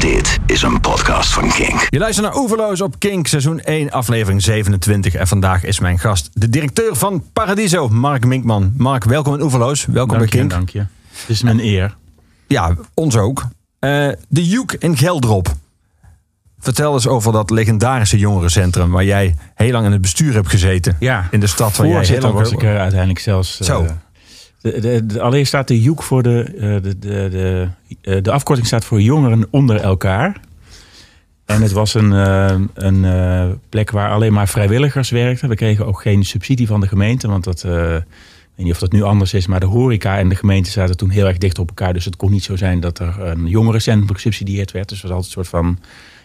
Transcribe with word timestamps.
Dit 0.00 0.38
is 0.46 0.62
een 0.62 0.80
podcast 0.80 1.32
van 1.32 1.48
Kink. 1.48 1.86
Je 1.90 1.98
luistert 1.98 2.26
naar 2.26 2.36
Oeverloos 2.36 2.80
op 2.80 2.94
Kink, 2.98 3.26
seizoen 3.26 3.60
1, 3.60 3.90
aflevering 3.90 4.42
27. 4.42 5.14
En 5.14 5.26
vandaag 5.26 5.64
is 5.64 5.78
mijn 5.78 5.98
gast 5.98 6.30
de 6.32 6.48
directeur 6.48 6.96
van 6.96 7.24
Paradiso, 7.32 7.88
Mark 7.88 8.24
Minkman. 8.26 8.72
Mark, 8.76 9.04
welkom 9.04 9.34
in 9.34 9.40
Oeverloos. 9.42 9.84
Welkom 9.86 10.18
Dank 10.18 10.30
bij 10.30 10.40
je, 10.40 10.46
Kink. 10.48 10.50
dank 10.50 10.68
je. 10.70 10.78
Het 10.78 11.28
is 11.28 11.42
mijn 11.42 11.60
eer. 11.60 11.96
Ja, 12.46 12.74
ons 12.94 13.16
ook. 13.16 13.44
Eh, 13.78 14.08
de 14.28 14.46
Joek 14.46 14.72
in 14.72 14.96
Geldrop. 14.96 15.48
Vertel 16.60 16.92
eens 16.94 17.06
over 17.06 17.32
dat 17.32 17.50
legendarische 17.50 18.18
jongerencentrum 18.18 18.90
waar 18.90 19.04
jij 19.04 19.34
heel 19.54 19.70
lang 19.72 19.86
in 19.86 19.92
het 19.92 20.00
bestuur 20.00 20.34
hebt 20.34 20.48
gezeten. 20.50 20.96
Ja, 21.00 21.28
In 21.30 21.40
de 21.40 21.46
stad 21.46 21.76
waar 21.76 21.86
jij 21.88 22.04
heel 22.06 22.20
lang 22.20 22.34
was 22.34 22.50
ik 22.52 22.62
er 22.62 22.78
uiteindelijk 22.78 23.18
zelfs. 23.20 23.60
eh, 23.60 23.66
Zo. 23.66 23.86
De, 24.60 25.20
allereerst 25.20 25.48
staat 25.48 25.68
de 25.68 25.80
JOEK 25.80 26.02
voor 26.02 26.22
de, 26.22 26.42
eh, 26.42 26.82
de, 26.82 26.98
de, 26.98 27.28
de, 27.30 27.68
eh, 28.00 28.22
de 28.22 28.30
afkorting 28.30 28.66
staat 28.66 28.84
voor 28.84 29.00
jongeren 29.00 29.46
onder 29.50 29.80
elkaar. 29.80 30.40
En 31.44 31.62
het 31.62 31.72
was 31.72 31.94
een, 31.94 32.12
eh, 32.12 32.60
een 32.74 33.60
plek 33.68 33.90
waar 33.90 34.10
alleen 34.10 34.32
maar 34.32 34.48
vrijwilligers 34.48 35.10
werkten. 35.10 35.48
We 35.48 35.54
kregen 35.54 35.86
ook 35.86 36.00
geen 36.00 36.24
subsidie 36.24 36.66
van 36.66 36.80
de 36.80 36.88
gemeente, 36.88 37.28
want 37.28 37.44
dat, 37.44 37.64
ik 37.64 37.70
weet 38.54 38.66
niet 38.66 38.72
of 38.72 38.78
dat 38.78 38.92
nu 38.92 39.02
anders 39.02 39.34
is, 39.34 39.46
maar 39.46 39.60
de 39.60 39.66
horeca 39.66 40.18
en 40.18 40.28
de 40.28 40.34
gemeente 40.34 40.70
zaten 40.70 40.96
toen 40.96 41.10
heel 41.10 41.26
erg 41.26 41.38
dicht 41.38 41.58
op 41.58 41.68
elkaar. 41.68 41.92
Dus 41.92 42.04
het 42.04 42.16
kon 42.16 42.30
niet 42.30 42.44
zo 42.44 42.56
zijn 42.56 42.80
dat 42.80 42.98
er 42.98 43.20
een 43.20 43.46
jongerencentrum 43.46 44.14
gesubsidieerd 44.14 44.72
werd. 44.72 44.88
Dus 44.88 45.02
het 45.02 45.10
was 45.10 45.16
altijd 45.16 45.36
een 45.36 45.44
soort 45.44 45.64
van 45.64 45.78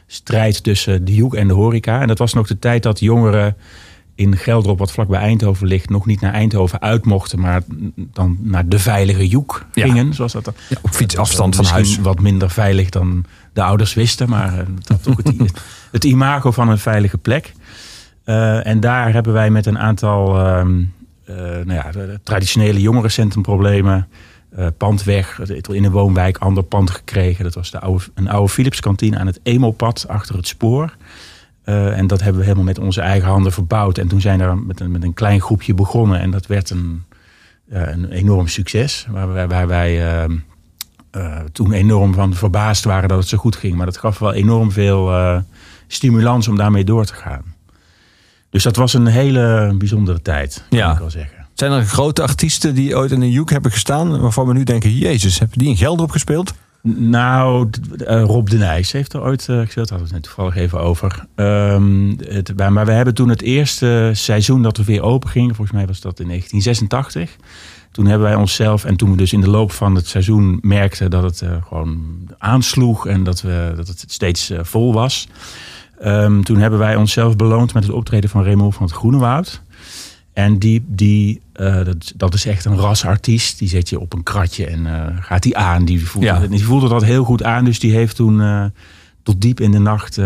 strijd 0.07 0.63
tussen 0.63 1.05
de 1.05 1.15
Joek 1.15 1.35
en 1.35 1.47
de 1.47 1.53
horeca. 1.53 2.01
En 2.01 2.07
dat 2.07 2.17
was 2.17 2.33
nog 2.33 2.47
de 2.47 2.59
tijd 2.59 2.83
dat 2.83 2.99
jongeren 2.99 3.55
in 4.15 4.37
Geldrop, 4.37 4.79
wat 4.79 4.91
vlak 4.91 5.07
bij 5.07 5.19
Eindhoven 5.19 5.67
ligt, 5.67 5.89
nog 5.89 6.05
niet 6.05 6.21
naar 6.21 6.33
Eindhoven 6.33 6.81
uit 6.81 7.05
mochten, 7.05 7.39
maar 7.39 7.61
dan 7.95 8.37
naar 8.41 8.67
de 8.67 8.79
veilige 8.79 9.27
Joek 9.27 9.65
Ja. 9.73 9.85
gingen, 9.85 10.13
zoals 10.13 10.31
dat. 10.31 10.53
Ja, 10.69 10.77
op 10.81 10.89
fietsafstand 10.89 11.55
van 11.55 11.63
Misschien 11.63 11.85
huis. 11.85 11.97
wat 12.05 12.19
minder 12.19 12.49
veilig 12.49 12.89
dan 12.89 13.25
de 13.53 13.63
ouders 13.63 13.93
wisten, 13.93 14.29
maar 14.29 14.47
eh, 14.59 14.65
het 14.75 14.87
had 14.87 15.03
toch 15.13 15.17
het, 15.17 15.51
het 15.91 16.03
imago 16.03 16.51
van 16.51 16.69
een 16.69 16.77
veilige 16.77 17.17
plek. 17.17 17.53
Eh, 18.23 18.65
en 18.67 18.79
daar 18.79 19.13
hebben 19.13 19.33
wij 19.33 19.49
met 19.49 19.65
een 19.65 19.79
aantal 19.79 20.39
ehm, 20.39 20.81
eh, 21.25 21.35
nou 21.37 21.73
ja, 21.73 21.91
traditionele 22.23 22.81
jongerencentrum-problemen, 22.81 24.07
eh, 24.55 24.67
pand 24.77 25.03
weg, 25.03 25.39
in 25.71 25.83
een 25.83 25.91
woonwijk, 25.91 26.37
ander 26.37 26.63
pand 26.63 26.89
gekregen. 26.89 27.43
Dat 27.43 27.53
was 27.53 27.71
de 27.71 27.79
oude, 27.79 28.03
een 28.13 28.29
oude 28.29 28.49
Philipskantine 28.49 29.17
aan 29.17 29.27
het 29.27 29.39
Emelpad 29.43 30.05
achter 30.07 30.35
het 30.35 30.47
spoor. 30.47 30.95
Eh, 31.63 31.97
en 31.97 32.07
dat 32.07 32.19
hebben 32.21 32.37
we 32.39 32.43
helemaal 32.47 32.65
met 32.65 32.79
onze 32.79 33.01
eigen 33.01 33.29
handen 33.29 33.51
verbouwd. 33.51 33.97
En 33.97 34.07
toen 34.07 34.21
zijn 34.21 34.39
we 34.39 34.55
met 34.65 34.79
een, 34.79 34.91
met 34.91 35.03
een 35.03 35.13
klein 35.13 35.41
groepje 35.41 35.73
begonnen. 35.73 36.19
En 36.19 36.31
dat 36.31 36.45
werd 36.47 36.69
een, 36.69 37.03
ja, 37.69 37.87
een 37.91 38.09
enorm 38.11 38.47
succes. 38.47 39.07
Waar, 39.09 39.33
wij- 39.33 39.47
waar 39.47 39.67
wij 39.67 40.07
ehm, 40.21 40.35
eh, 41.11 41.39
toen 41.51 41.71
enorm 41.71 42.13
van 42.13 42.33
verbaasd 42.33 42.83
waren 42.83 43.09
dat 43.09 43.17
het 43.17 43.27
zo 43.27 43.37
goed 43.37 43.55
ging. 43.55 43.75
Maar 43.75 43.85
dat 43.85 43.97
gaf 43.97 44.19
wel 44.19 44.33
enorm 44.33 44.71
veel 44.71 45.11
eh, 45.11 45.37
stimulans 45.87 46.47
om 46.47 46.55
daarmee 46.57 46.83
door 46.83 47.05
te 47.05 47.13
gaan. 47.13 47.43
Dus 48.49 48.63
dat 48.63 48.75
was 48.75 48.93
een 48.93 49.05
hele 49.07 49.75
bijzondere 49.77 50.21
tijd, 50.21 50.63
kan 50.69 50.77
Ja. 50.79 50.91
ik 50.91 50.97
wel 50.97 51.09
zeggen. 51.09 51.45
Zijn 51.53 51.71
er 51.71 51.83
grote 51.85 52.21
artiesten 52.21 52.75
die 52.75 52.95
ooit 52.95 53.11
in 53.11 53.19
de 53.19 53.31
Joek 53.31 53.49
hebben 53.49 53.71
gestaan, 53.71 54.19
waarvan 54.21 54.47
we 54.47 54.53
nu 54.53 54.63
denken, 54.63 54.97
jezus, 54.97 55.39
hebben 55.39 55.57
die 55.57 55.67
in 55.67 55.77
Geldrop 55.77 56.11
gespeeld? 56.11 56.53
Nou, 56.87 57.69
eh, 58.05 58.23
Rob 58.23 58.49
de 58.49 58.57
Nijs 58.57 58.91
heeft 58.91 59.13
er 59.13 59.21
ooit. 59.21 59.45
Daar 59.45 59.57
hadden 59.57 59.97
we 59.97 60.03
het 60.03 60.11
net 60.11 60.23
toevallig 60.23 60.55
even 60.55 60.79
over. 60.79 61.25
Ehm, 61.35 62.13
het, 62.17 62.57
maar 62.69 62.85
we 62.85 62.91
hebben 62.91 63.13
toen 63.13 63.29
het 63.29 63.41
eerste 63.41 64.11
seizoen 64.13 64.61
dat 64.61 64.77
we 64.77 64.83
weer 64.83 65.01
open 65.01 65.29
gingen. 65.29 65.55
Volgens 65.55 65.77
mij 65.77 65.87
was 65.87 66.01
dat 66.01 66.19
in 66.19 66.27
1986. 66.27 67.35
Toen 67.91 68.05
hebben 68.05 68.27
wij 68.27 68.37
onszelf, 68.37 68.85
en 68.85 68.95
toen 68.95 69.11
we 69.11 69.17
dus 69.17 69.33
in 69.33 69.41
de 69.41 69.49
loop 69.49 69.71
van 69.71 69.95
het 69.95 70.07
seizoen 70.07 70.59
merkten 70.61 71.09
dat 71.09 71.23
het 71.23 71.41
eh, 71.41 71.49
gewoon 71.67 71.99
aansloeg 72.37 73.07
en 73.07 73.23
dat, 73.23 73.41
we, 73.41 73.73
dat 73.75 73.87
het 73.87 74.03
steeds 74.07 74.51
vol 74.61 74.93
was. 74.93 75.27
Ehm, 75.99 76.41
toen 76.41 76.57
hebben 76.57 76.79
wij 76.79 76.95
onszelf 76.95 77.35
beloond 77.35 77.73
met 77.73 77.83
het 77.83 77.93
optreden 77.93 78.29
van 78.29 78.43
Remo 78.43 78.71
van 78.71 78.85
het 78.85 78.95
Groenewoud. 78.95 79.61
En 80.33 80.59
die, 80.59 80.83
die 80.87 81.41
eh, 81.53 81.85
dat, 81.85 82.13
dat 82.15 82.33
is 82.33 82.45
echt 82.45 82.65
een 82.65 82.77
rasartiest. 82.77 83.59
Die 83.59 83.67
zet 83.67 83.89
je 83.89 83.99
op 83.99 84.13
een 84.13 84.23
kratje 84.23 84.65
en 84.65 84.85
eh, 84.85 85.17
gaat 85.19 85.43
die 85.43 85.57
aan. 85.57 85.85
Die 85.85 86.07
voelde, 86.07 86.27
Ja. 86.27 86.47
die 86.47 86.65
voelde 86.65 86.87
dat 86.89 87.03
heel 87.03 87.23
goed 87.23 87.43
aan. 87.43 87.65
Dus 87.65 87.79
die 87.79 87.91
heeft 87.93 88.15
toen 88.15 88.41
eh, 88.41 88.65
tot 89.23 89.41
diep 89.41 89.59
in 89.59 89.71
de 89.71 89.79
nacht 89.79 90.17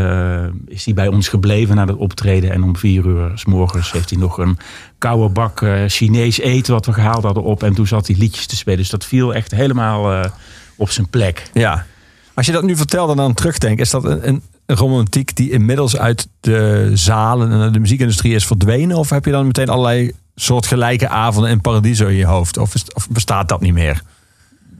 is 0.67 0.85
hij 0.85 0.93
bij 0.93 1.07
ons 1.07 1.27
gebleven 1.27 1.75
na 1.75 1.85
dat 1.85 1.95
optreden. 1.95 2.51
En 2.51 2.63
om 2.63 2.75
vier 2.77 3.05
uur 3.05 3.31
s 3.35 3.45
morgens 3.45 3.91
heeft 3.91 4.09
hij 4.09 4.19
nog 4.19 4.37
een 4.37 4.57
koude 4.97 5.29
bak 5.33 5.65
Chinees 5.87 6.39
eten 6.39 6.73
wat 6.73 6.85
we 6.85 6.93
gehaald 6.93 7.23
hadden 7.23 7.43
op. 7.43 7.63
En 7.63 7.73
toen 7.73 7.87
zat 7.87 8.07
hij 8.07 8.15
liedjes 8.15 8.45
te 8.45 8.55
spelen. 8.55 8.79
Dus 8.79 8.89
dat 8.89 9.05
viel 9.05 9.33
echt 9.33 9.51
helemaal 9.51 10.29
op 10.75 10.89
zijn 10.89 11.09
plek. 11.09 11.49
Ja. 11.53 11.85
Als 12.33 12.45
je 12.45 12.51
dat 12.51 12.63
nu 12.63 12.75
vertelt 12.75 13.09
en 13.09 13.15
dan 13.15 13.33
terugdenkt, 13.33 13.81
is 13.81 13.89
dat 13.89 14.03
een, 14.03 14.27
een 14.27 14.41
romantiek 14.67 15.35
die 15.35 15.51
inmiddels 15.51 15.97
uit 15.97 16.27
de 16.39 16.91
zalen 16.93 17.51
en 17.51 17.71
de 17.71 17.79
muziekindustrie 17.79 18.35
is 18.35 18.45
verdwenen? 18.45 18.97
Of 18.97 19.09
heb 19.09 19.25
je 19.25 19.31
dan 19.31 19.45
meteen 19.45 19.69
allerlei 19.69 20.11
soortgelijke 20.35 21.07
avonden 21.07 21.51
in 21.51 21.61
Paradiso 21.61 22.07
in 22.07 22.15
je 22.15 22.25
hoofd? 22.25 22.57
Of, 22.57 22.73
of 22.93 23.09
bestaat 23.09 23.49
dat 23.49 23.61
niet 23.61 23.73
meer? 23.73 24.03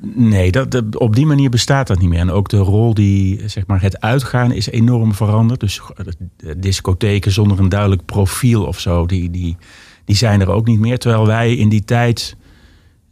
Nee, 0.02 0.52
dat, 0.52 0.98
op 0.98 1.16
die 1.16 1.26
manier 1.26 1.50
bestaat 1.50 1.88
dat 1.88 2.00
niet 2.00 2.10
meer. 2.10 2.20
En 2.20 2.32
ook 2.32 2.50
de 2.50 2.58
rol 2.58 2.94
die, 2.94 3.50
zeg 3.50 3.68
maar, 3.68 3.82
het 3.82 4.02
uitgaan 4.02 4.52
is 4.52 4.70
enorm 4.70 5.14
veranderd. 5.14 5.60
Dus 5.60 5.82
discotheken 6.58 7.32
zonder 7.32 7.60
een 7.60 7.70
duidelijk 7.70 8.06
profiel 8.06 8.64
of 8.64 8.80
zo, 8.80 9.06
die, 9.06 9.32
die, 9.32 9.58
die 10.06 10.16
zijn 10.16 10.42
er 10.42 10.50
ook 10.50 10.68
niet 10.68 10.80
meer. 10.80 11.00
Terwijl 11.00 11.26
wij 11.26 11.56
in 11.56 11.70
die 11.70 11.84
tijd, 11.84 12.36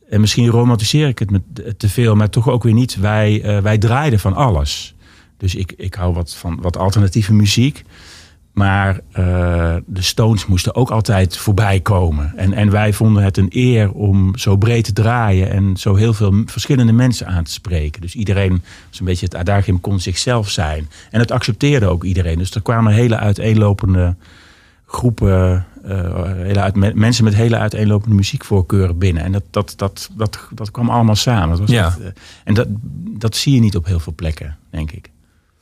en 0.09 0.21
misschien 0.21 0.47
romantiseer 0.47 1.07
ik 1.07 1.19
het 1.19 1.31
met, 1.31 1.41
te 1.77 1.89
veel, 1.89 2.15
maar 2.15 2.29
toch 2.29 2.49
ook 2.49 2.63
weer 2.63 2.73
niet, 2.73 2.95
wij, 2.95 3.41
eh, 3.41 3.57
wij 3.57 3.77
draaiden 3.77 4.19
van 4.19 4.33
alles. 4.33 4.94
Dus 5.45 5.55
ik, 5.55 5.73
ik 5.77 5.93
hou 5.93 6.13
wat 6.13 6.35
van 6.35 6.57
wat 6.61 6.77
alternatieve 6.77 7.33
muziek. 7.33 7.83
Maar 8.53 8.99
eh, 9.11 9.75
de 9.85 10.01
Stones 10.01 10.45
moesten 10.45 10.75
ook 10.75 10.89
altijd 10.89 11.37
voorbij 11.37 11.79
komen. 11.79 12.33
En, 12.35 12.53
en 12.53 12.71
wij 12.71 12.93
vonden 12.93 13.23
het 13.23 13.37
een 13.37 13.47
eer 13.49 13.91
om 13.91 14.37
zo 14.37 14.55
breed 14.57 14.83
te 14.83 14.93
draaien 14.93 15.49
en 15.51 15.77
zo 15.77 15.95
heel 15.95 16.13
veel 16.13 16.43
verschillende 16.45 16.91
mensen 16.93 17.27
aan 17.27 17.43
te 17.43 17.51
spreken. 17.51 18.01
Dus 18.01 18.15
iedereen, 18.15 18.61
was 18.89 18.99
een 18.99 19.05
beetje 19.05 19.25
het 19.25 19.35
adagium, 19.35 19.81
kon 19.81 19.99
zichzelf 19.99 20.49
zijn. 20.49 20.89
En 21.11 21.19
het 21.19 21.31
accepteerde 21.31 21.87
ook 21.87 22.03
iedereen. 22.03 22.37
Dus 22.37 22.51
er 22.51 22.61
kwamen 22.61 22.93
hele 22.93 23.17
uiteenlopende 23.17 24.15
groepen, 24.85 25.65
eh, 25.83 26.23
hele 26.35 26.59
uit, 26.59 26.75
me- 26.75 26.93
mensen 26.95 27.23
met 27.23 27.35
hele 27.35 27.57
uiteenlopende 27.57 28.15
muziekvoorkeuren 28.15 28.97
binnen. 28.97 29.23
En 29.23 29.31
dat, 29.31 29.43
dat, 29.51 29.73
dat, 29.77 30.09
dat, 30.17 30.39
dat 30.53 30.71
kwam 30.71 30.89
allemaal 30.89 31.15
samen. 31.15 31.49
Dat 31.49 31.59
was 31.59 31.69
Ja. 31.69 31.85
echt, 31.85 31.99
eh, 32.01 32.07
en 32.43 32.53
dat, 32.53 32.67
dat 33.19 33.35
zie 33.35 33.53
je 33.53 33.59
niet 33.59 33.75
op 33.75 33.85
heel 33.85 33.99
veel 33.99 34.13
plekken, 34.15 34.57
denk 34.69 34.91
ik. 34.91 35.09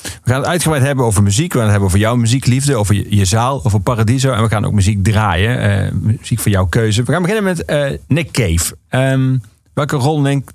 We 0.03 0.29
gaan 0.29 0.39
het 0.39 0.49
uitgebreid 0.49 0.83
hebben 0.83 1.05
over 1.05 1.23
muziek. 1.23 1.53
We 1.53 1.57
gaan 1.57 1.61
het 1.61 1.71
hebben 1.71 1.89
over 1.89 1.99
jouw 1.99 2.15
muziekliefde, 2.15 2.75
over 2.75 3.15
je, 3.15 3.25
zaal, 3.25 3.65
over 3.65 3.79
Paradiso. 3.79 4.31
En 4.31 4.43
we 4.43 4.49
gaan 4.49 4.65
ook 4.65 4.73
muziek 4.73 5.03
draaien. 5.03 5.59
eh, 5.59 5.91
muziek 5.91 6.39
van 6.39 6.51
jouw 6.51 6.65
keuze. 6.65 7.03
We 7.03 7.11
gaan 7.11 7.21
beginnen 7.21 7.43
met 7.43 7.65
eh, 7.65 7.91
Nick 8.07 8.31
Cave. 8.31 8.75
Ehm, 8.89 9.37
welke 9.73 9.95
rol 9.95 10.21
neemt, 10.21 10.51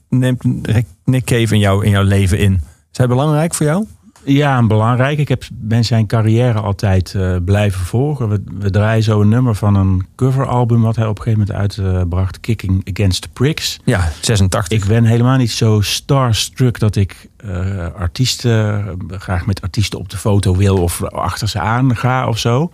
Nick 1.05 1.25
Cave 1.25 1.55
in, 1.55 1.83
in 1.83 1.91
jouw 1.91 2.03
leven 2.03 2.39
in? 2.39 2.61
Is 2.93 2.99
hij 2.99 3.07
belangrijk 3.07 3.55
voor 3.55 3.67
jou? 3.67 3.87
Ja, 4.25 4.59
een 4.59 4.69
belangrijk. 4.69 5.19
Ik 5.19 5.29
heb, 5.29 5.43
ben 5.53 5.85
zijn 5.85 6.07
carrière 6.07 6.61
altijd 6.61 7.15
eh, 7.15 7.37
blijven 7.45 7.85
volgen. 7.85 8.29
We, 8.29 8.43
we 8.59 8.71
draaien 8.71 9.03
zo 9.03 9.21
een 9.21 9.29
nummer 9.29 9.55
van 9.55 9.75
een 9.75 10.07
coveralbum 10.17 10.83
wat 10.83 10.97
hij 10.97 11.07
op 11.07 11.19
een 11.19 11.23
gegeven 11.23 11.47
moment 11.49 11.77
uitbracht. 11.79 12.41
Kicking 12.41 12.91
Against 12.93 13.23
the 13.23 13.29
Pricks. 13.29 13.81
Ja, 13.85 14.13
86. 14.21 14.79
Ik 14.79 14.89
ben 14.89 15.05
helemaal 15.05 15.37
niet 15.37 15.51
zo 15.51 15.81
starstruck 15.81 16.79
dat 16.79 16.97
ik 16.97 17.29
eh, 17.37 17.87
artiesten 17.95 18.87
eh, 19.11 19.19
graag 19.19 19.47
met 19.47 19.63
artiesten 19.63 19.99
op 19.99 20.09
de 20.09 20.17
foto 20.17 20.57
wil 20.57 20.77
of 20.77 21.03
achter 21.03 21.49
ze 21.49 21.61
aan 21.61 21.97
ga 21.97 22.29
of 22.29 22.39
zo. 22.39 22.71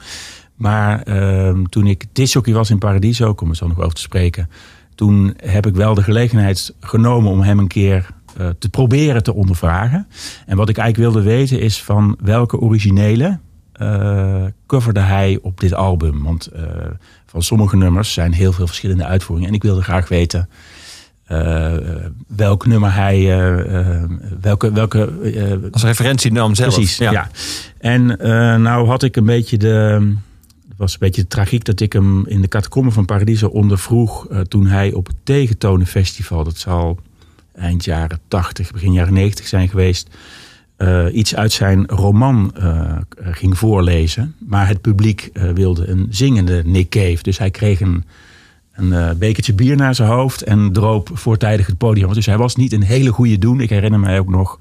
Maar 0.54 1.02
ehm, 1.02 1.64
toen 1.64 1.86
ik 1.86 2.04
disjockey 2.12 2.52
was 2.52 2.70
in 2.70 2.78
Paradiso, 2.78 3.34
kom 3.34 3.50
er 3.50 3.56
zo 3.56 3.66
nog 3.66 3.80
over 3.80 3.94
te 3.94 4.00
spreken. 4.00 4.50
Toen 4.94 5.34
heb 5.36 5.66
ik 5.66 5.74
wel 5.74 5.94
de 5.94 6.02
gelegenheid 6.02 6.74
genomen 6.80 7.30
om 7.30 7.40
hem 7.40 7.58
een 7.58 7.68
keer 7.68 8.06
te 8.58 8.68
proberen 8.68 9.22
te 9.22 9.34
ondervragen. 9.34 10.06
En 10.46 10.56
wat 10.56 10.68
ik 10.68 10.78
eigenlijk 10.78 11.12
wilde 11.12 11.28
weten 11.28 11.60
is 11.60 11.82
van 11.82 12.16
welke 12.22 12.58
originele 12.58 13.38
eh, 13.72 14.44
coverde 14.66 15.00
hij 15.00 15.38
op 15.42 15.60
dit 15.60 15.74
album. 15.74 16.22
Want 16.22 16.46
eh, 16.46 16.62
van 17.26 17.42
sommige 17.42 17.76
nummers 17.76 18.12
zijn 18.12 18.32
heel 18.32 18.52
veel 18.52 18.66
verschillende 18.66 19.04
uitvoeringen. 19.04 19.48
En 19.48 19.54
ik 19.54 19.62
wilde 19.62 19.82
graag 19.82 20.08
weten 20.08 20.48
eh, 21.24 21.74
welk 22.26 22.66
nummer 22.66 22.94
hij, 22.94 23.16
eh, 23.16 23.78
eh, 24.00 24.10
welke, 24.40 24.72
welke 24.72 25.12
eh, 25.22 25.72
Als 25.72 25.82
referentienaam 25.84 26.54
zelf. 26.54 26.74
Precies, 26.74 26.98
ja. 26.98 27.28
En 27.78 28.18
eh, 28.18 28.56
nou 28.56 28.86
had 28.86 29.02
ik 29.02 29.16
een 29.16 29.24
beetje 29.24 29.58
de... 29.58 30.12
Het 30.68 30.82
was 30.82 30.92
een 30.92 30.98
beetje 30.98 31.22
de 31.22 31.28
tragiek 31.28 31.64
dat 31.64 31.80
ik 31.80 31.92
hem 31.92 32.26
in 32.26 32.40
de 32.40 32.48
catacomben 32.48 32.92
van 32.92 33.04
Paradiso 33.04 33.46
ondervroeg... 33.46 34.28
eh, 34.28 34.40
toen 34.40 34.66
hij 34.66 34.92
op 34.92 35.06
het 35.06 35.16
Tegentonenfestival, 35.22 36.44
dat 36.44 36.56
zal 36.56 36.98
eind 37.54 37.84
jaren 37.84 38.20
80, 38.28 38.72
begin 38.72 38.92
jaren 38.92 39.12
90 39.12 39.46
zijn 39.46 39.68
geweest... 39.68 40.08
eh, 40.76 41.04
iets 41.12 41.34
uit 41.34 41.52
zijn 41.52 41.86
roman 41.86 42.52
eh, 42.54 42.96
ging 43.16 43.58
voorlezen. 43.58 44.34
Maar 44.38 44.68
het 44.68 44.80
publiek 44.80 45.30
eh, 45.32 45.50
wilde 45.50 45.88
een 45.88 46.06
zingende 46.10 46.62
Nick 46.64 46.88
Cave. 46.88 47.18
Dus 47.22 47.38
hij 47.38 47.50
kreeg 47.50 47.80
een, 47.80 48.04
een 48.72 49.18
bekertje 49.18 49.54
bier 49.54 49.76
naar 49.76 49.94
zijn 49.94 50.08
hoofd 50.08 50.42
en 50.42 50.72
droop 50.72 51.10
voortijdig 51.12 51.66
het 51.66 51.78
podium. 51.78 52.12
Dus 52.12 52.26
hij 52.26 52.38
was 52.38 52.56
niet 52.56 52.72
een 52.72 52.82
hele 52.82 53.10
goede 53.10 53.38
doen. 53.38 53.60
Ik 53.60 53.70
herinner 53.70 54.00
mij 54.00 54.18
ook 54.18 54.28
nog 54.28 54.58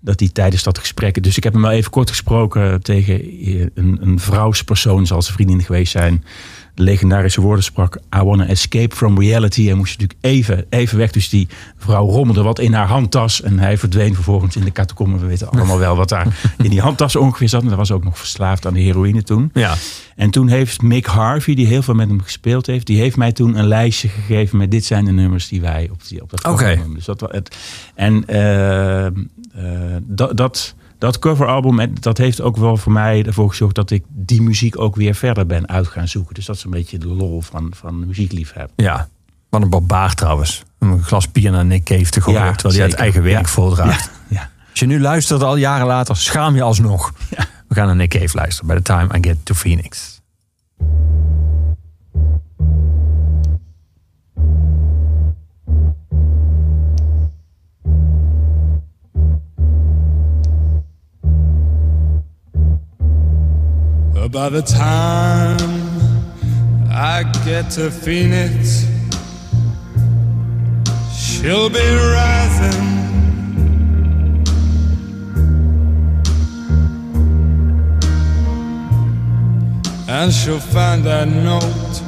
dat 0.00 0.18
die 0.18 0.32
tijdens 0.32 0.62
dat 0.62 0.78
gesprek. 0.78 1.22
Dus 1.22 1.36
ik 1.36 1.44
heb 1.44 1.52
hem 1.52 1.62
wel 1.62 1.70
even 1.70 1.90
kort 1.90 2.08
gesproken 2.08 2.82
tegen 2.82 3.14
een, 3.74 3.98
een 4.00 4.18
vrouwspersoon, 4.18 5.06
zal 5.06 5.22
zijn 5.22 5.34
vriendin 5.34 5.62
geweest 5.62 5.92
zijn. 5.92 6.24
Legendarische 6.78 7.40
woorden 7.40 7.64
sprak. 7.64 7.96
I 8.16 8.22
wanna 8.22 8.46
escape 8.46 8.96
from 8.96 9.18
reality. 9.20 9.70
En 9.70 9.76
moest 9.76 9.98
natuurlijk 9.98 10.18
even, 10.24 10.66
even 10.68 10.98
weg. 10.98 11.10
Dus 11.10 11.28
die 11.28 11.48
vrouw 11.76 12.06
rommelde 12.06 12.42
wat 12.42 12.58
in 12.58 12.72
haar 12.72 12.86
handtas. 12.86 13.42
En 13.42 13.58
hij 13.58 13.78
verdween 13.78 14.14
vervolgens 14.14 14.56
in 14.56 14.64
de 14.64 14.72
catacomben. 14.72 15.20
We 15.20 15.26
weten 15.26 15.50
allemaal 15.50 15.78
wel 15.78 15.96
wat 15.96 16.08
daar 16.08 16.26
in 16.62 16.70
die 16.70 16.80
handtas 16.80 17.16
ongeveer 17.16 17.48
zat. 17.48 17.62
En 17.62 17.68
dat 17.68 17.76
was 17.78 17.90
ook 17.90 18.04
nog 18.04 18.18
verslaafd 18.18 18.66
aan 18.66 18.74
de 18.74 18.80
heroïne 18.80 19.22
toen. 19.22 19.50
Ja. 19.54 19.74
En 20.16 20.30
toen 20.30 20.48
heeft 20.48 20.82
Mick 20.82 21.06
Harvey, 21.06 21.54
die 21.54 21.66
heel 21.66 21.82
veel 21.82 21.94
met 21.94 22.08
hem 22.08 22.22
gespeeld 22.22 22.66
heeft, 22.66 22.86
die 22.86 22.98
heeft 23.00 23.16
mij 23.16 23.32
toen 23.32 23.58
een 23.58 23.66
lijstje 23.66 24.08
gegeven 24.08 24.58
met 24.58 24.70
dit 24.70 24.84
zijn 24.84 25.04
de 25.04 25.12
nummers 25.12 25.48
die 25.48 25.60
wij 25.60 25.88
op, 25.92 26.08
die, 26.08 26.22
op 26.22 26.30
dat 26.30 26.40
cover 26.40 26.80
Dus 26.94 27.04
dat, 27.04 27.20
wa- 27.20 27.28
het, 27.30 27.56
en 27.94 28.26
eh, 28.26 29.06
eh, 29.06 29.12
dat, 30.02 30.36
dat, 30.36 30.74
dat 30.98 31.18
coveralbum, 31.18 31.94
dat 32.00 32.18
heeft 32.18 32.40
ook 32.40 32.56
wel 32.56 32.76
voor 32.76 32.92
mij 32.92 33.24
ervoor 33.26 33.48
gezorgd 33.48 33.74
dat 33.74 33.90
ik 33.90 34.04
die 34.08 34.42
muziek 34.42 34.78
ook 34.80 34.96
weer 34.96 35.14
verder 35.14 35.46
ben 35.46 35.68
uit 35.68 35.86
gaan 35.86 36.08
zoeken. 36.08 36.34
Dus 36.34 36.46
dat 36.46 36.56
is 36.56 36.64
een 36.64 36.70
beetje 36.70 36.98
de 36.98 37.06
lol 37.08 37.40
van, 37.40 37.72
van 37.76 38.06
muziekliefhebben. 38.06 38.72
Ja. 38.76 39.08
Wat 39.48 39.62
een 39.62 39.70
barbaar 39.70 40.14
trouwens. 40.14 40.62
Om 40.78 40.90
een 40.92 41.02
glas 41.02 41.32
bier 41.32 41.50
naar 41.50 41.64
Nick 41.64 41.84
Cave 41.84 42.10
te 42.10 42.20
gooien. 42.20 42.40
Ja, 42.40 42.52
terwijl 42.52 42.78
hij 42.80 42.88
het 42.88 42.98
eigen 42.98 43.22
werk 43.22 43.44
Ja. 43.46 43.52
voordraagt. 43.52 44.10
Ja. 44.28 44.50
Als 44.70 44.80
je 44.80 44.86
nu 44.86 45.00
luistert 45.00 45.42
al 45.42 45.56
jaren 45.56 45.86
later, 45.86 46.16
schaam 46.16 46.54
je 46.54 46.62
alsnog. 46.62 47.12
We 47.68 47.74
gaan 47.74 47.86
naar 47.86 47.96
Nick 47.96 48.10
Cave 48.10 48.36
luisteren. 48.36 48.68
By 48.68 48.76
the 48.76 48.82
time 48.82 49.18
I 49.18 49.28
get 49.28 49.36
to 49.42 49.54
Phoenix. 49.54 50.20
By 64.30 64.50
the 64.50 64.60
time 64.60 65.56
I 66.90 67.22
get 67.46 67.70
to 67.72 67.90
Phoenix, 67.90 68.86
she'll 71.16 71.70
be 71.70 71.78
rising. 71.78 72.98
And 80.08 80.32
she'll 80.32 80.58
find 80.58 81.04
that 81.04 81.28
note 81.28 82.02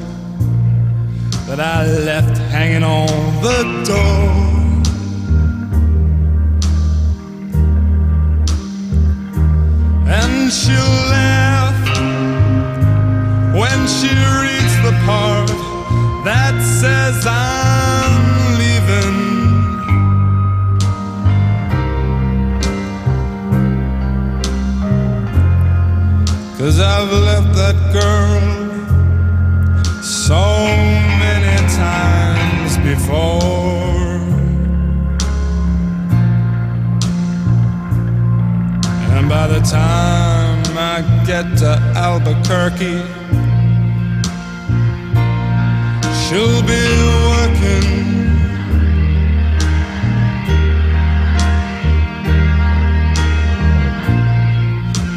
that 1.46 1.60
I 1.60 1.86
left 1.86 2.36
hanging 2.36 2.82
on 2.82 3.06
the 3.42 3.84
door. 3.86 4.50
And 10.06 10.52
she'll 10.52 10.74
laugh 11.10 11.49
when 13.80 13.88
she 13.88 14.08
reads 14.08 14.74
the 14.84 14.92
part 15.06 15.48
that 16.24 16.56
says 16.80 17.24
I'm 17.26 18.58
leaving. 18.60 19.18
Cause 26.58 26.78
I've 26.78 27.12
left 27.28 27.54
that 27.62 27.78
girl 27.92 28.40
so 30.02 30.44
many 31.24 31.56
times 31.84 32.76
before. 32.88 34.20
And 39.16 39.28
by 39.28 39.46
the 39.46 39.60
time 39.60 40.76
I 40.76 41.24
get 41.26 41.56
to 41.58 41.70
Albuquerque, 41.96 43.19
she'll 46.30 46.62
be 46.62 46.84
working. 47.28 47.86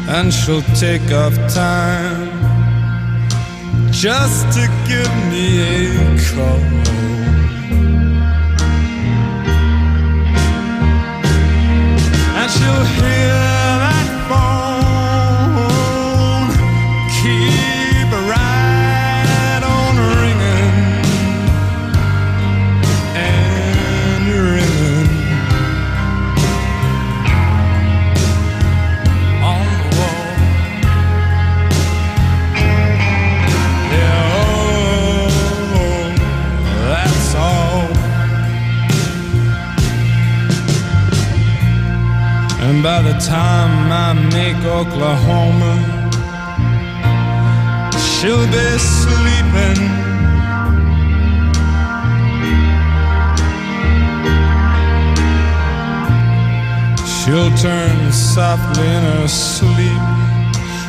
And 0.08 0.32
she'll 0.32 0.62
take 0.74 1.08
off 1.12 1.34
time 1.54 2.32
just 3.92 4.42
to 4.56 4.66
give 4.88 5.12
me 5.30 5.46
a 5.60 6.18
call. 6.34 6.84
and 12.36 12.50
she'll 12.50 12.84
hear 12.98 13.63
Oklahoma, 44.36 45.74
she'll 47.92 48.46
be 48.50 48.78
sleeping. 48.78 49.78
She'll 57.06 57.56
turn 57.58 58.12
softly 58.12 58.86
in 58.86 59.02
her 59.02 59.28
sleep 59.28 60.02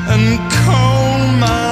and 0.10 0.40
call 0.52 1.20
my 1.40 1.65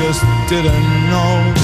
just 0.00 0.24
didn't 0.48 1.10
know. 1.10 1.59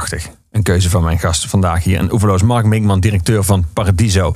Prachtig. 0.00 0.30
Een 0.50 0.62
keuze 0.62 0.90
van 0.90 1.02
mijn 1.04 1.18
gast 1.18 1.46
vandaag 1.46 1.84
hier. 1.84 1.98
En 1.98 2.12
oeverloos 2.12 2.42
Mark 2.42 2.64
Minkman, 2.64 3.00
directeur 3.00 3.44
van 3.44 3.64
Paradiso. 3.72 4.32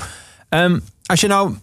Ehm, 0.48 0.78
als 1.06 1.20
je 1.20 1.26
nou 1.26 1.54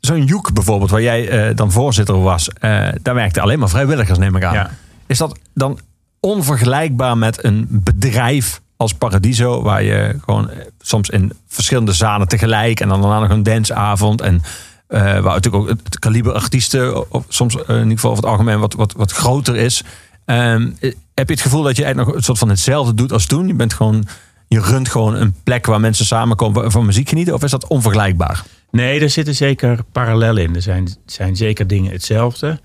zo'n 0.00 0.24
Joek 0.24 0.52
bijvoorbeeld, 0.52 0.90
waar 0.90 1.02
jij 1.02 1.28
eh, 1.28 1.56
dan 1.56 1.72
voorzitter 1.72 2.22
was, 2.22 2.48
eh, 2.48 2.88
daar 3.02 3.14
werkten 3.14 3.42
alleen 3.42 3.58
maar 3.58 3.68
vrijwilligers, 3.68 4.18
neem 4.18 4.36
ik 4.36 4.44
aan. 4.44 4.54
Ja. 4.54 4.70
Is 5.06 5.18
dat 5.18 5.38
dan 5.54 5.78
onvergelijkbaar 6.20 7.18
met 7.18 7.44
een 7.44 7.66
bedrijf 7.70 8.60
als 8.76 8.94
Paradiso, 8.94 9.62
waar 9.62 9.82
je 9.82 10.16
gewoon 10.24 10.50
eh, 10.50 10.56
soms 10.78 11.10
in 11.10 11.32
verschillende 11.48 11.92
zalen 11.92 12.28
tegelijk 12.28 12.80
en 12.80 12.88
dan 12.88 13.00
daarna 13.00 13.20
nog 13.20 13.30
een 13.30 13.42
dansavond 13.42 14.20
en 14.20 14.42
waar 14.88 15.22
natuurlijk 15.22 15.54
ook 15.54 15.68
het 15.68 15.98
kaliber 15.98 16.32
artiesten 16.32 17.12
of 17.12 17.24
soms 17.28 17.54
in 17.54 17.76
ieder 17.76 17.90
geval 17.90 18.10
over 18.10 18.22
het 18.22 18.32
algemeen 18.32 18.60
wat, 18.60 18.74
wat, 18.74 18.92
wat 18.92 19.12
groter 19.12 19.56
is. 19.56 19.84
Eh, 20.28 20.92
heb 21.18 21.28
je 21.28 21.34
het 21.34 21.42
gevoel 21.42 21.62
dat 21.62 21.76
je 21.76 21.82
eigenlijk 21.82 22.10
nog 22.10 22.18
een 22.18 22.26
soort 22.26 22.38
van 22.38 22.48
hetzelfde 22.48 22.94
doet 22.94 23.12
als 23.12 23.26
toen? 23.26 23.46
Je 23.46 23.54
bent 23.54 23.72
gewoon 23.72 24.06
je 24.48 24.60
runt 24.60 24.88
gewoon 24.88 25.14
een 25.14 25.34
plek 25.42 25.66
waar 25.66 25.80
mensen 25.80 26.06
samenkomen 26.06 26.70
van 26.70 26.86
muziek 26.86 27.08
genieten? 27.08 27.34
Of 27.34 27.42
is 27.42 27.50
dat 27.50 27.66
onvergelijkbaar? 27.66 28.44
Nee, 28.70 29.00
er 29.00 29.10
zitten 29.10 29.34
zeker 29.34 29.78
parallellen 29.92 30.42
in. 30.42 30.54
Er 30.54 30.62
zijn, 30.62 30.88
zijn 31.06 31.36
zeker 31.36 31.66
dingen 31.66 31.92
hetzelfde. 31.92 32.60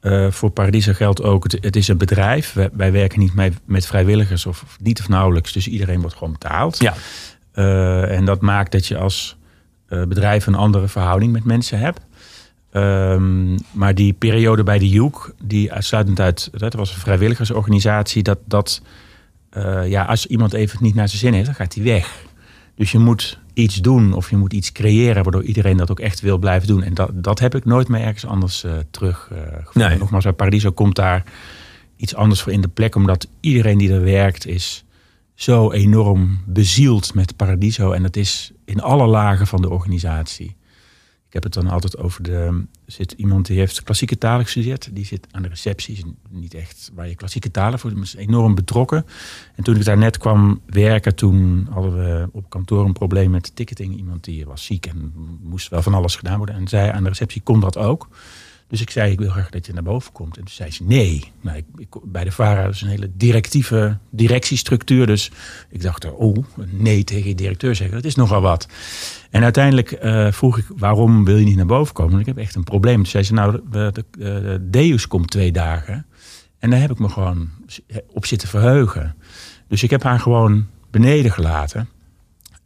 Eh, 0.00 0.30
voor 0.30 0.50
Paradiso 0.50 0.92
geldt 0.92 1.22
ook, 1.22 1.42
het, 1.42 1.58
het 1.60 1.76
is 1.76 1.88
een 1.88 1.98
bedrijf. 1.98 2.52
Wij, 2.52 2.68
wij 2.72 2.92
werken 2.92 3.18
niet 3.18 3.34
mee, 3.34 3.52
met 3.64 3.86
vrijwilligers 3.86 4.46
of, 4.46 4.62
of 4.62 4.76
niet 4.80 5.00
of 5.00 5.08
nauwelijks. 5.08 5.52
Dus 5.52 5.68
iedereen 5.68 6.00
wordt 6.00 6.16
gewoon 6.16 6.32
betaald. 6.32 6.78
Ja. 6.78 6.94
Eh, 7.52 8.16
en 8.16 8.24
dat 8.24 8.40
maakt 8.40 8.72
dat 8.72 8.86
je 8.86 8.98
als 8.98 9.36
eh, 9.88 10.02
bedrijf 10.02 10.46
een 10.46 10.54
andere 10.54 10.88
verhouding 10.88 11.32
met 11.32 11.44
mensen 11.44 11.78
hebt. 11.78 12.00
Ehm, 12.72 13.58
maar 13.72 13.94
die 13.94 14.12
periode 14.12 14.62
bij 14.62 14.78
de 14.78 14.88
Joek, 14.88 15.34
die 15.42 15.72
uitsluitend 15.72 16.20
uit, 16.20 16.50
dat 16.52 16.74
was 16.74 16.94
een 16.94 17.00
vrijwilligersorganisatie, 17.00 18.22
dat, 18.22 18.38
dat 18.44 18.82
eh, 19.50 19.88
ja, 19.88 20.04
als 20.04 20.26
iemand 20.26 20.52
even 20.52 20.78
niet 20.82 20.94
naar 20.94 21.08
zijn 21.08 21.20
zin 21.20 21.32
heeft, 21.32 21.46
dan 21.46 21.54
gaat 21.54 21.74
hij 21.74 21.84
weg. 21.84 22.24
Dus 22.74 22.92
je 22.92 22.98
moet 22.98 23.38
iets 23.54 23.76
doen 23.76 24.12
of 24.12 24.30
je 24.30 24.36
moet 24.36 24.52
iets 24.52 24.72
creëren 24.72 25.22
waardoor 25.22 25.42
iedereen 25.42 25.76
dat 25.76 25.90
ook 25.90 26.00
echt 26.00 26.20
wil 26.20 26.38
blijven 26.38 26.68
doen. 26.68 26.82
En 26.82 26.94
dat, 26.94 27.10
dat 27.14 27.38
heb 27.38 27.54
ik 27.54 27.64
nooit 27.64 27.88
meer 27.88 28.00
ergens 28.00 28.26
anders 28.26 28.64
eh 28.64 28.72
terug. 28.90 29.30
Nee. 29.72 29.98
Nogmaals, 29.98 30.24
bij 30.24 30.32
Paradiso 30.32 30.70
komt 30.70 30.96
daar 30.96 31.24
iets 31.96 32.14
anders 32.14 32.42
voor 32.42 32.52
in 32.52 32.60
de 32.60 32.68
plek, 32.68 32.94
omdat 32.94 33.28
iedereen 33.40 33.78
die 33.78 33.92
er 33.92 34.04
werkt 34.04 34.46
is 34.46 34.84
zo 35.34 35.72
enorm 35.72 36.38
bezield 36.46 37.14
met 37.14 37.36
Paradiso. 37.36 37.92
En 37.92 38.02
dat 38.02 38.16
is 38.16 38.52
in 38.64 38.80
alle 38.80 39.06
lagen 39.06 39.46
van 39.46 39.62
de 39.62 39.70
organisatie. 39.70 40.56
Ik 41.32 41.42
heb 41.42 41.52
het 41.52 41.62
dan 41.62 41.72
altijd 41.72 41.98
over 41.98 42.22
de. 42.22 42.64
Zit 42.86 43.12
iemand 43.12 43.46
die 43.46 43.58
heeft 43.58 43.82
klassieke 43.82 44.18
talen 44.18 44.44
gestudeerd. 44.44 44.88
Die 44.92 45.04
zit 45.04 45.26
aan 45.30 45.42
de 45.42 45.48
receptie. 45.48 46.04
Niet 46.28 46.54
echt 46.54 46.90
waar 46.94 47.08
je 47.08 47.14
klassieke 47.14 47.50
talen 47.50 47.78
voor. 47.78 47.92
Is 48.00 48.14
enorm 48.14 48.54
betrokken. 48.54 49.06
En 49.54 49.64
toen 49.64 49.76
ik 49.76 49.84
daar 49.84 49.98
net 49.98 50.18
kwam 50.18 50.60
werken, 50.66 51.14
toen 51.14 51.66
hadden 51.70 51.96
we 51.96 52.28
op 52.32 52.50
kantoor 52.50 52.84
een 52.84 52.92
probleem 52.92 53.30
met 53.30 53.56
ticketing. 53.56 53.96
Iemand 53.96 54.24
die 54.24 54.44
was 54.46 54.64
ziek 54.64 54.86
en 54.86 55.12
moest 55.42 55.68
wel 55.68 55.82
van 55.82 55.94
alles 55.94 56.16
gedaan 56.16 56.36
worden. 56.36 56.54
En 56.54 56.68
zei 56.68 56.90
aan 56.90 57.02
de 57.02 57.08
receptie: 57.08 57.42
kon 57.42 57.60
dat 57.60 57.76
ook? 57.76 58.08
Dus 58.72 58.80
ik 58.80 58.90
zei, 58.90 59.12
ik 59.12 59.18
wil 59.18 59.30
graag 59.30 59.50
dat 59.50 59.66
je 59.66 59.72
naar 59.72 59.82
boven 59.82 60.12
komt. 60.12 60.36
En 60.36 60.44
toen 60.44 60.54
zei 60.54 60.70
ze, 60.70 60.84
nee. 60.84 61.32
Nou, 61.40 61.62
ik, 61.76 61.88
bij 62.02 62.24
de 62.24 62.32
VARA 62.32 62.68
is 62.68 62.80
een 62.80 62.88
hele 62.88 63.10
directieve 63.14 63.98
directiestructuur. 64.10 65.06
Dus 65.06 65.30
ik 65.70 65.82
dacht, 65.82 66.12
oh, 66.12 66.36
nee 66.70 67.04
tegen 67.04 67.28
je 67.28 67.34
directeur 67.34 67.74
zeggen, 67.74 67.96
dat 67.96 68.04
is 68.04 68.14
nogal 68.14 68.40
wat. 68.40 68.68
En 69.30 69.42
uiteindelijk 69.42 69.92
eh, 69.92 70.32
vroeg 70.32 70.58
ik, 70.58 70.64
waarom 70.76 71.24
wil 71.24 71.36
je 71.36 71.44
niet 71.44 71.56
naar 71.56 71.66
boven 71.66 71.94
komen? 71.94 72.10
Want 72.12 72.28
ik 72.28 72.34
heb 72.34 72.44
echt 72.44 72.54
een 72.54 72.64
probleem. 72.64 72.96
Toen 72.96 73.06
zei 73.06 73.24
ze, 73.24 73.32
nou, 73.32 73.60
de 73.70 74.58
Deus 74.70 75.06
komt 75.06 75.30
twee 75.30 75.52
dagen. 75.52 76.06
En 76.58 76.70
daar 76.70 76.80
heb 76.80 76.90
ik 76.90 76.98
me 76.98 77.08
gewoon 77.08 77.48
op 78.06 78.26
zitten 78.26 78.48
verheugen. 78.48 79.14
Dus 79.68 79.82
ik 79.82 79.90
heb 79.90 80.02
haar 80.02 80.20
gewoon 80.20 80.66
beneden 80.90 81.32
gelaten. 81.32 81.88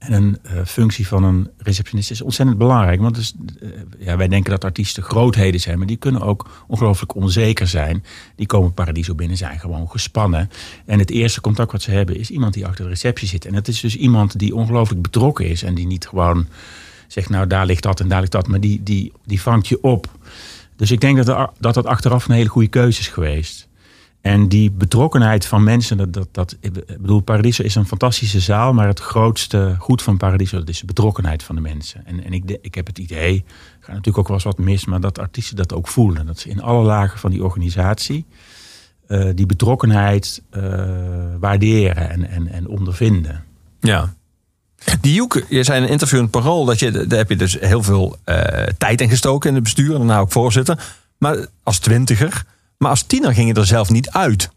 En 0.06 0.12
een 0.22 0.38
eh, 0.42 0.64
functie 0.64 1.06
van 1.06 1.24
een 1.24 1.50
receptionist 1.58 2.10
is 2.10 2.22
ontzettend 2.22 2.58
belangrijk. 2.58 3.00
Want 3.00 3.14
dus, 3.14 3.34
eh, 3.60 3.68
ja, 3.98 4.16
wij 4.16 4.28
denken 4.28 4.50
dat 4.50 4.64
artiesten 4.64 5.02
grootheden 5.02 5.60
zijn, 5.60 5.78
maar 5.78 5.86
die 5.86 5.96
kunnen 5.96 6.20
ook 6.20 6.64
ongelooflijk 6.66 7.14
onzeker 7.14 7.66
zijn. 7.66 8.04
Die 8.36 8.46
komen 8.46 8.74
Paradiso 8.74 9.14
binnen, 9.14 9.36
zijn 9.36 9.60
gewoon 9.60 9.90
gespannen. 9.90 10.50
En 10.84 10.98
het 10.98 11.10
eerste 11.10 11.40
contact 11.40 11.72
wat 11.72 11.82
ze 11.82 11.90
hebben 11.90 12.16
is 12.16 12.30
iemand 12.30 12.54
die 12.54 12.66
achter 12.66 12.84
de 12.84 12.90
receptie 12.90 13.28
zit. 13.28 13.44
En 13.44 13.52
dat 13.52 13.68
is 13.68 13.80
dus 13.80 13.96
iemand 13.96 14.38
die 14.38 14.54
ongelooflijk 14.54 15.02
betrokken 15.02 15.46
is 15.46 15.62
en 15.62 15.74
die 15.74 15.86
niet 15.86 16.06
gewoon 16.06 16.46
zegt, 17.06 17.28
nou 17.28 17.46
daar 17.46 17.66
ligt 17.66 17.82
dat 17.82 18.00
en 18.00 18.08
daar 18.08 18.20
ligt 18.20 18.32
dat, 18.32 18.46
maar 18.46 18.60
die, 18.60 18.82
die, 18.82 19.12
die 19.24 19.40
vangt 19.40 19.68
je 19.68 19.82
op. 19.82 20.10
Dus 20.76 20.90
ik 20.90 21.00
denk 21.00 21.24
dat, 21.24 21.50
dat 21.58 21.74
dat 21.74 21.86
achteraf 21.86 22.28
een 22.28 22.34
hele 22.34 22.48
goede 22.48 22.68
keuze 22.68 23.00
is 23.00 23.08
geweest. 23.08 23.65
En 24.26 24.48
die 24.48 24.70
betrokkenheid 24.70 25.46
van 25.46 25.64
mensen, 25.64 25.96
dat, 25.96 26.12
dat, 26.12 26.28
dat, 26.32 26.56
ik 26.60 26.72
bedoel, 27.00 27.20
Paradiso 27.20 27.62
is 27.62 27.74
een 27.74 27.86
fantastische 27.86 28.40
zaal, 28.40 28.72
maar 28.72 28.86
het 28.86 29.00
grootste 29.00 29.76
goed 29.78 30.02
van 30.02 30.16
Paradiso 30.16 30.58
dat 30.58 30.68
is 30.68 30.80
de 30.80 30.86
betrokkenheid 30.86 31.42
van 31.42 31.54
de 31.54 31.60
mensen. 31.60 32.06
En, 32.06 32.24
en 32.24 32.32
ik, 32.32 32.58
ik 32.60 32.74
heb 32.74 32.86
het 32.86 32.98
idee, 32.98 33.34
er 33.34 33.44
gaat 33.80 33.88
natuurlijk 33.88 34.18
ook 34.18 34.26
wel 34.26 34.36
eens 34.36 34.44
wat 34.44 34.58
mis, 34.58 34.84
maar 34.84 35.00
dat 35.00 35.18
artiesten 35.18 35.56
dat 35.56 35.72
ook 35.72 35.88
voelen. 35.88 36.26
Dat 36.26 36.38
ze 36.38 36.48
in 36.48 36.62
alle 36.62 36.84
lagen 36.84 37.18
van 37.18 37.30
die 37.30 37.44
organisatie 37.44 38.26
eh, 39.06 39.28
die 39.34 39.46
betrokkenheid 39.46 40.42
eh, 40.50 40.62
waarderen 41.40 42.10
en, 42.10 42.28
en, 42.28 42.48
en 42.48 42.68
ondervinden. 42.68 43.44
Ja. 43.80 44.14
Die 45.00 45.14
Joek, 45.14 45.44
je 45.48 45.64
zei 45.64 45.78
in 45.78 45.84
een 45.84 45.90
interview 45.90 46.20
in 46.20 46.30
Parool 46.30 46.64
dat 46.64 46.78
je, 46.78 46.90
daar 46.90 47.18
heb 47.18 47.28
je 47.28 47.36
dus 47.36 47.58
heel 47.60 47.82
veel 47.82 48.16
eh, 48.24 48.62
tijd 48.78 49.00
in 49.00 49.08
gestoken 49.08 49.48
in 49.48 49.54
het 49.54 49.64
bestuur. 49.64 49.92
En 49.92 49.98
daarna 49.98 50.18
ook 50.18 50.32
voorzitter. 50.32 50.94
Maar 51.18 51.46
als 51.62 51.78
twintiger. 51.78 52.44
Maar 52.78 52.90
als 52.90 53.02
tiener 53.02 53.34
ging 53.34 53.48
je 53.48 53.54
er 53.60 53.66
zelf 53.66 53.90
niet 53.90 54.10
uit. 54.10 54.50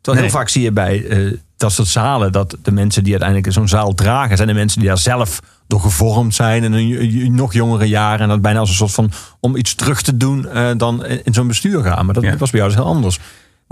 Terwijl 0.00 0.24
heel 0.24 0.34
vaak 0.34 0.48
zie 0.48 0.62
je 0.62 0.72
bij 0.72 1.06
eh, 1.06 1.32
dat 1.56 1.72
soort 1.72 1.88
zalen 1.88 2.32
dat 2.32 2.56
de 2.62 2.72
mensen 2.72 3.02
die 3.04 3.12
uiteindelijk 3.12 3.52
zo'n 3.52 3.68
zaal 3.68 3.94
dragen, 3.94 4.36
zijn 4.36 4.48
de 4.48 4.54
mensen 4.54 4.78
die 4.78 4.88
daar 4.88 4.98
zelf 4.98 5.40
door 5.66 5.80
gevormd 5.80 6.34
zijn 6.34 6.64
in 6.64 6.72
hun 6.72 7.34
nog 7.34 7.52
jongere 7.52 7.84
jaren. 7.84 8.20
En 8.20 8.28
dat 8.28 8.40
bijna 8.42 8.58
als 8.58 8.68
een 8.68 8.74
soort 8.74 8.90
van 8.92 9.10
om 9.40 9.56
iets 9.56 9.74
terug 9.74 10.02
te 10.02 10.16
doen 10.16 10.48
eh, 10.48 10.70
dan 10.76 11.04
in, 11.06 11.24
in 11.24 11.34
zo'n 11.34 11.46
bestuur 11.46 11.82
gaan. 11.82 12.04
Maar 12.04 12.14
dat 12.14 12.22
Ja. 12.22 12.36
was 12.36 12.50
bij 12.50 12.60
jou 12.60 12.72
dus 12.72 12.82
heel 12.82 12.90
anders. 12.90 13.18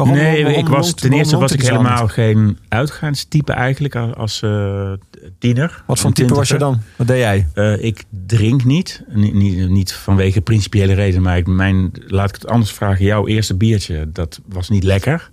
Waarom- 0.06 0.24
nee, 0.24 0.42
waarom 0.44 0.60
ik 0.60 0.68
was, 0.68 0.94
ten 0.94 1.12
eerste 1.12 1.38
was 1.38 1.52
ik 1.52 1.62
helemaal 1.62 2.08
geen 2.08 2.58
uitgaanstype 2.68 3.52
eigenlijk 3.52 3.96
als, 3.96 4.42
eh, 4.42 4.92
tiener. 5.38 5.82
Wat 5.86 5.98
voor 5.98 6.12
type 6.12 6.34
was 6.34 6.48
je 6.48 6.56
dan? 6.58 6.80
Wat 6.96 7.06
deed 7.06 7.18
jij? 7.18 7.46
Eh, 7.54 7.84
ik 7.84 8.02
drink 8.26 8.64
niet. 8.64 9.02
Niet, 9.08 9.34
niet, 9.34 9.68
niet 9.70 9.92
vanwege 9.92 10.40
principiële 10.40 10.92
reden, 10.94 11.22
maar 11.22 11.36
ik, 11.36 11.46
mijn, 11.46 11.90
laat 12.06 12.28
ik 12.28 12.34
het 12.34 12.46
anders 12.48 12.72
vragen. 12.72 13.04
Jouw 13.04 13.26
eerste 13.26 13.56
biertje, 13.56 14.08
dat 14.12 14.40
was 14.46 14.68
niet 14.68 14.84
lekker, 14.84 15.30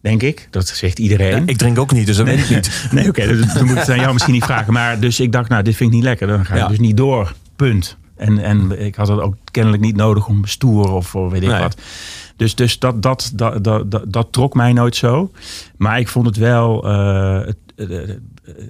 denk 0.00 0.22
ik. 0.22 0.48
Dat 0.50 0.68
zegt 0.68 0.98
iedereen. 0.98 1.46
Ik 1.46 1.56
drink 1.56 1.78
ook 1.78 1.92
niet, 1.92 2.06
dus 2.06 2.16
dat 2.16 2.26
weet 2.26 2.38
ik 2.38 2.48
niet. 2.50 2.70
Nee, 2.92 3.08
oké, 3.08 3.26
dus 3.26 3.52
dan 3.54 3.62
moet 3.64 3.72
ik 3.72 3.78
het 3.78 3.90
aan 3.90 4.00
jou 4.00 4.12
misschien 4.12 4.34
niet 4.34 4.44
vragen. 4.44 4.72
Maar 4.72 5.00
dus 5.00 5.20
ik 5.20 5.32
dacht, 5.32 5.48
nou, 5.48 5.62
dit 5.62 5.76
vind 5.76 5.90
ik 5.90 5.94
niet 5.96 6.04
lekker. 6.04 6.26
Dan 6.26 6.44
ga 6.44 6.54
ik 6.54 6.60
Ja. 6.60 6.68
dus 6.68 6.78
niet 6.78 6.96
door. 6.96 7.32
Punt. 7.56 7.96
En, 8.20 8.38
en 8.38 8.84
ik 8.84 8.94
had 8.94 9.08
het 9.08 9.20
ook 9.20 9.34
kennelijk 9.50 9.82
niet 9.82 9.96
nodig 9.96 10.28
om 10.28 10.46
stoer 10.46 10.92
of 10.92 11.12
weet 11.12 11.42
ik 11.42 11.48
Nee. 11.48 11.60
wat. 11.60 11.80
Dus, 12.36 12.54
dus 12.54 12.78
dat, 12.78 13.02
dat, 13.02 13.32
dat, 13.34 13.64
dat, 13.64 14.04
dat, 14.12 14.26
trok 14.30 14.54
mij 14.54 14.72
nooit 14.72 14.96
zo. 14.96 15.30
Maar 15.76 15.98
ik 15.98 16.08
vond 16.08 16.26
het 16.26 16.36
wel, 16.36 16.88
eh, 16.88 17.46
het, 17.46 17.56
eh, 17.76 18.02
eh, 18.02 18.16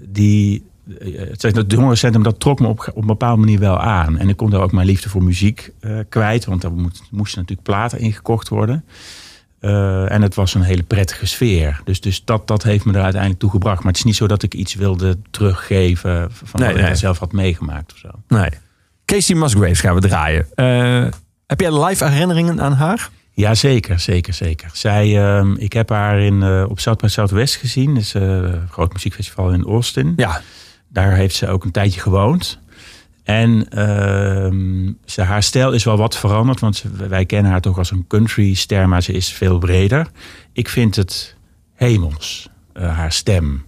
die, 0.08 0.64
het, 0.98 1.42
het 1.42 1.72
jongerencentrum, 1.72 2.22
dat 2.22 2.40
trok 2.40 2.60
me 2.60 2.66
op, 2.66 2.90
op 2.94 2.96
een 2.96 3.06
bepaalde 3.06 3.40
manier 3.40 3.58
wel 3.58 3.78
aan. 3.80 4.18
En 4.18 4.28
ik 4.28 4.36
kon 4.36 4.50
daar 4.50 4.60
ook 4.60 4.72
mijn 4.72 4.86
liefde 4.86 5.08
voor 5.08 5.22
muziek 5.22 5.72
kwijt. 6.08 6.44
Want 6.44 6.60
daar 6.60 6.72
moet, 6.72 7.02
moesten 7.10 7.40
natuurlijk 7.40 7.68
platen 7.68 7.98
ingekocht 7.98 8.48
worden. 8.48 8.84
En 9.60 10.22
het 10.22 10.34
was 10.34 10.54
een 10.54 10.62
hele 10.62 10.82
prettige 10.82 11.26
sfeer. 11.26 11.80
Dus, 11.84 12.00
dus 12.00 12.24
dat, 12.24 12.46
dat 12.46 12.62
heeft 12.62 12.84
me 12.84 12.92
er 12.92 13.02
uiteindelijk 13.02 13.40
toe 13.40 13.50
gebracht. 13.50 13.78
Maar 13.78 13.92
het 13.92 13.96
is 13.96 14.04
niet 14.04 14.16
zo 14.16 14.26
dat 14.26 14.42
ik 14.42 14.54
iets 14.54 14.74
wilde 14.74 15.18
teruggeven 15.30 16.28
van 16.30 16.60
Nee, 16.60 16.68
wat 16.68 16.78
ik 16.78 16.84
nee. 16.84 16.94
zelf 16.94 17.18
had 17.18 17.32
meegemaakt 17.32 17.92
of 17.92 17.98
zo. 17.98 18.08
Nee. 18.28 18.50
Casey 19.10 19.36
Musgraves 19.36 19.80
gaan 19.80 19.94
we 19.94 20.00
draaien. 20.00 20.46
Eh, 20.54 21.06
heb 21.46 21.60
jij 21.60 21.84
live 21.84 22.04
herinneringen 22.04 22.60
aan 22.60 22.72
haar? 22.72 23.10
Ja, 23.32 23.54
zeker, 23.54 23.98
zeker, 23.98 24.34
zeker. 24.34 24.70
Zij, 24.72 25.18
ehm, 25.18 25.54
ik 25.54 25.72
heb 25.72 25.88
haar 25.88 26.20
in, 26.20 26.42
eh, 26.42 26.64
op 26.68 26.80
South 26.80 27.00
by 27.00 27.06
Southwest 27.06 27.56
gezien. 27.56 27.94
Dat 27.94 28.02
is 28.02 28.14
eh, 28.14 28.22
een 28.22 28.68
groot 28.70 28.92
muziekfestival 28.92 29.52
in 29.52 29.64
Austin. 29.64 30.12
Ja. 30.16 30.40
Daar 30.88 31.14
heeft 31.14 31.34
ze 31.34 31.48
ook 31.48 31.64
een 31.64 31.70
tijdje 31.70 32.00
gewoond. 32.00 32.58
En 33.22 33.68
ehm, 33.68 34.92
ze, 35.04 35.22
haar 35.22 35.42
stijl 35.42 35.72
is 35.72 35.84
wel 35.84 35.96
wat 35.96 36.16
veranderd. 36.16 36.60
Want 36.60 36.84
wij 37.08 37.26
kennen 37.26 37.50
haar 37.50 37.60
toch 37.60 37.78
als 37.78 37.90
een 37.90 38.04
country 38.08 38.54
ster, 38.54 38.88
maar 38.88 39.02
ze 39.02 39.12
is 39.12 39.32
veel 39.32 39.58
breder. 39.58 40.06
Ik 40.52 40.68
vind 40.68 40.96
het 40.96 41.36
hemels, 41.74 42.48
haar 42.72 43.12
stem. 43.12 43.64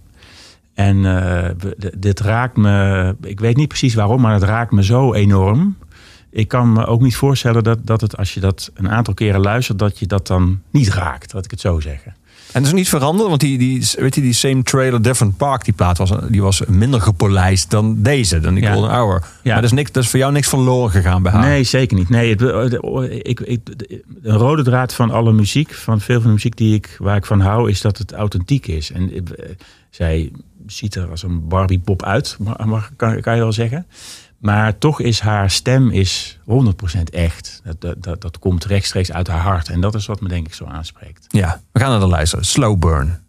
En 0.73 1.05
eh, 1.05 1.49
dit 1.97 2.19
raakt 2.19 2.57
me, 2.57 3.15
ik 3.21 3.39
weet 3.39 3.57
niet 3.57 3.67
precies 3.67 3.93
waarom, 3.93 4.21
maar 4.21 4.33
het 4.33 4.43
raakt 4.43 4.71
me 4.71 4.83
zo 4.83 5.13
enorm. 5.13 5.77
Ik 6.29 6.47
kan 6.47 6.73
me 6.73 6.85
ook 6.85 7.01
niet 7.01 7.15
voorstellen 7.15 7.63
dat, 7.63 7.79
dat 7.85 8.01
het, 8.01 8.17
als 8.17 8.33
je 8.33 8.39
dat 8.39 8.71
een 8.73 8.89
aantal 8.89 9.13
keren 9.13 9.41
luistert, 9.41 9.79
dat 9.79 9.99
je 9.99 10.07
dat 10.07 10.27
dan 10.27 10.61
niet 10.71 10.89
raakt, 10.93 11.33
laat 11.33 11.45
ik 11.45 11.51
het 11.51 11.59
zo 11.59 11.79
zeggen. 11.79 12.15
En 12.51 12.59
dat 12.61 12.71
is 12.71 12.77
niet 12.77 12.89
veranderd, 12.89 13.29
want 13.29 13.41
die, 13.41 13.57
die, 13.57 13.87
weet 13.95 14.15
je, 14.15 14.21
die 14.21 14.33
Same 14.33 14.63
Trailer, 14.63 15.01
Different 15.01 15.37
Park, 15.37 15.63
die 15.65 15.73
plaat 15.73 15.97
was, 15.97 16.11
die 16.29 16.41
was 16.41 16.65
minder 16.65 17.01
gepolijst 17.01 17.69
dan 17.69 18.01
deze, 18.01 18.39
dan 18.39 18.53
die 18.53 18.63
Ja. 18.63 18.71
Golden 18.73 18.91
Hour. 18.91 19.21
Ja. 19.21 19.27
Maar 19.43 19.55
dat 19.61 19.71
is, 19.71 19.71
niks, 19.77 19.91
dat 19.91 20.03
is 20.03 20.09
voor 20.09 20.19
jou 20.19 20.31
niks 20.31 20.47
verloren 20.47 20.91
gegaan 20.91 21.23
bij 21.23 21.31
haar. 21.31 21.41
Nee, 21.45 21.63
zeker 21.63 21.97
niet. 21.97 22.09
Nee, 22.09 22.29
het, 22.29 22.39
de- 22.39 23.19
ik, 23.23 23.39
ik, 23.39 23.59
een 24.21 24.37
rode 24.37 24.63
draad 24.63 24.93
van 24.93 25.11
alle 25.11 25.33
muziek, 25.33 25.73
van 25.73 25.99
veel 25.99 26.15
van 26.15 26.25
de 26.27 26.33
muziek 26.33 26.57
die 26.57 26.73
ik, 26.75 26.95
waar 26.99 27.15
ik 27.15 27.25
van 27.25 27.39
hou, 27.39 27.69
is 27.69 27.81
dat 27.81 27.97
het 27.97 28.11
authentiek 28.13 28.67
is. 28.67 28.91
En 28.91 29.11
eh, 29.13 29.21
zij 29.89 30.31
ziet 30.67 30.95
er 30.95 31.09
als 31.09 31.23
een 31.23 31.47
Barbie 31.47 31.79
pop 31.79 32.03
uit, 32.03 32.37
kan, 32.95 33.21
kan 33.21 33.35
je 33.35 33.41
wel 33.41 33.53
zeggen. 33.53 33.87
Maar 34.37 34.77
toch 34.77 34.99
is 34.99 35.19
haar 35.19 35.49
stem 35.49 35.89
is 35.89 36.39
100% 36.41 36.43
echt. 37.11 37.61
Dat, 37.63 37.81
dat, 37.81 38.03
dat, 38.03 38.21
dat 38.21 38.39
komt 38.39 38.65
rechtstreeks 38.65 39.11
uit 39.11 39.27
haar 39.27 39.39
hart. 39.39 39.69
En 39.69 39.81
dat 39.81 39.95
is 39.95 40.05
wat 40.05 40.21
me 40.21 40.27
denk 40.27 40.47
ik 40.47 40.53
zo 40.53 40.65
aanspreekt. 40.65 41.25
Ja, 41.29 41.61
we 41.71 41.79
gaan 41.79 41.89
naar 41.89 41.99
de 41.99 42.05
luisteren. 42.05 42.45
Slow 42.45 42.79
Burn. 42.79 43.21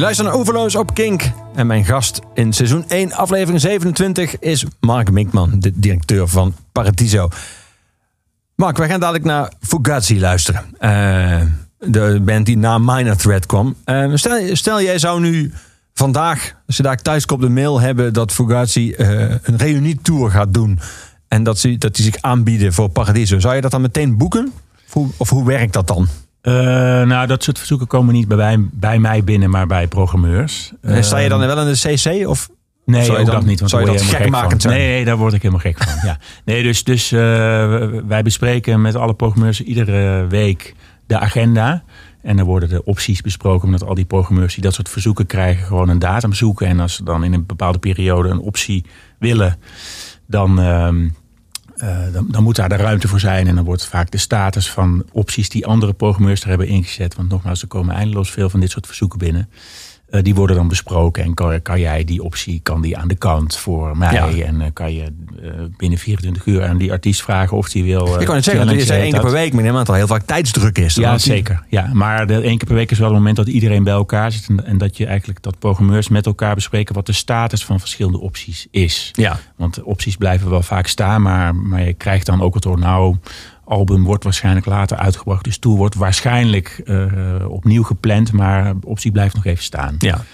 Luistert 0.00 0.28
naar 0.28 0.36
Overloos 0.36 0.74
op 0.74 0.94
Kink. 0.94 1.30
En 1.54 1.66
mijn 1.66 1.84
gast 1.84 2.20
in 2.32 2.52
seizoen 2.52 2.84
1, 2.88 3.12
aflevering 3.12 3.60
27, 3.60 4.38
is 4.38 4.64
Mark 4.80 5.10
Minkman, 5.10 5.50
de 5.58 5.72
directeur 5.74 6.28
van 6.28 6.54
Paradiso. 6.72 7.28
Mark, 8.54 8.76
wij 8.76 8.88
gaan 8.88 9.00
dadelijk 9.00 9.24
naar 9.24 9.52
Fugazi 9.60 10.20
luisteren. 10.20 10.64
Eh, 10.78 11.42
de 11.78 12.20
band 12.24 12.46
die 12.46 12.56
na 12.56 12.78
Minor 12.78 13.16
Threat 13.16 13.46
kwam. 13.46 13.76
Eh, 13.84 14.10
stel, 14.52 14.82
jij 14.82 14.98
zou 14.98 15.20
nu 15.20 15.52
vandaag, 15.92 16.54
als 16.66 16.76
je 16.76 16.82
daar 16.82 17.02
thuis 17.02 17.26
komt, 17.26 17.40
de 17.40 17.48
mail 17.48 17.80
hebben 17.80 18.12
dat 18.12 18.32
Fugazi 18.32 18.92
eh, 18.92 19.30
een 19.30 19.56
reunietour 19.56 20.30
gaat 20.30 20.54
doen. 20.54 20.78
En 21.28 21.42
dat 21.42 21.58
ze 21.58 21.78
dat 21.78 21.94
die 21.94 22.04
zich 22.04 22.16
aanbieden 22.20 22.72
voor 22.72 22.88
Paradiso. 22.88 23.38
Zou 23.38 23.54
je 23.54 23.60
dat 23.60 23.70
dan 23.70 23.80
meteen 23.80 24.16
boeken? 24.16 24.52
Of 25.16 25.30
hoe 25.30 25.46
werkt 25.46 25.72
dat 25.72 25.86
dan? 25.86 26.08
Uh, 26.44 26.52
nou, 27.02 27.26
dat 27.26 27.42
soort 27.42 27.58
verzoeken 27.58 27.86
komen 27.86 28.14
niet 28.14 28.28
bij, 28.28 28.58
bij 28.72 28.98
mij 28.98 29.24
binnen, 29.24 29.50
maar 29.50 29.66
bij 29.66 29.88
programmeurs. 29.88 30.72
Uh, 30.82 31.02
sta 31.02 31.18
je 31.18 31.28
dan 31.28 31.38
wel 31.38 31.60
in 31.60 31.72
de 31.72 31.94
CC? 31.94 32.28
Of 32.28 32.48
nee, 32.84 33.18
ook 33.18 33.26
dat 33.26 33.44
niet. 33.44 33.58
Want 33.58 33.70
zou 33.70 33.84
je 33.84 33.90
dat 33.90 34.02
gekmakend 34.02 34.62
zijn? 34.62 34.74
Nee, 34.74 34.88
nee, 34.88 35.04
daar 35.04 35.16
word 35.16 35.32
ik 35.32 35.42
helemaal 35.42 35.62
gek 35.62 35.82
van. 35.82 36.08
ja. 36.08 36.18
Nee, 36.44 36.62
dus, 36.62 36.84
dus 36.84 37.12
uh, 37.12 37.20
wij 38.06 38.22
bespreken 38.22 38.80
met 38.80 38.94
alle 38.94 39.14
programmeurs 39.14 39.60
iedere 39.60 40.26
week 40.26 40.74
de 41.06 41.18
agenda. 41.18 41.82
En 42.22 42.36
dan 42.36 42.46
worden 42.46 42.68
de 42.68 42.84
opties 42.84 43.20
besproken, 43.20 43.64
omdat 43.64 43.84
al 43.84 43.94
die 43.94 44.04
programmeurs 44.04 44.54
die 44.54 44.62
dat 44.62 44.74
soort 44.74 44.88
verzoeken 44.88 45.26
krijgen, 45.26 45.66
gewoon 45.66 45.88
een 45.88 45.98
datum 45.98 46.32
zoeken. 46.32 46.66
En 46.66 46.80
als 46.80 46.94
ze 46.94 47.04
dan 47.04 47.24
in 47.24 47.32
een 47.32 47.46
bepaalde 47.46 47.78
periode 47.78 48.28
een 48.28 48.40
optie 48.40 48.84
willen, 49.18 49.58
dan, 50.26 50.58
uh, 51.82 52.12
dan, 52.12 52.26
dan, 52.30 52.42
moet 52.42 52.56
daar 52.56 52.68
de 52.68 52.76
ruimte 52.76 53.08
voor 53.08 53.20
zijn. 53.20 53.46
En 53.46 53.54
dan 53.54 53.64
wordt 53.64 53.86
vaak 53.86 54.10
de 54.10 54.18
status 54.18 54.70
van 54.70 55.04
opties 55.12 55.48
die 55.48 55.66
andere 55.66 55.92
programmeurs 55.92 56.42
er 56.42 56.48
hebben 56.48 56.68
ingezet. 56.68 57.14
Want 57.14 57.28
nogmaals, 57.28 57.62
er 57.62 57.68
komen 57.68 57.94
eindeloos 57.94 58.30
veel 58.30 58.50
van 58.50 58.60
dit 58.60 58.70
soort 58.70 58.86
verzoeken 58.86 59.18
binnen. 59.18 59.48
Uh, 60.14 60.22
die 60.22 60.34
worden 60.34 60.56
dan 60.56 60.68
besproken 60.68 61.24
en 61.24 61.34
kan, 61.34 61.62
kan, 61.62 61.80
jij 61.80 62.04
die 62.04 62.22
optie, 62.22 62.60
kan 62.62 62.80
die 62.80 62.96
aan 62.96 63.08
de 63.08 63.14
kant 63.14 63.56
voor 63.56 63.96
mij. 63.96 64.12
Ja. 64.12 64.44
En 64.44 64.60
uh, 64.60 64.66
kan 64.72 64.94
je 64.94 65.12
uh, 65.42 65.50
binnen 65.76 65.98
24 65.98 66.46
uur 66.46 66.64
aan 66.64 66.78
die 66.78 66.92
artiest 66.92 67.22
vragen 67.22 67.56
of 67.56 67.68
die 67.68 67.84
wil. 67.84 68.20
ik 68.20 68.26
kan 68.26 68.34
het 68.34 68.44
zeggen, 68.44 68.66
dat 68.66 68.76
is 68.76 68.90
één 68.90 69.12
keer 69.12 69.20
per 69.20 69.30
week, 69.30 69.52
maar 69.52 69.72
dat 69.72 69.88
er 69.88 69.94
heel 69.94 70.06
vaak 70.06 70.22
tijdsdruk 70.22 70.78
is. 70.78 70.94
Ja, 70.94 71.18
zeker. 71.18 71.64
Ja, 71.68 71.90
maar 71.92 72.26
de 72.26 72.40
één 72.40 72.58
keer 72.58 72.66
per 72.66 72.76
week 72.76 72.90
is 72.90 72.98
wel 72.98 73.08
het 73.08 73.16
moment 73.16 73.36
dat 73.36 73.48
iedereen 73.48 73.84
bij 73.84 73.92
elkaar 73.92 74.32
zit. 74.32 74.48
En, 74.48 74.66
en, 74.66 74.78
dat 74.78 74.96
je 74.96 75.06
eigenlijk 75.06 75.42
dat 75.42 75.58
programmeurs 75.58 76.08
met 76.08 76.26
elkaar 76.26 76.54
bespreken 76.54 76.94
wat 76.94 77.06
de 77.06 77.12
status 77.12 77.64
van 77.64 77.80
verschillende 77.80 78.20
opties 78.20 78.66
is. 78.70 79.10
Ja. 79.12 79.38
Want 79.56 79.82
opties 79.82 80.16
blijven 80.16 80.50
wel 80.50 80.62
vaak 80.62 80.86
staan, 80.86 81.22
maar, 81.22 81.54
maar 81.54 81.84
je 81.84 81.92
krijgt 81.92 82.26
dan 82.26 82.42
ook 82.42 82.54
het 82.54 82.62
door 82.62 82.78
nou 82.78 83.16
album 83.64 84.04
wordt 84.04 84.24
waarschijnlijk 84.24 84.66
later 84.66 84.96
uitgebracht. 84.96 85.44
Dus 85.44 85.58
tour 85.58 85.76
wordt 85.76 85.94
waarschijnlijk 85.94 86.82
uh, 86.84 87.04
opnieuw 87.48 87.82
gepland, 87.82 88.32
maar 88.32 88.74
optie 88.82 89.12
blijft 89.12 89.34
nog 89.34 89.44
even 89.44 89.64
staan. 89.64 89.94
Ja. 89.98 90.24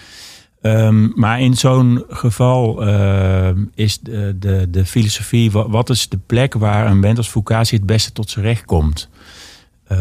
Um, 0.62 1.12
maar 1.14 1.40
in 1.40 1.54
zo'n 1.54 2.04
geval 2.08 2.86
uh, 2.88 3.48
is 3.74 3.98
de, 3.98 4.36
de, 4.38 4.66
de 4.70 4.84
filosofie, 4.84 5.50
wat, 5.50 5.66
wat, 5.68 5.90
is 5.90 6.08
de 6.08 6.18
plek 6.26 6.54
waar 6.54 6.86
een 6.86 7.00
band 7.00 7.16
als 7.16 7.28
Fugazi 7.28 7.76
het 7.76 7.86
beste 7.86 8.12
tot 8.12 8.30
zijn 8.30 8.44
recht 8.44 8.64
komt? 8.64 9.08
Uh, 9.92 9.98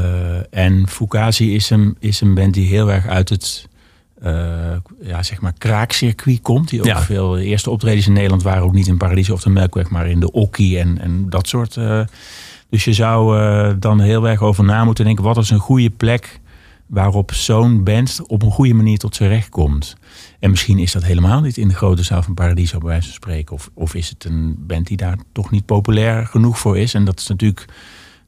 en 0.49 0.87
Fugazi 0.87 1.55
is 1.55 1.69
een, 1.69 1.95
is 1.99 2.21
een 2.21 2.33
band 2.33 2.53
die 2.53 2.67
heel 2.67 2.91
erg 2.91 3.07
uit 3.07 3.29
het 3.29 3.67
ja, 5.01 5.23
zeg 5.23 5.41
maar 5.41 5.53
kraakcircuit 5.57 6.41
komt. 6.41 6.69
Die 6.69 6.79
ook 6.79 6.85
ja. 6.85 7.01
veel 7.01 7.31
de 7.31 7.43
eerste 7.43 7.69
optredens 7.69 8.07
in 8.07 8.13
Nederland 8.13 8.43
waren 8.43 8.63
ook 8.63 8.73
niet 8.73 8.87
in 8.87 8.97
Paradiso 8.97 9.33
of 9.33 9.41
de 9.41 9.49
Melkweg, 9.49 9.89
maar 9.89 10.07
in 10.07 10.19
de 10.19 10.31
Okkie 10.31 10.79
en, 10.79 10.99
en 11.01 11.29
dat 11.29 11.47
soort 11.47 11.77
dus 12.69 12.84
je 12.84 12.93
zou 12.93 13.39
uh, 13.39 13.73
dan 13.79 13.99
heel 13.99 14.27
erg 14.27 14.41
over 14.41 14.63
na 14.63 14.84
moeten 14.84 15.05
denken: 15.05 15.23
wat 15.23 15.38
is 15.38 15.49
een 15.49 15.60
goede 15.60 15.89
plek 15.89 16.39
waarop 16.86 17.34
zo'n 17.34 17.84
band 17.84 18.19
op 18.27 18.41
een 18.41 18.51
goede 18.51 18.73
manier 18.73 18.97
tot 18.97 19.15
zijn 19.15 19.29
recht 19.29 19.49
komt? 19.49 19.95
En 20.39 20.49
misschien 20.49 20.77
is 20.77 20.91
dat 20.91 21.03
helemaal 21.03 21.41
niet 21.41 21.58
in 21.58 21.67
de 21.67 21.75
grote 21.75 22.03
zaal 22.03 22.23
van 22.23 22.34
Paradiso, 22.34 22.77
bij 22.77 22.88
wijze 22.88 23.05
van 23.05 23.13
spreken. 23.13 23.55
Of, 23.55 23.69
of 23.73 23.95
is 23.95 24.10
het 24.10 24.23
een 24.23 24.55
band 24.60 24.88
die 24.88 24.97
daar 24.97 25.17
toch 25.32 25.51
niet 25.51 25.65
populair 25.65 26.25
genoeg 26.25 26.60
voor 26.60 26.77
is? 26.77 26.93
En 26.93 27.05
dat 27.05 27.19
is 27.19 27.27
natuurlijk 27.27 27.65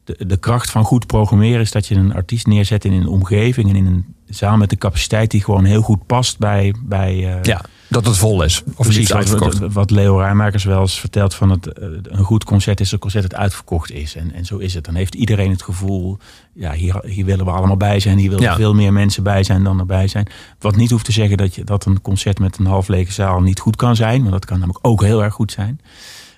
de, 0.03 0.25
de 0.25 0.37
kracht 0.37 0.69
van 0.71 0.83
goed 0.83 1.07
programmeren: 1.07 1.61
is 1.61 1.71
dat 1.71 1.87
je 1.87 1.95
een 1.95 2.13
artiest 2.13 2.47
neerzet 2.47 2.85
in 2.85 2.93
een 2.93 3.07
omgeving 3.07 3.69
en 3.69 3.75
in 3.75 3.85
een 3.85 4.05
zaal 4.25 4.57
met 4.57 4.69
de 4.69 4.77
capaciteit 4.77 5.31
die 5.31 5.43
gewoon 5.43 5.65
heel 5.65 5.81
goed 5.81 6.05
past 6.05 6.39
bij. 6.39 6.75
bij 6.83 7.15
uh, 7.15 7.43
ja. 7.43 7.61
Dat 7.91 8.05
het 8.05 8.17
vol 8.17 8.43
is. 8.43 8.63
Of 8.75 8.85
Precies, 8.85 9.11
wat, 9.11 9.57
wat 9.57 9.91
Leo 9.91 10.17
Rijmakers 10.17 10.63
wel 10.63 10.81
eens 10.81 10.99
vertelt 10.99 11.35
van 11.35 11.49
het, 11.49 11.69
een 12.03 12.23
goed 12.23 12.43
concert 12.43 12.79
is 12.79 12.91
een 12.91 12.99
concert 12.99 13.29
dat 13.29 13.39
uitverkocht 13.39 13.91
is. 13.91 14.15
En, 14.15 14.33
en 14.33 14.45
zo 14.45 14.57
is 14.57 14.73
het. 14.73 14.83
Dan 14.85 14.95
heeft 14.95 15.15
iedereen 15.15 15.51
het 15.51 15.61
gevoel, 15.61 16.17
ja, 16.53 16.73
hier, 16.73 17.01
hier 17.05 17.25
willen 17.25 17.45
we 17.45 17.51
allemaal 17.51 17.77
bij 17.77 17.99
zijn. 17.99 18.17
Hier 18.17 18.29
willen 18.29 18.45
ja. 18.45 18.55
veel 18.55 18.73
meer 18.73 18.93
mensen 18.93 19.23
bij 19.23 19.43
zijn 19.43 19.63
dan 19.63 19.79
erbij 19.79 20.07
zijn. 20.07 20.27
Wat 20.59 20.75
niet 20.75 20.89
hoeft 20.89 21.05
te 21.05 21.11
zeggen 21.11 21.37
dat, 21.37 21.55
je, 21.55 21.63
dat 21.63 21.85
een 21.85 22.01
concert 22.01 22.39
met 22.39 22.57
een 22.57 22.65
half 22.65 22.87
lege 22.87 23.11
zaal 23.11 23.41
niet 23.41 23.59
goed 23.59 23.75
kan 23.75 23.95
zijn. 23.95 24.19
Want 24.19 24.31
dat 24.31 24.45
kan 24.45 24.59
namelijk 24.59 24.87
ook 24.87 25.03
heel 25.03 25.23
erg 25.23 25.33
goed 25.33 25.51
zijn. 25.51 25.81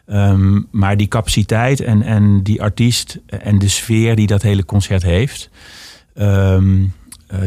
Um, 0.08 0.68
maar 0.72 0.98
die 0.98 1.08
capaciteit 1.08 1.82
en, 1.82 2.02
en 2.02 2.44
die 2.44 2.62
artiest 2.62 3.20
en 3.26 3.60
de 3.60 3.70
sfeer 3.70 4.16
die 4.16 4.28
dat 4.28 4.42
hele 4.42 4.66
concert 4.66 5.04
heeft... 5.04 5.50
Um, 6.16 6.82
uh, 6.82 6.90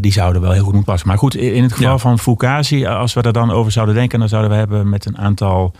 die 0.00 0.12
zouden 0.12 0.42
wel 0.42 0.50
heel 0.50 0.62
goed 0.62 0.72
moeten 0.72 0.90
passen. 0.90 1.08
Maar 1.08 1.18
goed, 1.18 1.36
in 1.36 1.62
het 1.62 1.72
geval 1.72 1.90
ja. 1.90 1.98
van 1.98 2.18
Fugazi, 2.18 2.86
als 2.86 3.14
we 3.14 3.22
daar 3.22 3.32
dan 3.32 3.50
over 3.50 3.72
zouden 3.72 3.94
denken, 3.94 4.18
dan 4.18 4.28
zouden 4.28 4.50
we 4.50 4.56
hebben 4.56 4.88
met 4.88 5.06
een 5.06 5.18
aantal 5.18 5.74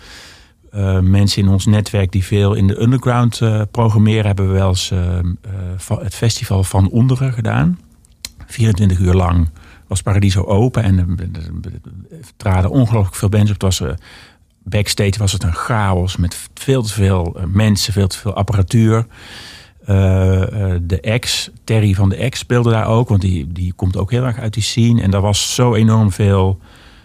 uh, 0.75 0.99
mensen 0.99 1.43
in 1.43 1.49
ons 1.49 1.67
netwerk 1.67 2.13
die 2.13 2.25
veel 2.25 2.55
in 2.55 2.67
de 2.67 2.81
underground 2.81 3.41
uh, 3.41 3.63
programmeren, 3.71 4.27
hebben 4.27 4.47
we 4.47 4.53
wel 4.53 4.69
eens 4.69 4.93
het 5.89 6.15
festival 6.15 6.65
van 6.65 6.91
Onderen 6.91 7.33
gedaan. 7.33 7.79
24 8.47 8.99
uur 8.99 9.15
lang 9.15 9.49
was 9.87 10.03
Paradiso 10.03 10.45
open 10.45 10.83
en 10.83 10.99
er 10.99 11.07
traden 12.37 12.71
ongelooflijk 12.71 13.17
veel 13.17 13.29
bands 13.29 13.51
op. 13.51 13.61
Het 13.61 13.79
was, 13.79 13.83
backstage 14.63 15.19
was 15.19 15.33
het 15.33 15.43
een 15.43 15.55
chaos 15.55 16.17
met 16.17 16.49
veel 16.55 16.83
te 16.83 16.93
veel 16.93 17.37
mensen, 17.47 17.93
veel 17.93 18.07
te 18.07 18.19
veel 18.19 18.35
apparatuur. 18.35 19.07
Uh, 19.89 19.97
uh, 19.97 20.75
de 20.83 21.01
ex, 21.01 21.51
Terry 21.65 21.95
van 21.95 22.09
de 22.09 22.17
ex 22.17 22.39
speelde 22.39 22.71
daar 22.71 22.87
ook, 22.87 23.09
want 23.09 23.21
die, 23.21 23.53
die 23.53 23.73
komt 23.73 23.97
ook 23.97 24.11
heel 24.11 24.25
erg 24.25 24.39
uit 24.39 24.55
die 24.55 24.63
scene. 24.63 25.03
En 25.03 25.11
daar 25.11 25.21
was 25.21 25.55
zo 25.55 25.75
enorm 25.75 26.13
veel 26.13 26.59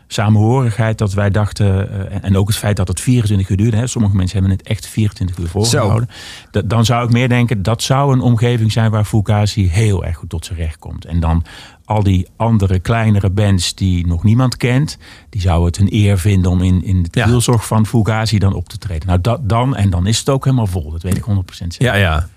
samenhorigheid 0.07 0.97
dat 0.97 1.13
wij 1.13 1.29
dachten, 1.29 1.89
uh, 1.91 2.17
en 2.21 2.37
ook 2.37 2.47
het 2.47 2.57
feit 2.57 2.75
dat 2.75 2.87
het 2.87 3.01
24 3.01 3.49
uur 3.49 3.57
duurde. 3.57 3.77
Hè, 3.77 3.87
sommige 3.87 4.15
mensen 4.15 4.39
hebben 4.39 4.57
het 4.57 4.67
echt 4.67 4.87
24 4.87 5.37
uur 5.37 5.47
volgehouden. 5.47 6.09
Dat, 6.51 6.69
dan 6.69 6.85
zou 6.85 7.05
ik 7.05 7.11
meer 7.11 7.29
denken, 7.29 7.63
dat 7.63 7.83
zou 7.83 8.13
een 8.13 8.21
omgeving 8.21 8.71
zijn 8.71 8.91
waar 8.91 9.05
Fugazi 9.05 9.69
heel 9.69 10.05
erg 10.05 10.17
goed 10.17 10.29
tot 10.29 10.45
zijn 10.45 10.59
recht 10.59 10.79
komt. 10.79 11.05
En 11.05 11.19
dan 11.19 11.43
al 11.85 12.03
die 12.03 12.27
andere 12.35 12.79
kleinere 12.79 13.29
bands 13.29 13.75
die 13.75 14.07
nog 14.07 14.23
niemand 14.23 14.57
kent, 14.57 14.97
die 15.29 15.41
zouden 15.41 15.67
het 15.67 15.77
een 15.77 15.99
eer 15.99 16.17
vinden 16.17 16.51
om 16.51 16.61
in, 16.61 16.83
in 16.83 17.03
de 17.03 17.09
ja. 17.11 17.39
van 17.57 17.85
Fugazi 17.85 18.39
dan 18.39 18.53
op 18.53 18.69
te 18.69 18.77
treden. 18.77 19.07
Nou, 19.07 19.21
dat 19.21 19.49
dan, 19.49 19.75
en 19.75 19.89
dan 19.89 20.07
is 20.07 20.19
het 20.19 20.29
ook 20.29 20.43
helemaal 20.43 20.67
vol. 20.67 20.91
Dat 20.91 21.01
weet 21.01 21.17
ik 21.17 21.23
100% 21.23 21.33
zeker. 21.47 21.85
Ja, 21.85 21.93
ja. 21.93 22.27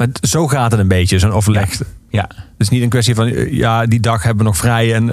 Maar 0.00 0.08
zo 0.20 0.48
gaat 0.48 0.70
het 0.70 0.80
een 0.80 0.88
beetje, 0.88 1.18
zo'n 1.18 1.32
overleg. 1.32 1.78
Ja. 1.78 1.84
ja. 2.08 2.28
Het 2.36 2.58
is 2.58 2.68
niet 2.68 2.82
een 2.82 2.88
kwestie 2.88 3.14
van, 3.14 3.54
ja, 3.54 3.86
die 3.86 4.00
dag 4.00 4.22
hebben 4.22 4.44
we 4.44 4.50
nog 4.50 4.56
vrij 4.56 4.94
en... 4.94 5.04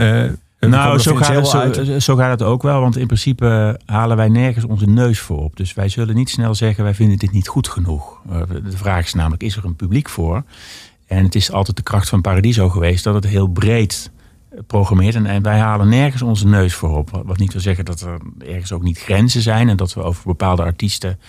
Uh, 0.60 0.70
nou, 0.70 1.00
zo 1.00 1.16
gaat, 1.16 1.36
het, 1.36 1.76
zo, 1.86 2.00
zo 2.00 2.16
gaat 2.16 2.40
het 2.40 2.42
ook 2.42 2.64
wel. 2.64 2.82
Want 2.82 2.98
in 2.98 3.06
principe 3.06 3.80
halen 3.86 4.18
wij 4.18 4.28
nergens 4.28 4.66
onze 4.66 4.86
neus 4.86 5.20
voor 5.20 5.44
op. 5.44 5.56
Dus 5.56 5.74
wij 5.74 5.90
zullen 5.90 6.16
niet 6.16 6.30
snel 6.30 6.56
zeggen, 6.56 6.84
wij 6.84 6.94
vinden 6.94 7.18
dit 7.18 7.32
niet 7.32 7.48
goed 7.48 7.68
genoeg. 7.68 8.22
De 8.50 8.78
vraag 8.78 9.06
is 9.06 9.14
namelijk, 9.14 9.44
is 9.44 9.56
er 9.56 9.66
een 9.66 9.76
publiek 9.76 10.10
voor? 10.10 10.44
En 11.08 11.24
het 11.24 11.36
is 11.36 11.52
altijd 11.52 11.78
de 11.78 11.84
kracht 11.84 12.10
van 12.10 12.22
Paradiso 12.22 12.70
geweest 12.70 13.04
dat 13.04 13.14
het 13.14 13.28
heel 13.28 13.48
breed 13.48 14.12
programmeert. 14.68 15.16
En, 15.16 15.26
en 15.26 15.42
wij 15.42 15.60
halen 15.60 15.90
nergens 15.90 16.22
onze 16.22 16.48
neus 16.48 16.74
voor 16.74 16.98
op. 16.98 17.22
Wat 17.26 17.38
niet 17.38 17.52
wil 17.52 17.62
zeggen 17.62 17.86
dat 17.86 18.02
er 18.02 18.18
ergens 18.48 18.72
ook 18.72 18.84
niet 18.84 19.00
grenzen 19.00 19.42
zijn. 19.42 19.70
En 19.70 19.78
dat 19.78 19.94
we 19.94 20.02
over 20.02 20.22
bepaalde 20.26 20.64
artiesten 20.64 21.20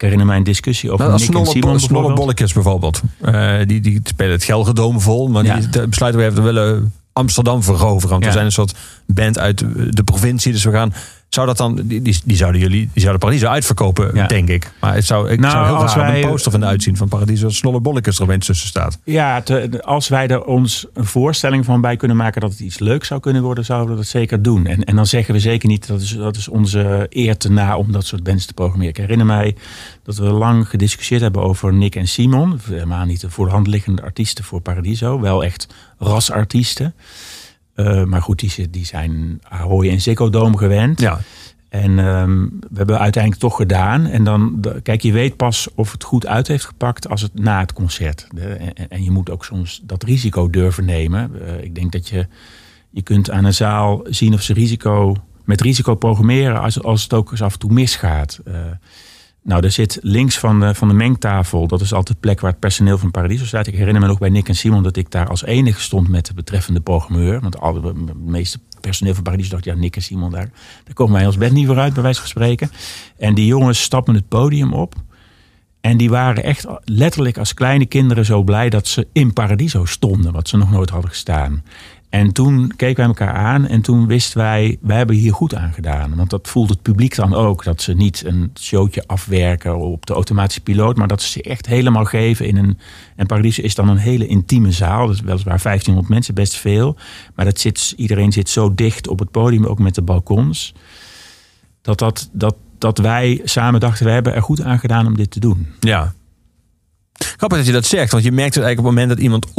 ik 0.00 0.06
herinner 0.06 0.26
mij 0.26 0.36
een 0.36 0.52
discussie 0.52 0.92
over 0.92 1.06
nou, 1.06 1.20
Nick 1.20 1.34
en 1.34 1.46
Simon 1.46 1.80
Snolle 1.80 2.12
Bolletjes 2.14 2.52
bijvoorbeeld. 2.52 3.02
Uh, 3.24 3.58
die, 3.66 3.80
die 3.80 4.00
spelen 4.02 4.32
het 4.32 4.44
Gelredome 4.44 5.00
vol. 5.00 5.28
Maar 5.28 5.44
ja. 5.44 5.56
die 5.56 5.88
besluiten 5.88 6.20
we 6.20 6.26
even, 6.26 6.38
we 6.38 6.52
willen 6.52 6.92
Amsterdam 7.12 7.62
veroveren. 7.62 8.08
Want 8.08 8.22
ja. 8.22 8.26
we 8.26 8.32
zijn 8.32 8.44
een 8.44 8.52
soort 8.52 8.74
band 9.06 9.38
uit 9.38 9.58
de 9.90 10.02
provincie. 10.04 10.52
Dus 10.52 10.64
we 10.64 10.70
gaan 10.70 10.94
zou 11.30 11.46
dat 11.46 11.56
dan, 11.56 11.80
die, 11.84 12.20
die 12.24 12.36
zouden 12.36 12.60
jullie, 12.60 12.90
die 12.92 13.02
zouden 13.02 13.20
Paradiso 13.20 13.46
uitverkopen, 13.46 14.10
ja. 14.14 14.26
denk 14.26 14.48
ik. 14.48 14.70
Maar 14.80 14.94
het 14.94 15.04
zou, 15.04 15.30
ik 15.30 15.40
nou, 15.40 15.52
zou 15.52 15.66
heel 15.66 15.76
als 15.76 15.92
graag 15.92 16.10
wij, 16.10 16.22
een 16.22 16.28
poster 16.28 16.50
van 16.50 16.60
de 16.60 16.66
uitzien 16.66 16.96
van 16.96 17.08
Paradiso 17.08 17.42
dat 17.42 17.52
Snolle 17.52 17.80
Bollekes 17.80 18.16
er 18.16 18.22
opeens 18.22 18.46
tussen 18.46 18.68
staat. 18.68 18.98
Ja, 19.04 19.40
te, 19.40 19.82
als 19.82 20.08
wij 20.08 20.28
er 20.28 20.44
ons 20.44 20.86
een 20.94 21.04
voorstelling 21.04 21.64
van 21.64 21.80
bij 21.80 21.96
kunnen 21.96 22.16
maken 22.16 22.40
dat 22.40 22.50
het 22.50 22.60
iets 22.60 22.78
leuks 22.78 23.08
zou 23.08 23.20
kunnen 23.20 23.42
worden, 23.42 23.64
zouden 23.64 23.90
we 23.90 23.96
dat 23.96 24.06
zeker 24.06 24.42
doen. 24.42 24.66
En, 24.66 24.84
en 24.84 24.96
dan 24.96 25.06
zeggen 25.06 25.34
we 25.34 25.40
zeker 25.40 25.68
niet, 25.68 25.86
dat 25.86 26.00
is, 26.00 26.16
dat 26.16 26.36
is 26.36 26.48
onze 26.48 27.06
eer 27.08 27.36
te 27.36 27.50
na 27.50 27.76
om 27.76 27.92
dat 27.92 28.06
soort 28.06 28.22
bands 28.22 28.46
te 28.46 28.54
programmeren. 28.54 28.94
Ik 28.94 29.00
herinner 29.00 29.26
mij 29.26 29.56
dat 30.02 30.16
we 30.16 30.24
lang 30.24 30.68
gediscussieerd 30.68 31.22
hebben 31.22 31.42
over 31.42 31.72
Nick 31.72 31.96
en 31.96 32.08
Simon. 32.08 32.60
Helemaal 32.68 33.04
niet 33.04 33.20
de 33.20 33.30
voor 33.30 33.44
de 33.44 33.52
hand 33.52 33.66
liggende 33.66 34.02
artiesten 34.02 34.44
voor 34.44 34.60
Paradiso, 34.60 35.20
wel 35.20 35.44
echt 35.44 35.66
rasartiesten. 35.98 36.94
Uh, 37.80 38.04
maar 38.04 38.22
goed, 38.22 38.38
die, 38.38 38.70
die 38.70 38.84
zijn 38.84 39.40
Ahoy 39.48 39.88
en 39.88 40.00
Ziggo 40.00 40.30
Dome 40.30 40.58
gewend. 40.58 41.00
Ja. 41.00 41.20
En 41.68 41.98
um, 41.98 42.58
we 42.60 42.76
hebben 42.76 42.98
uiteindelijk 42.98 43.42
toch 43.42 43.56
gedaan. 43.56 44.06
En 44.06 44.24
dan, 44.24 44.56
de, 44.60 44.80
kijk, 44.82 45.02
je 45.02 45.12
weet 45.12 45.36
pas 45.36 45.68
of 45.74 45.92
het 45.92 46.04
goed 46.04 46.26
uit 46.26 46.46
heeft 46.48 46.64
gepakt 46.64 47.08
als 47.08 47.22
het 47.22 47.38
na 47.40 47.60
het 47.60 47.72
concert. 47.72 48.26
De, 48.34 48.42
en, 48.42 48.90
en, 48.90 49.04
je 49.04 49.10
moet 49.10 49.30
ook 49.30 49.44
soms 49.44 49.80
dat 49.84 50.02
risico 50.02 50.50
durven 50.50 50.84
nemen. 50.84 51.30
Uh, 51.34 51.62
ik 51.62 51.74
denk 51.74 51.92
dat 51.92 52.08
je 52.08 52.26
Je 52.90 53.02
kunt 53.02 53.30
aan 53.30 53.44
een 53.44 53.54
zaal 53.54 54.00
zien 54.04 54.34
of 54.34 54.42
ze 54.42 54.52
risico, 54.52 55.16
met 55.44 55.60
risico 55.60 55.94
programmeren 55.94 56.60
als, 56.60 56.82
als 56.82 57.02
het 57.02 57.12
ook 57.12 57.30
eens 57.30 57.42
af 57.42 57.52
en 57.52 57.58
toe 57.58 57.72
misgaat. 57.72 58.40
Eh, 58.44 58.54
nou, 59.42 59.64
er 59.64 59.70
zit 59.70 59.98
links 60.02 60.38
van 60.38 60.60
de, 60.60 60.74
van 60.74 60.88
de 60.88 60.94
mengtafel, 60.94 61.66
dat 61.66 61.80
is 61.80 61.92
altijd 61.92 62.16
de 62.16 62.20
plek 62.20 62.40
waar 62.40 62.50
het 62.50 62.60
personeel 62.60 62.98
van 62.98 63.10
Paradiso 63.10 63.44
staat. 63.44 63.66
Ik 63.66 63.74
herinner 63.74 64.02
me 64.02 64.08
nog 64.08 64.18
bij 64.18 64.28
Nick 64.28 64.48
en 64.48 64.54
Simon 64.54 64.82
dat 64.82 64.96
ik 64.96 65.10
daar 65.10 65.28
als 65.28 65.44
enige 65.44 65.80
stond 65.80 66.08
met 66.08 66.26
de 66.26 66.34
betreffende 66.34 66.80
programmeur. 66.80 67.40
Want 67.40 67.52
de 67.82 68.14
meeste 68.24 68.58
personeel 68.80 69.14
van 69.14 69.22
Paradiso 69.22 69.50
dacht, 69.50 69.64
ja, 69.64 69.74
Nick 69.74 69.96
en 69.96 70.02
Simon, 70.02 70.30
daar, 70.30 70.50
daar 70.84 70.94
komen 70.94 71.14
wij 71.14 71.26
ons 71.26 71.36
bed 71.36 71.52
niet 71.52 71.66
vooruit, 71.66 71.94
bij 71.94 72.02
wijze 72.02 72.20
van 72.20 72.28
spreken. 72.28 72.70
En 73.18 73.34
die 73.34 73.46
jongens 73.46 73.82
stappen 73.82 74.14
het 74.14 74.28
podium 74.28 74.72
op. 74.72 74.94
En 75.80 75.96
die 75.96 76.10
waren 76.10 76.44
echt 76.44 76.66
letterlijk 76.84 77.38
als 77.38 77.54
kleine 77.54 77.86
kinderen 77.86 78.24
zo 78.24 78.42
blij 78.42 78.70
dat 78.70 78.86
ze 78.86 79.06
in 79.12 79.32
Paradiso 79.32 79.84
stonden, 79.84 80.32
wat 80.32 80.48
ze 80.48 80.56
nog 80.56 80.70
nooit 80.70 80.90
hadden 80.90 81.10
gestaan. 81.10 81.62
En 82.10 82.32
toen 82.32 82.72
keken 82.76 82.96
wij 82.96 83.06
elkaar 83.06 83.34
aan 83.34 83.66
en 83.66 83.80
toen 83.80 84.06
wisten 84.06 84.38
wij, 84.38 84.78
wij 84.80 84.96
hebben 84.96 85.16
hier 85.16 85.32
goed 85.32 85.54
aan 85.54 85.72
gedaan. 85.72 86.16
Want 86.16 86.30
dat 86.30 86.48
voelt 86.48 86.68
het 86.68 86.82
publiek 86.82 87.14
dan 87.14 87.34
ook. 87.34 87.64
Dat 87.64 87.82
ze 87.82 87.94
niet 87.94 88.24
een 88.24 88.50
showtje 88.60 89.04
afwerken 89.06 89.78
op 89.78 90.06
de 90.06 90.12
automatische 90.14 90.60
piloot, 90.60 90.96
maar 90.96 91.08
dat 91.08 91.22
ze 91.22 91.42
echt 91.42 91.66
helemaal 91.66 92.04
geven 92.04 92.46
in 92.46 92.56
een. 92.56 92.78
En 93.16 93.26
Paradiso 93.26 93.62
is 93.62 93.74
dan 93.74 93.88
een 93.88 93.96
hele 93.96 94.26
intieme 94.26 94.72
zaal. 94.72 95.06
Dat 95.06 95.14
is 95.14 95.20
weliswaar 95.20 95.62
1500 95.62 96.08
mensen, 96.08 96.34
best 96.34 96.56
veel. 96.56 96.96
Maar 97.34 97.44
dat 97.44 97.58
zit, 97.58 97.94
iedereen 97.96 98.32
zit 98.32 98.48
zo 98.48 98.74
dicht 98.74 99.08
op 99.08 99.18
het 99.18 99.30
podium, 99.30 99.66
ook 99.66 99.78
met 99.78 99.94
de 99.94 100.02
balkons. 100.02 100.74
Dat, 101.82 101.98
dat, 101.98 102.28
dat, 102.32 102.56
dat 102.78 102.98
wij 102.98 103.40
samen 103.44 103.80
dachten, 103.80 104.06
we 104.06 104.12
hebben 104.12 104.34
er 104.34 104.42
goed 104.42 104.62
aan 104.62 104.78
gedaan 104.78 105.06
om 105.06 105.16
dit 105.16 105.30
te 105.30 105.40
doen. 105.40 105.66
Ja. 105.80 106.14
Grappig 107.12 107.58
dat 107.58 107.66
je 107.66 107.72
dat 107.72 107.86
zegt, 107.86 108.12
want 108.12 108.24
je 108.24 108.32
merkt 108.32 108.54
het 108.54 108.64
eigenlijk 108.64 108.78
op 108.78 108.84
het 108.84 108.94
moment 108.94 109.08
dat 109.08 109.24
iemand 109.24 109.52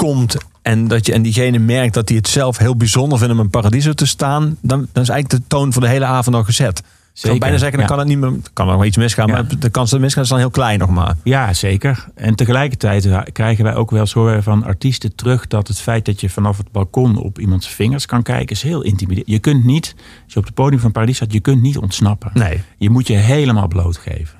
opkomt 0.00 0.36
en 0.62 0.88
dat 0.88 1.06
je 1.06 1.12
en 1.12 1.22
diegene 1.22 1.58
merkt 1.58 1.94
dat 1.94 2.08
hij 2.08 2.16
het 2.18 2.28
zelf 2.28 2.58
heel 2.58 2.76
bijzonder 2.76 3.18
vindt 3.18 3.32
om 3.32 3.40
een 3.40 3.50
paradiso 3.50 3.92
te 3.92 4.06
staan, 4.06 4.56
dan, 4.60 4.88
dan 4.92 5.02
is 5.02 5.08
eigenlijk 5.08 5.42
de 5.42 5.48
toon 5.48 5.72
voor 5.72 5.82
de 5.82 5.88
hele 5.88 6.04
avond 6.04 6.36
al 6.36 6.44
gezet. 6.44 6.78
Ik 6.78 7.26
zou 7.26 7.38
bijna 7.38 7.56
zeggen, 7.56 7.78
dan 7.78 7.88
ja. 7.88 7.94
kan 7.94 7.98
het 7.98 8.08
niet 8.08 8.18
meer, 8.18 8.32
kan 8.52 8.68
er 8.68 8.72
nog 8.72 8.84
iets 8.84 8.96
misgaan, 8.96 9.26
Ja. 9.26 9.32
maar 9.32 9.58
de 9.58 9.70
kans 9.70 9.90
dat 9.90 9.90
het 9.90 10.00
misgaat 10.00 10.24
is 10.24 10.30
dan 10.30 10.38
heel 10.38 10.50
klein 10.50 10.78
nog 10.78 10.90
maar. 10.90 11.16
Ja, 11.24 11.52
zeker. 11.52 12.06
En 12.14 12.34
tegelijkertijd 12.34 13.32
krijgen 13.32 13.64
wij 13.64 13.74
ook 13.74 13.90
wel 13.90 14.00
eens 14.00 14.12
horen 14.12 14.42
van 14.42 14.64
artiesten 14.64 15.14
terug 15.14 15.46
dat 15.46 15.68
het 15.68 15.80
feit 15.80 16.04
dat 16.04 16.20
je 16.20 16.30
vanaf 16.30 16.56
het 16.56 16.72
balkon 16.72 17.16
op 17.16 17.38
iemands 17.38 17.68
vingers 17.68 18.06
kan 18.06 18.22
kijken, 18.22 18.56
is 18.56 18.62
heel 18.62 18.82
intimiderend. 18.82 19.30
Je 19.30 19.38
kunt 19.38 19.64
niet, 19.64 19.94
als 20.24 20.32
je 20.32 20.38
op 20.38 20.44
het 20.44 20.54
podium 20.54 20.80
van 20.80 20.92
Parijs 20.92 21.16
staat, 21.16 21.32
je 21.32 21.40
kunt 21.40 21.62
niet 21.62 21.78
ontsnappen. 21.78 22.30
Nee. 22.34 22.62
Je 22.78 22.90
moet 22.90 23.06
je 23.06 23.16
helemaal 23.16 23.68
blootgeven. 23.68 24.38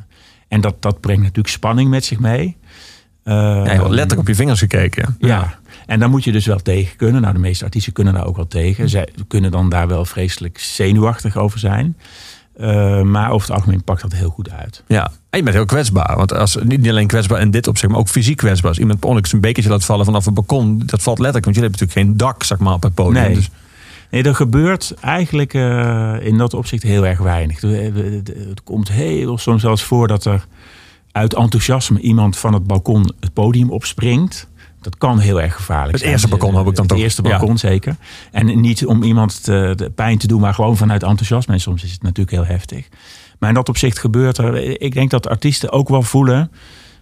En 0.48 0.60
dat, 0.60 0.82
dat 0.82 1.00
brengt 1.00 1.22
natuurlijk 1.22 1.54
spanning 1.54 1.90
met 1.90 2.04
zich 2.04 2.18
mee. 2.18 2.56
Eh, 3.22 3.34
Ja, 3.34 3.62
je 3.62 3.68
hebt 3.68 3.88
letterlijk 3.88 4.20
op 4.20 4.26
je 4.28 4.34
vingers 4.34 4.58
gekeken. 4.58 5.16
ja. 5.18 5.58
En 5.86 6.00
daar 6.00 6.10
moet 6.10 6.24
je 6.24 6.32
dus 6.32 6.46
wel 6.46 6.58
tegen 6.58 6.96
kunnen. 6.96 7.20
Nou, 7.22 7.34
de 7.34 7.40
meeste 7.40 7.64
artiesten 7.64 7.92
kunnen 7.92 8.14
daar 8.14 8.26
ook 8.26 8.36
wel 8.36 8.46
tegen. 8.46 8.88
Zij 8.88 9.08
kunnen 9.28 9.50
dan 9.50 9.68
daar 9.68 9.88
wel 9.88 10.04
vreselijk 10.04 10.58
zenuwachtig 10.58 11.36
over 11.36 11.58
zijn. 11.58 11.96
Eh, 12.56 13.00
maar 13.02 13.30
over 13.30 13.48
het 13.48 13.56
algemeen 13.56 13.84
pakt 13.84 14.02
dat 14.02 14.12
heel 14.12 14.28
goed 14.30 14.50
uit. 14.50 14.82
Ja, 14.86 15.04
en 15.30 15.38
je 15.38 15.42
bent 15.42 15.56
heel 15.56 15.64
kwetsbaar. 15.64 16.16
Want 16.16 16.32
als, 16.34 16.56
niet 16.62 16.88
alleen 16.88 17.06
kwetsbaar 17.06 17.40
in 17.40 17.50
dit 17.50 17.66
opzicht, 17.68 17.92
maar 17.92 18.00
ook 18.00 18.08
fysiek 18.08 18.36
kwetsbaar. 18.36 18.70
Als 18.70 18.78
iemand 18.78 19.00
per 19.00 19.08
ongeluk 19.08 19.32
een 19.32 19.40
bekertje 19.40 19.70
laat 19.70 19.84
vallen 19.84 20.04
vanaf 20.04 20.24
het 20.24 20.34
balkon, 20.34 20.82
dat 20.86 21.02
valt 21.02 21.18
letterlijk. 21.18 21.44
Want 21.44 21.56
jullie 21.56 21.70
hebben 21.70 21.86
natuurlijk 21.88 22.08
geen 22.08 22.16
dak, 22.16 22.42
zeg 22.42 22.58
maar, 22.58 22.74
op 22.74 22.82
het 22.82 22.94
podium. 22.94 23.22
Nee. 23.22 23.34
Dus, 23.34 23.50
Nee, 24.10 24.22
er 24.22 24.34
gebeurt 24.34 24.94
eigenlijk 25.00 25.54
eh, 25.54 26.14
in 26.20 26.38
dat 26.38 26.54
opzicht 26.54 26.82
heel 26.82 27.06
erg 27.06 27.18
weinig. 27.18 27.60
Het 27.60 28.62
komt 28.64 28.88
heel 28.88 29.38
soms 29.38 29.60
zelfs 29.62 29.82
voor 29.82 30.08
dat 30.08 30.24
er 30.24 30.46
uit 31.12 31.34
enthousiasme 31.34 32.00
iemand 32.00 32.36
van 32.38 32.52
het 32.54 32.66
balkon 32.66 33.12
het 33.20 33.32
podium 33.32 33.70
opspringt. 33.70 34.48
Dat 34.80 34.96
kan 34.98 35.18
heel 35.18 35.40
erg 35.40 35.54
gevaarlijk 35.54 35.90
Het 35.92 36.00
zijn. 36.00 36.12
eerste 36.12 36.28
balkon 36.28 36.54
hoop 36.54 36.68
ik 36.68 36.74
dan 36.74 36.84
het 36.84 36.94
toch? 36.94 37.02
eerste 37.02 37.22
Ja. 37.22 37.28
balkon 37.38 37.58
zeker. 37.58 37.96
En 38.32 38.60
niet 38.60 38.86
om 38.86 39.02
iemand 39.02 39.44
te, 39.44 39.72
de 39.76 39.90
pijn 39.90 40.18
te 40.18 40.26
doen, 40.26 40.40
maar 40.40 40.54
gewoon 40.54 40.76
vanuit 40.76 41.02
enthousiasme. 41.02 41.54
En 41.54 41.60
soms 41.60 41.84
is 41.84 41.92
het 41.92 42.02
natuurlijk 42.02 42.36
heel 42.36 42.46
heftig. 42.46 42.88
Maar 43.38 43.48
in 43.48 43.54
dat 43.54 43.68
opzicht 43.68 43.98
gebeurt 43.98 44.38
er. 44.38 44.80
Ik 44.82 44.92
denk 44.94 45.10
dat 45.10 45.28
artiesten 45.28 45.72
ook 45.72 45.88
wel 45.88 46.02
voelen 46.02 46.50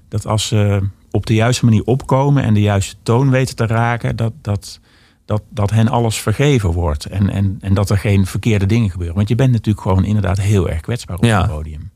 dat 0.09 0.27
als 0.27 0.47
ze 0.47 0.81
op 1.11 1.27
de 1.27 1.35
juiste 1.35 1.65
manier 1.65 1.83
opkomen 1.85 2.43
en 2.43 2.55
de 2.55 2.61
juiste 2.61 2.95
toon 3.03 3.31
weten 3.31 3.57
te 3.57 3.67
raken, 3.67 4.17
dat, 4.17 4.33
dat, 4.43 4.81
dat, 5.25 5.43
dat 5.51 5.71
hen 5.71 5.89
alles 5.89 6.17
vergeven 6.17 6.71
wordt. 6.73 7.05
En, 7.05 7.31
en, 7.31 7.59
en 7.61 7.75
dat 7.75 7.91
er 7.91 7.99
geen 7.99 8.27
verkeerde 8.27 8.67
dingen 8.67 8.91
gebeuren. 8.91 9.17
Want 9.17 9.29
je 9.29 9.35
bent 9.35 9.53
natuurlijk 9.53 9.81
gewoon 9.87 10.05
inderdaad 10.05 10.41
heel 10.41 10.69
erg 10.69 10.81
kwetsbaar 10.81 11.17
op 11.17 11.25
Ja. 11.25 11.41
het 11.41 11.51
podium. 11.51 11.91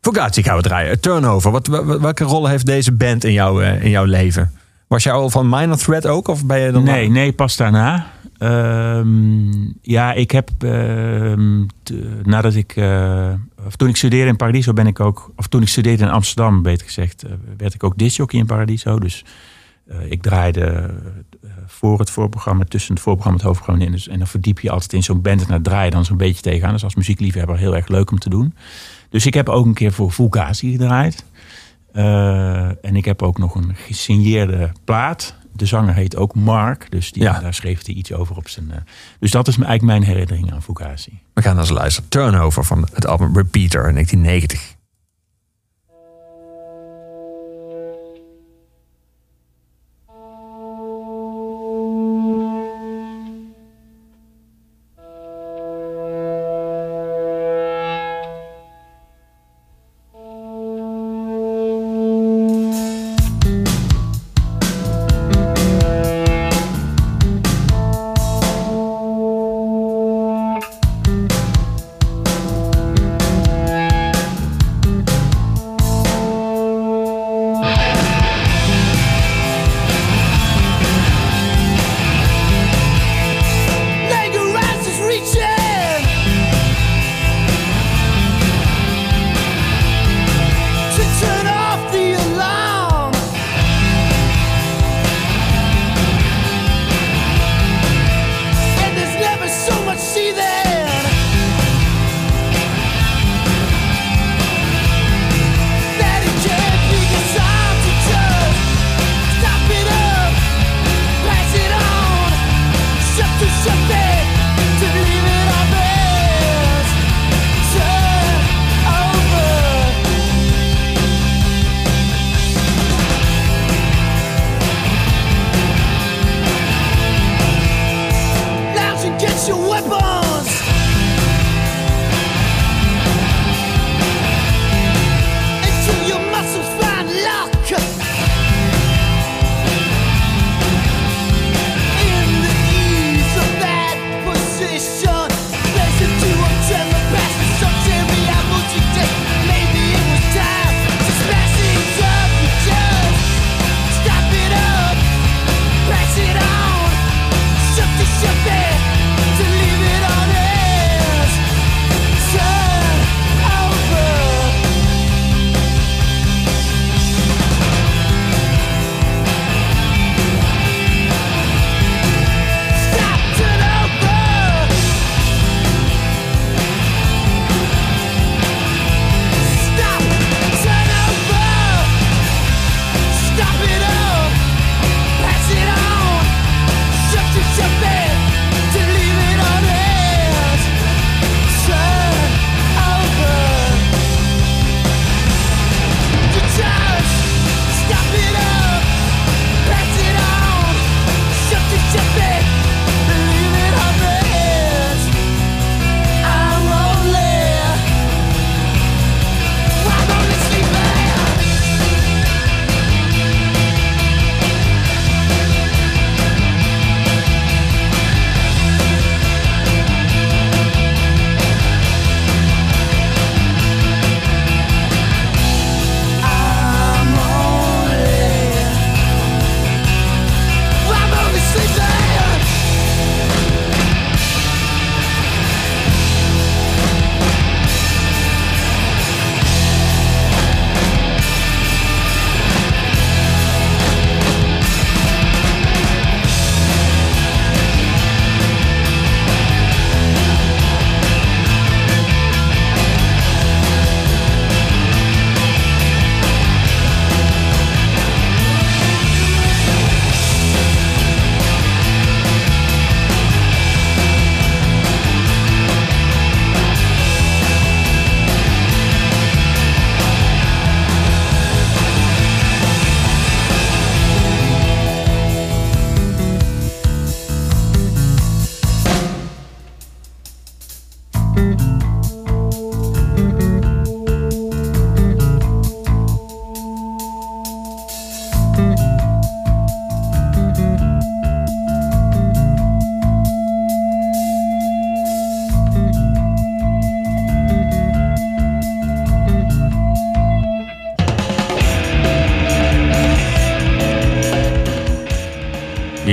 Fugazi 0.00 0.42
gaan 0.42 0.56
we 0.56 0.62
draaien. 0.62 1.00
Turnover. 1.00 1.50
Wat, 1.50 1.66
welke 2.00 2.24
rol 2.24 2.46
heeft 2.46 2.66
deze 2.66 2.92
band 2.92 3.24
in, 3.24 3.32
jou, 3.32 3.64
eh, 3.64 3.84
in 3.84 3.90
jouw 3.90 4.04
leven? 4.04 4.52
Was 4.86 5.02
jij 5.02 5.12
al 5.12 5.30
van 5.30 5.48
Minor 5.48 5.76
Threat 5.76 6.06
ook? 6.06 6.28
Of 6.28 6.44
ben 6.44 6.60
je 6.60 6.72
dan 6.72 6.84
Nee, 6.84 7.08
nee, 7.08 7.32
pas 7.32 7.56
daarna. 7.56 8.06
Ehm, 8.38 9.62
ja, 9.82 10.12
ik 10.12 10.30
heb 10.30 10.50
ehm, 10.58 11.64
nadat 12.22 12.54
ik, 12.54 12.76
eh, 12.76 13.32
of 13.66 13.76
toen 13.76 13.88
ik 13.88 13.96
studeerde 13.96 14.30
in 14.30 14.36
Paradiso 14.36 14.72
ben 14.72 14.86
ik 14.86 15.00
ook, 15.00 15.32
of 15.36 15.46
toen 15.46 15.62
ik 15.62 15.68
studeerde 15.68 16.02
in 16.02 16.10
Amsterdam, 16.10 16.62
beter 16.62 16.86
gezegd, 16.86 17.22
eh, 17.22 17.30
werd 17.56 17.74
ik 17.74 17.84
ook 17.84 17.98
discjockey 17.98 18.38
in 18.38 18.46
Paradiso. 18.46 18.98
Dus 18.98 19.24
ik 20.08 20.22
draaide 20.22 20.90
voor 21.66 21.98
het 21.98 22.10
voorprogramma, 22.10 22.64
tussen 22.64 22.94
het 22.94 23.02
voorprogramma 23.02 23.38
en 23.40 23.46
het 23.46 23.56
hoofdprogramma 23.56 23.84
in. 23.84 23.92
Dus, 23.92 24.08
en 24.08 24.18
dan 24.18 24.26
verdiep 24.26 24.60
je 24.60 24.70
altijd 24.70 24.92
in 24.92 25.02
zo'n 25.02 25.22
band 25.22 25.40
en 25.40 25.48
daar 25.48 25.60
draai 25.60 25.84
je 25.84 25.90
dan 25.90 26.04
zo'n 26.04 26.16
beetje 26.16 26.42
tegenaan. 26.42 26.72
Dus 26.72 26.84
als 26.84 26.94
muziekliefhebber 26.94 27.58
heel 27.58 27.76
erg 27.76 27.88
leuk 27.88 28.10
om 28.10 28.18
te 28.18 28.28
doen. 28.28 28.54
Dus 29.10 29.26
ik 29.26 29.34
heb 29.34 29.48
ook 29.48 29.66
een 29.66 29.74
keer 29.74 29.92
voor 29.92 30.10
Fugazi 30.10 30.70
gedraaid. 30.70 31.24
Eh, 31.92 32.84
en 32.84 32.96
ik 32.96 33.04
heb 33.04 33.22
ook 33.22 33.38
nog 33.38 33.54
een 33.54 33.74
gesigneerde 33.74 34.72
plaat. 34.84 35.34
De 35.52 35.66
zanger 35.66 35.94
heet 35.94 36.16
ook 36.16 36.34
Mark, 36.34 36.86
dus 36.90 37.12
die, 37.12 37.22
Ja. 37.22 37.40
daar 37.40 37.54
schreef 37.54 37.86
hij 37.86 37.94
iets 37.94 38.12
over 38.12 38.36
op 38.36 38.48
zijn. 38.48 38.70
eh, 38.70 38.76
dus 39.20 39.30
dat 39.30 39.48
is 39.48 39.54
eigenlijk 39.54 39.82
mijn 39.84 40.02
herinnering 40.02 40.52
aan 40.52 40.62
Fugazi. 40.62 41.18
We 41.34 41.42
gaan 41.42 41.54
naar 41.54 41.64
eens 41.64 41.72
luisteren. 41.72 42.08
Turnover 42.10 42.64
van 42.64 42.88
het 42.92 43.06
album 43.06 43.36
Repeater 43.36 43.88
in 43.88 43.94
1990. 43.94 44.74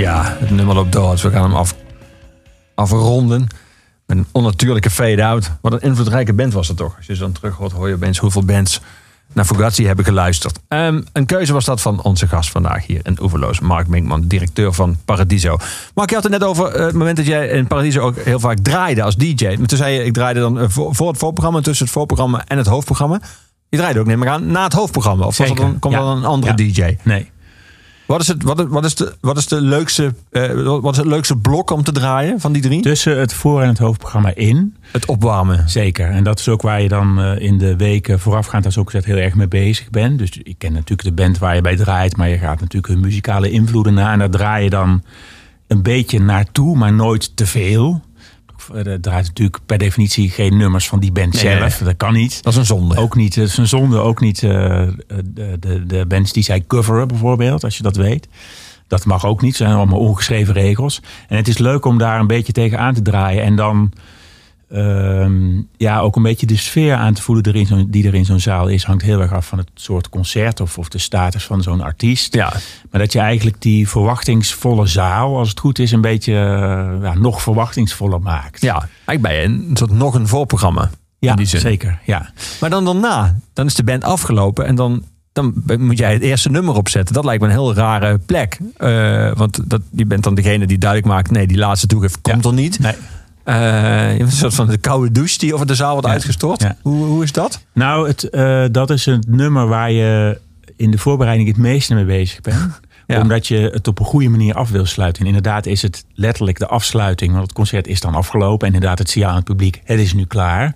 Ja, 0.08 0.36
het 0.40 0.50
nummer 0.50 0.76
loopt 0.76 0.92
door. 0.92 1.12
Dus 1.12 1.22
we 1.22 1.32
gaan 1.32 1.44
hem 1.44 1.54
af, 1.54 1.76
afronden. 2.76 3.48
Met 4.06 4.18
een 4.18 4.26
onnatuurlijke 4.32 4.90
fade-out. 4.90 5.52
Wat 5.62 5.74
een 5.74 5.82
invloedrijke 5.82 6.34
band 6.34 6.54
was 6.54 6.68
dat 6.68 6.78
toch? 6.78 6.98
Als 6.98 7.06
je 7.06 7.16
ze 7.16 7.20
dan 7.22 7.32
terug 7.32 7.56
hoort, 7.56 7.72
hoor 7.72 7.88
je 7.88 7.94
opeens 7.94 8.18
hoeveel 8.18 8.44
bands 8.46 8.82
naar 9.34 9.46
Fugazi 9.46 9.86
hebben 9.86 10.06
geluisterd. 10.06 10.60
Ehm, 10.68 11.02
een 11.14 11.26
keuze 11.26 11.54
was 11.54 11.66
dat 11.66 11.82
van 11.82 12.02
onze 12.02 12.28
gast 12.28 12.52
vandaag 12.52 12.86
hier 12.86 13.00
in 13.04 13.18
Oeverloos. 13.22 13.60
Mark 13.60 13.88
Minkman, 13.88 14.28
directeur 14.28 14.74
van 14.74 14.98
Paradiso. 15.06 15.58
Mark, 15.94 16.10
je 16.10 16.16
had 16.16 16.24
het 16.24 16.34
net 16.34 16.44
over 16.44 16.66
eh, 16.68 16.86
het 16.86 16.94
moment 16.96 17.18
dat 17.18 17.26
jij 17.26 17.48
in 17.48 17.68
Paradiso 17.68 18.02
ook 18.02 18.18
heel 18.18 18.40
vaak 18.40 18.58
draaide 18.62 19.04
als 19.04 19.16
DJ. 19.16 19.56
Maar 19.58 19.68
toen 19.68 19.78
zei 19.78 19.94
je, 19.94 20.04
ik 20.04 20.14
draaide 20.14 20.40
dan 20.40 20.60
eh, 20.60 20.66
voor, 20.70 20.96
voor 20.96 21.08
het 21.08 21.18
voorprogramma, 21.18 21.62
tussen 21.62 21.86
het 21.86 21.94
voorprogramma 21.94 22.44
en 22.48 22.58
het 22.58 22.68
hoofdprogramma. 22.68 23.22
Je 23.70 23.78
draaide 23.78 24.00
ook, 24.00 24.06
neem 24.06 24.24
ik 24.24 24.30
aan, 24.30 24.52
na 24.52 24.64
het 24.64 24.74
hoofdprogramma. 24.74 25.26
Of 25.26 25.38
was 25.38 25.54
dan, 25.54 25.80
komt 25.80 25.94
ja. 25.94 26.00
dan 26.00 26.18
een 26.18 26.26
andere 26.26 26.64
Ja. 26.64 26.72
DJ? 26.72 26.98
Nee. 27.04 27.32
Wat 28.08 28.22
is, 28.22 28.28
het, 28.28 28.44
wat, 28.44 28.60
is- 28.60 28.66
wat, 28.70 28.86
is 28.86 28.96
de, 28.96 29.16
wat, 29.22 29.38
is 29.38 29.48
de 29.48 29.62
leukste, 29.62 30.14
eh, 30.32 30.54
wat 30.64 30.92
is 30.92 30.98
het 30.98 31.06
leukste 31.08 31.38
blok 31.38 31.70
om 31.72 31.84
te 31.84 31.92
draaien 31.92 32.40
van 32.40 32.52
die 32.54 32.62
drie? 32.62 32.82
Tussen 32.82 33.20
het 33.20 33.34
voor- 33.34 33.62
en 33.62 33.68
het 33.68 33.78
hoofdprogramma 33.78 34.36
in. 34.36 34.76
Het 34.92 35.06
opwarmen. 35.06 35.70
Zeker. 35.70 36.10
En 36.10 36.24
dat 36.24 36.40
is 36.40 36.50
ook 36.50 36.62
waar 36.62 36.82
je 36.82 36.88
dan 36.88 37.20
eh, 37.22 37.40
in 37.42 37.58
de 37.58 37.76
weken 37.76 38.20
voorafgaand 38.20 38.66
als 38.66 38.78
ook 38.78 38.92
heel 38.92 39.16
erg 39.18 39.36
mee 39.36 39.48
bezig 39.48 39.90
bent. 39.90 40.18
Dus 40.20 40.30
je 40.44 40.56
kent 40.58 40.74
natuurlijk 40.74 41.04
de 41.04 41.12
band 41.24 41.38
waar 41.38 41.56
je 41.56 41.62
bij 41.62 41.76
draait, 41.76 42.18
maar 42.18 42.30
je 42.30 42.38
gaat 42.38 42.60
natuurlijk 42.60 42.94
hun 42.94 43.00
muzikale 43.00 43.50
invloeden 43.50 43.94
na. 43.94 44.12
En 44.12 44.20
daar 44.20 44.30
draai 44.30 44.64
je 44.64 44.70
dan 44.70 45.04
een 45.68 45.82
beetje 45.82 46.20
naartoe, 46.20 46.78
maar 46.78 46.94
nooit 46.94 47.36
te 47.36 47.46
veel. 47.46 48.02
Er 48.76 49.02
draait 49.02 49.26
natuurlijk 49.26 49.60
per 49.66 49.78
definitie 49.78 50.30
geen 50.30 50.58
nummers 50.58 50.88
van 50.88 51.00
die 51.00 51.12
band 51.12 51.34
Nee, 51.34 51.42
zelf. 51.42 51.80
nee. 51.80 51.88
Dat 51.90 51.98
kan 51.98 52.14
niet. 52.14 52.44
Dat 52.44 52.54
is 52.54 52.60
een 52.60 52.66
zonde. 52.66 52.96
Ook 52.98 53.16
niet, 53.16 53.36
het 53.36 53.48
is 53.50 53.58
een 53.58 53.68
zonde, 53.68 53.98
ook 54.00 54.20
niet 54.22 54.44
eh, 54.44 54.50
de, 55.26 55.58
de, 55.60 55.86
de 55.86 56.06
bands 56.08 56.32
die 56.32 56.44
zij 56.44 56.64
coveren 56.68 57.08
bijvoorbeeld, 57.08 57.64
als 57.64 57.78
je 57.78 57.84
dat 57.84 57.96
weet. 57.96 58.28
Dat 58.88 59.06
mag 59.06 59.26
ook 59.26 59.42
niet, 59.42 59.58
het 59.58 59.68
zijn 59.68 59.78
allemaal 59.78 60.00
ongeschreven 60.00 60.54
regels. 60.54 61.02
En 61.28 61.38
het 61.38 61.48
is 61.48 61.58
leuk 61.58 61.86
om 61.86 61.98
daar 61.98 62.20
een 62.20 62.28
beetje 62.28 62.54
tegen 62.54 62.80
aan 62.80 62.94
te 62.94 63.02
draaien. 63.02 63.44
En 63.44 63.56
dan 63.56 63.92
ehm, 64.72 65.62
ja, 65.78 66.00
ook 66.00 66.16
een 66.16 66.24
beetje 66.24 66.46
de 66.46 66.58
sfeer 66.58 66.94
aan 66.96 67.14
te 67.14 67.22
voelen 67.22 67.46
erin, 67.46 67.66
zo- 67.66 67.86
die 67.88 68.08
er 68.08 68.14
in 68.16 68.26
zo'n 68.26 68.40
zaal 68.40 68.68
is. 68.68 68.84
Hangt 68.84 69.04
heel 69.04 69.22
erg 69.22 69.34
af 69.34 69.48
van 69.48 69.58
het 69.58 69.70
soort 69.74 70.10
concert 70.10 70.60
of, 70.60 70.78
of 70.78 70.90
de 70.90 70.98
status 70.98 71.46
van 71.46 71.62
zo'n 71.62 71.82
artiest. 71.82 72.34
Ja, 72.36 72.54
Maar 72.92 73.02
dat 73.02 73.12
je 73.14 73.20
eigenlijk 73.20 73.62
die 73.62 73.90
verwachtingsvolle 73.90 74.88
zaal, 74.88 75.38
als 75.38 75.50
het 75.50 75.60
goed 75.60 75.80
is, 75.80 75.92
een 75.92 76.02
beetje 76.02 76.34
eh, 76.34 77.02
ja, 77.04 77.14
nog 77.14 77.42
verwachtingsvoller 77.42 78.22
maakt. 78.22 78.62
ja, 78.62 78.88
eigenlijk 79.06 79.22
bij 79.22 79.44
een 79.44 79.70
soort 79.74 79.92
nog 79.92 80.14
een 80.14 80.28
voorprogramma. 80.28 80.90
ja 81.20 81.30
in 81.32 81.38
die 81.38 81.46
zin. 81.46 81.60
zeker. 81.60 82.00
Ja. 82.06 82.30
Maar 82.60 82.70
dan 82.70 82.86
daarna, 82.86 83.36
dan 83.54 83.66
is 83.66 83.74
de 83.76 83.84
band 83.84 84.04
afgelopen 84.04 84.66
en 84.66 84.76
dan, 84.76 85.04
dan 85.34 85.54
moet 85.80 85.98
jij 85.98 86.14
het 86.14 86.22
eerste 86.22 86.50
nummer 86.50 86.76
opzetten. 86.76 87.14
Dat 87.16 87.26
lijkt 87.26 87.42
me 87.42 87.48
een 87.48 87.54
heel 87.54 87.74
rare 87.74 88.18
plek. 88.18 88.58
Eh, 88.78 89.32
want 89.36 89.70
dat, 89.70 89.82
je 89.92 90.06
bent 90.06 90.24
dan 90.24 90.36
degene 90.36 90.66
die 90.68 90.78
duidelijk 90.78 91.12
maakt, 91.12 91.32
nee, 91.32 91.48
die 91.48 91.58
laatste 91.58 91.88
toegift 91.88 92.22
komt 92.22 92.46
er 92.46 92.54
niet. 92.54 92.80
Nee. 92.80 92.94
Bent 94.18 94.20
een 94.20 94.32
soort 94.32 94.54
van 94.54 94.68
de 94.68 94.78
koude 94.78 95.12
douche 95.12 95.38
die 95.38 95.54
over 95.54 95.66
de 95.68 95.76
zaal 95.76 95.92
wordt 95.92 96.08
Ja. 96.08 96.14
uitgestort. 96.14 96.62
Ja. 96.62 96.76
Hoe, 96.82 97.06
hoe 97.06 97.24
is 97.24 97.32
dat? 97.32 97.62
Nou, 97.74 98.08
het, 98.08 98.30
eh, 98.30 98.66
dat 98.72 98.90
is 98.90 99.06
een 99.06 99.24
nummer 99.28 99.68
waar 99.68 99.92
je 99.92 100.40
in 100.76 100.92
de 100.92 100.98
voorbereiding 100.98 101.48
het 101.50 101.58
meeste 101.58 101.94
mee 101.94 102.06
bezig 102.06 102.42
bent. 102.42 102.80
Ja. 103.08 103.22
Omdat 103.22 103.48
je 103.48 103.58
het 103.74 103.88
op 103.88 104.00
een 104.00 104.06
goede 104.06 104.30
manier 104.30 104.54
af 104.56 104.70
wil 104.70 104.86
sluiten. 104.86 105.22
En 105.22 105.28
inderdaad 105.28 105.66
is 105.66 105.82
het 105.82 106.06
letterlijk 106.14 106.60
de 106.60 106.68
afsluiting. 106.68 107.32
Want 107.32 107.44
het 107.44 107.54
concert 107.54 107.88
is 107.88 108.00
dan 108.00 108.16
afgelopen. 108.16 108.68
En 108.68 108.74
inderdaad 108.74 109.00
het 109.00 109.10
signaal 109.10 109.30
aan 109.30 109.36
het 109.36 109.46
publiek. 109.46 109.82
Het 109.84 110.00
is 110.00 110.14
nu 110.14 110.26
klaar. 110.26 110.76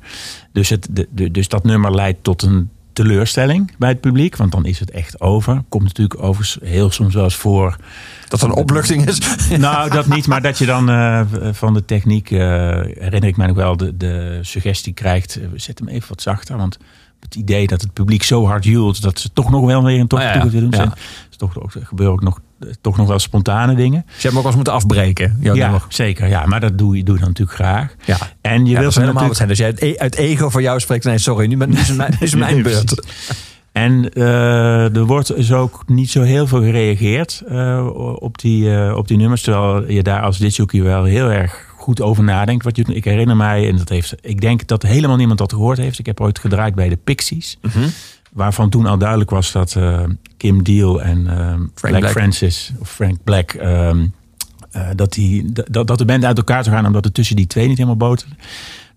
Dus, 0.53 0.69
het, 0.69 0.87
de, 0.91 1.07
de- 1.11 1.31
dus 1.31 1.47
dat 1.47 1.63
nummer 1.63 1.95
leidt 1.95 2.23
tot 2.23 2.41
een 2.41 2.69
teleurstelling 2.93 3.71
bij 3.77 3.89
het 3.89 4.01
publiek. 4.01 4.35
Want 4.35 4.51
dan 4.51 4.65
is 4.65 4.79
het 4.79 4.91
echt 4.91 5.21
over. 5.21 5.61
Komt 5.69 5.83
natuurlijk 5.83 6.23
overigens 6.23 6.57
heel 6.63 6.91
soms 6.91 7.13
wel 7.13 7.23
eens 7.23 7.35
voor. 7.35 7.75
Dat 8.27 8.41
er 8.41 8.47
een 8.49 8.55
opluchting 8.55 9.07
is? 9.07 9.19
Nou, 9.57 9.89
dat 9.89 10.05
niet. 10.05 10.27
Maar 10.27 10.41
dat 10.41 10.57
je 10.57 10.65
dan 10.65 10.89
eh, 10.89 11.21
van 11.51 11.73
de 11.73 11.85
techniek, 11.85 12.31
eh, 12.31 12.39
herinner 12.39 13.23
ik 13.29 13.37
mij 13.37 13.47
nog 13.47 13.55
wel, 13.55 13.77
de, 13.77 13.97
de 13.97 14.39
suggestie 14.41 14.93
krijgt. 14.93 15.35
eh, 15.35 15.47
zet 15.55 15.79
hem 15.79 15.87
even 15.87 16.09
wat 16.09 16.21
zachter. 16.21 16.57
Want 16.57 16.77
het 17.19 17.35
idee 17.35 17.67
dat 17.67 17.81
het 17.81 17.93
publiek 17.93 18.23
zo 18.23 18.45
hard 18.45 18.63
joelt 18.63 19.01
dat 19.01 19.19
ze 19.19 19.29
toch 19.33 19.49
nog 19.51 19.65
wel 19.65 19.83
weer 19.83 19.99
een 19.99 20.07
toch 20.07 20.21
ja, 20.21 20.33
willen 20.33 20.51
doen. 20.51 20.69
ja. 20.69 20.75
Zijn, 20.75 20.91
is 21.31 21.37
toch, 21.37 21.59
ook- 21.59 21.71
gebeuren 21.83 22.13
ook 22.15 22.23
nog, 22.23 22.39
toch 22.81 22.97
nog 22.97 23.07
wel 23.07 23.19
spontane 23.19 23.75
dingen. 23.75 24.03
Dus 24.05 24.15
je 24.15 24.21
hebt 24.21 24.33
ook 24.33 24.33
wel 24.33 24.45
eens 24.45 24.55
moeten 24.55 24.73
afbreken. 24.73 25.37
Ja, 25.41 25.81
zeker. 25.89 26.27
Ja, 26.27 26.45
maar 26.45 26.59
dat 26.59 26.77
doe 26.77 26.97
je, 26.97 27.03
doe 27.03 27.13
je 27.13 27.19
dan 27.19 27.29
natuurlijk 27.29 27.57
graag. 27.57 27.95
Ja. 28.05 28.17
En 28.41 28.65
je 28.65 28.71
Ja, 28.71 28.79
wilt 28.79 28.95
helemaal 28.95 29.13
natuurlijk 29.13 29.37
zijn. 29.37 29.49
Als 29.49 29.57
jij 29.57 29.67
uit, 29.67 29.81
e- 29.81 29.97
uit 29.97 30.15
ego 30.15 30.49
voor 30.49 30.61
jou 30.61 30.79
spreekt. 30.79 31.03
Nee, 31.03 31.17
sorry, 31.17 31.47
nu, 31.47 31.55
nu 31.65 31.77
is 31.77 31.87
het 31.87 31.97
mijn, 31.97 32.11
nu 32.19 32.25
is 32.25 32.35
mijn 32.35 32.63
beurt. 32.63 33.03
En 33.71 34.13
eh, 34.13 34.95
er 34.95 35.05
wordt 35.05 35.35
dus 35.35 35.51
ook 35.51 35.83
niet 35.87 36.09
zo 36.09 36.21
heel 36.21 36.47
veel 36.47 36.61
gereageerd 36.61 37.43
eh, 37.47 37.87
op, 38.19 38.37
die, 38.37 38.75
eh, 38.75 38.95
op 38.97 39.07
die 39.07 39.17
nummers. 39.17 39.41
Terwijl 39.41 39.91
je 39.91 40.03
daar 40.03 40.21
als 40.21 40.37
disjockey 40.37 40.81
wel 40.81 41.03
heel 41.03 41.29
erg 41.29 41.65
goed 41.77 42.01
over 42.01 42.23
nadenkt. 42.23 42.63
Wat 42.63 42.75
je, 42.75 42.83
ik 42.83 43.03
herinner 43.03 43.35
mij, 43.35 43.67
en 43.67 43.77
dat 43.77 43.89
heeft, 43.89 44.15
ik 44.21 44.41
denk 44.41 44.67
dat 44.67 44.83
helemaal 44.83 45.17
niemand 45.17 45.39
dat 45.39 45.53
gehoord 45.53 45.77
heeft. 45.77 45.99
Ik 45.99 46.05
heb 46.05 46.21
ooit 46.21 46.39
gedraaid 46.39 46.75
bij 46.75 46.89
de 46.89 46.97
Pixies. 47.03 47.57
Waarvan 48.31 48.69
toen 48.69 48.85
al 48.85 48.97
duidelijk 48.97 49.29
was 49.29 49.51
dat 49.51 49.75
eh, 49.75 50.03
Kim 50.37 50.63
Deal 50.63 51.01
en 51.01 51.27
eh, 51.27 51.55
Black, 51.81 51.99
Black. 51.99 52.11
Francis, 52.11 52.71
of 52.79 52.89
Frank 52.89 53.23
Black... 53.23 53.53
ehm, 53.53 54.07
eh, 54.71 54.87
dat, 54.95 55.13
die, 55.13 55.51
dat, 55.51 55.87
dat 55.87 55.97
de 55.97 56.05
band 56.05 56.25
uit 56.25 56.37
elkaar 56.37 56.63
zou 56.63 56.75
gaan 56.75 56.85
omdat 56.85 57.03
het 57.03 57.13
tussen 57.13 57.35
die 57.35 57.47
twee 57.47 57.67
niet 57.67 57.77
helemaal 57.77 58.09
boterde. 58.09 58.35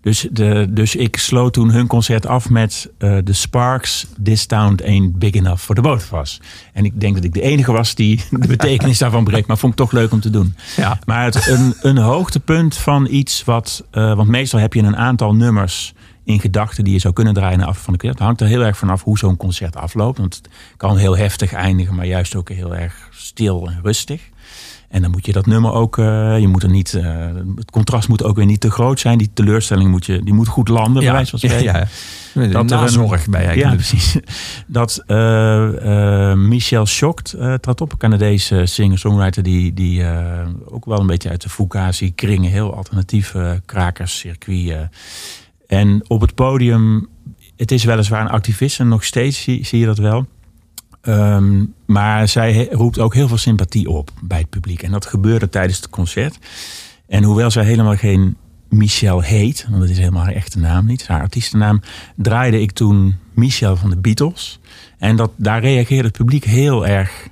Dus, 0.01 0.27
de, 0.31 0.67
dus 0.69 0.95
ik 0.95 1.17
sloot 1.17 1.53
toen 1.53 1.71
hun 1.71 1.87
concert 1.87 2.25
af 2.25 2.49
met 2.49 2.91
The 2.97 3.33
Sparks, 3.33 4.07
This 4.23 4.45
Town 4.45 4.79
Ain't 4.85 5.19
Big 5.19 5.33
Enough 5.33 5.61
for 5.61 5.75
the 5.75 5.81
Both 5.81 6.07
of 6.11 6.21
Us. 6.21 6.41
En 6.73 6.85
ik 6.85 6.99
denk 6.99 7.15
dat 7.15 7.23
ik 7.23 7.33
de 7.33 7.41
enige 7.41 7.71
was 7.71 7.95
die 7.95 8.23
de 8.39 8.47
betekenis 8.47 8.97
daarvan 8.97 9.23
breekt, 9.23 9.47
maar 9.47 9.57
vond 9.57 9.71
ik 9.71 9.77
toch 9.77 9.91
leuk 9.91 10.11
om 10.11 10.19
te 10.19 10.29
doen. 10.29 10.55
Ja. 10.75 10.99
Maar 11.05 11.23
het, 11.23 11.47
een, 11.47 11.73
een 11.81 11.97
hoogtepunt 11.97 12.77
van 12.77 13.07
iets 13.09 13.43
wat, 13.43 13.83
want 13.91 14.27
meestal 14.27 14.59
heb 14.59 14.73
je 14.73 14.81
een 14.81 14.97
aantal 14.97 15.35
nummers 15.35 15.93
in 16.25 16.39
gedachten 16.39 16.83
die 16.83 16.93
je 16.93 16.99
zou 16.99 17.13
kunnen 17.13 17.33
draaien 17.33 17.61
af 17.61 17.77
van 17.81 17.93
de 17.93 17.99
concert. 17.99 18.19
Het 18.19 18.27
hangt 18.27 18.41
er 18.41 18.47
heel 18.47 18.65
erg 18.65 18.77
vanaf 18.77 19.03
hoe 19.03 19.17
zo'n 19.17 19.37
concert 19.37 19.75
afloopt. 19.75 20.17
Want 20.17 20.35
het 20.35 20.49
kan 20.77 20.97
heel 20.97 21.17
heftig 21.17 21.53
eindigen, 21.53 21.95
maar 21.95 22.05
juist 22.05 22.35
ook 22.35 22.49
heel 22.49 22.75
erg 22.75 23.09
stil 23.11 23.67
en 23.67 23.79
rustig. 23.83 24.21
En 24.89 25.01
dan 25.01 25.11
moet 25.11 25.25
je 25.25 25.31
dat 25.31 25.45
nummer 25.45 25.71
ook, 25.71 25.97
eh, 25.97 26.39
je 26.39 26.47
moet 26.47 26.63
er 26.63 26.69
niet, 26.69 26.93
eh, 26.93 27.27
het 27.55 27.71
contrast 27.71 28.07
moet 28.07 28.23
ook 28.23 28.35
weer 28.35 28.45
niet 28.45 28.61
te 28.61 28.71
groot 28.71 28.99
zijn. 28.99 29.17
Die 29.17 29.29
teleurstelling 29.33 29.89
moet 29.89 30.05
je, 30.05 30.23
die 30.23 30.33
moet 30.33 30.47
goed 30.47 30.67
landen, 30.67 31.03
bij 31.03 31.11
wijze 31.11 31.37
van 31.37 31.49
ja, 31.49 31.55
spreken. 31.55 31.87
ja. 32.33 32.47
Dat 32.49 32.51
Dat 32.51 32.71
er 32.71 32.77
nazorg 32.77 33.27
bij 33.27 33.41
Ja, 33.41 33.47
eigenlijk. 33.47 33.75
precies. 33.75 34.17
Dat 34.67 35.03
eh, 35.07 36.33
Michel 36.33 36.85
Schocht 36.85 37.35
trad 37.61 37.81
op, 37.81 37.91
een 37.91 37.97
Canadese 37.97 38.65
singer-songwriter 38.65 39.43
die, 39.43 39.73
die 39.73 40.05
ook 40.65 40.85
wel 40.85 40.99
een 40.99 41.07
beetje 41.07 41.29
uit 41.29 41.41
de 41.41 41.49
Fugazi-kringen, 41.49 42.51
heel 42.51 42.75
alternatief 42.75 43.35
eh 43.35 43.51
krakerscircuit. 43.65 44.89
En 45.67 46.03
op 46.07 46.21
het 46.21 46.35
podium, 46.35 47.07
het 47.55 47.71
is 47.71 47.83
weliswaar 47.83 48.21
een 48.21 48.29
activist 48.29 48.79
en 48.79 48.87
nog 48.87 49.03
steeds 49.03 49.41
zie, 49.41 49.79
je 49.79 49.85
dat 49.85 49.97
wel. 49.97 50.25
Ehm, 51.01 51.65
maar 51.85 52.27
zij 52.27 52.67
roept 52.71 52.99
ook 52.99 53.13
heel 53.13 53.27
veel 53.27 53.37
sympathie 53.37 53.89
op 53.89 54.09
bij 54.23 54.39
het 54.39 54.49
publiek. 54.49 54.83
En 54.83 54.91
dat 54.91 55.05
gebeurde 55.05 55.49
tijdens 55.49 55.77
het 55.77 55.89
concert. 55.89 56.39
En 57.07 57.23
hoewel 57.23 57.51
zij 57.51 57.63
helemaal 57.63 57.95
geen 57.95 58.35
Michel 58.69 59.21
heet, 59.21 59.65
want 59.69 59.81
dat 59.81 59.89
is 59.89 59.97
helemaal 59.97 60.23
haar 60.23 60.33
echte 60.33 60.59
naam 60.59 60.85
niet, 60.85 61.07
haar 61.07 61.21
artiestennaam, 61.21 61.81
draaide 62.15 62.61
ik 62.61 62.71
toen 62.71 63.15
Michel 63.33 63.75
van 63.75 63.89
de 63.89 63.97
Beatles. 63.97 64.59
En 64.97 65.15
dat, 65.15 65.31
daar 65.35 65.61
reageerde 65.61 66.07
het 66.07 66.17
publiek 66.17 66.43
heel 66.43 66.87
erg 66.87 67.27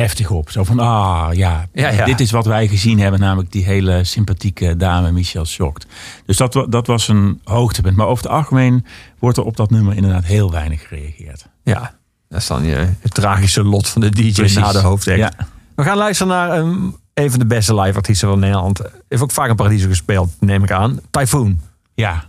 heftig 0.00 0.30
op. 0.30 0.50
Zo 0.50 0.64
van, 0.64 0.78
ah 0.78 1.28
ja, 1.32 1.66
Ja, 1.72 1.88
ja. 1.88 2.04
dit 2.04 2.20
is 2.20 2.30
wat 2.30 2.46
wij 2.46 2.68
gezien 2.68 2.98
hebben, 3.00 3.20
namelijk 3.20 3.52
die 3.52 3.64
hele 3.64 4.04
sympathieke 4.04 4.76
dame 4.76 5.12
Michel 5.12 5.44
Schocht. 5.44 5.86
Dus 6.26 6.36
dat, 6.36 6.66
dat 6.68 6.86
was 6.86 7.08
een 7.08 7.40
hoogtepunt. 7.44 7.96
Maar 7.96 8.06
over 8.06 8.24
het 8.24 8.32
algemeen 8.32 8.86
wordt 9.18 9.36
er 9.36 9.44
op 9.44 9.56
dat 9.56 9.70
nummer 9.70 9.96
inderdaad 9.96 10.24
heel 10.24 10.50
weinig 10.50 10.88
gereageerd. 10.88 11.46
Ja, 11.64 11.94
dat 12.28 12.40
is 12.40 12.46
dan 12.46 12.64
je, 12.64 12.88
het 13.00 13.14
tragische 13.14 13.62
lot 13.64 13.88
van 13.88 14.00
de 14.00 14.10
DJ 14.10 14.32
Precies. 14.32 14.54
na 14.58 14.72
de 14.72 14.78
hoofdact. 14.78 15.18
Ja. 15.18 15.32
We 15.74 15.82
gaan 15.82 15.96
luisteren 15.96 16.32
naar 16.32 16.58
een, 16.58 16.96
een 17.14 17.30
van 17.30 17.38
de 17.38 17.46
beste 17.46 17.74
live 17.80 17.96
artiesten 17.96 18.28
van 18.28 18.38
Nederland. 18.38 18.80
Heeft 19.08 19.22
ook 19.22 19.30
vaak 19.30 19.48
in 19.48 19.56
Paradiso 19.56 19.88
gespeeld, 19.88 20.30
neem 20.40 20.62
ik 20.64 20.70
aan. 20.72 21.00
Typhoon. 21.10 21.60
Ja, 21.94 22.24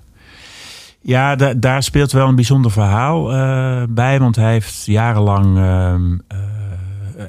ja 1.01 1.35
da- 1.35 1.53
daar 1.53 1.83
speelt 1.83 2.11
wel 2.11 2.27
een 2.27 2.35
bijzonder 2.35 2.71
verhaal 2.71 3.33
eh, 3.33 3.83
bij. 3.89 4.19
Want 4.19 4.35
hij 4.35 4.51
heeft 4.51 4.85
jarenlang 4.85 5.57
ehm, 5.57 6.13
eh, 6.27 6.37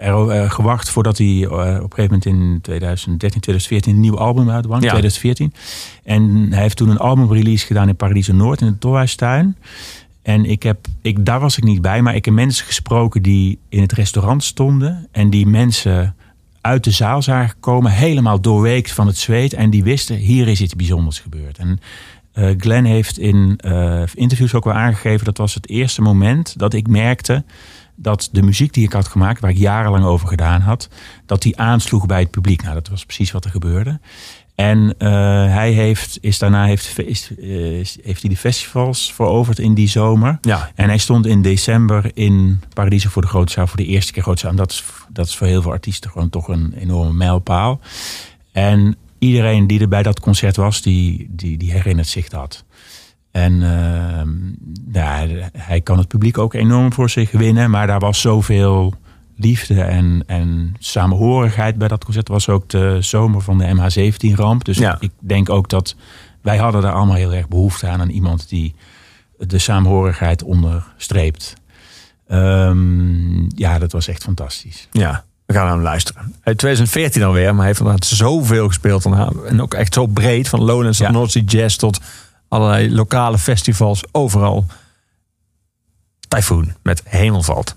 er, 0.01 0.29
eh, 0.29 0.51
gewacht 0.51 0.91
voordat 0.91 1.19
hij 1.19 1.27
eh, 1.27 1.49
op 1.49 1.59
een 1.59 1.73
gegeven 1.75 2.03
moment 2.03 2.25
in 2.25 2.59
2013, 2.63 3.41
2014 3.41 3.95
een 3.95 4.01
nieuw 4.01 4.19
album 4.19 4.51
uitbracht. 4.51 4.83
Ja. 4.83 4.89
2014. 4.89 5.55
En 6.05 6.47
hij 6.51 6.63
heeft 6.63 6.77
toen 6.77 6.89
een 6.89 6.99
albumrelease 6.99 7.67
gedaan 7.67 7.89
in 7.89 7.97
Paradiso 7.97 8.33
Noord 8.33 8.61
in 8.61 8.67
de 8.67 8.79
Tolhuistuin. 8.79 9.57
En 10.23 10.45
ik 10.45 10.63
heb, 10.63 10.87
ik, 11.03 11.25
daar 11.25 11.41
was 11.41 11.57
ik 11.57 11.65
niet 11.65 11.83
bij, 11.83 12.03
maar 12.03 12.15
ik 12.15 12.25
heb 12.25 12.35
mensen 12.35 12.67
gesproken 12.67 13.23
die 13.23 13.59
in 13.69 13.81
het 13.81 13.93
restaurant 13.93 14.45
stonden. 14.45 15.09
En 15.11 15.31
die 15.31 15.47
mensen 15.47 16.15
uit 16.61 16.85
de 16.85 16.91
zaal 16.91 17.23
zagen 17.23 17.55
komen, 17.61 17.93
helemaal 17.93 18.41
doorweekt 18.41 18.93
van 18.93 19.07
het 19.07 19.19
zweet. 19.19 19.53
En 19.53 19.71
die 19.71 19.85
wisten, 19.85 20.17
hier 20.17 20.49
is 20.49 20.61
iets 20.61 20.77
bijzonders 20.77 21.19
gebeurd. 21.19 21.59
En 21.59 21.81
eh, 22.33 22.51
Glenn 22.57 22.87
heeft 22.87 23.19
in 23.19 23.59
eh, 23.61 24.03
interviews 24.15 24.55
ook 24.55 24.65
wel 24.65 24.75
aangegeven, 24.75 25.25
dat 25.25 25.39
was 25.39 25.55
het 25.55 25.69
eerste 25.69 26.03
moment 26.03 26.59
dat 26.59 26.75
ik 26.75 26.89
merkte 26.89 27.45
dat 28.03 28.29
de 28.33 28.43
muziek 28.43 28.73
die 28.73 28.85
ik 28.85 28.93
had 28.93 29.09
gemaakt, 29.09 29.41
waar 29.41 29.51
ik 29.51 29.57
jarenlang 29.59 30.05
over 30.05 30.29
gedaan 30.29 30.61
had, 30.61 30.89
dat 31.27 31.43
die 31.43 31.59
aansloeg 31.59 32.07
bij 32.07 32.21
het 32.21 32.31
publiek. 32.31 32.63
Nou, 32.63 32.75
dat 32.75 32.89
was 32.89 33.05
precies 33.05 33.31
wat 33.31 33.45
er 33.45 33.51
gebeurde. 33.51 34.01
En 34.55 34.95
eh, 34.99 35.09
hij 35.55 35.71
heeft, 35.73 36.19
is 36.21 36.39
daarna 36.39 36.65
heeft, 36.65 36.99
is, 36.99 37.31
is- 37.31 37.99
heeft 38.03 38.21
hij 38.23 38.31
de 38.31 38.37
festivals 38.37 39.13
veroverd 39.15 39.59
in 39.59 39.75
die 39.75 39.89
zomer. 39.89 40.39
Ja. 40.41 40.71
En 40.75 40.89
hij 40.89 40.99
stond 40.99 41.27
in 41.27 41.43
december 41.43 42.11
in 42.15 42.61
Paradiso 42.75 43.09
voor 43.09 43.23
de 43.23 43.29
Grote 43.29 43.53
Zaal 43.53 43.67
voor 43.67 43.77
de 43.77 43.87
eerste 43.87 44.13
keer 44.13 44.23
Grote 44.23 44.41
Zaal. 44.41 44.51
En 44.51 44.57
dat 44.57 44.71
is, 44.71 44.85
dat 45.09 45.27
is 45.27 45.37
voor 45.37 45.47
heel 45.47 45.63
veel 45.63 45.71
artiesten 45.71 46.11
gewoon 46.11 46.31
toch 46.31 46.49
een 46.49 46.73
enorme 46.79 47.13
mijlpaal. 47.13 47.81
En 48.53 48.97
iedereen 49.19 49.67
die 49.67 49.81
er 49.81 49.89
bij 49.89 50.03
dat 50.03 50.21
concert 50.21 50.57
was, 50.57 50.83
die, 50.83 51.27
die, 51.31 51.57
die 51.59 51.73
herinnert 51.73 52.09
zich 52.09 52.29
dat. 52.29 52.65
En 53.33 53.61
ja, 54.93 55.27
hij 55.53 55.81
kan 55.81 55.99
het 55.99 56.09
publiek 56.09 56.39
ook 56.39 56.55
enorm 56.55 56.93
voor 56.93 57.11
zich 57.11 57.31
winnen. 57.31 57.71
Maar 57.71 57.87
daar 57.87 58.01
was 58.01 58.21
zoveel 58.21 58.95
liefde 59.37 59.83
en, 59.83 60.23
en 60.27 60.75
samenhorigheid 60.79 61.79
bij 61.79 61.89
dat 61.89 62.05
concert. 62.05 62.29
Was 62.29 62.49
ook 62.49 62.69
de 62.69 62.97
zomer 63.01 63.41
van 63.41 63.59
de 63.59 63.67
MH17-ramp. 63.77 64.65
Dus 64.65 64.79
Ja. 64.79 64.97
ik 65.01 65.11
denk 65.21 65.51
ook 65.51 65.69
dat 65.69 65.97
wij 66.43 66.57
hadden 66.57 66.83
daar 66.83 66.93
allemaal 66.93 67.17
heel 67.17 67.33
erg 67.35 67.49
behoefte 67.49 67.87
aan. 67.89 68.01
Aan 68.01 68.09
iemand 68.11 68.49
die 68.49 68.75
de 69.39 69.59
samenhorigheid 69.59 70.43
onderstreept. 70.43 71.55
Ehm, 72.29 73.43
ja, 73.59 73.79
dat 73.79 73.93
was 73.93 74.09
echt 74.09 74.23
fantastisch. 74.23 74.89
Ja, 74.91 75.25
we 75.47 75.55
gaan 75.55 75.65
naar 75.65 75.75
hem 75.75 75.83
luisteren. 75.83 76.23
Uit 76.43 76.59
2014 76.59 77.23
alweer, 77.23 77.47
maar 77.49 77.57
hij 77.57 77.67
heeft 77.67 77.79
inderdaad 77.79 78.05
zoveel 78.07 78.67
gespeeld. 78.69 79.05
En 79.47 79.63
ook 79.63 79.75
echt 79.75 79.95
zo 79.95 80.07
breed, 80.07 80.49
van 80.49 80.61
Lowlands 80.65 80.99
tot 80.99 81.07
Ja. 81.07 81.13
North 81.13 81.31
Sea 81.31 81.43
Jazz 81.47 81.77
tot 81.77 82.01
allerlei 82.53 82.95
lokale 82.95 83.39
festivals, 83.39 84.05
overal. 84.13 84.65
Typhoon 86.29 86.75
met 86.83 87.03
Hemelvalt. 87.05 87.77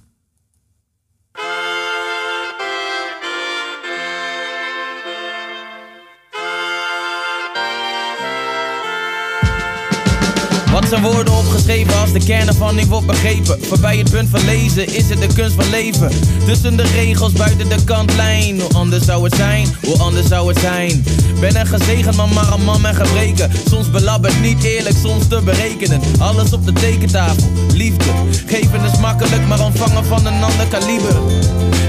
Wat 10.85 10.93
zijn 10.93 11.13
woorden 11.13 11.33
opgeschreven 11.33 11.99
als 11.99 12.11
de 12.11 12.19
kern 12.19 12.47
ervan 12.47 12.75
niet 12.75 12.87
wordt 12.87 13.05
begrepen? 13.07 13.57
Voorbij 13.61 13.97
het 13.97 14.11
punt 14.11 14.29
van 14.29 14.45
lezen 14.45 14.87
is 14.95 15.09
het 15.09 15.21
de 15.21 15.27
kunst 15.33 15.55
van 15.55 15.69
leven. 15.69 16.09
Tussen 16.45 16.77
de 16.77 16.83
regels 16.83 17.31
buiten 17.31 17.69
de 17.69 17.83
kantlijn. 17.83 18.61
Hoe 18.61 18.73
anders 18.73 19.05
zou 19.05 19.23
het 19.23 19.35
zijn? 19.35 19.67
Hoe 19.83 19.97
anders 19.97 20.27
zou 20.27 20.47
het 20.47 20.59
zijn? 20.59 21.05
Ben 21.39 21.59
een 21.59 21.65
gezegend 21.65 22.15
man, 22.15 22.33
maar 22.33 22.53
een 22.53 22.63
man 22.63 22.81
met 22.81 22.95
gebreken. 22.95 23.51
Soms 23.69 23.91
belabberd, 23.91 24.41
niet 24.41 24.63
eerlijk, 24.63 24.95
soms 25.01 25.27
te 25.27 25.41
berekenen. 25.41 26.01
Alles 26.19 26.53
op 26.53 26.65
de 26.65 26.73
tekentafel, 26.73 27.51
liefde. 27.73 28.11
Geven 28.45 28.83
is 28.83 28.99
makkelijk, 28.99 29.47
maar 29.47 29.59
ontvangen 29.59 30.05
van 30.05 30.25
een 30.25 30.43
ander 30.43 30.67
kaliber. 30.69 31.15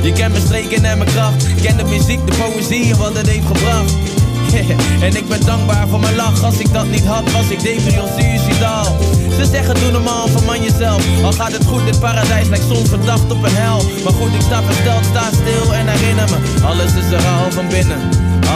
Je 0.03 0.13
kent 0.13 0.33
mijn 0.33 0.45
streken 0.45 0.85
en 0.85 0.99
mijn 0.99 1.11
kracht. 1.11 1.47
Ken 1.63 1.77
de 1.77 1.85
muziek, 1.85 2.27
de 2.27 2.37
poëzie 2.37 2.93
en 2.93 2.99
wat 2.99 3.17
het 3.17 3.29
heeft 3.29 3.47
gebracht. 3.47 4.16
en 5.07 5.17
ik 5.17 5.29
ben 5.29 5.47
dankbaar 5.47 5.89
voor 5.89 6.01
mijn 6.01 6.17
lach. 6.17 6.43
Als 6.43 6.59
ik 6.59 6.73
dat 6.73 6.87
niet 6.87 7.05
had, 7.05 7.33
was 7.33 7.51
ik 7.51 7.61
depri 7.63 8.01
of 8.01 8.11
suicidaal. 8.19 8.97
Ze 9.37 9.45
zeggen 9.45 9.75
doe 9.75 9.91
normaal, 9.91 10.29
verman 10.29 10.63
jezelf. 10.63 11.25
Al 11.25 11.33
gaat 11.33 11.53
het 11.53 11.65
goed, 11.65 11.85
dit 11.85 12.01
paradijs 12.01 12.49
lijkt 12.49 12.65
soms 12.65 12.89
verdacht 12.89 13.31
op 13.33 13.45
een 13.45 13.55
hel. 13.55 13.83
Maar 14.05 14.13
goed, 14.13 14.35
ik 14.35 14.41
sta 14.41 14.63
versteld, 14.63 15.05
sta 15.05 15.23
stil 15.33 15.75
en 15.75 15.87
herinner 15.89 16.29
me. 16.31 16.65
Alles 16.65 16.95
is 16.95 17.13
er 17.13 17.27
al 17.27 17.51
van 17.51 17.69
binnen. 17.69 17.99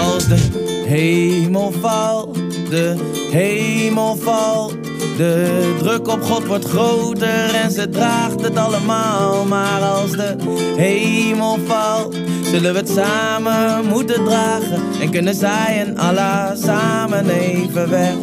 Als 0.01 0.26
de 0.26 0.38
hemel 0.86 1.72
valt, 1.80 2.34
de 2.70 2.97
hemel 3.30 4.16
valt. 4.16 4.74
De 5.16 5.74
druk 5.78 6.09
op 6.09 6.22
God 6.22 6.47
wordt 6.47 6.64
groter 6.64 7.55
en 7.55 7.70
ze 7.70 7.88
draagt 7.88 8.41
het 8.41 8.57
allemaal. 8.57 9.45
Maar 9.45 9.82
als 9.82 10.11
de 10.11 10.36
hemel 10.76 11.59
valt, 11.66 12.16
zullen 12.51 12.73
we 12.73 12.79
het 12.79 12.89
samen 12.89 13.87
moeten 13.87 14.25
dragen. 14.25 14.83
En 15.01 15.11
kunnen 15.11 15.35
zij 15.35 15.85
en 15.87 15.99
Allah 15.99 16.57
samen 16.57 17.29
even 17.29 17.91
weg. 17.91 18.15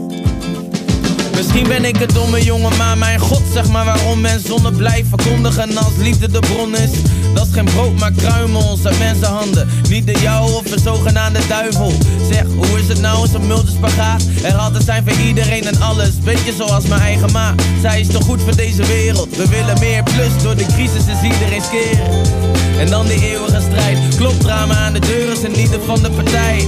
Misschien 1.38 1.68
ben 1.68 1.86
ik 1.86 2.00
een 2.02 2.14
domme 2.14 2.44
jongen, 2.44 2.78
maar 2.78 2.98
mijn 2.98 3.20
god, 3.20 3.42
zeg 3.54 3.68
maar 3.68 3.86
waarom 3.86 4.22
men 4.22 4.40
zonne 4.40 4.72
blijft 4.72 5.08
verkondigen 5.10 5.78
als 5.78 5.94
liefde 5.98 6.32
de 6.32 6.40
bron 6.40 6.76
is. 6.76 6.90
Dat 7.34 7.48
is 7.48 7.54
geen 7.54 7.66
brood, 7.66 8.00
maar 8.00 8.12
kruimels 8.12 8.86
uit 8.86 9.00
mensenhanden. 9.00 9.68
Niet 9.90 10.06
de 10.06 10.20
jou 10.20 10.54
of 10.54 10.72
een 10.72 10.80
zogenaamde 10.80 11.40
duivel. 11.48 11.94
Zeg, 12.32 12.46
hoe 12.56 12.80
is 12.80 12.88
het 12.88 13.02
nou, 13.02 13.28
zo'n 13.28 13.48
multispagaat? 13.48 14.24
Er 14.44 14.54
altijd 14.54 14.84
zijn 14.84 15.04
voor 15.08 15.26
iedereen 15.26 15.64
en 15.64 15.82
alles. 15.82 16.20
Beetje 16.24 16.54
zoals 16.54 16.88
mijn 16.88 17.02
eigen 17.02 17.32
ma. 17.32 17.56
Zij 17.82 18.00
is 18.00 18.08
toch 18.08 18.24
goed 18.24 18.42
voor 18.42 18.56
deze 18.56 18.86
wereld. 18.86 19.36
We 19.36 19.48
willen 19.48 19.80
meer 19.80 20.04
plus, 20.04 20.44
door 20.44 20.56
de 20.56 20.66
crisis 20.66 21.08
is 21.08 21.32
iedereen 21.32 21.62
skeer. 21.62 22.00
En 22.80 22.90
dan 22.90 23.06
die 23.08 23.30
eeuwige 23.30 23.62
strijd. 23.62 24.16
Klopt 24.16 24.42
drama 24.42 24.76
aan 24.76 24.94
de 24.94 25.00
deur 25.00 25.32
is 25.32 25.44
een 25.44 25.60
ieder 25.60 25.80
van 25.86 26.02
de 26.02 26.10
partij. 26.10 26.68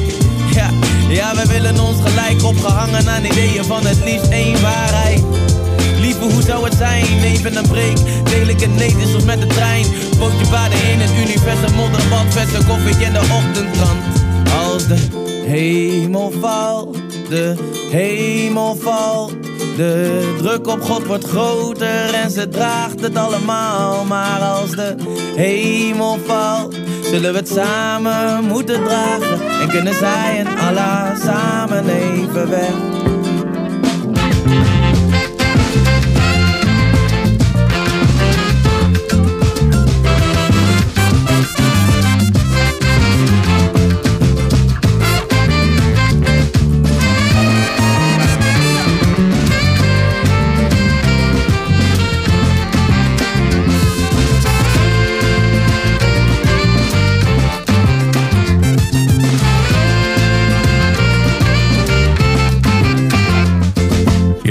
Ja, 0.51 0.69
ja, 1.09 1.35
we 1.35 1.47
willen 1.47 1.79
ons 1.79 1.97
gelijk 2.05 2.43
opgehangen 2.43 3.09
aan 3.09 3.25
ideeën 3.25 3.65
van 3.65 3.85
het 3.85 4.03
liefst 4.03 4.29
één 4.29 4.61
waarheid. 4.61 5.23
Lieve, 5.99 6.23
hoe 6.23 6.41
zou 6.41 6.63
het 6.63 6.73
zijn? 6.73 7.05
Even 7.23 7.55
een 7.55 7.67
break, 7.67 7.97
deel 8.23 8.47
ik 8.47 8.59
het 8.59 8.75
nee, 8.75 8.95
is 8.97 9.15
of 9.15 9.25
met 9.25 9.41
de 9.41 9.47
trein. 9.47 9.85
Bootje 10.19 10.49
baden 10.51 10.89
in 10.91 10.99
het 10.99 11.11
universum, 11.27 11.75
modderbad, 11.75 12.25
verse 12.29 12.65
koffie 12.67 13.05
in 13.05 13.13
de 13.13 13.19
ochtendkrant. 13.19 14.03
Als 14.63 14.87
de 14.87 14.97
hemel 15.45 16.31
valt, 16.39 16.97
de 17.29 17.55
hemel 17.91 18.75
valt. 18.75 19.33
De 19.75 20.35
druk 20.37 20.67
op 20.67 20.81
God 20.81 21.05
wordt 21.05 21.25
groter 21.25 22.13
en 22.13 22.31
ze 22.31 22.49
draagt 22.49 23.01
het 23.01 23.15
allemaal. 23.15 24.05
Maar 24.05 24.39
als 24.41 24.71
de 24.71 24.95
hemel 25.35 26.19
valt, 26.25 26.75
zullen 27.03 27.31
we 27.31 27.37
het 27.37 27.49
samen 27.49 28.43
moeten 28.43 28.83
dragen. 28.83 29.48
En 29.59 29.69
kunnen 29.69 29.93
zij 29.93 30.37
en 30.45 30.57
Allah 30.57 31.15
samen 31.15 31.89
even 31.89 32.49
weg. 32.49 32.73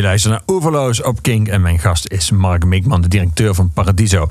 Luistert 0.08 0.32
naar 0.32 0.56
Oeverloos 0.56 1.02
op 1.02 1.22
King 1.22 1.48
en 1.48 1.60
mijn 1.60 1.78
gast 1.78 2.10
is 2.10 2.30
Mark 2.30 2.64
Mikman, 2.64 3.00
de 3.00 3.08
directeur 3.08 3.54
van 3.54 3.70
Paradiso. 3.70 4.26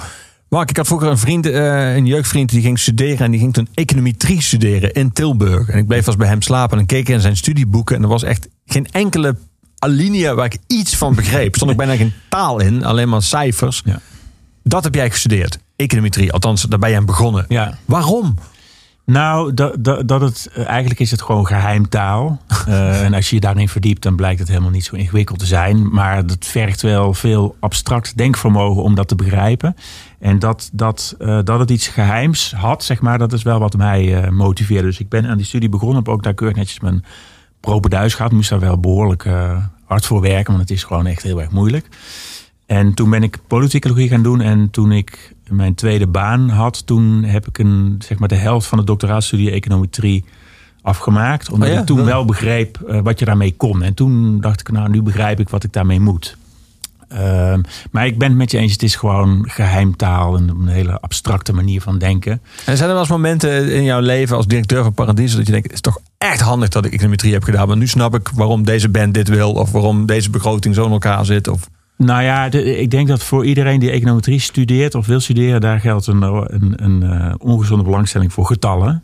Mark, 0.50 0.70
ik 0.70 0.78
had 0.78 0.88
vroeger 0.88 1.08
een 1.08 1.18
vriend, 1.18 1.46
eh, 1.46 1.96
een 1.96 2.06
jeugdvriend, 2.06 2.50
die 2.50 2.62
ging 2.62 2.80
studeren 2.80 3.18
en 3.18 3.32
die 3.32 3.40
ging 3.40 3.54
toen 3.54 3.68
econometrie 3.74 4.42
studeren 4.42 4.94
in 4.94 5.12
Tilburg. 5.12 5.70
En 5.70 5.78
ik 5.78 5.88
bleef 5.88 6.06
vast 6.06 6.18
bij 6.18 6.28
hem 6.28 6.42
slapen 6.42 6.80
en 6.80 6.86
keek 6.86 7.10
in 7.10 7.22
zijn 7.22 7.38
studieboeken 7.38 7.96
en 7.96 8.02
er 8.02 8.08
was 8.08 8.24
echt 8.24 8.48
geen 8.66 8.88
enkele 8.92 9.36
alinea 9.80 10.36
waar 10.36 10.46
ik 10.46 10.58
iets 10.68 10.96
van 10.96 11.16
begreep. 11.16 11.56
Stond 11.56 11.72
ook 11.72 11.78
bijna 11.78 11.96
geen 11.96 12.14
taal 12.30 12.60
in, 12.60 12.84
alleen 12.84 13.10
maar 13.10 13.24
cijfers. 13.24 13.82
Ja. 13.86 14.00
Dat 14.64 14.84
heb 14.84 14.96
jij 14.96 15.10
gestudeerd, 15.10 15.60
econometrie, 15.76 16.32
althans 16.32 16.62
daar 16.62 16.80
ben 16.80 16.90
je 16.90 16.96
aan 16.98 17.06
begonnen. 17.06 17.46
Ja. 17.48 17.78
Waarom? 17.86 18.36
Nou, 19.12 19.54
dat, 19.54 19.76
dat, 19.80 20.08
dat 20.08 20.22
het, 20.22 20.50
eh, 20.54 20.68
eigenlijk 20.68 21.00
is 21.00 21.12
het 21.12 21.22
gewoon 21.22 21.48
geheimtaal. 21.48 22.42
Eh 22.68 22.98
en 23.08 23.14
als 23.14 23.30
je 23.30 23.36
je 23.36 23.42
daarin 23.42 23.70
verdiept, 23.70 24.02
dan 24.02 24.16
blijkt 24.16 24.40
het 24.40 24.48
helemaal 24.48 24.70
niet 24.70 24.86
zo 24.86 24.96
ingewikkeld 24.96 25.40
te 25.40 25.46
zijn. 25.46 25.90
Maar 25.90 26.26
dat 26.26 26.46
vergt 26.46 26.82
wel 26.82 27.14
veel 27.14 27.56
abstract 27.60 28.18
denkvermogen 28.18 28.84
om 28.84 28.96
dat 28.96 29.08
te 29.08 29.16
begrijpen. 29.16 29.76
En 30.20 30.40
dat, 30.40 30.70
dat, 30.74 31.16
eh, 31.20 31.40
dat 31.44 31.60
het 31.60 31.70
iets 31.70 31.88
geheims 31.88 32.54
had, 32.56 32.84
zeg 32.84 33.02
maar, 33.02 33.18
dat 33.18 33.34
is 33.34 33.44
wel 33.44 33.60
wat 33.60 33.78
mij 33.78 34.24
eh, 34.24 34.30
motiveerde. 34.30 34.88
Dus 34.88 35.00
ik 35.00 35.10
ben 35.10 35.26
aan 35.26 35.38
die 35.38 35.46
studie 35.46 35.70
begonnen, 35.70 35.98
heb 35.98 36.10
ook 36.10 36.24
daar 36.24 36.34
keurig 36.34 36.58
netjes 36.58 36.80
mijn 36.80 37.04
propenduis 37.60 38.14
gehad. 38.14 38.32
Moest 38.32 38.50
daar 38.50 38.60
wel 38.60 38.80
behoorlijk 38.80 39.26
eh, 39.26 39.58
hard 39.86 40.06
voor 40.06 40.22
werken, 40.22 40.54
want 40.54 40.70
het 40.70 40.78
is 40.78 40.84
gewoon 40.84 41.06
echt 41.06 41.24
heel 41.24 41.42
erg 41.42 41.52
moeilijk. 41.52 41.88
En 42.68 42.94
toen 42.94 43.10
ben 43.10 43.24
ik 43.24 43.40
politicologie 43.48 44.08
gaan 44.08 44.24
doen. 44.24 44.42
En 44.42 44.70
toen 44.70 44.92
ik 44.92 45.36
mijn 45.50 45.76
tweede 45.76 46.08
baan 46.08 46.50
had, 46.50 46.86
toen 46.86 47.24
heb 47.24 47.48
ik 47.48 47.58
een, 47.58 47.96
zeg 48.00 48.20
maar 48.20 48.28
de 48.28 48.36
helft 48.36 48.68
van 48.68 48.78
de 48.78 48.84
doctoraatstudie 48.84 49.52
econometrie 49.52 50.26
afgemaakt. 50.82 51.50
Omdat 51.50 51.68
Oh 51.68 51.74
ja? 51.74 51.80
ik 51.80 51.86
toen 51.86 52.06
wel 52.06 52.26
begreep 52.26 52.82
eh, 52.82 53.00
wat 53.02 53.20
je 53.20 53.26
daarmee 53.26 53.54
kon. 53.58 53.84
En 53.84 53.94
toen 53.94 54.42
dacht 54.42 54.60
ik, 54.60 54.72
nou, 54.72 54.90
nu 54.90 55.02
begrijp 55.02 55.40
ik 55.40 55.50
wat 55.50 55.64
ik 55.64 55.74
daarmee 55.74 56.00
moet. 56.00 56.38
Ehm, 57.08 57.62
maar 57.92 58.06
ik 58.06 58.18
ben 58.18 58.28
het 58.28 58.38
met 58.38 58.52
je 58.52 58.58
eens, 58.58 58.72
het 58.72 58.84
is 58.84 58.96
gewoon 58.96 59.44
geheimtaal 59.50 60.36
en 60.36 60.50
een 60.50 60.68
hele 60.68 61.00
abstracte 61.00 61.54
manier 61.54 61.82
van 61.82 61.98
denken. 61.98 62.42
En 62.66 62.78
zijn 62.78 62.90
er 62.90 62.96
wel 62.96 63.00
eens 63.00 63.10
momenten 63.10 63.72
in 63.74 63.84
jouw 63.84 64.00
leven 64.00 64.36
als 64.36 64.48
directeur 64.48 64.84
van 64.84 64.94
Paradiso 64.94 65.38
dat 65.38 65.46
je 65.46 65.52
denkt, 65.52 65.68
het 65.68 65.76
is 65.76 65.82
toch 65.82 66.00
echt 66.18 66.42
handig 66.42 66.70
dat 66.70 66.86
ik 66.86 66.94
econometrie 66.94 67.34
heb 67.34 67.44
gedaan, 67.44 67.68
maar 67.68 67.78
nu 67.78 67.88
snap 67.88 68.16
ik 68.16 68.30
waarom 68.36 68.64
deze 68.64 68.90
band 68.90 69.14
dit 69.14 69.28
wil 69.28 69.52
of 69.52 69.72
waarom 69.72 70.06
deze 70.06 70.30
begroting 70.30 70.76
zo 70.76 70.86
in 70.86 70.92
elkaar 70.92 71.26
zit? 71.26 71.48
Of... 71.48 71.70
Nou 71.98 72.24
ja, 72.24 72.52
ik 72.52 72.92
denk 72.92 73.08
dat 73.08 73.24
voor 73.24 73.46
iedereen 73.46 73.80
die 73.80 73.92
econometrie 73.92 74.40
studeert 74.40 74.96
of 74.96 75.08
wil 75.08 75.20
studeren, 75.20 75.62
daar 75.62 75.80
geldt 75.80 76.08
een, 76.08 76.22
een, 76.22 76.74
een 76.76 77.04
eh, 77.04 77.34
ongezonde 77.38 77.84
belangstelling 77.84 78.34
voor 78.34 78.46
getallen. 78.46 79.02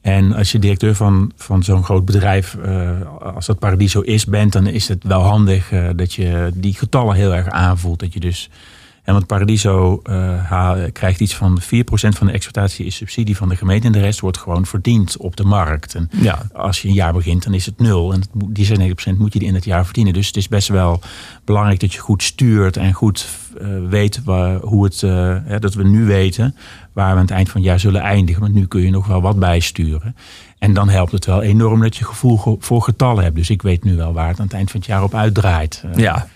En 0.00 0.32
als 0.32 0.52
je 0.52 0.58
directeur 0.58 0.94
van, 0.94 1.32
van 1.36 1.62
zo'n 1.62 1.84
groot 1.84 2.04
bedrijf, 2.04 2.54
eh, 2.54 2.90
als 3.34 3.46
dat 3.46 3.58
Paradiso 3.58 4.00
is, 4.00 4.24
bent, 4.24 4.52
dan 4.52 4.66
is 4.66 4.88
het 4.88 5.04
wel 5.04 5.20
handig 5.20 5.72
eh, 5.72 5.88
dat 5.96 6.14
je 6.14 6.50
die 6.54 6.74
getallen 6.74 7.14
heel 7.14 7.34
erg 7.34 7.48
aanvoelt. 7.48 8.00
Dat 8.00 8.12
je 8.12 8.20
dus, 8.20 8.50
en 9.08 9.14
want 9.14 9.26
Paradiso 9.26 10.00
eh, 10.02 10.82
krijgt 10.92 11.20
iets 11.20 11.34
van 11.36 11.60
4% 11.62 11.66
van 11.92 12.26
de 12.26 12.32
exploitatie 12.32 12.86
is 12.86 12.96
subsidie 12.96 13.36
van 13.36 13.48
de 13.48 13.56
gemeente 13.56 13.86
en 13.86 13.92
de 13.92 14.00
rest 14.00 14.20
wordt 14.20 14.38
gewoon 14.38 14.66
verdiend 14.66 15.16
op 15.16 15.36
de 15.36 15.44
markt. 15.44 15.94
En 15.94 16.10
Ja. 16.20 16.46
als 16.52 16.82
je 16.82 16.88
een 16.88 16.94
jaar 16.94 17.12
begint, 17.12 17.42
dan 17.44 17.54
is 17.54 17.66
het 17.66 17.78
nul. 17.78 18.12
En 18.12 18.22
die 18.34 18.64
96% 18.66 19.18
moet 19.18 19.32
je 19.32 19.38
in 19.38 19.54
het 19.54 19.64
jaar 19.64 19.84
verdienen. 19.84 20.12
Dus 20.12 20.26
het 20.26 20.36
is 20.36 20.48
best 20.48 20.68
wel 20.68 21.00
belangrijk 21.44 21.80
dat 21.80 21.92
je 21.92 21.98
goed 21.98 22.22
stuurt 22.22 22.76
en 22.76 22.92
goed 22.92 23.26
eh, 23.60 23.66
weet 23.88 24.24
waar, 24.24 24.56
hoe 24.60 24.84
het, 24.84 25.02
eh, 25.02 25.36
hè, 25.44 25.58
dat 25.58 25.74
we 25.74 25.84
nu 25.84 26.04
weten 26.04 26.54
waar 26.92 27.10
we 27.10 27.14
aan 27.16 27.20
het 27.26 27.30
eind 27.30 27.48
van 27.48 27.60
het 27.60 27.70
jaar 27.70 27.80
zullen 27.80 28.00
eindigen. 28.00 28.40
Want 28.42 28.54
nu 28.54 28.66
kun 28.66 28.80
je 28.82 28.90
nog 28.90 29.06
wel 29.06 29.20
wat 29.22 29.38
bijsturen. 29.38 30.16
En 30.58 30.72
dan 30.74 30.88
helpt 30.88 31.12
het 31.12 31.24
wel 31.26 31.42
enorm 31.42 31.80
dat 31.80 31.96
je 31.96 32.04
gevoel 32.04 32.36
ge- 32.36 32.56
voor 32.58 32.82
getallen 32.82 33.24
hebt. 33.24 33.36
Dus 33.36 33.50
ik 33.50 33.62
weet 33.62 33.84
nu 33.84 33.96
wel 33.96 34.12
waar 34.12 34.28
het 34.28 34.38
aan 34.38 34.44
het 34.44 34.54
eind 34.54 34.70
van 34.70 34.80
het 34.80 34.88
jaar 34.88 35.02
op 35.02 35.14
uitdraait. 35.14 35.84
Ja. 35.96 36.26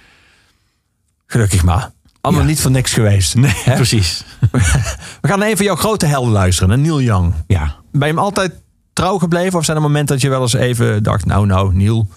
Gelukkig 1.26 1.62
maar. 1.64 1.90
Allemaal 2.22 2.42
Ja. 2.42 2.48
niet 2.48 2.60
voor 2.60 2.70
niks 2.70 2.92
geweest. 2.92 3.34
Nee, 3.34 3.52
Hè? 3.64 3.74
precies. 3.74 4.24
We 5.20 5.28
gaan 5.28 5.38
naar 5.38 5.48
een 5.48 5.56
van 5.56 5.64
jouw 5.66 5.76
grote 5.76 6.06
helden 6.06 6.32
luisteren, 6.32 6.68
naar 6.68 6.78
Neil 6.78 7.00
Young. 7.02 7.34
Ja. 7.46 7.74
Ben 7.92 8.00
je 8.08 8.14
hem 8.14 8.18
altijd 8.18 8.52
trouw 8.92 9.18
gebleven? 9.18 9.58
Of 9.58 9.64
zijn 9.64 9.76
er 9.76 9.82
momenten 9.82 10.14
dat 10.14 10.22
je 10.24 10.28
wel 10.28 10.40
eens 10.42 10.52
even 10.52 11.02
dacht... 11.02 11.24
Nou, 11.26 11.46
nou, 11.46 11.74
Neil, 11.74 12.08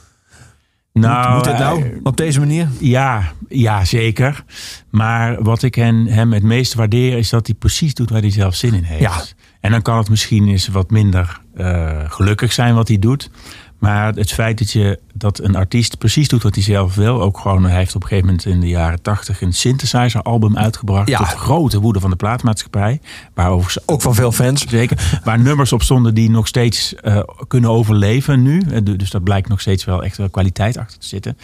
Nou, 0.93 1.33
moet 1.35 1.43
dit 1.43 1.57
nou 1.57 1.83
eh, 1.83 1.89
op 2.03 2.17
deze 2.17 2.39
manier? 2.39 2.67
Ja, 2.79 3.31
ja, 3.49 3.85
zeker. 3.85 4.43
Maar 4.89 5.43
wat 5.43 5.63
ik 5.63 5.75
hen, 5.75 6.05
hem 6.07 6.33
het 6.33 6.43
meest 6.43 6.73
waardeer 6.73 7.17
is 7.17 7.29
dat 7.29 7.47
hij 7.47 7.55
precies 7.55 7.93
doet 7.93 8.09
waar 8.09 8.21
hij 8.21 8.31
zelf 8.31 8.55
zin 8.55 8.73
in 8.73 8.83
heeft. 8.83 9.01
Ja. 9.01 9.13
En 9.59 9.71
dan 9.71 9.81
kan 9.81 9.97
het 9.97 10.09
misschien 10.09 10.47
eens 10.47 10.67
wat 10.67 10.89
minder 10.89 11.39
eh, 11.55 11.99
gelukkig 12.07 12.53
zijn 12.53 12.75
wat 12.75 12.87
hij 12.87 12.99
doet. 12.99 13.29
Maar 13.80 14.13
het 14.15 14.32
feit 14.32 14.57
dat, 14.57 14.71
je, 14.71 14.99
dat 15.13 15.39
een 15.39 15.55
artiest 15.55 15.97
precies 15.97 16.28
doet 16.28 16.43
wat 16.43 16.55
hij 16.55 16.63
zelf 16.63 16.95
wil. 16.95 17.21
Ook 17.21 17.38
gewoon, 17.38 17.63
hij 17.63 17.76
heeft 17.78 17.95
op 17.95 18.01
een 18.01 18.07
gegeven 18.07 18.30
moment 18.30 18.45
in 18.45 18.59
de 18.59 18.67
jaren 18.67 19.01
tachtig 19.01 19.41
een 19.41 19.53
synthesizer 19.53 20.21
album 20.21 20.57
uitgebracht. 20.57 21.07
Ja. 21.09 21.17
Tot 21.17 21.28
grote 21.28 21.80
woede 21.80 21.99
van 21.99 22.09
de 22.09 22.15
plaatmaatschappij. 22.15 23.01
Waar 23.34 23.49
overigens 23.49 23.88
Ook 23.88 24.01
van 24.01 24.15
veel 24.15 24.32
fans. 24.32 24.65
Zeker. 24.67 25.19
Waar 25.23 25.39
nummers 25.39 25.73
op 25.73 25.82
stonden 25.82 26.13
die 26.13 26.30
nog 26.30 26.47
steeds 26.47 26.95
eh, 26.95 27.19
kunnen 27.47 27.69
overleven 27.69 28.41
nu. 28.41 28.61
Eh, 28.61 28.80
du- 28.84 28.95
Dus 28.95 29.09
daar 29.09 29.21
blijkt 29.21 29.47
nog 29.49 29.61
steeds 29.61 29.86
wel 29.86 30.03
echt 30.03 30.17
wel 30.17 30.30
kwaliteit 30.30 30.78
achter 30.78 30.99
te 30.99 31.07
zitten. 31.07 31.38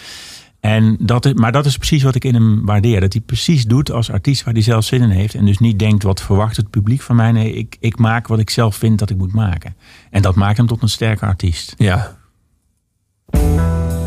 En 0.59 0.97
dat 0.99 1.25
is, 1.25 1.33
maar 1.33 1.51
dat 1.51 1.65
is 1.65 1.77
precies 1.77 2.03
wat 2.03 2.15
ik 2.15 2.23
in 2.25 2.33
hem 2.33 2.65
waardeer. 2.65 2.99
Dat 2.99 3.13
hij 3.13 3.21
precies 3.21 3.65
doet 3.65 3.91
als 3.91 4.11
artiest 4.11 4.43
waar 4.43 4.53
hij 4.53 4.63
zelf 4.63 4.83
zin 4.85 5.01
in 5.01 5.09
heeft. 5.09 5.33
En 5.35 5.45
dus 5.45 5.57
niet 5.57 5.79
denkt 5.79 6.03
wat 6.03 6.21
verwacht 6.21 6.57
het 6.57 6.69
publiek 6.69 7.01
van 7.01 7.15
mij. 7.15 7.31
Nee, 7.31 7.53
ik, 7.53 7.77
ik 7.79 7.97
maak 7.97 8.27
wat 8.27 8.39
ik 8.39 8.49
zelf 8.49 8.75
vind 8.75 8.99
dat 8.99 9.09
ik 9.09 9.17
moet 9.17 9.33
maken. 9.33 9.75
En 10.11 10.21
dat 10.21 10.35
maakt 10.35 10.57
hem 10.57 10.67
tot 10.67 10.81
een 10.81 10.89
sterke 10.89 11.25
artiest. 11.25 11.73
Ja. 11.77 12.19
Thank 13.33 13.91
you. 13.91 14.00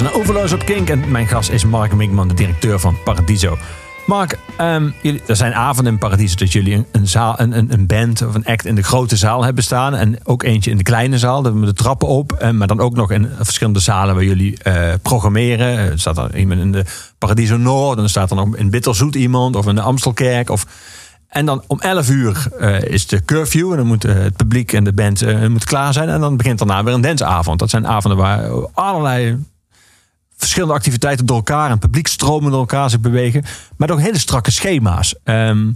Luistert 0.00 0.16
naar 0.24 0.36
Overloos 0.36 0.52
op 0.52 0.64
Kink 0.64 0.88
en 0.88 1.10
mijn 1.10 1.26
gast 1.26 1.50
is 1.50 1.64
Mark 1.64 1.94
Minkman, 1.94 2.28
de 2.28 2.34
directeur 2.34 2.80
van 2.80 2.96
Paradiso. 3.04 3.56
Mark, 4.06 4.38
ehm, 4.56 4.90
jullie, 5.02 5.22
er 5.26 5.36
zijn 5.36 5.54
avonden 5.54 5.92
in 5.92 5.98
Paradiso 5.98 6.36
dat 6.36 6.52
jullie 6.52 6.84
een, 6.92 7.08
zaal, 7.08 7.34
een, 7.40 7.72
een, 7.72 7.86
band 7.86 8.22
of 8.26 8.34
een 8.34 8.44
act 8.44 8.64
in 8.64 8.74
de 8.74 8.82
grote 8.82 9.16
zaal 9.16 9.44
hebben 9.44 9.64
staan. 9.64 9.94
En 9.94 10.18
ook 10.24 10.42
eentje 10.42 10.70
in 10.70 10.76
de 10.76 10.82
kleine 10.82 11.18
zaal, 11.18 11.42
met 11.42 11.68
de 11.68 11.72
trappen 11.72 12.08
op. 12.08 12.32
eh, 12.32 12.50
maar 12.50 12.66
dan 12.66 12.80
ook 12.80 12.94
nog 12.94 13.10
in 13.10 13.28
verschillende 13.40 13.78
zalen 13.78 14.14
waar 14.14 14.24
jullie 14.24 14.58
eh, 14.62 14.92
programmeren. 15.02 15.66
Eh, 15.66 15.86
Er 15.86 16.00
staat 16.00 16.18
er 16.18 16.36
iemand 16.36 16.60
in 16.60 16.72
de 16.72 16.84
Paradiso 17.18 17.56
Noord, 17.56 17.94
en 17.94 18.00
dan 18.00 18.08
staat 18.08 18.30
er 18.30 18.36
nog 18.36 18.56
in 18.56 18.70
Bitterzoet 18.70 19.14
iemand, 19.14 19.56
of 19.56 19.66
in 19.66 19.74
de 19.74 19.80
Amstelkerk. 19.80 20.50
Of, 20.50 20.66
en 21.28 21.46
dan 21.46 21.62
om 21.66 21.80
11 21.80 22.10
uur 22.10 22.46
eh, 22.58 22.82
is 22.82 23.06
de 23.06 23.24
curfew. 23.24 23.70
En 23.70 23.76
dan 23.76 23.86
moet 23.86 24.02
het 24.02 24.36
publiek 24.36 24.72
en 24.72 24.84
de 24.84 24.92
band 24.92 25.48
moet 25.48 25.64
klaar 25.64 25.92
zijn. 25.92 26.08
En 26.08 26.20
dan 26.20 26.36
begint 26.36 26.58
daarna 26.58 26.84
weer 26.84 26.94
een 26.94 27.00
dansavond. 27.00 27.58
Dat 27.58 27.70
zijn 27.70 27.86
avonden 27.86 28.18
waar 28.18 28.50
allerlei 28.72 29.38
verschillende 30.44 30.74
activiteiten 30.74 31.26
door 31.26 31.36
elkaar. 31.36 31.70
En 31.70 31.78
publiekstromen 31.78 32.50
door 32.50 32.60
elkaar 32.60 32.90
zich 32.90 33.00
bewegen. 33.00 33.44
Maar 33.76 33.90
ook 33.90 34.00
hele 34.00 34.18
strakke 34.18 34.50
schema's. 34.50 35.14
Ehm, 35.24 35.70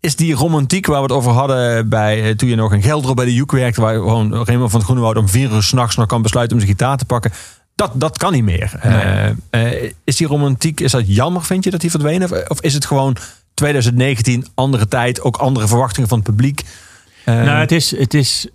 is 0.00 0.16
die 0.16 0.34
romantiek 0.34 0.86
waar 0.86 0.96
we 0.96 1.02
het 1.02 1.12
over 1.12 1.32
hadden 1.32 1.88
bij, 1.88 2.24
eh, 2.24 2.34
toen 2.34 2.48
je 2.48 2.54
nog 2.54 2.72
in 2.72 2.82
Geldro 2.82 3.14
bij 3.14 3.24
de 3.24 3.34
Joek 3.34 3.52
werkte. 3.52 3.80
Waar 3.80 3.94
gewoon 3.94 4.34
Raymond 4.34 4.70
van 4.70 4.80
het 4.80 4.88
Groenewoud 4.88 5.16
om 5.16 5.28
vier 5.28 5.52
uur 5.52 5.62
s'nachts 5.62 5.96
nog 5.96 6.06
kan 6.06 6.22
besluiten 6.22 6.56
om 6.56 6.62
zijn 6.62 6.74
gitaar 6.76 6.96
te 6.96 7.04
pakken. 7.04 7.32
Dat, 7.74 7.90
dat 7.94 8.18
kan 8.18 8.32
niet 8.32 8.44
meer. 8.44 8.72
Eh, 8.80 9.28
eh, 9.50 9.92
is 10.04 10.16
die 10.16 10.26
romantiek, 10.26 10.80
is 10.80 10.92
dat 10.92 11.14
jammer 11.14 11.44
vind 11.44 11.64
je 11.64 11.70
dat 11.70 11.80
die 11.80 11.90
verdwenen? 11.90 12.32
Of, 12.32 12.48
of 12.48 12.60
is 12.60 12.74
het 12.74 12.86
gewoon 12.86 13.16
2019, 13.54 14.46
andere 14.54 14.88
tijd, 14.88 15.20
ook 15.20 15.36
andere 15.36 15.68
verwachtingen 15.68 16.08
van 16.08 16.18
het 16.18 16.26
publiek? 16.26 16.64
Eh, 17.24 17.34
Nou, 17.34 17.58
het 17.58 17.72
is, 17.72 17.98
het, 17.98 18.14
is, 18.14 18.48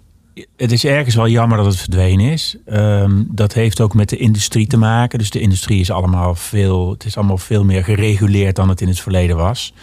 het 0.58 0.72
is 0.72 0.86
ergens 0.86 1.16
wel 1.16 1.28
jammer 1.28 1.58
dat 1.58 1.66
het 1.66 1.78
verdwenen 1.78 2.32
is. 2.32 2.56
Ehm, 2.66 3.24
dat 3.28 3.54
heeft 3.54 3.82
ook 3.82 3.94
met 3.94 4.10
de 4.10 4.18
industrie 4.18 4.68
te 4.68 4.78
maken. 4.78 5.20
Dus 5.20 5.30
de 5.30 5.40
industrie 5.40 5.80
is 5.80 5.92
allemaal 5.92 6.36
veel, 6.36 6.92
het 6.92 7.06
is 7.06 7.18
allemaal 7.18 7.38
veel 7.38 7.64
meer 7.64 7.84
gereguleerd 7.84 8.56
dan 8.56 8.70
het 8.70 8.82
in 8.82 8.88
het 8.88 9.00
verleden 9.00 9.36
was. 9.36 9.74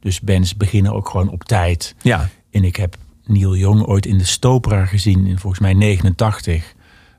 Dus 0.00 0.20
bands 0.20 0.56
beginnen 0.56 0.92
ook 0.92 1.08
gewoon 1.08 1.28
op 1.30 1.44
tijd. 1.44 1.94
ja, 2.02 2.28
En 2.50 2.64
ik 2.64 2.76
heb 2.76 2.96
Neil 3.24 3.56
Young 3.56 3.86
ooit 3.86 4.06
in 4.06 4.18
de 4.18 4.24
Stopera 4.24 4.86
gezien, 4.86 5.26
in 5.26 5.38
volgens 5.38 5.62
mij 5.62 5.74
89. 5.74 6.74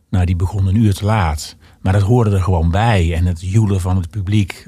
Nou, 0.10 0.26
die 0.26 0.36
begon 0.36 0.68
een 0.68 0.76
uur 0.76 0.94
te 0.94 1.06
laat. 1.06 1.56
Maar 1.82 1.94
dat 1.94 2.02
hoorde 2.02 2.36
er 2.36 2.44
gewoon 2.44 2.72
bij. 2.72 3.14
En 3.16 3.26
het 3.26 3.42
joelen 3.42 3.82
van 3.82 3.96
het 3.96 4.10
publiek, 4.10 4.68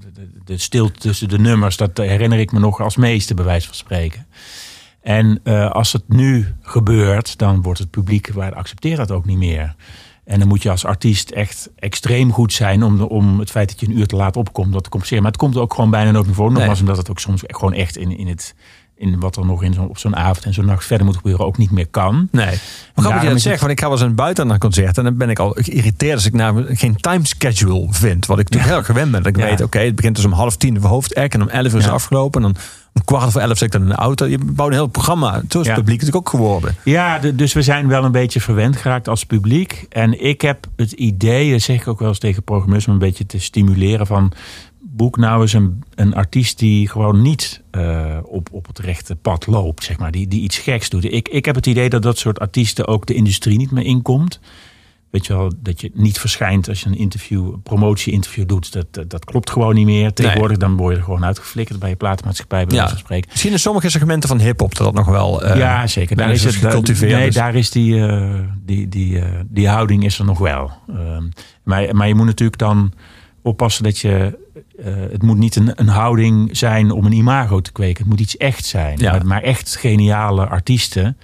de, 0.00 0.12
de, 0.12 0.28
de 0.44 0.58
stilte 0.58 1.00
tussen 1.00 1.28
de 1.28 1.38
nummers, 1.38 1.76
dat 1.76 1.96
herinner 1.96 2.38
ik 2.38 2.52
me 2.52 2.58
nog 2.58 2.80
als 2.80 2.96
meeste, 2.96 3.34
bij 3.34 3.44
wijze 3.44 3.66
van 3.66 3.76
spreken. 3.76 4.26
En 5.04 5.40
eh, 5.42 5.70
als 5.70 5.92
het 5.92 6.02
nu 6.08 6.54
gebeurt, 6.62 7.38
dan 7.38 7.62
wordt 7.62 7.78
het 7.78 7.90
publiek, 7.90 8.30
waar 8.32 8.54
accepteert 8.54 8.96
dat 8.96 9.10
ook 9.10 9.24
niet 9.24 9.38
meer. 9.38 9.74
En 10.24 10.38
dan 10.38 10.48
moet 10.48 10.62
je 10.62 10.70
als 10.70 10.84
artiest 10.84 11.30
echt 11.30 11.70
extreem 11.78 12.32
goed 12.32 12.52
zijn 12.52 12.82
om, 12.82 12.96
de, 12.96 13.08
om 13.08 13.38
het 13.38 13.50
feit 13.50 13.68
dat 13.68 13.80
je 13.80 13.86
een 13.86 13.98
uur 13.98 14.06
te 14.06 14.16
laat 14.16 14.36
opkomt, 14.36 14.72
dat 14.72 14.82
te 14.84 14.88
compenseren. 14.90 15.22
Maar 15.22 15.32
het 15.32 15.40
komt 15.40 15.56
ook 15.56 15.74
gewoon 15.74 15.90
bijna 15.90 16.10
nooit 16.10 16.26
meer 16.26 16.34
voor. 16.34 16.52
Nogmaals, 16.52 16.80
omdat 16.80 16.96
het 16.96 17.10
ook 17.10 17.18
soms 17.18 17.42
gewoon 17.46 17.72
echt 17.72 17.96
in, 17.96 18.18
in, 18.18 18.26
het, 18.28 18.54
in 18.96 19.20
wat 19.20 19.36
er 19.36 19.46
nog 19.46 19.62
in 19.62 19.80
op 19.80 19.98
zo'n 19.98 20.16
avond 20.16 20.44
en 20.44 20.54
zo'n 20.54 20.64
nacht 20.64 20.84
verder 20.86 21.06
moet 21.06 21.16
gebeuren 21.16 21.46
ook 21.46 21.58
niet 21.58 21.70
meer 21.70 21.86
kan. 21.88 22.28
Nee. 22.30 22.46
Maar 22.46 23.04
grappig 23.04 23.22
je 23.22 23.28
dat 23.28 23.40
zegt, 23.40 23.60
want 23.60 23.72
ik 23.72 23.80
ga 23.80 23.86
wel 23.88 23.96
eens 23.96 24.06
een 24.06 24.14
buiten 24.14 24.44
naar 24.44 24.54
een 24.54 24.60
concert 24.60 24.98
en 24.98 25.04
dan 25.04 25.16
ben 25.16 25.30
ik 25.30 25.38
al 25.38 25.50
geïrriteerd 25.58 26.14
als 26.14 26.26
ik 26.26 26.32
nou 26.32 26.76
geen 26.76 26.96
time 26.96 27.26
schedule 27.26 27.86
vind. 27.90 28.26
Wat 28.26 28.38
ik 28.38 28.44
natuurlijk 28.44 28.68
heel 28.70 28.76
erg 28.78 28.86
gewend 28.86 29.10
ben. 29.10 29.22
Dat 29.22 29.36
ik 29.36 29.40
Ja. 29.42 29.48
weet, 29.48 29.60
oké, 29.62 29.78
het 29.78 29.94
begint 29.96 30.16
dus 30.16 30.24
om 30.24 30.32
half 30.32 30.56
tien 30.56 30.74
de 30.74 30.86
hoofdact 30.86 31.34
en 31.34 31.42
om 31.42 31.48
elf 31.48 31.72
uur 31.72 31.78
is 31.78 31.84
Ja. 31.84 31.90
afgelopen. 31.90 32.44
En 32.44 32.52
dan 32.52 32.62
om 32.94 33.04
kwart 33.04 33.32
voor 33.32 33.40
elf 33.40 33.58
zit 33.58 33.74
ik 33.74 33.80
in 33.80 33.86
de 33.88 33.94
auto. 33.94 34.26
Je 34.26 34.38
bouwt 34.38 34.68
een 34.70 34.76
heel 34.76 34.86
programma. 34.86 35.42
Zo 35.48 35.60
is 35.60 35.66
het 35.66 35.76
publiek 35.76 36.00
natuurlijk 36.00 36.26
ook 36.26 36.28
geworden. 36.28 36.74
Ja, 36.84 37.18
de- 37.18 37.34
dus 37.34 37.52
we 37.52 37.62
zijn 37.62 37.88
wel 37.88 38.04
een 38.04 38.12
beetje 38.12 38.40
verwend 38.40 38.76
geraakt 38.76 39.08
als 39.08 39.24
publiek. 39.26 39.86
En 39.88 40.24
ik 40.24 40.40
heb 40.40 40.66
het 40.76 40.92
idee, 40.92 41.50
dat 41.52 41.60
zeg 41.60 41.80
ik 41.80 41.88
ook 41.88 41.98
wel 41.98 42.08
eens 42.08 42.18
tegen 42.18 42.42
programmeurs, 42.42 42.86
om 42.86 42.92
een 42.92 42.98
beetje 42.98 43.26
te 43.26 43.38
stimuleren 43.40 44.06
van 44.06 44.32
boek 44.80 45.16
nou 45.16 45.40
eens 45.42 45.52
een, 45.52 45.82
een 45.94 46.14
artiest 46.14 46.58
die 46.58 46.88
gewoon 46.88 47.22
niet 47.22 47.62
eh, 47.70 48.16
op, 48.24 48.48
op 48.52 48.66
het 48.66 48.78
rechte 48.78 49.16
pad 49.16 49.46
loopt, 49.46 49.84
zeg 49.84 49.98
maar, 49.98 50.10
die, 50.10 50.28
die 50.28 50.40
iets 50.42 50.58
geks 50.58 50.88
doet. 50.90 51.04
Ik, 51.12 51.28
ik 51.28 51.44
heb 51.44 51.54
het 51.54 51.66
idee 51.66 51.88
dat 51.88 52.02
dat 52.02 52.18
soort 52.18 52.38
artiesten 52.40 52.86
ook 52.86 53.06
de 53.06 53.14
industrie 53.14 53.56
niet 53.58 53.70
meer 53.70 53.84
inkomt. 53.84 54.40
Weet 55.14 55.26
je 55.26 55.32
wel, 55.36 55.52
dat 55.62 55.80
je 55.80 55.90
niet 55.94 56.18
verschijnt 56.18 56.68
als 56.68 56.80
je 56.80 56.86
een 56.86 56.96
interview, 56.96 57.52
een 57.52 57.62
promotie-interview 57.62 58.46
doet. 58.46 58.72
Dat, 58.72 58.86
dat, 58.90 59.10
dat 59.10 59.24
klopt 59.24 59.50
gewoon 59.50 59.74
niet 59.74 59.84
meer. 59.86 60.12
Tegenwoordig 60.12 60.56
dan 60.56 60.76
word 60.76 60.92
je 60.92 60.98
er 60.98 61.04
gewoon 61.04 61.24
uitgeflikkerd 61.24 61.78
bij 61.78 61.88
je 61.88 61.96
platenmaatschappij, 61.96 62.66
bij 62.66 62.76
Ja. 62.76 62.86
spreken. 62.96 63.28
Misschien 63.30 63.52
in 63.52 63.58
sommige 63.58 63.90
segmenten 63.90 64.28
van 64.28 64.40
hip-hop 64.40 64.74
dat 64.74 64.86
dat 64.86 64.94
nog 64.94 65.06
wel. 65.06 65.42
eh, 65.44 65.56
ja, 65.58 65.86
zeker. 65.86 66.16
Daar 66.16 66.30
is 66.30 66.44
het 66.44 66.54
gecultiveerd 66.54 67.12
Nee, 67.12 67.30
daar 67.30 67.54
is 67.54 67.70
die, 67.70 68.06
eh, 68.06 68.38
die, 68.64 68.88
die, 68.88 69.18
eh, 69.20 69.40
die 69.48 69.68
houding 69.68 70.04
is 70.04 70.18
er 70.18 70.24
nog 70.24 70.38
wel. 70.38 70.70
Ehm, 70.88 71.22
maar, 71.62 71.96
maar 71.96 72.08
je 72.08 72.14
moet 72.14 72.26
natuurlijk 72.26 72.58
dan 72.58 72.92
oppassen 73.42 73.84
dat 73.84 73.98
je. 73.98 74.38
het 75.10 75.22
moet 75.22 75.38
niet 75.38 75.56
een, 75.56 75.72
een 75.74 75.88
houding 75.88 76.56
zijn 76.56 76.90
om 76.90 77.06
een 77.06 77.12
imago 77.12 77.60
te 77.60 77.72
kweken. 77.72 78.02
Het 78.02 78.10
moet 78.10 78.20
iets 78.20 78.36
echt 78.36 78.64
zijn. 78.64 78.98
Ja. 78.98 79.10
Maar, 79.10 79.26
maar 79.26 79.42
echt 79.42 79.76
geniale 79.76 80.46
artiesten. 80.46 81.16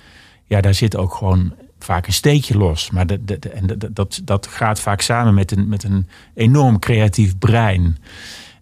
Ja, 0.45 0.61
daar 0.61 0.74
zit 0.74 0.97
ook 0.97 1.14
gewoon 1.14 1.53
vaak 1.84 2.06
een 2.06 2.12
steekje 2.12 2.58
los. 2.58 2.90
Maar 2.90 3.06
dat, 3.06 3.44
en 3.44 3.66
dat, 3.66 3.88
dat, 3.90 4.20
dat 4.24 4.46
gaat 4.46 4.80
vaak 4.80 5.00
samen 5.00 5.34
met 5.34 5.50
een, 5.50 5.68
met 5.68 5.82
een 5.82 6.08
enorm 6.34 6.78
creatief 6.78 7.38
brein. 7.38 7.96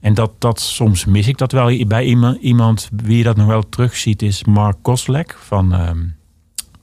En 0.00 0.14
dat, 0.14 0.32
dat 0.38 0.60
soms 0.60 1.04
mis 1.04 1.28
ik 1.28 1.38
dat 1.38 1.52
wel 1.52 1.86
bij 1.86 2.04
iemand, 2.04 2.40
iemand 2.40 2.88
wie 2.92 3.16
je 3.16 3.22
dat 3.22 3.36
nog 3.36 3.46
wel 3.46 3.68
terugziet, 3.68 4.22
is 4.22 4.44
Mark 4.44 4.76
Koslek 4.82 5.36
van. 5.38 5.72
ehm, 5.72 6.04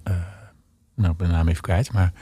eh, 0.03 0.13
nou, 0.95 1.11
ik 1.11 1.17
ben 1.17 1.27
de 1.27 1.33
naam 1.33 1.47
even 1.47 1.61
kwijt, 1.61 1.91
maar 1.91 2.13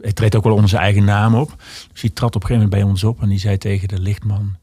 hij 0.00 0.12
treedt 0.12 0.36
ook 0.36 0.44
wel 0.44 0.54
onder 0.54 0.68
zijn 0.68 0.82
eigen 0.82 1.04
naam 1.04 1.34
op. 1.34 1.54
Dus 1.92 2.00
die 2.00 2.12
trad 2.12 2.36
op 2.36 2.42
een 2.42 2.48
gegeven 2.48 2.68
moment 2.68 2.82
bij 2.82 2.92
ons 2.92 3.04
op 3.04 3.22
en 3.22 3.28
die 3.28 3.38
zei 3.38 3.58
tegen 3.58 3.88
de 3.88 3.98
lichtman: 3.98 4.56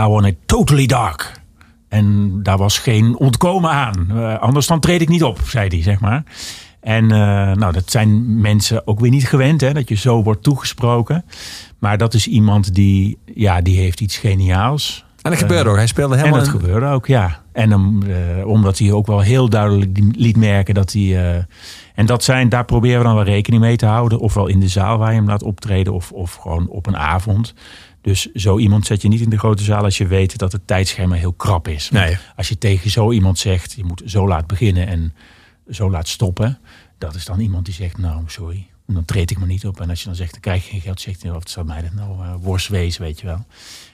I 0.00 0.02
want 0.02 0.26
it 0.26 0.36
totally 0.46 0.86
dark. 0.86 1.42
En 1.88 2.42
daar 2.42 2.58
was 2.58 2.78
geen 2.78 3.18
ontkomen 3.18 3.70
aan. 3.70 4.06
Eh, 4.10 4.38
anders 4.38 4.66
dan 4.66 4.80
treed 4.80 5.00
ik 5.00 5.08
niet 5.08 5.22
op, 5.22 5.38
zei 5.44 5.68
hij, 5.68 5.82
zeg 5.82 6.00
maar. 6.00 6.22
En 6.84 7.10
eh, 7.10 7.18
nou, 7.52 7.72
dat 7.72 7.90
zijn 7.90 8.40
mensen 8.40 8.86
ook 8.86 9.00
weer 9.00 9.10
niet 9.10 9.28
gewend, 9.28 9.60
hè, 9.60 9.72
dat 9.72 9.88
je 9.88 9.94
zo 9.94 10.22
wordt 10.22 10.42
toegesproken. 10.42 11.24
Maar 11.78 11.98
dat 11.98 12.14
is 12.14 12.26
iemand 12.26 12.74
die, 12.74 13.18
ja, 13.34 13.60
die 13.60 13.78
heeft 13.78 14.00
iets 14.00 14.16
geniaals. 14.16 15.04
En 15.22 15.30
dat 15.30 15.40
gebeurde 15.40 15.70
ook. 15.70 15.76
Hij 15.76 15.86
speelde 15.86 16.14
En 16.14 16.18
helemaal. 16.20 16.44
dat 16.44 16.54
in- 16.54 16.60
gebeurde 16.60 16.86
ook, 16.86 17.06
ja. 17.06 17.42
En 17.52 17.72
eh, 17.72 18.46
omdat 18.46 18.78
hij 18.78 18.92
ook 18.92 19.06
wel 19.06 19.20
heel 19.20 19.48
duidelijk 19.48 19.98
liet 20.16 20.36
merken 20.36 20.74
dat 20.74 20.92
hij. 20.92 21.02
eh, 21.34 21.42
en 21.94 22.06
dat 22.06 22.24
zijn, 22.24 22.48
daar 22.48 22.64
proberen 22.64 22.98
we 22.98 23.04
dan 23.04 23.14
wel 23.14 23.24
rekening 23.24 23.62
mee 23.62 23.76
te 23.76 23.86
houden. 23.86 24.18
Ofwel 24.18 24.46
in 24.46 24.60
de 24.60 24.68
zaal 24.68 24.98
waar 24.98 25.10
je 25.10 25.16
hem 25.18 25.26
laat 25.28 25.42
optreden, 25.42 25.92
of, 25.92 26.12
of 26.12 26.34
gewoon 26.34 26.68
op 26.68 26.86
een 26.86 26.96
avond. 26.96 27.54
Dus 28.00 28.32
zo 28.32 28.58
iemand 28.58 28.86
zet 28.86 29.02
je 29.02 29.08
niet 29.08 29.20
in 29.20 29.30
de 29.30 29.38
grote 29.38 29.62
zaal 29.62 29.82
als 29.84 29.98
je 29.98 30.06
weet 30.06 30.38
dat 30.38 30.52
het 30.52 30.66
tijdschema 30.66 31.14
heel 31.14 31.32
krap 31.32 31.68
is. 31.68 31.90
Nee. 31.90 32.16
Als 32.36 32.48
je 32.48 32.58
tegen 32.58 32.90
zo 32.90 33.12
iemand 33.12 33.38
zegt, 33.38 33.72
je 33.72 33.84
moet 33.84 34.02
zo 34.06 34.28
laat 34.28 34.46
beginnen 34.46 34.86
en 34.86 35.12
zo 35.70 35.90
laat 35.90 36.08
stoppen. 36.08 36.58
Dat 36.98 37.14
is 37.14 37.24
dan 37.24 37.40
iemand 37.40 37.64
die 37.64 37.74
zegt, 37.74 37.98
nou 37.98 38.22
sorry, 38.26 38.66
dan 38.86 39.04
treed 39.04 39.30
ik 39.30 39.38
me 39.38 39.46
niet 39.46 39.66
op. 39.66 39.80
En 39.80 39.88
als 39.90 39.98
je 40.00 40.06
dan 40.06 40.14
zegt, 40.14 40.32
dan 40.32 40.40
krijg 40.40 40.64
je 40.64 40.70
geen 40.70 40.80
geld, 40.80 41.00
zegt 41.00 41.22
hij, 41.22 41.32
wat 41.32 41.50
zou 41.50 41.66
mij 41.66 41.82
dat 41.82 41.92
nou 41.92 42.20
eh, 42.22 42.34
worst 42.40 42.68
wezen, 42.68 43.02
weet 43.02 43.20
je 43.20 43.26
wel. 43.26 43.44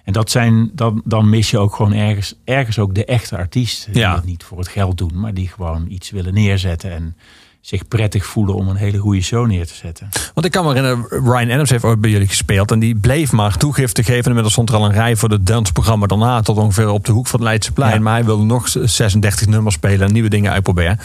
En 0.04 0.12
dat 0.12 0.30
zijn, 0.30 0.70
dan, 0.74 1.02
dan 1.04 1.28
mis 1.28 1.50
je 1.50 1.58
ook 1.58 1.74
gewoon 1.74 1.92
ergens, 1.92 2.34
ergens 2.44 2.78
ook 2.78 2.94
de 2.94 3.04
echte 3.04 3.36
artiesten. 3.36 3.92
Die 3.92 4.00
Ja. 4.02 4.14
het 4.14 4.24
niet 4.24 4.44
voor 4.44 4.58
het 4.58 4.68
geld 4.68 4.98
doen, 4.98 5.20
maar 5.20 5.34
die 5.34 5.48
gewoon 5.48 5.86
iets 5.88 6.10
willen 6.10 6.34
neerzetten. 6.34 6.90
En 6.92 7.16
zich 7.60 7.88
prettig 7.88 8.26
voelen 8.26 8.54
om 8.54 8.68
een 8.68 8.76
hele 8.76 8.98
goede 8.98 9.20
show 9.20 9.46
neer 9.46 9.66
te 9.66 9.74
zetten. 9.74 10.08
Want 10.34 10.46
ik 10.46 10.52
kan 10.52 10.64
me 10.64 10.72
herinneren, 10.74 11.08
Ryan 11.24 11.50
Adams 11.50 11.70
heeft 11.70 11.84
ooit 11.84 12.00
bij 12.00 12.10
jullie 12.10 12.28
gespeeld. 12.28 12.70
En 12.70 12.78
die 12.78 12.94
bleef 12.96 13.32
maar 13.32 13.56
toegifte 13.56 14.02
geven. 14.02 14.20
En 14.20 14.26
inmiddels 14.26 14.52
stond 14.52 14.68
er 14.68 14.74
al 14.74 14.84
een 14.84 14.92
rij 14.92 15.16
voor 15.16 15.30
het 15.30 15.46
dansprogramma 15.46 16.06
daarna. 16.06 16.40
Tot 16.40 16.56
ongeveer 16.56 16.88
op 16.88 17.04
de 17.04 17.12
hoek 17.12 17.26
van 17.26 17.40
het 17.40 17.48
Leidseplein. 17.48 17.94
Ja. 17.94 18.00
Maar 18.00 18.12
hij 18.14 18.24
wilde 18.24 18.44
nog 18.44 18.68
36 18.68 19.46
nummers 19.46 19.74
spelen 19.74 20.06
en 20.06 20.12
nieuwe 20.12 20.28
dingen 20.28 20.52
uitproberen. 20.52 20.98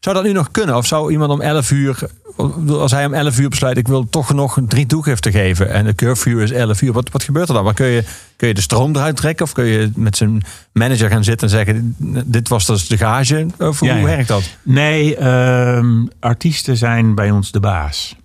Zou 0.00 0.14
dat 0.16 0.24
nu 0.24 0.32
nog 0.32 0.50
kunnen? 0.50 0.76
Of 0.76 0.86
zou 0.86 1.10
iemand 1.12 1.30
om 1.30 1.40
11 1.40 1.70
uur, 1.70 2.10
als 2.68 2.90
hij 2.90 3.06
om 3.06 3.14
11 3.14 3.38
uur 3.38 3.48
besluit, 3.48 3.76
ik 3.76 3.88
wil 3.88 4.08
toch 4.08 4.32
nog 4.32 4.58
drie 4.68 4.86
toegiften 4.86 5.32
geven. 5.32 5.70
En 5.70 5.84
de 5.84 5.94
curfew 5.94 6.40
is 6.40 6.50
11 6.50 6.82
uur. 6.82 6.92
Wat, 6.92 7.10
wat 7.10 7.22
gebeurt 7.22 7.48
er 7.48 7.54
dan? 7.54 7.64
Maar 7.64 7.74
kun 7.74 7.86
je, 7.86 8.04
kun 8.36 8.48
je 8.48 8.54
de 8.54 8.60
stroom 8.60 8.96
eruit 8.96 9.16
trekken? 9.16 9.44
Of 9.44 9.52
kun 9.52 9.64
je 9.64 9.90
met 9.94 10.16
zijn 10.16 10.42
manager 10.72 11.10
gaan 11.10 11.24
zitten 11.24 11.48
en 11.48 11.54
zeggen, 11.54 11.96
dit 12.26 12.48
was 12.48 12.66
dus 12.66 12.88
de 12.88 12.96
gage? 12.96 13.46
Of 13.58 13.78
hoe 13.78 13.88
ja. 13.88 14.02
werkt 14.02 14.28
dat? 14.28 14.56
Nee, 14.62 15.16
ehm, 15.16 16.06
artiesten 16.20 16.76
zijn 16.76 17.14
bij 17.14 17.30
ons 17.30 17.50
de 17.50 17.60
baas. 17.60 18.16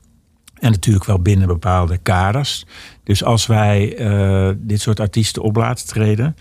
En 0.59 0.71
natuurlijk 0.71 1.05
wel 1.05 1.19
binnen 1.19 1.47
bepaalde 1.47 1.97
kaders. 1.97 2.65
Dus 3.03 3.23
als 3.23 3.45
wij 3.45 3.97
eh, 3.97 4.49
dit 4.57 4.81
soort 4.81 4.99
artiesten 4.99 5.41
op 5.41 5.55
laten 5.55 5.87
treden, 5.87 6.35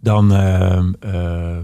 dan, 0.00 0.34
ehm, 0.34 0.92
eh, 1.00 1.56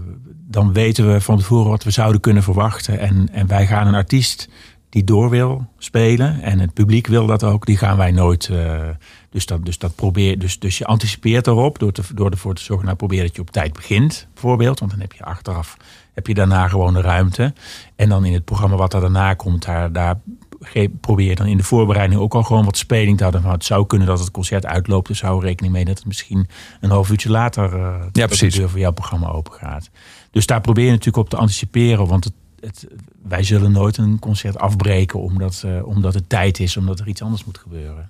dan 0.47 0.73
weten 0.73 1.11
we 1.11 1.21
van 1.21 1.37
tevoren 1.37 1.69
wat 1.69 1.83
we 1.83 1.91
zouden 1.91 2.21
kunnen 2.21 2.43
verwachten. 2.43 2.99
En, 2.99 3.29
en 3.31 3.47
wij 3.47 3.67
gaan 3.67 3.87
een 3.87 3.95
artiest 3.95 4.49
die 4.89 5.03
door 5.03 5.29
wil 5.29 5.67
spelen, 5.77 6.41
en 6.41 6.59
het 6.59 6.73
publiek 6.73 7.07
wil 7.07 7.25
dat 7.25 7.43
ook, 7.43 7.65
die 7.65 7.77
gaan 7.77 7.97
wij 7.97 8.11
nooit. 8.11 8.49
eh, 8.49 8.89
dus, 9.29 9.45
dat, 9.45 9.65
dus, 9.65 9.77
dat 9.77 9.95
probeer, 9.95 10.39
dus, 10.39 10.59
dus 10.59 10.77
je 10.77 10.85
anticipeert 10.85 11.47
erop 11.47 11.79
door, 11.79 11.91
te, 11.91 12.01
door 12.13 12.29
ervoor 12.29 12.55
te 12.55 12.63
zorgen, 12.63 12.85
nou 12.85 12.97
probeer 12.97 13.21
dat 13.21 13.35
je 13.35 13.41
op 13.41 13.51
tijd 13.51 13.73
begint, 13.73 14.27
bijvoorbeeld. 14.33 14.79
Want 14.79 14.91
dan 14.91 14.99
heb 14.99 15.13
je 15.13 15.23
achteraf 15.23 15.77
heb 16.15 16.27
je 16.27 16.33
daarna 16.33 16.67
gewoon 16.67 16.93
de 16.93 17.01
ruimte. 17.01 17.53
En 17.95 18.09
dan 18.09 18.25
in 18.25 18.33
het 18.33 18.45
programma 18.45 18.75
wat 18.75 18.93
er 18.93 19.01
daarna 19.01 19.33
komt, 19.33 19.65
daar, 19.65 19.91
daar 19.91 20.19
probeer 21.01 21.29
je 21.29 21.35
dan 21.35 21.47
in 21.47 21.57
de 21.57 21.63
voorbereiding 21.63 22.21
ook 22.21 22.35
al 22.35 22.43
gewoon 22.43 22.65
wat 22.65 22.77
speling 22.77 23.17
te 23.17 23.23
houden. 23.23 23.43
Van, 23.43 23.51
het 23.51 23.65
zou 23.65 23.87
kunnen 23.87 24.07
dat 24.07 24.19
het 24.19 24.31
concert 24.31 24.65
uitloopt, 24.65 25.07
dus 25.07 25.21
hou 25.21 25.41
rekening 25.41 25.73
mee 25.73 25.85
dat 25.85 25.97
het 25.97 26.07
misschien 26.07 26.47
een 26.79 26.89
half 26.89 27.09
uurtje 27.09 27.29
later 27.29 27.73
eh, 27.73 28.01
dat 28.11 28.31
de 28.31 28.47
deur 28.47 28.69
voor 28.69 28.79
jouw 28.79 28.91
programma 28.91 29.27
open 29.27 29.53
gaat. 29.53 29.89
Dus 30.35 30.45
daar 30.45 30.61
probeer 30.61 30.85
je 30.85 30.91
natuurlijk 30.91 31.17
op 31.17 31.29
te 31.29 31.35
anticiperen, 31.35 32.07
want 32.07 32.23
het, 32.23 32.33
het, 32.59 32.87
wij 33.23 33.43
zullen 33.43 33.71
nooit 33.71 33.97
een 33.97 34.19
concert 34.19 34.57
afbreken 34.57 35.19
omdat, 35.19 35.63
eh, 35.65 35.87
omdat 35.87 36.13
het 36.13 36.29
tijd 36.29 36.59
is, 36.59 36.77
omdat 36.77 36.99
er 36.99 37.07
iets 37.07 37.21
anders 37.21 37.45
moet 37.45 37.57
gebeuren. 37.57 38.09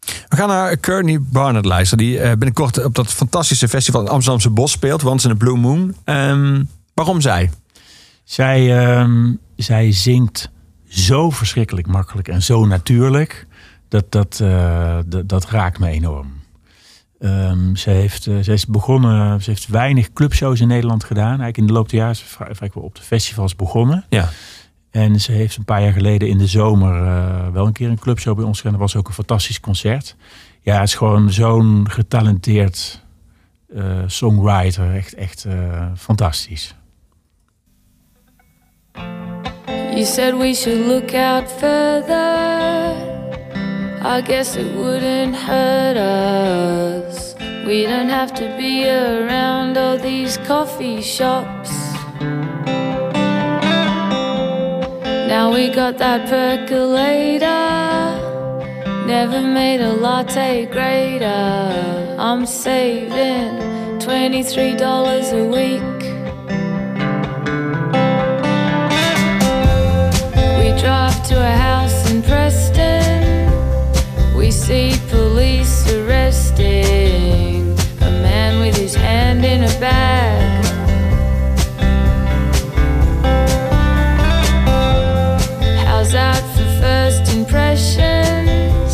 We 0.00 0.36
gaan 0.36 0.48
naar 0.48 0.76
Courtney 0.76 1.20
Barnett 1.20 1.64
luisteren. 1.64 2.04
Die 2.04 2.20
eh, 2.20 2.28
binnenkort 2.28 2.84
op 2.84 2.94
dat 2.94 3.12
fantastische 3.12 3.68
festival 3.68 4.00
in 4.00 4.08
Amsterdamse 4.08 4.50
Bos 4.50 4.70
speelt. 4.70 5.04
Once 5.04 5.28
in 5.28 5.34
a 5.34 5.36
Blue 5.36 5.56
Moon. 5.56 5.94
Ehm, 6.04 6.64
waarom 6.94 7.20
zij? 7.20 7.50
Zij, 8.24 8.78
ehm, 8.78 9.32
zij 9.56 9.92
zingt 9.92 10.50
zo 10.88 11.30
verschrikkelijk 11.30 11.86
makkelijk 11.86 12.28
en 12.28 12.42
zo 12.42 12.66
natuurlijk. 12.66 13.46
Dat, 13.88 14.12
dat, 14.12 14.40
eh, 14.42 14.98
dat, 15.06 15.28
dat 15.28 15.46
raakt 15.46 15.78
me 15.78 15.88
enorm. 15.88 16.39
Ehm, 17.20 17.74
ze, 17.74 17.90
heeft, 17.90 18.26
eh, 18.26 18.38
ze 18.38 18.52
is 18.52 18.66
begonnen, 18.66 19.42
ze 19.42 19.50
heeft 19.50 19.68
weinig 19.68 20.12
clubshows 20.12 20.60
in 20.60 20.68
Nederland 20.68 21.04
gedaan. 21.04 21.26
Eigenlijk 21.26 21.56
in 21.56 21.66
de 21.66 21.72
loop 21.72 21.88
der 21.88 21.98
jaren 21.98 22.12
is 22.14 22.18
ze 22.18 22.24
vrij, 22.24 22.54
vrij 22.54 22.70
wel 22.74 22.82
op 22.82 22.94
de 22.94 23.02
festivals 23.02 23.56
begonnen. 23.56 24.04
Ja. 24.08 24.28
En 24.90 25.20
ze 25.20 25.32
heeft 25.32 25.56
een 25.56 25.64
paar 25.64 25.82
jaar 25.82 25.92
geleden 25.92 26.28
in 26.28 26.38
de 26.38 26.46
zomer 26.46 27.06
eh, 27.06 27.48
wel 27.52 27.66
een 27.66 27.72
keer 27.72 27.88
een 27.88 27.98
clubshow 27.98 28.36
bij 28.36 28.44
ons 28.44 28.56
gedaan. 28.56 28.72
Dat 28.72 28.80
was 28.80 28.96
ook 28.96 29.08
een 29.08 29.14
fantastisch 29.14 29.60
concert. 29.60 30.16
Ja, 30.60 30.74
het 30.74 30.88
is 30.88 30.94
gewoon 30.94 31.32
zo'n 31.32 31.86
getalenteerd 31.90 33.04
eh, 33.74 33.84
songwriter. 34.06 34.94
Echt, 34.94 35.14
echt 35.14 35.44
eh, 35.44 35.86
fantastisch. 35.96 36.74
You 39.90 40.04
said 40.04 40.38
we 40.38 40.54
should 40.54 40.86
look 40.86 41.14
out 41.14 41.48
further. 41.58 43.08
I 44.02 44.22
guess 44.22 44.56
it 44.56 44.74
wouldn't 44.74 45.36
hurt 45.36 45.96
us. 45.96 47.09
We 47.70 47.84
don't 47.84 48.08
have 48.08 48.34
to 48.34 48.48
be 48.58 48.84
around 48.90 49.78
all 49.78 49.96
these 49.96 50.38
coffee 50.38 51.00
shops. 51.00 51.70
Now 55.32 55.52
we 55.54 55.68
got 55.72 55.96
that 55.98 56.28
percolator. 56.28 57.46
Never 59.06 59.40
made 59.40 59.80
a 59.82 59.92
latte 59.92 60.66
greater. 60.66 62.16
I'm 62.18 62.44
saving 62.44 63.60
$23 64.00 65.32
a 65.32 65.44
week. 65.56 66.00
We 70.58 70.72
drive 70.82 71.22
to 71.28 71.36
a 71.38 71.56
house 71.68 72.10
in 72.10 72.20
Preston. 72.22 73.46
We 74.36 74.50
see 74.50 74.98
police 75.08 75.88
arresting 75.92 77.49
a 77.49 77.49
hand 79.10 79.44
in 79.44 79.60
a 79.64 79.74
bag. 79.80 80.64
How's 85.88 86.12
that 86.12 86.42
for 86.54 86.68
first 86.84 87.24
impressions? 87.38 88.92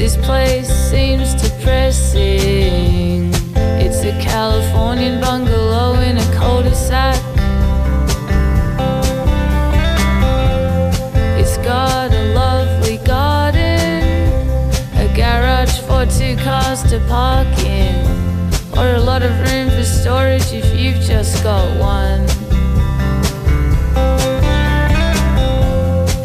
This 0.00 0.14
place 0.28 0.70
seems 0.90 1.28
depressing. 1.44 3.32
It's 3.84 4.00
a 4.12 4.14
Californian 4.32 5.20
bungalow 5.20 5.90
in 6.08 6.14
a 6.26 6.28
cul-de-sac. 6.38 7.20
It's 11.40 11.56
got 11.72 12.08
a 12.22 12.24
lovely 12.42 12.98
garden, 13.14 14.00
a 15.04 15.06
garage 15.20 15.76
for 15.86 16.02
two 16.18 16.34
cars 16.48 16.80
to 16.90 16.96
park 17.14 17.52
in, 17.58 17.73
or 18.84 18.96
a 18.96 19.00
lot 19.00 19.22
of 19.22 19.32
room 19.40 19.70
for 19.70 19.82
storage 19.82 20.52
if 20.52 20.78
you've 20.78 21.00
just 21.00 21.42
got 21.42 21.64
one. 21.78 22.20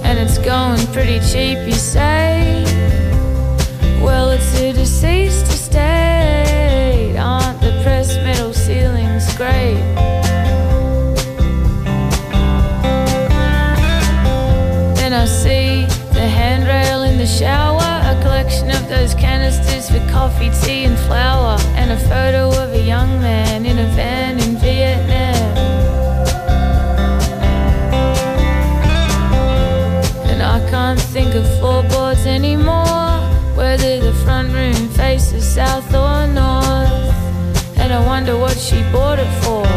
And 0.03 0.20
it's 0.20 0.38
going 0.39 0.86
pretty 0.88 1.20
cheap, 1.20 1.57
coffee, 20.12 20.51
tea, 20.62 20.84
and 20.86 20.97
flour, 20.99 21.57
and 21.76 21.91
a 21.91 21.97
photo 21.97 22.47
of 22.64 22.74
a 22.74 22.82
young 22.82 23.22
man 23.22 23.66
in 23.66 23.78
a 23.78 23.88
van 23.95 24.39
in 24.39 24.57
Vietnam. 24.57 25.57
And 30.30 30.41
I 30.41 30.60
can't 30.70 30.99
think 30.99 31.36
of 31.36 31.45
floorboards 31.60 32.26
anymore, 32.26 33.20
whether 33.55 33.99
the 33.99 34.14
front 34.24 34.53
room 34.53 34.89
faces 34.89 35.45
south 35.47 35.93
or 35.93 36.28
north. 36.28 37.78
And 37.78 37.93
I 37.93 38.05
wonder 38.05 38.38
what 38.38 38.57
she 38.57 38.82
bought 38.91 39.20
it 39.20 39.32
for. 39.43 39.68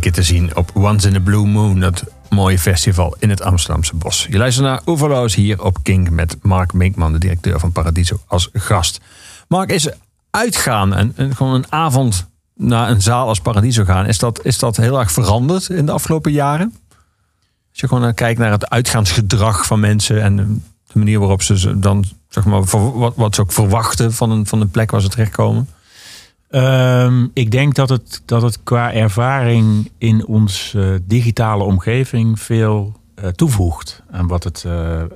Te 0.00 0.22
zien 0.22 0.56
op 0.56 0.70
Once 0.74 1.08
in 1.08 1.16
a 1.16 1.20
Blue 1.20 1.46
Moon. 1.46 1.80
Dat 1.80 2.04
mooie 2.28 2.58
festival 2.58 3.16
in 3.18 3.30
het 3.30 3.42
Amsterdamse 3.42 3.96
bos. 3.96 4.26
Je 4.30 4.38
luistert 4.38 4.66
naar 4.66 4.80
Oeverloos 4.86 5.34
hier 5.34 5.62
op 5.62 5.78
Kink 5.82 6.10
met 6.10 6.36
Mark 6.42 6.72
Minkman, 6.72 7.12
de 7.12 7.18
directeur 7.18 7.60
van 7.60 7.72
Paradiso, 7.72 8.20
als 8.26 8.48
gast. 8.52 9.00
Mark, 9.48 9.70
is 9.70 9.88
uitgaan 10.30 10.94
en, 10.94 11.14
gewoon 11.34 11.54
een 11.54 11.72
avond 11.72 12.26
naar 12.54 12.90
een 12.90 13.02
zaal 13.02 13.28
als 13.28 13.40
Paradiso 13.40 13.84
gaan, 13.84 14.06
is 14.06 14.18
dat, 14.18 14.44
is 14.44 14.58
dat 14.58 14.76
heel 14.76 14.98
erg 14.98 15.12
veranderd 15.12 15.68
in 15.68 15.86
de 15.86 15.92
afgelopen 15.92 16.32
jaren? 16.32 16.74
Als 17.70 17.80
je 17.80 17.88
gewoon 17.88 18.14
kijkt 18.14 18.38
naar 18.38 18.50
het 18.50 18.70
uitgaansgedrag 18.70 19.66
van 19.66 19.80
mensen 19.80 20.22
en 20.22 20.36
de 20.86 20.98
manier 20.98 21.18
waarop 21.18 21.42
ze 21.42 21.78
dan, 21.78 22.04
zeg 22.28 22.44
maar, 22.44 22.64
wat, 22.64 23.14
wat 23.16 23.34
ze 23.34 23.40
ook 23.40 23.52
verwachten 23.52 24.12
van 24.12 24.30
een, 24.30 24.46
van 24.46 24.60
een 24.60 24.70
plek 24.70 24.90
waar 24.90 25.00
ze 25.00 25.08
terechtkomen. 25.08 25.68
Ehm, 26.52 27.26
ik 27.32 27.50
denk 27.50 27.74
dat 27.74 27.88
het, 27.88 28.22
dat 28.24 28.42
het 28.42 28.62
qua 28.62 28.92
ervaring 28.92 29.90
in 29.98 30.26
onze 30.26 31.02
digitale 31.04 31.64
omgeving 31.64 32.40
veel 32.40 33.00
eh, 33.14 33.28
toevoegt 33.28 34.02
aan 34.10 34.26
wat 34.26 34.44
het 34.44 34.64
eh, 34.64 35.00
eh, 35.00 35.08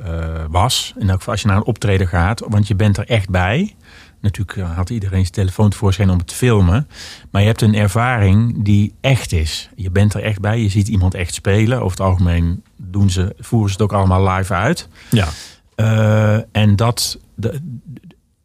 was. 0.50 0.94
In 0.98 1.08
elk 1.08 1.18
geval 1.18 1.32
als 1.32 1.42
je 1.42 1.48
naar 1.48 1.56
een 1.56 1.64
optreden 1.64 2.08
gaat, 2.08 2.42
want 2.48 2.68
je 2.68 2.74
bent 2.74 2.96
er 2.96 3.08
echt 3.08 3.30
bij. 3.30 3.74
Natuurlijk 4.20 4.58
eh, 4.58 4.76
had 4.76 4.90
iedereen 4.90 5.20
zijn 5.20 5.32
telefoon 5.32 5.70
tevoorschijn 5.70 6.10
om 6.10 6.18
het 6.18 6.26
te 6.26 6.34
filmen. 6.34 6.88
Maar 7.30 7.40
je 7.40 7.46
hebt 7.46 7.62
een 7.62 7.74
ervaring 7.74 8.64
die 8.64 8.94
echt 9.00 9.32
is. 9.32 9.70
Je 9.76 9.90
bent 9.90 10.14
er 10.14 10.22
echt 10.22 10.40
bij, 10.40 10.60
je 10.60 10.68
ziet 10.68 10.88
iemand 10.88 11.14
echt 11.14 11.34
spelen. 11.34 11.78
Over 11.78 11.90
het 11.90 12.06
algemeen 12.06 12.62
doen 12.76 13.10
ze, 13.10 13.34
voeren 13.38 13.68
ze 13.68 13.74
het 13.74 13.82
ook 13.82 13.92
allemaal 13.92 14.28
live 14.28 14.54
uit. 14.54 14.88
Ja. 15.10 15.28
Eh, 15.74 16.62
en, 16.62 16.76
dat, 16.76 17.18
de, 17.34 17.60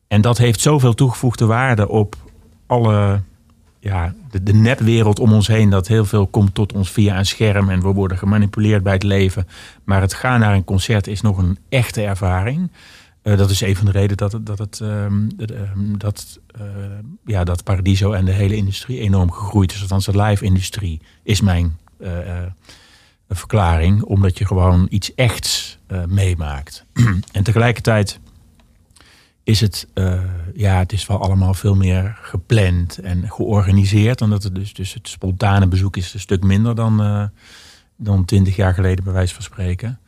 en 0.07 0.21
dat 0.21 0.37
heeft 0.37 0.59
zoveel 0.59 0.93
toegevoegde 0.93 1.45
waarde 1.45 1.89
op 1.89 2.15
alle, 2.71 3.21
ja, 3.79 4.13
de, 4.41 4.53
nepwereld 4.53 5.19
om 5.19 5.33
ons 5.33 5.47
heen. 5.47 5.69
Dat 5.69 5.87
heel 5.87 6.05
veel 6.05 6.27
komt 6.27 6.53
tot 6.53 6.73
ons 6.73 6.91
via 6.91 7.17
een 7.17 7.25
scherm 7.25 7.69
en 7.69 7.81
we 7.81 7.87
worden 7.87 8.17
gemanipuleerd 8.17 8.83
bij 8.83 8.93
het 8.93 9.03
leven. 9.03 9.47
Maar 9.83 10.01
het 10.01 10.13
gaan 10.13 10.39
naar 10.39 10.53
een 10.53 10.63
concert 10.63 11.07
is 11.07 11.21
nog 11.21 11.37
een 11.37 11.57
echte 11.69 12.01
ervaring. 12.01 12.71
Eh, 13.21 13.37
dat 13.37 13.49
is 13.49 13.61
een 13.61 13.75
van 13.75 13.85
de 13.85 13.91
redenen 13.91 14.17
dat, 14.17 14.31
het, 14.31 14.45
dat, 14.45 14.57
het, 14.57 14.79
ehm, 14.79 15.27
dat, 15.97 16.39
ehm, 16.47 16.63
eh, 16.63 16.69
ja, 17.25 17.43
dat 17.43 17.63
Paradiso 17.63 18.11
en 18.11 18.25
de 18.25 18.31
hele 18.31 18.55
industrie 18.55 18.99
enorm 18.99 19.31
gegroeid 19.31 19.71
is. 19.71 19.81
Althans, 19.81 20.05
de 20.05 20.21
live-industrie 20.21 21.01
is 21.23 21.41
mijn 21.41 21.77
eh, 21.99 22.09
verklaring. 23.29 24.03
Omdat 24.03 24.37
je 24.37 24.45
gewoon 24.45 24.87
iets 24.89 25.15
echts 25.15 25.79
meemaakt. 26.07 26.85
en 27.31 27.43
tegelijkertijd 27.43 28.19
is 29.43 29.61
het, 29.61 29.87
eh, 29.93 30.21
ja, 30.53 30.77
het 30.77 30.93
is 30.93 31.07
wel 31.07 31.21
allemaal 31.21 31.53
veel 31.53 31.75
meer 31.75 32.17
gepland 32.21 32.97
en 32.97 33.31
georganiseerd. 33.31 34.21
Omdat 34.21 34.43
het 34.43 34.55
dus, 34.55 34.73
dus 34.73 34.93
het 34.93 35.07
spontane 35.07 35.67
bezoek 35.67 35.97
is 35.97 36.13
een 36.13 36.19
stuk 36.19 36.43
minder 36.43 36.75
dan, 36.75 37.01
eh, 37.01 37.23
dan 37.95 38.25
twintig 38.25 38.55
jaar 38.55 38.73
geleden, 38.73 39.03
bij 39.03 39.13
wijze 39.13 39.33
van 39.33 39.43
spreken. 39.43 39.99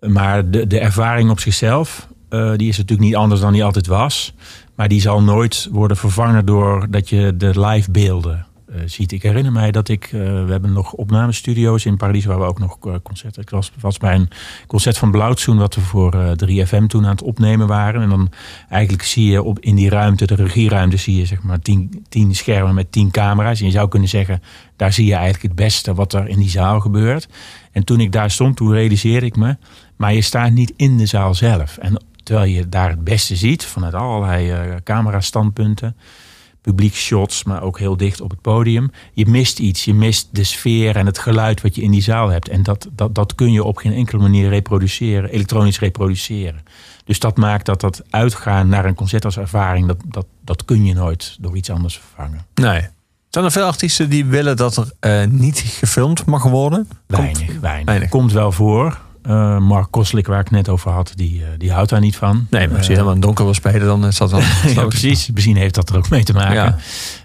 Maar 0.00 0.50
de, 0.50 0.66
de 0.66 0.78
ervaring 0.78 1.30
op 1.30 1.40
zichzelf, 1.40 2.08
eh, 2.28 2.52
die 2.56 2.68
is 2.68 2.76
natuurlijk 2.76 3.08
niet 3.08 3.16
anders 3.16 3.40
dan 3.40 3.52
die 3.52 3.64
altijd 3.64 3.86
was. 3.86 4.34
Maar 4.74 4.88
die 4.88 5.00
zal 5.00 5.22
nooit 5.22 5.68
worden 5.70 5.96
vervangen 5.96 6.46
door 6.46 6.90
dat 6.90 7.08
je 7.08 7.36
de 7.36 7.60
live 7.60 7.90
beelden 7.90 8.46
ziet. 8.84 9.12
Ik 9.12 9.22
herinner 9.22 9.52
mij 9.52 9.70
dat 9.70 9.88
ik, 9.88 10.04
eh, 10.04 10.10
we 10.20 10.50
hebben 10.50 10.72
nog 10.72 10.92
opnamestudio's 10.92 11.84
in 11.84 11.96
Parijs 11.96 12.24
waar 12.24 12.38
we 12.38 12.44
ook 12.44 12.58
nog 12.58 12.78
eh, 12.86 12.94
concerten. 13.02 13.42
Ik 13.42 13.50
was, 13.50 13.72
was 13.80 13.98
bij 13.98 14.14
een 14.14 14.28
concert 14.66 14.98
van 14.98 15.10
Blauwtsoen 15.10 15.56
wat 15.56 15.74
we 15.74 15.80
voor 15.80 16.14
eh, 16.14 16.66
3FM 16.66 16.86
toen 16.86 17.04
aan 17.04 17.10
het 17.10 17.22
opnemen 17.22 17.66
waren. 17.66 18.02
En 18.02 18.08
dan 18.08 18.30
eigenlijk 18.68 19.02
zie 19.02 19.30
je 19.30 19.42
op, 19.42 19.58
in 19.60 19.74
die 19.74 19.88
ruimte, 19.88 20.26
de 20.26 20.34
regieruimte, 20.34 20.96
zie 20.96 21.16
je 21.16 21.26
zeg 21.26 21.42
maar 21.42 21.60
tien, 21.60 22.04
tien 22.08 22.34
schermen 22.34 22.74
met 22.74 22.92
tien 22.92 23.10
camera's. 23.10 23.60
En 23.60 23.66
je 23.66 23.72
zou 23.72 23.88
kunnen 23.88 24.08
zeggen, 24.08 24.42
daar 24.76 24.92
zie 24.92 25.06
je 25.06 25.14
eigenlijk 25.14 25.42
het 25.42 25.54
beste 25.54 25.94
wat 25.94 26.12
er 26.12 26.28
in 26.28 26.38
die 26.38 26.50
zaal 26.50 26.80
gebeurt. 26.80 27.28
En 27.72 27.84
toen 27.84 28.00
ik 28.00 28.12
daar 28.12 28.30
stond, 28.30 28.56
toen 28.56 28.72
realiseerde 28.72 29.26
ik 29.26 29.36
me, 29.36 29.56
maar 29.96 30.14
je 30.14 30.22
staat 30.22 30.52
niet 30.52 30.72
in 30.76 30.96
de 30.96 31.06
zaal 31.06 31.34
zelf. 31.34 31.76
En 31.76 32.02
terwijl 32.22 32.50
je 32.50 32.68
daar 32.68 32.90
het 32.90 33.04
beste 33.04 33.36
ziet, 33.36 33.64
vanuit 33.64 33.94
allerlei 33.94 34.50
eh 34.50 34.74
camerastandpunten, 34.84 35.96
publiekshots, 36.64 37.44
maar 37.44 37.62
ook 37.62 37.78
heel 37.78 37.96
dicht 37.96 38.20
op 38.20 38.30
het 38.30 38.40
podium. 38.40 38.90
Je 39.12 39.26
mist 39.26 39.58
iets, 39.58 39.84
je 39.84 39.94
mist 39.94 40.28
de 40.30 40.44
sfeer 40.44 40.96
en 40.96 41.06
het 41.06 41.18
geluid 41.18 41.60
wat 41.60 41.74
je 41.74 41.82
in 41.82 41.90
die 41.90 42.02
zaal 42.02 42.28
hebt. 42.28 42.48
En 42.48 42.62
dat, 42.62 42.88
dat, 42.92 43.14
dat 43.14 43.34
kun 43.34 43.52
je 43.52 43.64
op 43.64 43.76
geen 43.76 43.92
enkele 43.92 44.22
manier 44.22 44.48
reproduceren, 44.48 45.30
elektronisch 45.30 45.78
reproduceren. 45.78 46.62
Dus 47.04 47.18
dat 47.18 47.36
maakt 47.36 47.66
dat 47.66 47.80
dat 47.80 48.02
uitgaan 48.10 48.68
naar 48.68 48.84
een 48.84 48.94
concert 48.94 49.24
als 49.24 49.36
ervaring, 49.36 49.86
dat, 49.86 49.96
dat, 50.06 50.26
dat 50.40 50.64
kun 50.64 50.84
je 50.84 50.94
nooit 50.94 51.36
door 51.40 51.56
iets 51.56 51.70
anders 51.70 51.98
vervangen. 51.98 52.46
Nee. 52.54 52.88
Zijn 53.28 53.44
er 53.44 53.52
veel 53.52 53.66
artiesten 53.66 54.10
die 54.10 54.24
willen 54.24 54.56
dat 54.56 54.76
er 54.76 54.92
eh, 55.00 55.28
niet 55.28 55.58
gefilmd 55.58 56.24
mag 56.24 56.42
worden? 56.42 56.88
Weinig. 57.06 57.60
weinig. 57.60 58.08
Komt 58.08 58.32
wel 58.32 58.52
voor. 58.52 58.98
Eh, 59.24 59.58
Mark 59.58 59.86
Koslik, 59.90 60.26
waar 60.26 60.40
ik 60.40 60.50
net 60.50 60.68
over 60.68 60.90
had, 60.90 61.12
die, 61.14 61.42
eh, 61.42 61.48
die 61.58 61.72
houdt 61.72 61.90
daar 61.90 62.00
niet 62.00 62.16
van. 62.16 62.46
Nee, 62.50 62.68
maar 62.68 62.76
als 62.76 62.86
je 62.86 62.92
Eh, 62.92 62.98
helemaal 62.98 63.14
in 63.14 63.20
donker 63.20 63.44
wil 63.44 63.54
spelen, 63.54 63.86
dan 63.86 64.06
is 64.06 64.16
dat 64.16 64.30
wel... 64.30 64.40
ja, 64.74 64.84
precies. 64.86 65.30
Misschien 65.30 65.56
heeft 65.56 65.74
dat 65.74 65.88
er 65.90 65.96
ook 65.96 66.10
mee 66.10 66.24
te 66.24 66.32
maken. 66.32 66.54
Ja. 66.54 66.76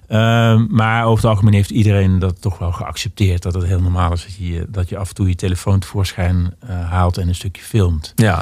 Ehm, 0.08 0.66
maar 0.70 1.06
over 1.06 1.24
het 1.24 1.32
algemeen 1.32 1.54
heeft 1.54 1.70
iedereen 1.70 2.20
dat 2.20 2.41
toch 2.41 2.58
wel 2.58 2.72
geaccepteerd. 2.72 3.41
Dat 3.41 3.54
het 3.54 3.64
heel 3.64 3.82
normaal 3.82 4.14
is 4.14 4.24
dat 4.24 4.36
je, 4.36 4.66
dat 4.70 4.89
je 4.89 4.97
af 4.97 5.10
en 5.10 5.16
toe 5.16 5.28
je 5.28 5.36
telefoon 5.36 5.80
tevoorschijn 5.80 6.54
haalt 6.89 7.18
en 7.18 7.28
een 7.28 7.36
stukje 7.36 7.62
filmt. 7.62 8.14
Ja. 8.16 8.36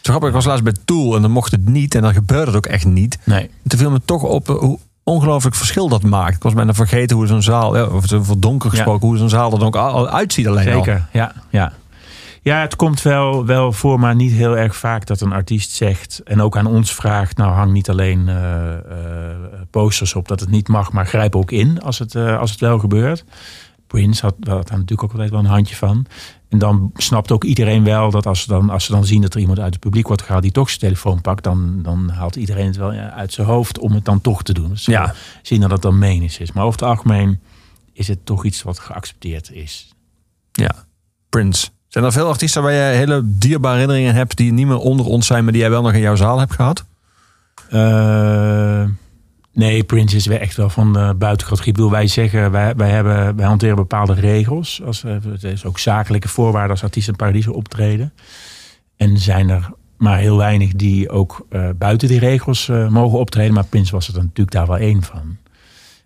Zo 0.00 0.10
grappig, 0.10 0.28
ik 0.28 0.34
was 0.34 0.44
laatst 0.44 0.64
bij 0.64 0.74
Tool 0.84 1.16
en 1.16 1.22
dan 1.22 1.30
mocht 1.30 1.50
het 1.50 1.68
niet. 1.68 1.94
En 1.94 2.02
dan 2.02 2.12
gebeurde 2.12 2.46
het 2.46 2.56
ook 2.56 2.66
echt 2.66 2.84
niet. 2.84 3.18
Nee. 3.24 3.50
Toen 3.66 3.78
viel 3.78 3.90
me 3.90 4.00
toch 4.04 4.22
op 4.22 4.46
hoe 4.46 4.78
ongelooflijk 5.04 5.54
verschil 5.56 5.88
dat 5.88 6.02
maakt. 6.02 6.36
Ik 6.36 6.42
was 6.42 6.52
bijna 6.52 6.74
vergeten 6.74 7.16
hoe 7.16 7.26
zo'n 7.26 7.42
zaal, 7.42 7.76
ja, 7.76 7.84
of 7.84 8.12
over 8.12 8.40
donker 8.40 8.70
gesproken, 8.70 9.08
hoe 9.08 9.16
zo'n 9.16 9.28
zaal 9.28 9.52
er 9.52 9.58
dan 9.58 9.66
ook 9.66 9.76
al, 9.76 9.90
al 9.90 10.08
uitziet 10.08 10.46
alleen 10.46 10.72
al. 10.72 10.84
Zeker, 10.84 11.08
ja. 11.12 11.32
ja. 11.50 11.72
Ja, 12.44 12.60
het 12.60 12.76
komt 12.76 13.02
wel, 13.02 13.46
wel 13.46 13.72
voor, 13.72 14.00
maar 14.00 14.14
niet 14.14 14.32
heel 14.32 14.56
erg 14.56 14.76
vaak 14.76 15.06
dat 15.06 15.20
een 15.20 15.32
artiest 15.32 15.70
zegt... 15.70 16.20
en 16.24 16.40
ook 16.40 16.56
aan 16.56 16.66
ons 16.66 16.94
vraagt, 16.94 17.36
nou 17.36 17.52
hang 17.52 17.72
niet 17.72 17.90
alleen 17.90 18.28
eh, 18.28 18.72
eh, 18.74 19.36
posters 19.70 20.14
op 20.14 20.28
dat 20.28 20.40
het 20.40 20.50
niet 20.50 20.68
mag... 20.68 20.92
maar 20.92 21.06
grijp 21.06 21.36
ook 21.36 21.50
in 21.50 21.80
als 21.80 21.98
het, 21.98 22.14
eh, 22.14 22.38
als 22.38 22.50
het 22.50 22.60
wel 22.60 22.78
gebeurt. 22.78 23.24
Prince 23.86 24.22
had, 24.22 24.34
had 24.40 24.68
daar 24.68 24.78
natuurlijk 24.78 25.02
ook 25.02 25.10
altijd 25.10 25.30
wel 25.30 25.38
een 25.38 25.46
handje 25.46 25.76
van. 25.76 26.06
En 26.48 26.58
dan 26.58 26.90
snapt 26.94 27.32
ook 27.32 27.44
iedereen 27.44 27.84
wel 27.84 28.10
dat 28.10 28.26
als 28.26 28.40
ze 28.40 28.48
dan, 28.48 28.70
als 28.70 28.84
ze 28.84 28.92
dan 28.92 29.04
zien... 29.04 29.20
dat 29.20 29.34
er 29.34 29.40
iemand 29.40 29.58
uit 29.58 29.72
het 29.72 29.82
publiek 29.82 30.06
wordt 30.06 30.22
gehaald 30.22 30.42
die 30.42 30.52
toch 30.52 30.68
zijn 30.68 30.80
telefoon 30.80 31.20
pakt... 31.20 31.44
dan, 31.44 31.82
dan 31.82 32.08
haalt 32.08 32.36
iedereen 32.36 32.66
het 32.66 32.76
wel 32.76 32.90
uit 32.92 33.32
zijn 33.32 33.46
hoofd 33.46 33.78
om 33.78 33.92
het 33.92 34.04
dan 34.04 34.20
toch 34.20 34.42
te 34.42 34.52
doen. 34.52 34.68
Dus 34.68 34.84
Ja. 34.84 35.14
zien 35.42 35.60
dat 35.60 35.70
het 35.70 35.82
dan 35.82 35.98
menens 35.98 36.38
is. 36.38 36.52
Maar 36.52 36.64
over 36.64 36.80
het 36.80 36.88
algemeen 36.88 37.40
is 37.92 38.08
het 38.08 38.26
toch 38.26 38.44
iets 38.44 38.62
wat 38.62 38.78
geaccepteerd 38.78 39.50
is. 39.50 39.94
Ja, 40.52 40.86
Prince. 41.28 41.68
Zijn 41.92 42.04
er 42.04 42.12
veel 42.12 42.28
artiesten 42.28 42.62
waar 42.62 42.72
je 42.72 42.96
hele 42.96 43.20
dierbare 43.24 43.74
herinneringen 43.74 44.14
hebt 44.14 44.36
die 44.36 44.52
niet 44.52 44.66
meer 44.66 44.78
onder 44.78 45.06
ons 45.06 45.26
zijn, 45.26 45.44
maar 45.44 45.52
die 45.52 45.62
jij 45.62 45.70
wel 45.70 45.82
nog 45.82 45.92
in 45.92 46.00
jouw 46.00 46.14
zaal 46.14 46.38
hebt 46.38 46.52
gehad? 46.52 46.84
Eh, 47.68 48.84
nee, 49.52 49.84
Prince 49.84 50.16
is 50.16 50.26
wel 50.26 50.38
echt 50.38 50.56
wel 50.56 50.70
van 50.70 50.92
de 50.92 51.14
buitencategorie. 51.18 51.68
Ik 51.68 51.74
bedoel, 51.74 51.90
wij 51.90 52.06
zeggen, 52.06 52.50
wij, 52.50 52.74
wij, 52.76 52.90
hebben, 52.90 53.36
wij 53.36 53.46
hanteren 53.46 53.76
bepaalde 53.76 54.12
regels. 54.14 54.82
Als, 54.84 55.04
eh, 55.04 55.16
het 55.28 55.44
is 55.44 55.64
ook 55.64 55.78
zakelijke 55.78 56.28
voorwaarden 56.28 56.70
als 56.70 56.82
artiesten 56.82 57.16
Paradiso 57.16 57.50
optreden. 57.50 58.12
En 58.96 59.18
zijn 59.18 59.48
er 59.48 59.70
maar 59.96 60.18
heel 60.18 60.36
weinig 60.36 60.72
die 60.72 61.10
ook 61.10 61.46
eh, 61.48 61.68
buiten 61.78 62.08
die 62.08 62.18
regels 62.18 62.70
mogen 62.88 63.18
optreden. 63.18 63.54
Maar 63.54 63.64
Prince 63.64 63.92
was 63.92 64.08
er 64.08 64.14
natuurlijk 64.14 64.50
daar 64.50 64.66
wel 64.66 64.78
één 64.78 65.02
van. 65.02 65.36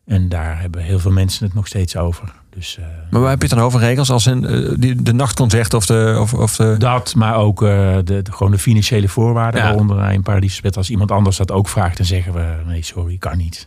En 0.05 0.28
daar 0.28 0.61
hebben 0.61 0.82
heel 0.82 0.99
veel 0.99 1.12
mensen 1.12 1.47
het 1.47 1.55
nog 1.55 1.66
steeds 1.66 1.97
over. 1.97 2.34
Dus, 2.57 2.77
eh, 2.79 2.85
Maar 3.11 3.21
waar 3.21 3.31
heb 3.31 3.43
je 3.43 3.47
het 3.47 3.57
dan 3.57 3.65
over 3.65 3.81
regels? 3.81 4.11
Als 4.11 4.27
in 4.27 4.47
eh, 4.47 4.75
die, 4.79 5.03
de 5.03 5.13
nachtconcert 5.13 5.75
of 5.75 5.87
de... 5.87 6.17
Of, 6.21 6.35
of 6.35 6.57
de... 6.57 6.75
Dat, 6.79 7.15
maar 7.15 7.37
ook 7.37 7.63
eh, 7.63 7.95
de, 8.05 8.23
de, 8.23 8.33
gewoon 8.33 8.53
de 8.53 8.59
financiële 8.59 9.09
voorwaarden 9.09 9.61
Ja. 9.61 9.67
waaronder 9.67 10.11
in 10.11 10.23
Paradies 10.23 10.55
speelt. 10.55 10.77
Als 10.77 10.91
iemand 10.91 11.11
anders 11.11 11.37
dat 11.37 11.51
ook 11.51 11.69
vraagt, 11.69 11.97
dan 11.97 12.07
zeggen 12.07 12.33
we 12.33 12.55
nee, 12.67 12.83
sorry, 12.83 13.17
kan 13.19 13.37
niet. 13.37 13.67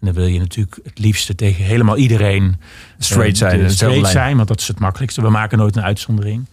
En 0.00 0.06
dan 0.06 0.14
wil 0.14 0.26
je 0.26 0.38
natuurlijk 0.38 0.78
het 0.84 0.98
liefste 0.98 1.34
tegen 1.34 1.64
helemaal 1.64 1.96
iedereen 1.96 2.56
Straight 2.98 3.36
zijn, 3.36 3.70
straight 3.70 4.08
zijn, 4.08 4.36
want 4.36 4.48
dat 4.48 4.60
is 4.60 4.68
het 4.68 4.78
makkelijkste. 4.78 5.22
We 5.22 5.30
maken 5.30 5.58
nooit 5.58 5.76
een 5.76 5.82
uitzondering. 5.82 6.36
En 6.36 6.46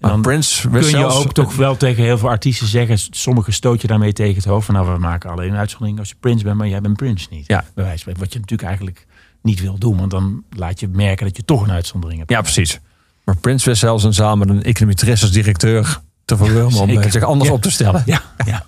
Maar 0.00 0.10
dan 0.10 0.22
Prince 0.22 0.68
kun 0.68 0.88
je 0.88 1.04
ook 1.04 1.32
toch 1.32 1.56
wel 1.56 1.76
tegen 1.76 2.04
heel 2.04 2.18
veel 2.18 2.28
artiesten 2.28 2.66
zeggen, 2.66 2.98
sommige 3.10 3.52
stoot 3.52 3.80
je 3.80 3.86
daarmee 3.86 4.12
tegen 4.12 4.34
het 4.34 4.44
hoofd. 4.44 4.66
Van 4.66 4.74
nou, 4.74 4.92
we 4.92 4.98
maken 4.98 5.30
alleen 5.30 5.50
een 5.50 5.58
uitzondering 5.58 5.98
als 5.98 6.08
je 6.08 6.14
Prince 6.20 6.44
bent, 6.44 6.56
maar 6.56 6.68
jij 6.68 6.80
bent 6.80 6.96
Prince 6.96 7.26
niet. 7.30 7.46
Ja. 7.46 7.64
Bij 7.74 7.84
wijze 7.84 7.88
van 7.90 7.98
spreken. 7.98 8.20
Wat 8.20 8.32
je 8.32 8.38
natuurlijk 8.38 8.68
eigenlijk 8.68 9.06
niet 9.42 9.60
wil 9.60 9.78
doen, 9.78 9.96
want 9.98 10.10
dan 10.10 10.42
laat 10.56 10.80
je 10.80 10.88
merken 10.88 11.26
dat 11.26 11.36
je 11.36 11.44
toch 11.44 11.62
een 11.62 11.70
uitzondering 11.72 12.18
hebt. 12.18 12.30
Ja, 12.30 12.40
precies. 12.40 12.80
Maar 13.24 13.36
Prince 13.36 13.68
wist 13.68 13.80
zelfs 13.80 14.04
een 14.04 14.14
zaal 14.14 14.36
met 14.36 14.48
een 14.48 14.62
econometrist 14.62 15.22
als 15.22 15.32
directeur 15.32 16.00
te 16.24 16.36
verwilmen 16.36 16.80
om 16.80 16.88
Zeker. 16.88 17.04
eh, 17.04 17.10
zich 17.10 17.22
anders 17.22 17.48
Ja. 17.48 17.54
op 17.54 17.62
te 17.62 17.70
stellen. 17.70 18.02
Ja, 18.06 18.22
ja. 18.46 18.64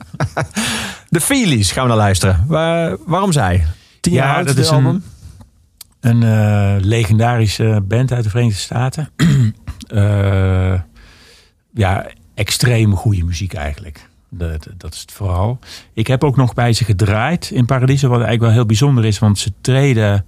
De 1.09 1.21
Feelies 1.21 1.73
gaan 1.73 1.83
we 1.83 1.89
naar 1.89 1.99
luisteren. 1.99 2.45
Waar, 2.47 2.97
waarom 3.07 3.33
zij? 3.33 3.65
Tien 4.01 4.13
jaar 4.13 4.27
Ja, 4.29 4.35
oud, 4.37 4.47
dat 4.47 4.57
is 4.57 4.69
een- 4.69 4.75
album? 4.75 5.05
Een 6.01 6.23
eh, 6.23 6.75
legendarische 6.85 7.83
band 7.89 8.13
uit 8.13 8.25
de 8.25 8.31
Verenigde 8.31 8.61
Staten. 8.61 9.09
Eh, 9.87 10.81
ja, 11.75 12.07
extreem 12.35 12.97
goede 12.97 13.25
muziek 13.25 13.53
eigenlijk. 13.55 14.09
De- 14.29 14.59
dat 14.77 14.95
is 14.95 15.01
het 15.01 15.13
vooral. 15.13 15.59
Ik 15.93 16.07
heb 16.07 16.25
ook 16.25 16.37
nog 16.37 16.55
bij 16.55 16.73
ze 16.73 16.85
gedraaid 16.85 17.51
in 17.51 17.67
Paradiso. 17.67 18.09
Wat 18.09 18.17
eigenlijk 18.17 18.43
wel 18.47 18.53
heel 18.53 18.67
bijzonder 18.67 19.05
is. 19.05 19.19
Want 19.19 19.39
ze 19.39 19.53
treden 19.61 20.25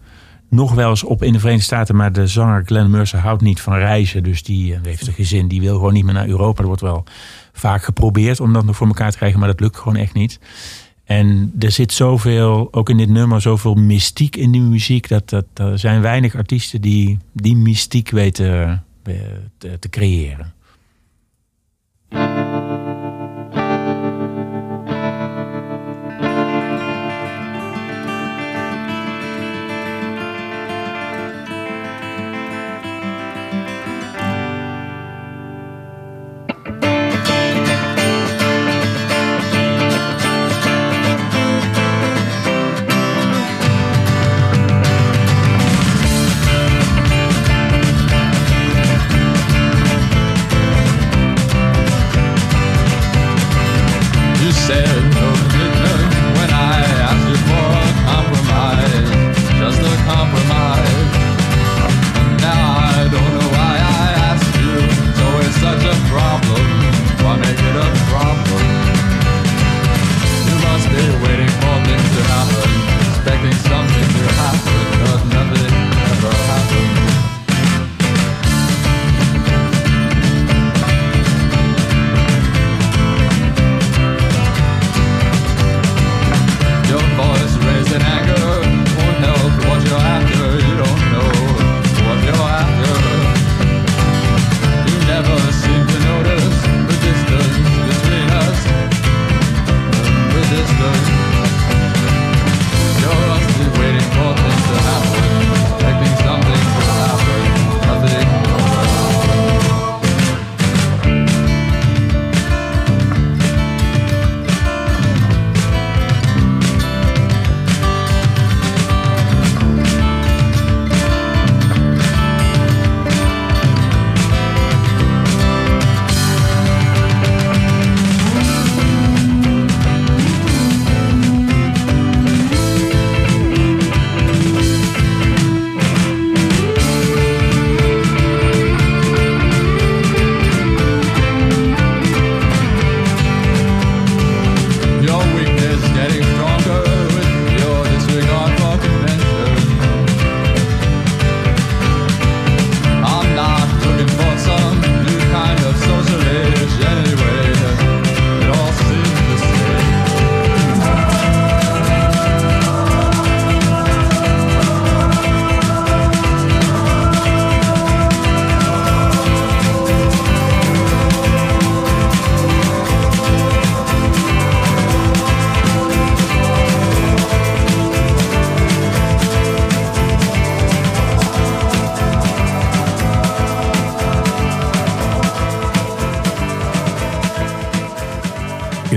nog 0.54 0.74
wel 0.74 0.90
eens 0.90 1.04
op 1.04 1.22
in 1.22 1.32
de 1.32 1.38
Verenigde 1.38 1.66
Staten. 1.66 1.96
Maar 1.96 2.12
de 2.12 2.26
zanger 2.26 2.62
Glenn 2.64 2.90
Mercer 2.90 3.18
houdt 3.18 3.42
niet 3.42 3.60
van 3.60 3.74
reizen. 3.74 4.22
Dus 4.22 4.42
die 4.42 4.74
eh, 4.74 4.80
heeft 4.82 5.06
een 5.06 5.12
gezin. 5.12 5.48
Die 5.48 5.60
wil 5.60 5.74
gewoon 5.74 5.92
niet 5.92 6.04
meer 6.04 6.14
naar 6.14 6.28
Europa. 6.28 6.60
Er 6.60 6.66
wordt 6.66 6.82
wel 6.82 7.04
vaak 7.52 7.84
geprobeerd 7.84 8.40
om 8.40 8.52
dat 8.52 8.64
nog 8.64 8.76
voor 8.76 8.86
elkaar 8.86 9.10
te 9.10 9.16
krijgen. 9.16 9.38
Maar 9.38 9.48
dat 9.48 9.60
lukt 9.60 9.76
gewoon 9.76 9.96
echt 9.96 10.14
niet. 10.14 10.38
En 11.04 11.52
er 11.58 11.70
zit 11.70 11.92
zoveel, 11.92 12.68
ook 12.70 12.88
in 12.88 12.96
dit 12.96 13.08
nummer, 13.08 13.40
zoveel 13.40 13.74
mystiek 13.74 14.36
in 14.36 14.52
die 14.52 14.60
muziek. 14.60 15.08
Dat, 15.08 15.28
dat 15.28 15.44
er 15.54 15.78
zijn 15.78 16.00
weinig 16.00 16.34
artiesten 16.34 16.80
die 16.80 17.18
die 17.32 17.56
mystiek 17.56 18.10
weten 18.10 18.84
eh, 19.02 19.14
te, 19.58 19.78
te 19.78 19.88
creëren. 19.88 20.53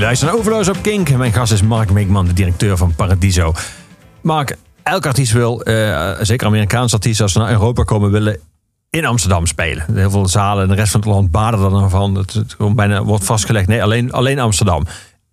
Luistert 0.08 0.32
naar 0.32 0.40
Overloos 0.40 0.68
op 0.68 0.78
Kink. 0.82 1.18
Mijn 1.18 1.34
gast 1.34 1.52
is 1.52 1.62
Mark 1.62 1.92
Meekman, 1.92 2.26
de 2.26 2.34
directeur 2.34 2.78
van 2.78 2.96
Paradiso. 2.96 3.54
Mark, 4.22 4.58
elk 4.84 5.06
artiest 5.06 5.32
wil, 5.32 5.64
eh, 5.64 6.12
zeker 6.22 6.48
Amerikaanse 6.48 6.96
artiesten, 6.96 7.24
als 7.24 7.34
ze 7.34 7.40
naar 7.40 7.52
Europa 7.52 7.84
komen, 7.84 8.12
willen 8.12 8.40
in 8.90 9.06
Amsterdam 9.06 9.46
spelen. 9.46 9.86
Heel 9.94 10.10
veel 10.10 10.28
zalen 10.28 10.64
en 10.64 10.70
de 10.70 10.76
rest 10.76 10.92
van 10.92 11.00
het 11.00 11.10
land 11.10 11.32
baden 11.32 11.64
er 11.64 11.70
dan 11.70 11.90
van. 11.90 12.16
Het, 12.16 12.34
het 12.34 12.76
bijna 12.76 13.04
wordt 13.04 13.24
vastgelegd. 13.24 13.68
Nee, 13.68 13.84
alleen, 13.84 14.12
alleen 14.12 14.40
Amsterdam. 14.40 14.86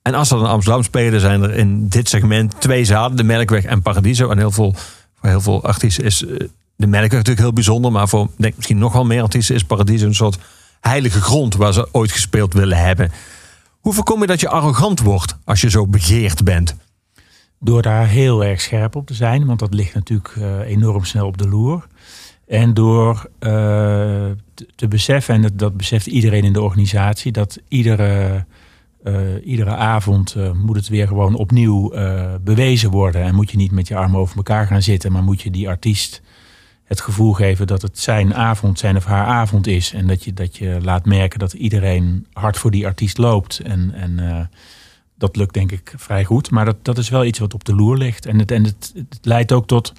En 0.03 0.15
als 0.15 0.29
ze 0.29 0.35
dan 0.35 0.45
in 0.45 0.51
Amsterdam 0.51 0.83
spelen, 0.83 1.21
zijn 1.21 1.43
er 1.43 1.55
in 1.55 1.89
dit 1.89 2.09
segment 2.09 2.61
twee 2.61 2.85
zalen. 2.85 3.17
De 3.17 3.25
Melkweg 3.25 3.65
en 3.65 3.83
Paradiso. 3.83 4.31
En 4.31 4.39
heel 4.39 4.51
veel, 4.51 4.75
voor 5.21 5.29
heel 5.29 5.41
veel 5.41 5.65
artiesten 5.65 6.05
is 6.05 6.25
eh, 6.25 6.37
de 6.77 6.87
Melkweg 6.87 7.19
natuurlijk 7.19 7.41
heel 7.41 7.53
bijzonder. 7.53 7.93
Maar 7.93 8.09
voor 8.09 8.29
denk, 8.37 8.57
misschien 8.57 8.79
nog 8.79 8.93
wel 8.93 9.05
meer 9.05 9.23
artiesten 9.23 9.55
is 9.55 9.65
Paradiso 9.65 10.07
een 10.07 10.15
soort 10.15 10.39
heilige 10.81 11.21
grond 11.21 11.57
waar 11.57 11.73
ze 11.73 11.89
ooit 11.93 12.13
gespeeld 12.13 12.55
willen 12.55 12.79
hebben. 12.79 13.11
Hoe 13.85 13.93
voorkom 13.93 14.21
je 14.21 14.27
dat 14.27 14.41
je 14.41 14.49
arrogant 14.49 15.01
wordt 15.01 15.37
als 15.45 15.61
je 15.61 15.71
zo 15.71 15.87
begeerd 15.87 16.45
bent? 16.45 16.77
Door 17.61 17.83
daar 17.83 18.07
heel 18.07 18.45
erg 18.45 18.61
scherp 18.61 18.97
op 18.97 19.07
te 19.07 19.15
zijn, 19.15 19.47
want 19.47 19.59
dat 19.59 19.75
ligt 19.75 19.95
natuurlijk 19.95 20.29
eh, 20.37 20.59
enorm 20.61 21.05
snel 21.05 21.27
op 21.27 21.39
de 21.39 21.49
loer. 21.49 21.87
En 22.47 22.75
door 22.75 23.31
eh, 23.39 23.51
te, 24.75 24.89
beseffen, 24.89 25.35
en 25.35 25.43
dat, 25.43 25.59
dat 25.59 25.77
beseft 25.77 26.07
iedereen 26.07 26.45
in 26.45 26.53
de 26.53 26.63
organisatie, 26.63 27.33
dat 27.33 27.59
iedere, 27.69 28.45
eh, 29.03 29.15
iedere 29.45 29.75
avond 29.75 30.37
moet 30.55 30.77
het 30.77 30.89
weer 30.89 31.07
gewoon 31.07 31.35
opnieuw 31.35 31.93
bewezen 32.41 32.91
worden. 32.91 33.23
En 33.23 33.35
moet 33.35 33.51
je 33.51 33.57
niet 33.57 33.73
met 33.73 33.89
je 33.89 33.97
armen 33.97 34.21
over 34.21 34.37
elkaar 34.37 34.67
gaan 34.67 34.83
zitten, 34.83 35.13
maar 35.13 35.23
moet 35.23 35.43
je 35.43 35.51
die 35.51 35.69
artiest 35.69 36.23
het 36.85 37.01
gevoel 37.01 37.33
geven 37.33 37.67
dat 37.67 37.83
het 37.83 37.99
zijn 37.99 38.35
avond, 38.35 38.79
zijn 38.79 38.97
of 38.97 39.05
haar 39.05 39.27
avond 39.27 39.67
is. 39.67 39.93
En 39.93 40.07
dat 40.07 40.25
je, 40.25 40.33
dat 40.33 40.57
je 40.57 40.79
laat 40.83 41.05
merken 41.05 41.39
dat 41.39 41.53
iedereen 41.53 42.27
hard 42.33 42.59
voor 42.59 42.71
die 42.71 42.87
artiest 42.87 43.19
loopt. 43.19 43.59
En, 43.59 43.93
en 43.95 44.19
eh, 44.19 44.45
dat 45.19 45.37
lukt 45.37 45.55
denk 45.55 45.73
ik 45.73 45.93
vrij 45.97 46.25
goed. 46.25 46.51
Maar 46.51 46.65
dat, 46.65 46.77
dat 46.83 46.99
is 46.99 47.09
wel 47.09 47.25
iets 47.25 47.39
wat 47.39 47.55
op 47.55 47.65
de 47.65 47.75
loer 47.75 47.97
ligt. 47.97 48.27
En 48.27 48.39
het, 48.39 48.51
en 48.51 48.65
het, 48.65 48.93
leidt 49.23 49.53
ook 49.53 49.67
tot 49.67 49.93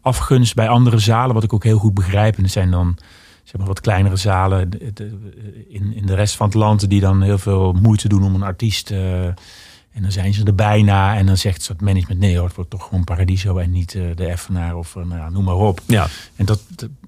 afgunst 0.00 0.54
bij 0.54 0.68
andere 0.68 0.98
zalen, 0.98 1.34
wat 1.34 1.44
ik 1.44 1.52
ook 1.52 1.64
heel 1.64 1.78
goed 1.78 1.94
begrijp. 1.94 2.36
En 2.36 2.42
er 2.42 2.48
zijn 2.48 2.70
dan 2.70 2.96
zeg 3.44 3.56
maar, 3.56 3.66
wat 3.66 3.80
kleinere 3.80 4.16
zalen 4.16 4.70
in, 5.68 5.94
in 5.94 6.06
de 6.06 6.14
rest 6.14 6.36
van 6.36 6.46
het 6.46 6.54
land 6.54 6.88
die 6.90 7.00
dan 7.00 7.22
heel 7.22 7.38
veel 7.38 7.72
moeite 7.72 8.08
doen 8.08 8.22
om 8.22 8.34
een 8.34 8.42
artiest. 8.42 8.90
eh, 8.90 9.28
en 9.96 10.02
dan 10.02 10.12
zijn 10.12 10.34
ze 10.34 10.44
er 10.44 10.54
bijna. 10.54 11.16
En 11.16 11.26
dan 11.26 11.36
zegt 11.36 11.68
het 11.68 11.80
management: 11.80 12.20
nee, 12.20 12.36
hoor, 12.36 12.46
het 12.46 12.54
wordt 12.54 12.70
toch 12.70 12.84
gewoon 12.84 13.04
Paradiso 13.04 13.56
en 13.56 13.70
niet 13.70 13.94
eh, 13.94 14.02
de 14.14 14.26
Effenaar 14.26 14.76
of 14.76 14.96
eh, 14.96 15.04
nou 15.04 15.20
ja, 15.20 15.28
noem 15.28 15.44
maar 15.44 15.54
op. 15.54 15.80
Ja. 15.86 16.06
En 16.36 16.44
dat, 16.46 16.60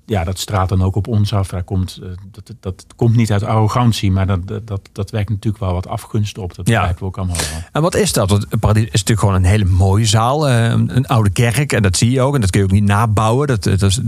ja, 0.06 0.24
dat 0.24 0.38
straalt 0.38 0.68
dan 0.68 0.82
ook 0.82 0.96
op 0.96 1.06
ons 1.06 1.32
af. 1.32 1.48
Daar 1.48 1.62
komt, 1.62 1.98
eh, 2.02 2.08
dat, 2.30 2.46
dat, 2.46 2.56
dat 2.60 2.86
komt 2.96 3.16
niet 3.16 3.32
uit 3.32 3.42
arrogantie, 3.42 4.10
maar 4.10 4.26
dat, 4.26 4.66
dat, 4.66 4.88
dat, 4.92 5.10
werkt 5.10 5.28
natuurlijk 5.28 5.64
wel 5.64 5.72
wat 5.72 5.86
afgunst 5.86 6.38
op. 6.38 6.54
Dat 6.54 6.68
Ja. 6.68 6.74
begrijpen 6.74 7.00
we 7.00 7.06
ook 7.06 7.16
allemaal 7.16 7.36
wel. 7.36 7.62
En 7.72 7.82
wat 7.82 7.94
is 7.94 8.12
dat? 8.12 8.30
Want 8.30 8.60
Paradiso 8.60 8.86
is 8.86 8.92
natuurlijk 8.92 9.20
gewoon 9.20 9.34
een 9.34 9.50
hele 9.50 9.64
mooie 9.64 10.06
zaal. 10.06 10.48
Een 10.48 11.06
oude 11.06 11.30
kerk. 11.30 11.72
En 11.72 11.82
dat 11.82 11.96
zie 11.96 12.10
je 12.10 12.20
ook. 12.20 12.34
En 12.34 12.40
dat 12.40 12.50
kun 12.50 12.60
je 12.60 12.66
ook 12.66 12.72
niet 12.72 12.84
nabouwen. 12.84 13.46
Dat, 13.46 13.62
dat 13.62 14.00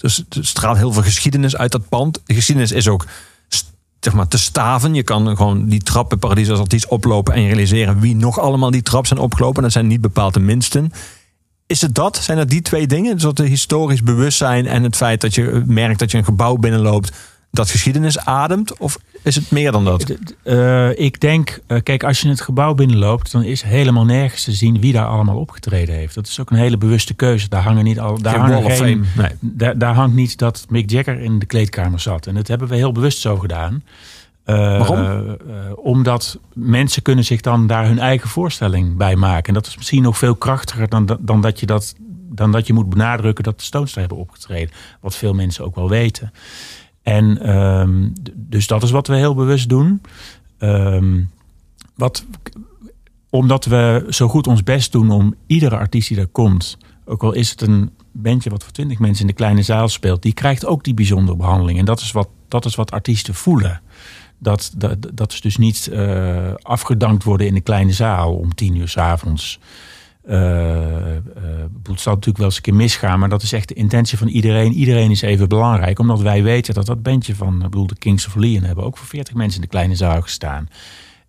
is, 0.00 0.24
straalt 0.28 0.76
heel 0.76 0.92
veel 0.92 1.02
geschiedenis 1.02 1.56
uit 1.56 1.72
dat 1.72 1.88
pand. 1.88 2.20
De 2.24 2.34
geschiedenis 2.34 2.72
is 2.72 2.88
ook 2.88 3.06
te 4.00 4.38
staven. 4.38 4.94
Je 4.94 5.02
kan 5.02 5.36
gewoon 5.36 5.68
die 5.68 5.82
trap 5.82 6.08
bij 6.08 6.18
Paradiso 6.18 6.50
als 6.50 6.60
artiest 6.60 6.88
oplopen 6.88 7.34
en 7.34 7.46
realiseren 7.46 8.00
wie 8.00 8.16
nog 8.16 8.38
allemaal 8.38 8.70
die 8.70 8.82
trap 8.82 9.06
zijn 9.06 9.20
opgelopen. 9.20 9.62
Dat 9.62 9.72
zijn 9.72 9.86
niet 9.86 10.00
bepaald 10.00 10.34
de 10.34 10.40
minsten. 10.40 10.92
Is 11.66 11.80
het 11.80 11.94
dat? 11.94 12.16
Zijn 12.16 12.38
het 12.38 12.50
die 12.50 12.62
twee 12.62 12.86
dingen? 12.86 13.12
Een 13.12 13.20
soort 13.20 13.38
historisch 13.38 14.02
bewustzijn 14.02 14.66
en 14.66 14.82
het 14.82 14.96
feit 14.96 15.20
dat 15.20 15.34
je 15.34 15.62
merkt 15.66 15.98
dat 15.98 16.10
je 16.10 16.18
een 16.18 16.24
gebouw 16.24 16.56
binnenloopt 16.56 17.12
dat 17.50 17.70
geschiedenis 17.70 18.18
ademt? 18.18 18.78
Of 18.78 18.98
is 19.22 19.34
het 19.34 19.50
meer 19.50 19.72
dan 19.72 19.84
dat? 19.84 20.14
Eh, 20.42 20.98
ik 20.98 21.20
denk, 21.20 21.60
eh, 21.66 21.82
kijk, 21.82 22.04
als 22.04 22.20
je 22.20 22.28
het 22.28 22.40
gebouw 22.40 22.74
binnenloopt, 22.74 23.32
dan 23.32 23.42
is 23.42 23.62
helemaal 23.62 24.04
nergens 24.04 24.44
te 24.44 24.52
zien 24.52 24.80
wie 24.80 24.92
daar 24.92 25.06
allemaal 25.06 25.36
opgetreden 25.38 25.94
heeft. 25.94 26.14
Dat 26.14 26.26
is 26.26 26.40
ook 26.40 26.50
een 26.50 26.56
hele 26.56 26.76
bewuste 26.78 27.14
keuze. 27.14 27.48
Daar 27.48 27.62
hangen 27.62 27.84
niet 27.84 28.00
al, 28.00 28.22
daar 28.22 28.32
Geen 28.32 28.42
hangen 28.52 28.70
geen-. 28.70 29.04
Nee. 29.16 29.30
daar, 29.40 29.78
daar 29.78 29.94
hangt 29.94 30.14
niet 30.14 30.38
dat 30.38 30.66
Mick 30.68 30.90
Jagger 30.90 31.20
in 31.20 31.38
de 31.38 31.46
kleedkamer 31.46 32.00
zat. 32.00 32.26
En 32.26 32.34
dat 32.34 32.48
hebben 32.48 32.68
we 32.68 32.74
heel 32.76 32.92
bewust 32.92 33.18
zo 33.20 33.36
gedaan. 33.36 33.82
Eh, 34.44 34.56
Waarom? 34.56 35.36
omdat 35.76 36.38
mensen 36.52 37.02
kunnen 37.02 37.24
zich 37.24 37.40
dan 37.40 37.66
daar 37.66 37.86
hun 37.86 37.98
eigen 37.98 38.28
voorstelling 38.28 38.96
bij 38.96 39.16
maken. 39.16 39.46
En 39.48 39.54
dat 39.54 39.66
is 39.66 39.76
misschien 39.76 40.02
nog 40.02 40.18
veel 40.18 40.34
krachtiger 40.34 40.88
dan, 40.88 41.06
dat- 41.06 41.18
dan, 41.20 41.40
dat, 41.40 41.60
je 41.60 41.66
dat, 41.66 41.94
dan 42.30 42.52
dat 42.52 42.66
je 42.66 42.72
moet 42.72 42.88
benadrukken 42.88 43.44
dat 43.44 43.58
de 43.58 43.64
Stones 43.64 43.92
daar 43.92 44.04
hebben 44.04 44.18
opgetreden. 44.22 44.74
Wat 45.00 45.16
veel 45.16 45.34
mensen 45.34 45.64
ook 45.64 45.74
wel 45.74 45.88
weten. 45.88 46.32
En 47.06 47.38
d- 48.22 48.30
dus 48.34 48.66
dat 48.66 48.82
is 48.82 48.90
wat 48.90 49.06
we 49.06 49.16
heel 49.16 49.34
bewust 49.34 49.68
doen. 49.68 50.00
Ehm, 50.58 51.22
wat, 51.94 52.24
omdat 53.30 53.64
we 53.64 54.06
zo 54.08 54.28
goed 54.28 54.46
ons 54.46 54.62
best 54.62 54.92
doen 54.92 55.10
om 55.10 55.34
iedere 55.46 55.76
artiest 55.76 56.08
die 56.08 56.18
er 56.18 56.26
komt, 56.26 56.78
ook 57.04 57.22
al 57.22 57.32
is 57.32 57.50
het 57.50 57.60
een 57.60 57.90
bandje 58.12 58.50
wat 58.50 58.62
voor 58.62 58.72
twintig 58.72 58.98
mensen 58.98 59.20
in 59.20 59.26
de 59.26 59.36
kleine 59.36 59.62
zaal 59.62 59.88
speelt, 59.88 60.22
die 60.22 60.32
krijgt 60.32 60.66
ook 60.66 60.84
die 60.84 60.94
bijzondere 60.94 61.36
behandeling. 61.36 61.78
En 61.78 61.84
dat 61.84 62.00
is 62.00 62.12
wat, 62.12 62.28
dat 62.48 62.64
is 62.64 62.74
wat 62.74 62.90
artiesten 62.90 63.34
voelen. 63.34 63.80
Dat, 64.38 64.72
dat, 64.76 64.96
dat 65.14 65.32
is 65.32 65.40
dus 65.40 65.56
niet 65.56 65.86
eh, 65.88 66.54
afgedankt 66.62 67.24
worden 67.24 67.46
in 67.46 67.54
de 67.54 67.60
kleine 67.60 67.92
zaal 67.92 68.34
om 68.34 68.54
tien 68.54 68.76
uur 68.76 68.88
s 68.88 68.96
avonds. 68.96 69.58
Eh, 70.26 71.16
eh, 71.16 71.22
het 71.82 72.00
zal 72.00 72.12
natuurlijk 72.12 72.36
wel 72.36 72.46
eens 72.46 72.56
een 72.56 72.62
keer 72.62 72.74
misgaan, 72.74 73.18
maar 73.18 73.28
dat 73.28 73.42
is 73.42 73.52
echt 73.52 73.68
de 73.68 73.74
intentie 73.74 74.18
van 74.18 74.28
iedereen. 74.28 74.72
Iedereen 74.72 75.10
is 75.10 75.22
even 75.22 75.48
belangrijk, 75.48 75.98
omdat 75.98 76.20
wij 76.20 76.42
weten 76.42 76.74
dat 76.74 76.86
dat 76.86 77.02
bandje 77.02 77.34
van, 77.34 77.54
ik 77.54 77.62
bedoel, 77.62 77.86
de 77.86 77.98
Kings 77.98 78.26
of 78.26 78.34
Leon 78.34 78.62
hebben 78.62 78.84
ook 78.84 78.96
voor 78.96 79.06
40 79.06 79.34
mensen 79.34 79.60
in 79.60 79.66
de 79.66 79.72
kleine 79.72 79.94
zaal 79.94 80.22
gestaan. 80.22 80.68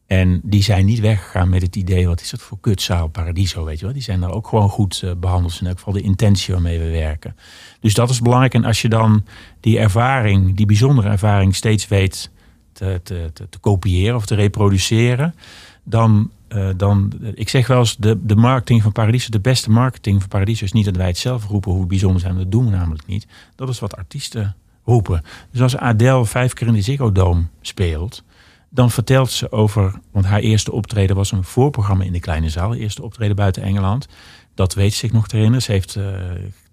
En 0.08 0.42
die 0.44 0.64
zijn 0.64 0.86
niet 0.86 1.00
weggegaan 1.00 1.50
met 1.50 1.62
het 1.62 1.76
idee, 1.76 2.08
wat 2.08 2.22
is 2.22 2.30
dat 2.30 2.42
voor 2.42 2.58
kutzaal, 2.62 3.08
Paradiso, 3.08 3.64
weet 3.64 3.80
je 3.80 3.86
wel. 3.86 3.94
Die 3.94 4.04
zijn 4.04 4.20
daar 4.20 4.32
ook 4.32 4.48
gewoon 4.48 4.70
goed 4.70 5.02
eh, 5.04 5.12
behandeld. 5.18 5.58
In 5.62 5.68
elk 5.68 5.78
geval 5.78 5.94
de 5.94 6.02
intentie 6.02 6.54
waarmee 6.54 6.80
we 6.80 6.90
werken. 6.90 7.36
Dus 7.80 7.94
dat 7.94 8.10
is 8.10 8.22
belangrijk. 8.22 8.54
En 8.54 8.66
als 8.66 8.82
je 8.82 8.90
dan 8.90 9.26
die 9.60 9.80
ervaring, 9.80 10.56
die 10.56 10.66
bijzondere 10.66 11.10
ervaring 11.10 11.56
steeds 11.56 11.88
weet 11.88 12.32
te, 12.74 13.00
te, 13.04 13.30
te, 13.34 13.50
te 13.50 13.60
kopiëren 13.60 14.16
of 14.16 14.26
te 14.26 14.36
reproduceren, 14.36 15.36
dan, 15.84 16.32
eh, 16.48 16.70
dan, 16.78 17.14
ik 17.34 17.50
zeg 17.50 17.68
wel 17.68 17.80
eens, 17.80 17.96
de, 17.98 18.26
de 18.26 18.36
marketing 18.36 18.82
van 18.82 18.92
Paradiso, 18.92 19.30
de 19.30 19.40
beste 19.40 19.70
marketing 19.70 20.20
van 20.20 20.30
Paradiso 20.30 20.64
is 20.64 20.72
niet 20.72 20.86
dat 20.86 20.96
wij 20.96 21.08
het 21.08 21.18
zelf 21.18 21.46
roepen 21.46 21.72
hoe 21.72 21.86
bijzonder 21.86 22.22
zijn. 22.22 22.38
Dat 22.38 22.52
doen 22.52 22.66
we 22.66 22.72
namelijk 22.72 23.06
niet. 23.06 23.28
Dat 23.56 23.70
is 23.70 23.80
wat 23.80 23.96
artiesten 23.96 24.56
roepen. 24.84 25.22
Dus 25.52 25.62
als 25.62 25.78
Adele 25.78 26.26
vijf 26.26 26.54
keer 26.54 26.68
in 26.68 26.74
de 26.74 26.82
Ziggo 26.82 27.12
Dome 27.12 27.44
speelt, 27.62 28.24
dan 28.70 28.92
vertelt 28.92 29.32
ze 29.32 29.52
over, 29.52 30.00
want 30.12 30.26
haar 30.26 30.40
eerste 30.40 30.72
optreden 30.72 31.16
was 31.16 31.32
een 31.32 31.44
voorprogramma 31.44 32.04
in 32.04 32.14
de 32.14 32.20
kleine 32.20 32.50
zaal, 32.50 32.74
eerste 32.74 33.04
optreden 33.04 33.36
buiten 33.36 33.64
Engeland. 33.64 34.08
Dat 34.54 34.74
weet 34.74 34.94
ze 34.94 34.98
zich 34.98 35.12
nog 35.12 35.28
te 35.28 35.36
herinneren. 35.36 35.66
Ze 35.66 35.72
heeft 35.72 35.96
eh 35.96 36.04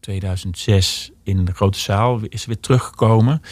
2006 0.04 1.10
in 1.22 1.44
de 1.44 1.52
grote 1.52 1.78
zaal 1.78 2.20
is 2.28 2.40
ze 2.40 2.46
weer 2.46 2.60
teruggekomen. 2.60 3.42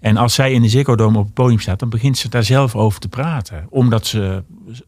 En 0.00 0.16
als 0.16 0.34
zij 0.34 0.52
in 0.52 0.62
de 0.62 0.68
Ziggo 0.68 0.96
Dome 0.96 1.18
op 1.18 1.24
het 1.24 1.34
podium 1.34 1.58
staat, 1.58 1.78
dan 1.78 1.88
begint 1.88 2.18
ze 2.18 2.28
daar 2.28 2.44
zelf 2.44 2.74
over 2.74 3.00
te 3.00 3.08
praten. 3.08 3.66
Omdat 3.70 4.06
ze 4.06 4.42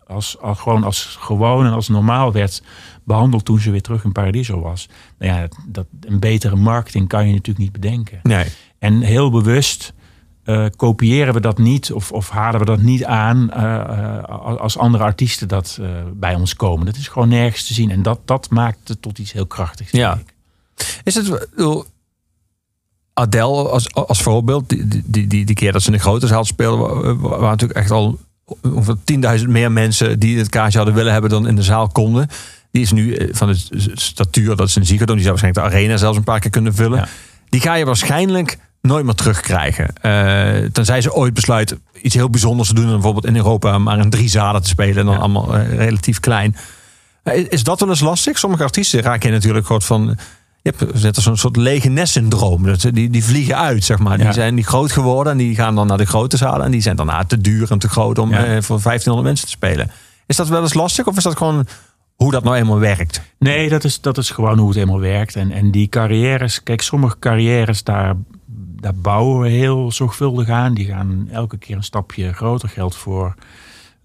als, 0.06 0.40
als, 0.40 0.59
gewoon 0.59 0.84
als 0.84 1.16
gewoon 1.20 1.66
en 1.66 1.72
als 1.72 1.88
normaal 1.88 2.32
werd 2.32 2.62
behandeld 3.05 3.44
toen 3.44 3.59
ze 3.59 3.70
weer 3.70 3.82
terug 3.82 4.05
in 4.05 4.12
Paradiso 4.12 4.60
was. 4.60 4.88
Nou 5.18 5.40
ja, 5.40 5.48
dat, 5.66 5.86
een 6.01 6.20
betere 6.20 6.56
marketing 6.56 7.09
kan 7.09 7.26
je 7.26 7.32
natuurlijk 7.32 7.59
niet 7.59 7.72
bedenken. 7.72 8.20
Nee. 8.22 8.46
En 8.78 9.01
heel 9.01 9.30
bewust 9.30 9.92
eh, 10.42 10.66
kopiëren 10.76 11.34
we 11.34 11.40
dat 11.40 11.59
niet 11.59 11.92
of, 11.92 12.12
of 12.12 12.30
halen 12.30 12.60
we 12.60 12.66
dat 12.66 12.80
niet 12.80 13.05
aan 13.05 13.51
eh, 13.51 13.74
eh, 13.74 14.24
als 14.59 14.78
andere 14.78 15.05
artiesten 15.05 15.48
dat 15.48 15.80
bij 16.14 16.34
ons 16.34 16.55
komen. 16.55 16.86
Dat 16.86 16.96
is 16.96 17.09
gewoon 17.09 17.28
nergens 17.28 17.66
te 17.66 17.74
zien. 17.74 17.90
En 17.90 18.02
dat, 18.02 18.20
dat 18.24 18.51
maakt 18.51 18.88
het 18.88 19.02
tot 19.02 19.18
iets 19.18 19.32
heel 19.32 19.46
krachtigs. 19.46 19.90
Ja. 19.90 20.14
ik. 20.14 20.34
Is 21.05 21.15
het... 21.15 21.48
Adele 23.12 23.69
als, 23.69 23.94
als 23.94 24.23
voorbeeld, 24.23 24.69
die, 24.69 24.86
die, 25.06 25.27
die, 25.27 25.44
die 25.44 25.55
keer 25.55 25.73
dat 25.73 25.82
ze 25.82 25.86
in 25.86 25.93
de 25.97 26.02
grote 26.02 26.27
zaal 26.27 26.44
speelden, 26.44 26.78
wa- 26.78 27.15
wa- 27.15 27.28
waren 27.28 27.48
natuurlijk 27.48 27.78
echt 27.78 27.90
al 27.90 28.19
ongeveer 28.62 28.97
10.000 29.40 29.48
meer 29.48 29.73
mensen 29.73 30.19
die 30.19 30.39
het 30.39 30.48
kaartje 30.48 30.77
hadden 30.78 30.97
willen 30.97 31.12
hebben 31.12 31.31
dan 31.31 31.48
in 31.48 31.56
de 31.56 31.62
zaal 31.62 31.89
konden. 31.89 32.28
Die 32.70 32.82
is 32.82 32.93
nu 32.93 33.15
eh, 33.15 33.28
van 33.35 33.48
de 33.52 33.90
statuur, 33.94 34.56
dat 34.56 34.69
is 34.69 34.77
een 34.77 34.82
Dome, 34.82 34.97
die 34.97 35.06
zou 35.06 35.28
waarschijnlijk 35.28 35.55
de 35.66 35.77
arena 35.77 35.97
zelfs 35.97 36.16
een 36.16 36.24
paar 36.24 36.40
keer 36.40 36.51
kunnen 36.51 36.74
vullen. 36.74 36.98
Ja. 36.98 37.09
Die 37.48 37.61
ga 37.61 37.74
je 37.74 37.85
waarschijnlijk 37.85 38.59
nooit 38.81 39.05
meer 39.05 39.15
terugkrijgen. 39.15 39.89
Eh 40.02 40.70
tenzij 40.73 41.01
ze 41.01 41.12
ooit 41.15 41.35
besluiten 41.35 41.81
iets 42.02 42.15
heel 42.15 42.31
bijzonders 42.31 42.69
te 42.69 42.74
doen. 42.74 42.85
En 42.85 42.90
bijvoorbeeld 42.93 43.24
in 43.27 43.36
Europa 43.36 43.78
maar 43.78 43.98
in 43.98 44.11
drie 44.11 44.28
zalen 44.28 44.62
te 44.62 44.69
spelen. 44.69 44.97
En 44.97 45.05
dan 45.05 45.15
Ja. 45.15 45.20
allemaal 45.20 45.56
eh, 45.56 45.77
relatief 45.77 46.20
klein. 46.20 46.56
Is, 47.48 47.62
dat 47.62 47.81
wel 47.81 47.89
eens 47.89 48.01
lastig? 48.01 48.39
Sommige 48.39 48.62
artiesten 48.62 49.01
raken 49.02 49.28
je 49.28 49.35
natuurlijk 49.35 49.66
gewoon 49.66 49.82
van... 49.82 50.16
Je 50.65 50.73
hebt 50.77 51.03
net 51.03 51.16
als 51.16 51.27
een 51.27 51.36
soort 51.36 51.57
lege 51.57 51.89
nest-syndroom. 51.89 52.62
Dat 52.62 52.81
ze- 52.81 52.93
Die, 52.93 53.11
die 53.11 53.24
vliegen 53.24 53.57
uit, 53.59 53.85
zeg 53.85 53.99
maar. 53.99 54.16
Die 54.16 54.27
Ja. 54.27 54.32
zijn 54.32 54.55
die 54.55 54.65
groot 54.65 54.93
geworden 54.93 55.32
en 55.32 55.39
die 55.39 55.55
gaan 55.55 55.74
dan 55.74 55.86
naar 55.86 55.99
de 55.99 56.05
grote 56.07 56.36
zalen. 56.36 56.65
En 56.65 56.70
die 56.70 56.81
zijn 56.81 56.97
daarna 56.97 57.24
te 57.24 57.41
duur 57.41 57.70
en 57.70 57.78
te 57.78 57.89
groot 57.89 58.19
om 58.19 58.31
Ja. 58.31 58.45
eh, 58.45 58.62
voor 58.62 58.81
1500 58.81 59.23
mensen 59.27 59.47
te 59.47 59.53
spelen. 59.53 59.91
Is 60.27 60.36
dat 60.36 60.49
wel 60.49 60.62
eens 60.62 60.74
lastig? 60.74 61.07
Of 61.07 61.16
is 61.16 61.23
dat 61.23 61.36
gewoon 61.36 61.66
hoe 62.15 62.31
dat 62.31 62.45
nou 62.45 62.57
eenmaal 62.57 62.78
werkt? 62.78 63.20
Nee, 63.39 63.69
dat 63.69 63.85
is, 63.85 64.01
dat 64.01 64.19
is 64.19 64.31
gewoon 64.31 64.59
hoe 64.59 64.66
het 64.69 64.77
helemaal 64.77 65.01
werkt. 65.01 65.36
En, 65.36 65.51
en 65.51 65.70
die 65.70 65.89
carrières, 65.89 66.62
kijk, 66.62 66.82
sommige 66.82 67.16
carrières, 67.19 67.82
daar, 67.85 68.15
daar 68.81 68.95
bouwen 68.95 69.41
we 69.41 69.49
heel 69.49 69.93
zorgvuldig 69.93 70.49
aan. 70.49 70.74
Die 70.74 70.86
gaan 70.86 71.28
elke 71.32 71.57
keer 71.59 71.77
een 71.77 71.82
stapje 71.85 72.32
groter. 72.32 72.69
Geldt 72.69 72.97
voor 72.97 73.35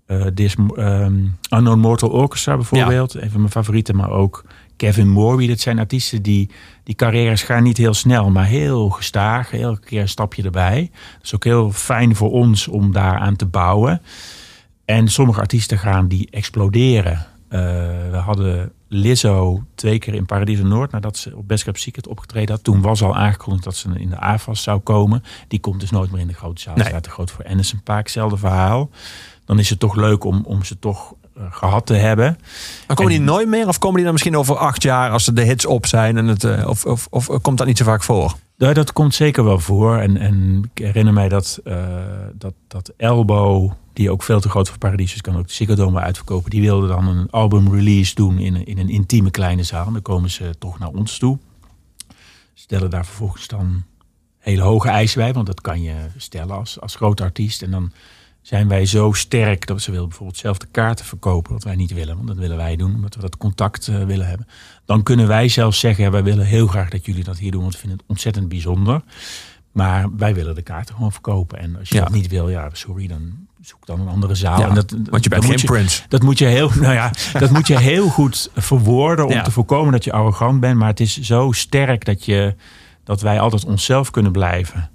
eh 0.06 0.22
This 0.26 0.56
ehm, 0.76 1.14
Unknown 1.54 1.80
Mortal 1.80 2.10
Orchestra 2.10 2.56
bijvoorbeeld. 2.56 3.14
Een 3.14 3.30
van 3.32 3.40
mijn 3.40 3.52
favorieten, 3.52 3.96
maar 3.96 4.10
ook 4.10 4.44
Kevin 4.80 5.10
Morby. 5.10 5.48
Dat 5.48 5.60
zijn 5.60 5.80
artiesten 5.80 6.22
die, 6.22 6.50
die 6.84 6.96
carrières 6.96 7.44
gaan 7.44 7.64
niet 7.64 7.78
heel 7.78 7.94
snel, 7.94 8.30
maar 8.30 8.46
heel 8.46 8.90
gestaag. 8.90 9.54
Elke 9.54 9.86
keer 9.86 10.02
een 10.02 10.10
stapje 10.10 10.44
erbij. 10.44 10.90
Dat 11.14 11.24
is 11.24 11.36
ook 11.36 11.44
heel 11.44 11.72
fijn 11.72 12.16
voor 12.16 12.32
ons 12.32 12.68
om 12.68 12.92
daaraan 12.92 13.36
te 13.36 13.46
bouwen. 13.46 14.02
En 14.86 15.08
sommige 15.08 15.40
artiesten 15.40 15.78
gaan 15.78 16.08
die 16.08 16.28
exploderen. 16.32 17.26
Eh, 17.50 17.60
we 18.12 18.18
hadden 18.18 18.72
Lizzo 18.88 19.64
twee 19.76 20.00
keer 20.00 20.14
in 20.14 20.26
Paradiso 20.26 20.64
Noord 20.64 20.92
nadat 20.92 21.18
ze 21.18 21.36
op 21.36 21.48
Best 21.48 21.64
Kept 21.64 21.80
Secret 21.80 22.08
opgetreden 22.08 22.56
had. 22.56 22.64
Toen 22.64 22.82
was 22.82 23.04
al 23.04 23.16
aangekondigd 23.16 23.64
dat 23.64 23.76
ze 23.76 23.90
in 23.96 24.10
de 24.10 24.20
AFAS 24.20 24.64
zou 24.64 24.80
komen. 24.80 25.24
Die 25.48 25.60
komt 25.60 25.80
dus 25.80 25.92
nooit 25.92 26.12
meer 26.12 26.22
in 26.22 26.28
de 26.28 26.34
grote 26.34 26.62
zaal. 26.62 26.76
Nee. 26.76 26.86
Staat 26.86 27.04
te 27.04 27.10
groot 27.10 27.32
voor 27.32 27.46
Anderson 27.46 27.82
Paak. 27.84 28.04
Hetzelfde 28.04 28.38
verhaal. 28.38 28.90
Dan 29.46 29.60
is 29.60 29.70
het 29.70 29.80
toch 29.80 29.96
leuk 29.96 30.24
om, 30.24 30.44
om 30.46 30.64
ze 30.64 30.80
toch 30.80 31.14
gehad 31.50 31.86
te 31.86 31.94
hebben. 31.94 32.38
Maar 32.88 32.96
komen 32.96 33.12
En- 33.14 33.18
die 33.20 33.28
nooit 33.28 33.48
meer? 33.48 33.68
Of 33.68 33.78
komen 33.78 33.96
die 33.96 34.04
dan 34.04 34.14
misschien 34.14 34.38
over 34.38 34.58
acht 34.58 34.84
jaar 34.84 35.12
als 35.12 35.26
de 35.26 35.42
hits 35.44 35.66
op 35.66 35.86
zijn? 35.86 36.18
En 36.18 36.28
het, 36.28 36.44
eh, 36.44 36.68
of, 36.68 36.86
of, 36.86 37.08
of 37.10 37.30
komt 37.42 37.58
dat 37.58 37.68
niet 37.68 37.78
zo 37.78 37.84
vaak 37.86 38.04
voor? 38.04 38.36
Ja, 38.58 38.74
dat 38.74 38.94
komt 38.94 39.16
zeker 39.16 39.44
wel 39.44 39.60
voor. 39.60 39.98
En, 39.98 40.18
en 40.18 40.64
ik 40.74 40.84
herinner 40.84 41.14
mij 41.14 41.30
dat, 41.30 41.60
eh, 41.64 41.78
dat, 42.34 42.54
dat 42.68 42.92
Elbow, 42.98 43.72
die 43.94 44.12
ook 44.12 44.24
veel 44.24 44.40
te 44.40 44.50
groot 44.50 44.70
voor 44.70 44.78
Paradiso 44.78 45.14
is, 45.16 45.22
kan 45.22 45.38
ook 45.38 45.48
de 45.48 45.54
Ziggo 45.54 45.96
uitverkopen. 45.96 46.50
Die 46.50 46.62
wilde 46.62 46.88
dan 46.88 47.08
een 47.08 47.28
album 47.30 47.74
release 47.76 48.16
doen 48.16 48.38
in, 48.40 48.56
een- 48.56 48.66
in 48.66 48.78
een 48.78 48.90
intieme 48.90 49.32
kleine 49.32 49.64
zaal. 49.64 49.92
Dan 49.92 50.02
komen 50.02 50.30
ze 50.30 50.56
toch 50.60 50.80
naar 50.80 50.90
ons 50.90 51.18
toe. 51.18 51.38
Stellen 52.54 52.90
daar 52.90 53.06
vervolgens 53.06 53.48
dan 53.48 53.84
hele 54.40 54.62
hoge 54.62 54.90
eisen 54.90 55.20
bij, 55.20 55.34
want 55.34 55.46
dat 55.46 55.62
kan 55.62 55.82
je 55.82 55.94
stellen 56.18 56.56
als, 56.56 56.80
als 56.82 56.96
groot 56.96 57.22
artiest. 57.22 57.62
En 57.62 57.72
dan 57.72 57.92
zijn 58.42 58.68
wij 58.68 58.86
zo 58.86 59.12
sterk 59.12 59.68
dat 59.68 59.82
ze 59.82 59.92
willen 59.92 60.08
bijvoorbeeld 60.08 60.38
zelf 60.40 60.58
de 60.58 60.68
kaarten 60.72 61.06
verkopen, 61.06 61.54
wat 61.54 61.64
wij 61.64 61.76
niet 61.76 61.94
willen, 61.94 62.16
want 62.16 62.28
dat 62.28 62.38
willen 62.38 62.58
wij 62.58 62.76
doen, 62.76 62.96
omdat 62.96 63.16
we 63.16 63.22
dat 63.22 63.38
contact 63.38 63.88
eh, 63.88 64.04
willen 64.04 64.28
hebben. 64.28 64.48
Dan 64.86 65.04
kunnen 65.04 65.28
wij 65.28 65.48
zelfs 65.48 65.80
zeggen, 65.80 66.12
wij 66.12 66.24
willen 66.24 66.46
heel 66.46 66.68
graag 66.68 66.90
dat 66.90 67.06
jullie 67.06 67.24
dat 67.24 67.38
hier 67.38 67.52
doen, 67.52 67.62
want 67.62 67.74
we 67.74 67.80
vinden 67.80 67.98
het 67.98 68.08
ontzettend 68.08 68.50
bijzonder. 68.50 69.02
Maar 69.72 70.16
wij 70.18 70.34
willen 70.34 70.56
de 70.56 70.62
kaarten 70.62 70.96
gewoon 70.96 71.12
verkopen. 71.12 71.60
En 71.60 71.78
als 71.80 71.90
je 71.90 71.96
Ja. 71.96 72.02
dat 72.02 72.12
niet 72.12 72.28
wil, 72.28 72.50
ja, 72.50 72.70
sorry, 72.72 73.08
dan 73.08 73.48
zoek 73.62 73.86
dan 73.86 74.00
een 74.00 74.08
andere 74.08 74.36
zaal. 74.36 74.60
Ja, 74.60 74.68
en 74.68 74.76
dat, 74.76 74.96
want 75.10 75.24
je 75.24 75.30
bent 75.30 75.46
geen 75.46 75.62
Prince. 75.66 76.02
Dat 76.08 76.22
moet 76.22 76.38
je 76.38 76.46
heel, 76.46 76.70
nou 76.82 76.94
ja, 76.94 77.12
dat 77.34 77.50
moet 77.52 77.68
je 77.68 77.80
heel 77.80 78.08
goed 78.10 78.50
verwoorden 78.56 79.26
om 79.26 79.32
Ja. 79.32 79.42
te 79.42 79.52
voorkomen 79.52 79.92
dat 79.92 80.04
je 80.04 80.12
arrogant 80.12 80.60
bent. 80.60 80.78
Maar 80.78 80.88
het 80.88 81.00
is 81.00 81.20
zo 81.20 81.52
sterk 81.52 82.06
dat, 82.06 82.26
je, 82.26 82.56
dat 83.04 83.22
wij 83.22 83.40
altijd 83.40 83.66
onszelf 83.66 84.12
kunnen 84.12 84.32
blijven. 84.32 84.90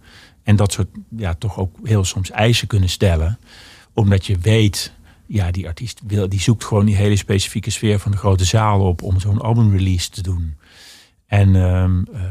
En 0.45 0.57
dat 0.57 0.73
soort, 0.73 0.89
ja, 1.17 1.35
toch 1.35 1.59
ook 1.59 1.77
heel 1.83 2.05
soms 2.05 2.31
eisen 2.31 2.67
kunnen 2.67 2.89
stellen. 2.89 3.39
Omdat 3.93 4.27
je 4.27 4.39
weet, 4.39 4.93
ja, 5.27 5.51
die 5.51 5.67
artiest 5.67 6.01
wil, 6.07 6.29
die 6.29 6.41
zoekt 6.41 6.65
gewoon 6.65 6.87
die 6.87 6.97
hele 6.97 7.17
specifieke 7.17 7.71
sfeer 7.71 7.99
van 7.99 8.11
de 8.11 8.17
grote 8.17 8.45
zaal 8.45 8.81
op 8.81 9.03
om 9.03 9.21
zo'n 9.21 9.41
albumrelease 9.41 10.11
te 10.11 10.23
doen. 10.23 10.57
En 11.27 11.57
ehm, 11.57 12.03
eh, 12.13 12.23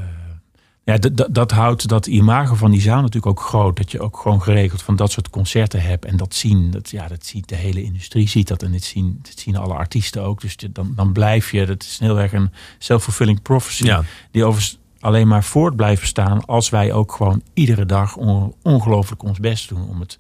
Ja, 0.85 0.98
dat 1.31 1.52
houdt 1.52 1.88
dat 1.88 2.07
imago 2.07 2.56
van 2.56 2.72
die 2.72 2.81
zaal 2.81 3.02
natuurlijk 3.02 3.26
ook 3.26 3.41
groot. 3.41 3.77
Dat 3.77 3.91
je 3.91 3.99
ook 3.99 4.18
gewoon 4.18 4.41
geregeld 4.41 4.81
van 4.81 4.95
dat 4.95 5.11
soort 5.11 5.30
concerten 5.30 5.81
hebt. 5.81 6.06
En 6.06 6.18
dat 6.18 6.35
zien, 6.35 6.72
dat, 6.72 6.90
ja, 6.90 7.07
dat 7.07 7.26
ziet 7.26 7.49
de 7.49 7.56
hele 7.56 7.84
industrie 7.84 8.27
ziet 8.27 8.48
dat. 8.48 8.64
En 8.64 8.72
dit 8.72 8.84
zien, 8.84 9.19
dit 9.22 9.40
zien 9.40 9.56
alle 9.56 9.73
artiesten 9.73 10.23
ook. 10.23 10.41
Dus 10.41 10.56
dan, 10.72 10.94
dan 10.95 11.14
blijf 11.14 11.52
je, 11.52 11.65
dat 11.65 11.84
is 11.84 11.99
heel 11.99 12.19
erg 12.19 12.34
een 12.34 12.52
self-fulfilling 12.77 13.41
prophecy. 13.41 13.85
Ja. 13.85 14.03
Die 14.31 14.44
overigens 14.44 14.80
alleen 15.03 15.27
maar 15.27 15.43
voort 15.43 15.75
blijven 15.75 16.07
staan 16.07 16.45
als 16.45 16.69
wij 16.69 16.93
ook 16.93 17.11
gewoon 17.11 17.41
iedere 17.53 17.85
dag 17.85 18.15
on- 18.15 18.53
ongelooflijk 18.61 19.23
ons 19.23 19.39
best 19.39 19.69
doen. 19.69 19.89
Om 19.89 19.99
het 19.99 20.19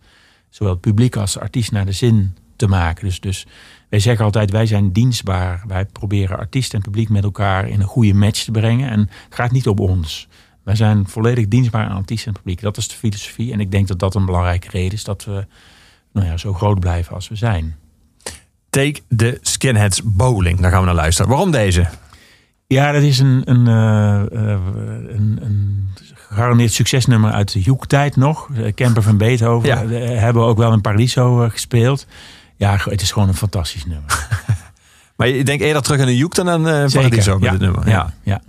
zowel 0.49 0.71
het 0.73 0.81
publiek 0.81 1.15
als 1.15 1.33
de 1.33 1.39
artiest 1.39 1.71
naar 1.71 1.85
de 1.85 1.91
zin 1.91 2.35
te 2.55 2.67
maken. 2.67 3.05
Dus, 3.05 3.19
dus 3.19 3.47
wij 3.89 3.99
zeggen 3.99 4.25
altijd, 4.25 4.51
wij 4.51 4.65
zijn 4.65 4.91
dienstbaar. 4.91 5.63
Wij 5.67 5.85
proberen 5.85 6.37
artiest 6.37 6.73
en 6.73 6.81
publiek 6.81 7.09
met 7.09 7.23
elkaar 7.23 7.67
in 7.67 7.79
een 7.81 7.87
goede 7.87 8.13
match 8.13 8.43
te 8.43 8.51
brengen. 8.51 8.89
En 8.89 8.99
het 8.99 9.35
gaat 9.35 9.51
niet 9.51 9.67
op 9.67 9.79
ons. 9.79 10.27
Wij 10.63 10.75
zijn 10.75 11.07
volledig 11.07 11.47
dienstbaar 11.47 11.85
aan 11.87 11.97
artiest 11.97 12.27
en 12.27 12.33
publiek. 12.33 12.61
Dat 12.61 12.77
is 12.77 12.87
de 12.87 12.95
filosofie. 12.95 13.51
En 13.51 13.59
ik 13.59 13.71
denk 13.71 13.87
dat 13.87 13.99
dat 13.99 14.15
een 14.15 14.25
belangrijke 14.25 14.69
reden 14.69 14.93
is 14.93 15.03
dat 15.03 15.25
we 15.25 15.45
nou 16.13 16.27
ja, 16.27 16.37
zo 16.37 16.53
groot 16.53 16.79
blijven 16.79 17.15
als 17.15 17.27
we 17.29 17.35
zijn. 17.35 17.75
Take 18.69 18.99
the 19.15 19.39
Skinheads 19.41 20.01
Bowling. 20.03 20.59
Daar 20.59 20.71
gaan 20.71 20.79
we 20.79 20.85
naar 20.85 20.95
luisteren. 20.95 21.29
Waarom 21.31 21.51
deze? 21.51 21.87
Ja, 22.73 22.91
dat 22.91 23.01
is 23.01 23.19
een, 23.19 23.41
een, 23.45 23.67
eh, 23.67 24.51
eh, 24.51 24.59
een, 25.09 25.39
een 25.41 25.89
gegarandeerd 26.33 26.71
succesnummer 26.71 27.31
uit 27.31 27.51
de 27.53 27.63
Hoek-tijd 27.65 28.15
nog. 28.15 28.49
Eh, 28.55 28.73
Camper 28.73 29.03
van 29.03 29.17
Beethoven. 29.17 29.69
Ja. 29.69 29.83
Eh, 29.83 30.19
hebben 30.19 30.43
we 30.43 30.49
ook 30.49 30.57
wel 30.57 30.73
in 30.73 30.81
Paradiso 30.81 31.43
eh, 31.43 31.49
gespeeld. 31.49 32.07
Ja, 32.55 32.77
het 32.89 33.01
is 33.01 33.11
gewoon 33.11 33.27
een 33.27 33.35
fantastisch 33.35 33.85
nummer. 33.85 34.27
Maar 35.15 35.27
je 35.27 35.43
denkt 35.43 35.63
eerder 35.63 35.81
terug 35.81 35.99
aan 35.99 36.05
de 36.05 36.17
Joek 36.17 36.35
dan 36.35 36.49
aan 36.49 36.67
eh 36.67 36.73
Zeker, 36.73 37.09
Paradiso 37.09 37.33
met 37.33 37.43
ja. 37.43 37.51
dit 37.51 37.59
nummer. 37.59 37.89
Ja. 37.89 38.13
ja. 38.23 38.41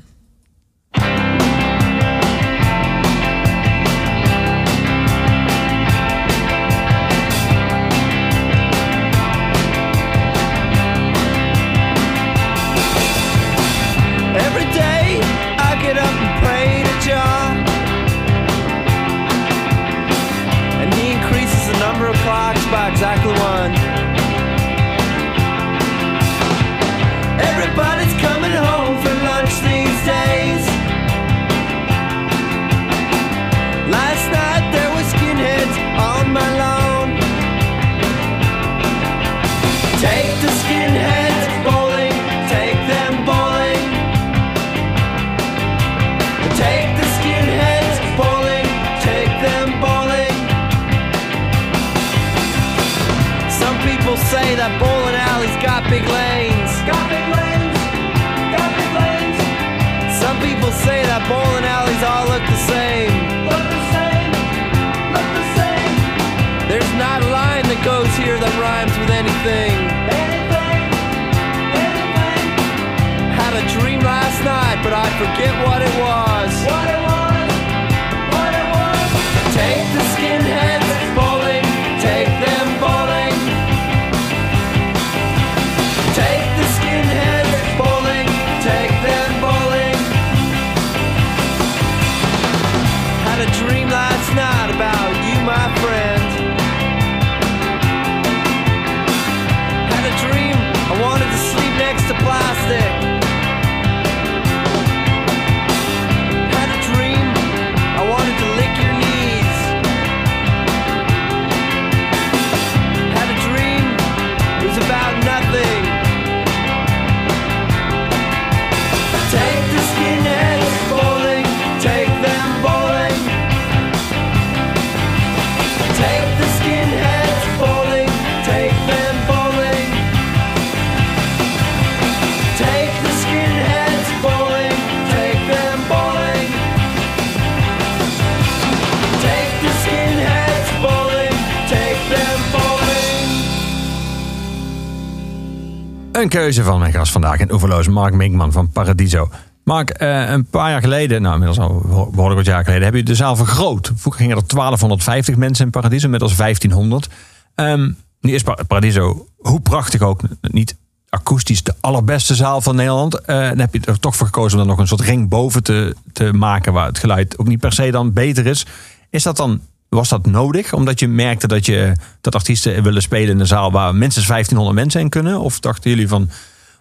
Een 146.25 146.31
keuze 146.31 146.63
van 146.63 146.79
mijn 146.79 146.93
gast 146.93 147.13
vandaag 147.13 147.39
in 147.39 147.53
Oeverloos, 147.53 147.89
Mark 147.89 148.15
Minkman 148.15 148.53
van 148.53 148.69
Paradiso. 148.69 149.31
Mark, 149.65 149.91
eh, 149.91 150.31
een 150.31 150.45
paar 150.45 150.71
jaar 150.71 150.81
geleden, 150.81 151.23
nou 151.23 151.35
inmiddels 151.35 151.69
al 151.69 151.81
behoorlijk 152.11 152.35
wat 152.37 152.45
jaar 152.45 152.65
geleden, 152.65 152.85
heb 152.85 152.95
je 152.95 153.03
de 153.03 153.15
zaal 153.15 153.37
vergroot. 153.37 153.93
Vroeger 153.97 154.23
gingen 154.23 154.37
er 154.37 154.47
1250 154.47 155.37
mensen 155.37 155.65
in 155.65 155.71
Paradiso, 155.71 156.05
inmiddels 156.05 156.35
1500. 156.35 157.09
Ehm 157.55 157.91
nu 158.21 158.33
is 158.35 158.43
Pa- 158.43 158.59
Paradiso, 158.67 159.27
hoe 159.37 159.61
prachtig 159.61 160.01
ook, 160.01 160.21
niet 160.41 160.77
akoestisch 161.09 161.63
de 161.63 161.75
allerbeste 161.81 162.35
zaal 162.35 162.61
van 162.61 162.77
Nederland. 162.77 163.21
Eh, 163.21 163.49
dan 163.49 163.59
heb 163.59 163.75
je 163.75 163.81
er 163.85 164.01
toch 164.01 164.17
voor 164.17 164.27
gekozen 164.27 164.59
om 164.59 164.65
er 164.65 164.71
nog 164.71 164.79
een 164.79 164.89
soort 164.89 165.01
ring 165.01 165.29
boven 165.29 165.63
te, 165.63 165.97
te 166.13 166.33
maken, 166.33 166.73
waar 166.73 166.87
het 166.87 166.99
geluid 166.99 167.39
ook 167.39 167.47
niet 167.49 167.61
per 167.61 167.73
se 167.73 167.91
dan 167.91 168.13
beter 168.13 168.47
is. 168.47 168.67
Is 169.11 169.23
dat 169.23 169.37
dan, 169.37 169.61
was 169.95 170.09
dat 170.09 170.27
nodig? 170.27 170.73
Omdat 170.73 171.01
je 171.01 171.09
merkte 171.09 171.47
dat, 171.47 171.67
je, 171.67 171.93
dat 172.21 172.35
artiesten 172.35 172.83
willen 172.83 173.03
spelen 173.03 173.29
in 173.29 173.41
een 173.41 173.47
zaal 173.47 173.73
waar 173.73 173.95
minstens 173.95 174.27
1500 174.27 174.77
mensen 174.77 175.01
in 175.01 175.09
kunnen? 175.09 175.41
Of 175.41 175.61
dachten 175.61 175.91
jullie 175.91 176.09
van, 176.09 176.31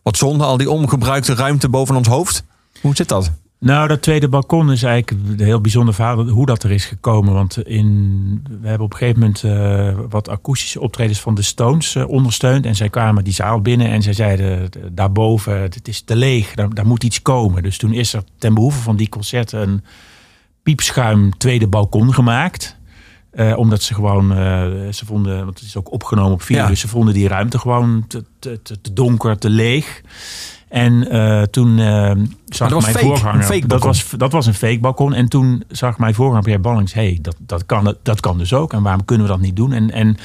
wat 0.03 0.17
zonde, 0.17 0.43
al 0.43 0.57
die 0.57 0.69
ongebruikte 0.69 1.35
ruimte 1.35 1.69
boven 1.69 1.95
ons 1.95 2.07
hoofd? 2.07 2.43
Hoe 2.81 2.95
zit 2.95 3.07
dat? 3.07 3.31
Nou, 3.63 3.87
dat 3.87 4.01
tweede 4.01 4.27
balkon 4.27 4.71
is 4.71 4.83
eigenlijk 4.83 5.39
een 5.39 5.45
heel 5.45 5.61
bijzonder 5.61 5.93
verhaal 5.93 6.27
hoe 6.27 6.45
dat 6.45 6.63
er 6.63 6.71
is 6.71 6.85
gekomen. 6.85 7.33
Want 7.33 7.67
in, 7.67 8.43
we 8.61 8.67
hebben 8.67 8.85
op 8.85 8.91
een 8.91 8.97
gegeven 8.97 9.19
moment 9.19 9.43
eh, 9.43 10.05
wat 10.09 10.29
akoestische 10.29 10.81
optredens 10.81 11.19
van 11.19 11.35
de 11.35 11.41
Stones 11.41 11.95
eh, 11.95 12.07
ondersteund. 12.07 12.65
En 12.65 12.75
zij 12.75 12.89
kwamen 12.89 13.23
die 13.23 13.33
zaal 13.33 13.61
binnen 13.61 13.87
en 13.87 14.01
zij 14.01 14.13
zeiden 14.13 14.69
daarboven, 14.91 15.61
het 15.61 15.87
is 15.87 16.01
te 16.01 16.15
leeg, 16.15 16.53
daar, 16.53 16.73
daar 16.73 16.87
moet 16.87 17.03
iets 17.03 17.21
komen. 17.21 17.63
Dus 17.63 17.77
toen 17.77 17.93
is 17.93 18.13
er 18.13 18.23
ten 18.37 18.53
behoeve 18.53 18.79
van 18.79 18.95
die 18.95 19.09
concerten 19.09 19.61
een 19.61 19.83
piepschuim 20.63 21.37
tweede 21.37 21.67
balkon 21.67 22.13
gemaakt. 22.13 22.77
Eh, 23.33 23.57
omdat 23.57 23.81
ze 23.81 23.93
gewoon, 23.93 24.31
eh, 24.31 24.37
ze 24.91 25.05
vonden, 25.05 25.45
want 25.45 25.59
het 25.59 25.67
is 25.67 25.77
ook 25.77 25.91
opgenomen 25.91 26.31
op 26.31 26.41
video, 26.41 26.61
Ja. 26.61 26.67
dus 26.67 26.79
ze 26.79 26.87
vonden 26.87 27.13
die 27.13 27.27
ruimte 27.27 27.59
gewoon 27.59 28.05
te, 28.07 28.23
te, 28.39 28.61
te, 28.61 28.93
donker, 28.93 29.37
te 29.37 29.49
leeg. 29.49 30.01
En 30.69 31.09
eh, 31.09 31.41
toen 31.41 31.77
zag 32.45 32.69
mijn 32.69 32.81
fake, 32.81 32.99
voorganger, 32.99 33.67
dat, 33.67 33.83
was, 33.83 34.09
dat 34.17 34.31
was 34.31 34.45
een 34.45 34.53
fake 34.53 34.79
balkon. 34.79 35.13
En 35.13 35.29
toen 35.29 35.63
zag 35.67 35.97
mijn 35.97 36.13
voorganger 36.13 36.43
Pierre 36.43 36.61
Ballings, 36.61 36.93
hey, 36.93 37.19
dat, 37.21 37.35
dat, 37.39 37.65
kan, 37.65 37.95
dat 38.03 38.19
kan 38.19 38.37
dus 38.37 38.53
ook. 38.53 38.73
En 38.73 38.83
waarom 38.83 39.05
kunnen 39.05 39.25
we 39.25 39.31
dat 39.31 39.41
niet 39.41 39.55
doen? 39.55 39.71
En, 39.71 39.91
en 39.91 40.17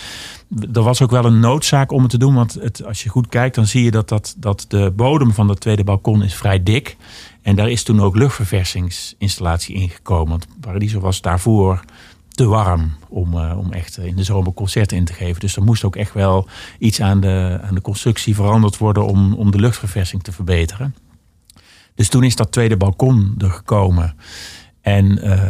er 0.73 0.83
was 0.83 1.03
ook 1.03 1.11
wel 1.11 1.25
een 1.25 1.41
noodzaak 1.41 1.93
om 1.93 2.01
het 2.01 2.11
te 2.11 2.19
doen. 2.19 2.35
Want 2.35 2.55
het, 2.55 2.85
als 2.85 3.03
je 3.03 3.09
goed 3.09 3.29
kijkt, 3.29 3.55
dan 3.55 3.67
zie 3.67 3.85
je 3.85 3.91
dat, 3.91 4.09
dat, 4.09 4.35
dat 4.39 4.65
de 4.69 4.93
bodem 4.97 5.33
van 5.33 5.47
dat 5.47 5.61
tweede 5.61 5.85
balkon 5.85 6.23
is 6.23 6.35
vrij 6.35 6.63
dik. 6.63 6.97
En 7.43 7.57
daar 7.57 7.71
is 7.71 7.83
toen 7.83 8.01
ook 8.01 8.17
luchtverversingsinstallatie 8.17 9.75
ingekomen. 9.75 10.29
Want 10.29 10.47
Paradiso 10.61 11.01
was 11.01 11.21
daarvoor 11.21 11.81
te 12.39 12.47
warm 12.47 12.93
om, 13.09 13.35
eh, 13.39 13.59
om 13.59 13.73
echt 13.73 13.99
in 13.99 14.17
de 14.17 14.23
zomer 14.23 14.53
concerten 14.53 14.97
in 14.97 15.05
te 15.05 15.13
geven. 15.13 15.41
Dus 15.41 15.57
er 15.57 15.63
moest 15.63 15.85
ook 15.85 15.97
echt 15.97 16.13
wel 16.15 16.49
iets 16.79 17.01
aan 17.01 17.21
de, 17.21 17.59
aan 17.63 17.75
de 17.75 17.81
constructie 17.81 18.35
veranderd 18.35 18.79
worden 18.79 19.07
om, 19.07 19.35
om 19.35 19.51
de 19.51 19.59
luchtverversing 19.59 20.23
te 20.23 20.33
verbeteren. 20.33 20.95
Dus 21.95 22.09
toen 22.09 22.25
is 22.25 22.37
dat 22.37 22.53
tweede 22.53 22.77
balkon 22.77 23.35
er 23.39 23.51
gekomen. 23.51 24.15
En 24.81 25.19
eh, 25.23 25.43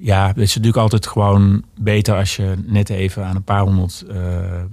ja, 0.00 0.26
het 0.26 0.36
is 0.36 0.48
natuurlijk 0.54 0.82
altijd 0.82 1.06
gewoon 1.06 1.62
beter 1.80 2.16
als 2.16 2.36
je 2.36 2.54
net 2.66 2.88
even 2.90 3.24
aan 3.24 3.36
een 3.36 3.44
paar 3.44 3.60
honderd 3.62 4.04
eh, 4.10 4.16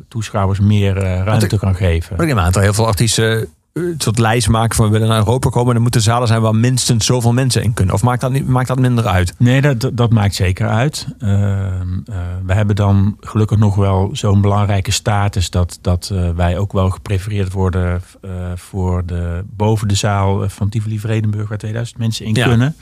toeschouwers 0.07 0.59
meer 0.59 0.93
ruimte 0.93 1.47
ik- 1.47 1.59
kan 1.59 1.75
geven. 1.75 2.15
Maar 2.17 2.25
ik 2.27 2.33
neem 2.33 2.43
aan 2.43 2.51
dat 2.51 2.63
heel 2.63 2.73
veel 2.73 2.87
artiesten 2.87 3.47
een 3.73 3.95
soort 3.97 4.19
lijst 4.19 4.49
maken 4.49 4.75
van 4.75 4.85
we 4.85 4.91
willen 4.91 5.07
naar 5.07 5.17
Europa 5.17 5.49
komen. 5.49 5.69
En 5.69 5.75
er 5.75 5.81
moeten 5.81 6.01
zalen 6.01 6.27
zijn 6.27 6.41
waar 6.41 6.55
minstens 6.55 7.05
zoveel 7.05 7.33
mensen 7.33 7.63
in 7.63 7.73
kunnen. 7.73 7.93
Of 7.95 8.03
maakt 8.03 8.21
dat, 8.21 8.31
niet, 8.31 8.47
maakt 8.47 8.67
dat 8.67 8.79
minder 8.79 9.07
uit? 9.07 9.33
Nee, 9.37 9.61
dat, 9.61 9.89
dat, 9.93 10.09
maakt 10.11 10.35
zeker 10.35 10.67
uit. 10.67 11.07
Ehm, 11.19 11.31
eh, 12.05 12.15
we 12.45 12.53
hebben 12.53 12.75
dan 12.75 13.17
gelukkig 13.19 13.57
nog 13.57 13.75
wel 13.75 14.09
zo'n 14.11 14.41
belangrijke 14.41 14.91
status 14.91 15.49
dat, 15.49 15.79
dat 15.81 16.09
eh, 16.13 16.29
wij 16.29 16.57
ook 16.57 16.71
wel 16.71 16.89
geprefereerd 16.89 17.51
worden 17.51 18.01
eh, 18.21 18.29
voor 18.55 19.05
de, 19.05 19.43
boven 19.55 19.87
de 19.87 19.95
zaal 19.95 20.49
van 20.49 20.69
Tivoli 20.69 20.99
Vredenburg, 20.99 21.49
waar 21.49 21.57
2000 21.57 21.97
mensen 21.97 22.25
in 22.25 22.33
Ja. 22.33 22.47
kunnen. 22.47 22.75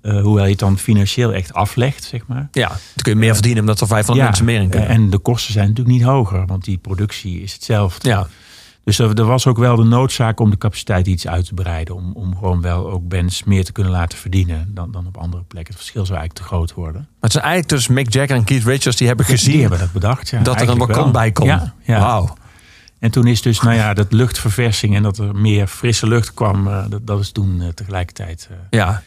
Eh, 0.00 0.22
hoewel 0.22 0.44
je 0.44 0.50
het 0.50 0.58
dan 0.58 0.78
financieel 0.78 1.32
echt 1.32 1.52
aflegt, 1.54 2.04
zeg 2.04 2.26
maar. 2.26 2.48
Ja, 2.52 2.68
dan 2.68 2.78
kun 3.02 3.12
je 3.12 3.18
meer 3.18 3.34
verdienen 3.34 3.60
omdat 3.60 3.80
er 3.80 3.86
500 3.86 4.26
mensen 4.26 4.44
meer 4.44 4.60
in 4.60 4.68
kunnen. 4.68 4.88
En 4.88 5.10
de 5.10 5.18
kosten 5.18 5.52
zijn 5.52 5.68
natuurlijk 5.68 5.96
niet 5.96 6.06
hoger, 6.06 6.46
want 6.46 6.64
die 6.64 6.78
productie 6.78 7.42
is 7.42 7.52
hetzelfde. 7.52 8.08
ja. 8.08 8.26
Dus 8.88 8.98
er, 8.98 9.14
er 9.18 9.24
was 9.24 9.46
ook 9.46 9.58
wel 9.58 9.76
de 9.76 9.84
noodzaak 9.84 10.40
om 10.40 10.50
de 10.50 10.58
capaciteit 10.58 11.06
iets 11.06 11.26
uit 11.26 11.46
te 11.46 11.54
breiden. 11.54 11.94
Om, 11.94 12.12
om 12.14 12.36
gewoon 12.36 12.60
wel 12.60 12.90
ook 12.90 13.08
bands 13.08 13.44
meer 13.44 13.64
te 13.64 13.72
kunnen 13.72 13.92
laten 13.92 14.18
verdienen 14.18 14.70
dan, 14.74 14.90
dan 14.92 15.06
op 15.06 15.16
andere 15.16 15.42
plekken. 15.42 15.72
Het 15.74 15.82
verschil 15.82 16.06
zou 16.06 16.18
eigenlijk 16.18 16.48
te 16.48 16.54
groot 16.54 16.74
worden. 16.74 17.00
Maar 17.00 17.10
het 17.20 17.32
zijn 17.32 17.44
eigenlijk 17.44 17.74
dus 17.74 17.88
Mick 17.88 18.12
Jagger 18.12 18.36
en 18.36 18.44
Keith 18.44 18.64
Richards 18.64 18.96
die 18.98 19.06
hebben 19.06 19.26
gezien 19.26 19.50
Die 19.52 19.60
hebben 19.60 19.78
dat 19.78 19.92
bedacht, 19.92 20.28
ja. 20.28 20.40
dat 20.42 20.60
er 20.60 20.68
een 20.68 20.78
balkon 20.78 21.12
bij 21.12 21.32
komt. 21.32 21.48
Ja, 21.48 21.74
ja. 21.82 22.00
Wauw. 22.00 22.36
En 22.98 23.10
toen 23.10 23.26
is 23.26 23.42
dus, 23.42 23.60
nou 23.60 23.74
ja, 23.76 23.94
dat 23.94 24.12
luchtverversing 24.12 24.94
en 24.96 25.02
dat 25.02 25.18
er 25.18 25.34
meer 25.36 25.66
frisse 25.66 26.06
lucht 26.06 26.34
kwam, 26.34 26.68
eh, 26.68 26.84
dat, 26.88 27.06
dat 27.06 27.20
is 27.20 27.32
toen 27.32 27.60
eh, 27.60 27.68
tegelijkertijd. 27.68 28.48
eh, 28.50 28.56
Ja. 28.70 29.02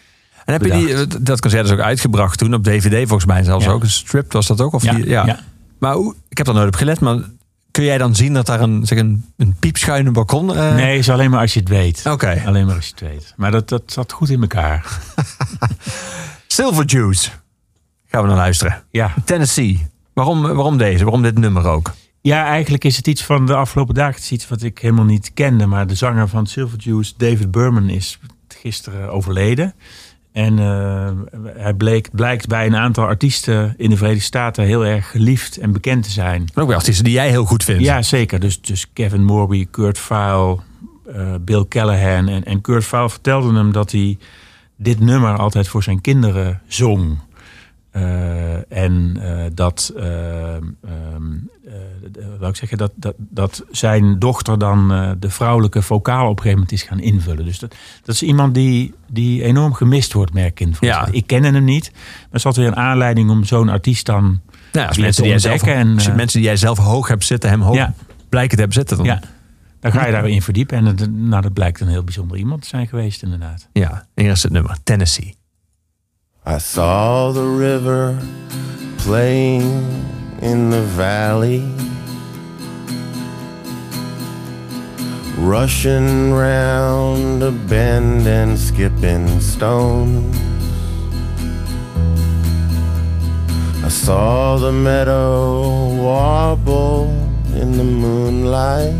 En 0.45 0.53
heb 0.53 0.63
je 0.65 0.71
die, 0.71 1.21
dat 1.21 1.41
concert 1.41 1.65
is 1.65 1.71
ook 1.71 1.79
uitgebracht 1.79 2.37
toen 2.37 2.53
op 2.53 2.63
DVD 2.63 2.97
volgens 3.07 3.25
mij 3.25 3.43
zelfs 3.43 3.65
Ja. 3.65 3.71
ook. 3.71 3.83
Een 3.83 3.89
strip 3.89 4.31
was 4.31 4.47
dat 4.47 4.61
ook? 4.61 4.73
Of 4.73 4.83
Ja, 4.83 4.93
die, 4.93 5.09
ja. 5.09 5.25
ja. 5.25 5.39
Maar 5.79 5.93
hoe, 5.93 6.15
ik 6.29 6.37
heb 6.37 6.45
daar 6.45 6.55
nooit 6.55 6.67
op 6.67 6.75
gelet, 6.75 6.99
maar 6.99 7.17
kun 7.71 7.83
jij 7.83 7.97
dan 7.97 8.15
zien 8.15 8.33
dat 8.33 8.45
daar 8.45 8.61
een, 8.61 8.85
zeg 8.85 8.97
een, 8.99 9.25
een 9.37 9.55
piepschuine 9.59 10.11
balkon... 10.11 10.55
eh, 10.55 10.75
nee, 10.75 10.97
is 10.97 11.09
alleen 11.09 11.29
maar 11.29 11.39
als 11.39 11.53
je 11.53 11.59
het 11.59 11.69
weet. 11.69 12.05
Oké. 12.05 12.43
Alleen 12.45 12.65
maar 12.65 12.75
als 12.75 12.85
je 12.85 12.91
het 12.91 13.09
weet. 13.09 13.33
Maar 13.37 13.51
dat, 13.51 13.69
dat 13.69 13.83
zat 13.85 14.11
goed 14.11 14.29
in 14.29 14.41
elkaar. 14.41 14.99
Silver 16.47 16.85
Juice. 16.85 17.29
Gaan 18.07 18.21
we 18.21 18.27
naar 18.27 18.37
luisteren. 18.37 18.83
Ja. 18.89 19.13
Tennessee. 19.25 19.87
Waarom, 20.13 20.41
waarom 20.41 20.77
deze? 20.77 21.03
Waarom 21.03 21.21
dit 21.21 21.37
nummer 21.37 21.65
ook? 21.67 21.93
Ja, 22.21 22.45
eigenlijk 22.45 22.83
is 22.83 22.97
het 22.97 23.07
iets 23.07 23.23
van 23.23 23.45
de 23.45 23.55
afgelopen 23.55 23.95
dagen. 23.95 24.13
Het 24.13 24.23
is 24.23 24.31
iets 24.31 24.47
wat 24.47 24.61
ik 24.61 24.79
helemaal 24.79 25.05
niet 25.05 25.31
kende. 25.33 25.65
Maar 25.65 25.87
de 25.87 25.95
zanger 25.95 26.27
van 26.27 26.47
Silver 26.47 26.79
Juice, 26.79 27.13
David 27.17 27.51
Berman, 27.51 27.89
is 27.89 28.19
gisteren 28.47 29.11
overleden. 29.11 29.73
En 30.31 30.59
eh, 30.59 31.11
hij 31.57 31.73
bleek, 31.73 32.09
blijkt 32.11 32.47
bij 32.47 32.65
een 32.65 32.75
aantal 32.75 33.05
artiesten 33.05 33.73
in 33.77 33.89
de 33.89 33.97
Verenigde 33.97 34.23
Staten 34.23 34.63
heel 34.63 34.85
erg 34.85 35.11
geliefd 35.11 35.57
en 35.57 35.71
bekend 35.71 36.03
te 36.03 36.09
zijn. 36.09 36.41
Maar 36.53 36.63
ook 36.63 36.69
wel 36.69 36.77
artiesten 36.77 37.03
die 37.03 37.13
jij 37.13 37.29
heel 37.29 37.45
goed 37.45 37.63
vindt. 37.63 37.83
Ja, 37.83 38.01
zeker. 38.01 38.39
Dus, 38.39 38.61
dus 38.61 38.93
Kevin 38.93 39.23
Morby, 39.23 39.67
Kurt 39.71 39.99
Vile, 39.99 40.57
eh, 41.13 41.35
Bill 41.41 41.65
Callahan. 41.69 42.27
En, 42.27 42.43
en 42.43 42.61
Kurt 42.61 42.85
Vile 42.85 43.09
vertelde 43.09 43.53
hem 43.53 43.71
dat 43.71 43.91
hij 43.91 44.17
dit 44.75 44.99
nummer 44.99 45.37
altijd 45.37 45.67
voor 45.67 45.83
zijn 45.83 46.01
kinderen 46.01 46.61
zong. 46.67 47.17
Eh, 47.91 48.71
en 48.71 49.17
eh, 49.21 49.45
dat, 49.53 49.93
wou 52.39 52.49
ik 52.49 52.55
zeggen, 52.55 52.77
dat, 52.77 52.91
dat, 52.95 53.15
dat 53.17 53.63
zijn 53.71 54.19
dochter 54.19 54.57
dan 54.59 54.87
de 55.19 55.29
vrouwelijke 55.29 55.81
vocaal 55.81 56.23
op 56.23 56.29
een 56.29 56.37
gegeven 56.37 56.53
moment 56.59 56.71
is 56.71 56.83
gaan 56.83 56.99
invullen. 56.99 57.45
Dus 57.45 57.59
dat, 57.59 57.75
dat 58.03 58.15
is 58.15 58.23
iemand 58.23 58.53
die, 58.53 58.93
die 59.07 59.43
enorm 59.43 59.73
gemist 59.73 60.13
wordt, 60.13 60.33
merk 60.33 60.59
ik. 60.59 60.79
Ja. 60.79 61.07
Ik 61.11 61.27
ken 61.27 61.43
hem 61.43 61.63
niet, 61.63 61.91
maar 61.93 62.27
het 62.31 62.41
zat 62.41 62.55
weer 62.55 62.67
een 62.67 62.75
aanleiding 62.75 63.29
om 63.29 63.43
zo'n 63.43 63.69
artiest 63.69 64.05
dan 64.05 64.39
Nou, 64.71 64.87
als 64.87 64.97
mensen 64.97 65.15
te 65.15 65.21
die, 65.21 65.29
jij 65.29 65.39
zelf. 65.39 65.63
En, 65.63 65.93
als 65.93 66.05
je 66.05 66.11
mensen 66.11 66.39
die 66.39 66.47
jij 66.47 66.57
zelf 66.57 66.77
hoog 66.77 67.07
hebt 67.07 67.25
zitten, 67.25 67.49
hem 67.49 67.61
hoog 67.61 67.75
Ja. 67.75 67.93
blijken 68.29 68.55
te 68.55 68.63
hebben 68.63 68.77
zitten. 68.77 68.97
Dan, 68.97 69.05
Ja, 69.05 69.19
dan 69.79 69.91
ga 69.91 70.05
je 70.05 70.11
daarin 70.11 70.41
verdiepen. 70.41 70.77
En 70.77 70.85
het, 70.85 71.11
nou, 71.11 71.41
dat 71.41 71.53
blijkt 71.53 71.79
een 71.79 71.87
heel 71.87 72.03
bijzonder 72.03 72.37
iemand 72.37 72.61
te 72.61 72.67
zijn 72.67 72.87
geweest, 72.87 73.23
inderdaad. 73.23 73.67
ja. 73.73 74.05
Is 74.15 74.43
het 74.43 74.51
nummer. 74.51 74.77
Tennessee. 74.83 75.35
I 76.43 76.57
saw 76.57 77.31
the 77.31 77.45
river 77.45 78.17
playing 78.97 79.61
in 80.41 80.71
the 80.71 80.81
valley, 80.81 81.61
rushing 85.37 86.33
round 86.33 87.43
a 87.43 87.51
bend 87.51 88.25
and 88.25 88.57
skipping 88.57 89.39
stones. 89.39 90.35
I 93.83 93.89
saw 93.89 94.57
the 94.57 94.71
meadow 94.71 95.93
wobble 95.93 97.11
in 97.53 97.77
the 97.77 97.83
moonlight. 97.83 98.95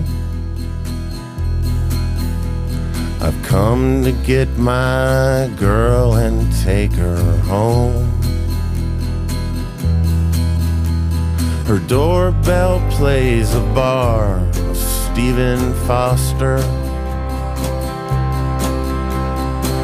I've 3.23 3.39
come 3.43 4.03
to 4.03 4.11
get 4.11 4.49
my 4.57 5.48
girl 5.60 6.15
and 6.15 6.52
take 6.64 6.91
her 6.93 7.38
home. 7.41 8.10
Her 11.65 11.77
doorbell 11.77 12.81
plays 12.89 13.53
a 13.53 13.60
bar 13.76 14.38
of 14.38 14.76
Stephen 14.76 15.73
Foster. 15.85 16.57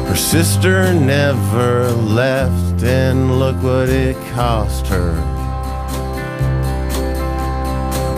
Her 0.08 0.16
sister 0.16 0.92
never 0.92 1.90
left, 1.92 2.82
and 2.82 3.38
look 3.38 3.62
what 3.62 3.88
it 3.88 4.16
cost 4.32 4.88
her. 4.88 5.14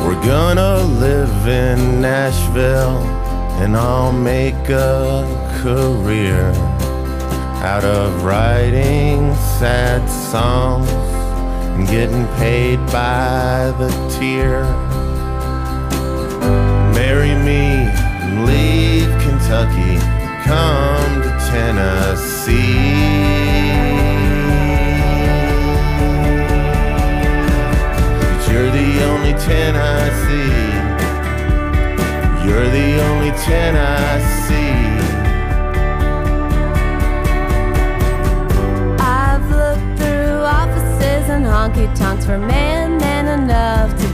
We're 0.03 0.23
gonna 0.25 0.79
live 0.99 1.47
in 1.47 2.01
Nashville, 2.01 3.20
and 3.63 3.77
I'll 3.77 4.11
make 4.11 4.69
a 4.71 5.27
career 5.63 6.51
out 7.63 7.85
of 7.85 8.25
writing 8.25 9.35
sad 9.59 10.09
songs 10.09 10.89
and 11.75 11.87
getting 11.87 12.27
paid 12.39 12.79
by 12.87 13.71
the 13.79 13.91
tear. 14.19 14.65
Marry 16.95 17.35
me 17.49 17.87
and 18.23 18.47
leave 18.47 19.11
Kentucky, 19.21 19.99
come 20.49 21.23
to 21.23 21.33
Tennessee. 21.51 22.81
'Cause 28.17 28.49
you're 28.51 28.71
the 28.71 29.05
only 29.05 29.35
ten 29.35 29.77
I 29.77 30.09
see. 30.25 30.60
You're 32.51 32.69
the 32.69 33.01
only 33.09 33.31
ten 33.47 33.77
I 33.77 34.19
see. 34.45 34.75
I've 38.99 39.49
looked 39.63 39.99
through 40.01 40.43
offices 40.59 41.31
and 41.31 41.45
honky 41.47 41.87
tonks 41.95 42.27
for 42.27 42.39
man 42.39 42.99
man 42.99 43.29
enough 43.41 43.97
to 44.01 44.10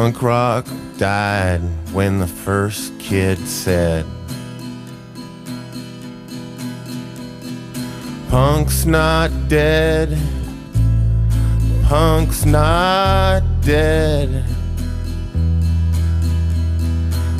Punk 0.00 0.22
rock 0.22 0.64
died 0.96 1.60
when 1.92 2.20
the 2.20 2.26
first 2.28 2.96
kid 3.00 3.36
said, 3.36 4.06
Punk's 8.30 8.86
not 8.86 9.28
dead. 9.48 10.16
Punk's 11.82 12.46
not 12.46 13.42
dead. 13.60 14.44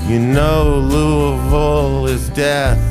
You 0.09 0.19
know, 0.19 0.81
Louisville 0.81 2.07
is 2.09 2.29
death. 2.31 2.83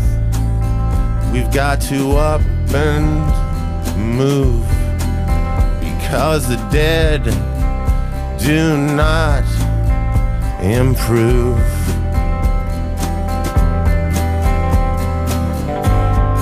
We've 1.33 1.51
got 1.51 1.81
to 1.89 2.11
up 2.11 2.41
and 2.73 4.17
move 4.17 4.65
because 5.81 6.47
the 6.47 6.55
dead 6.71 7.25
do 8.39 8.77
not 8.77 9.43
improve. 10.73 11.57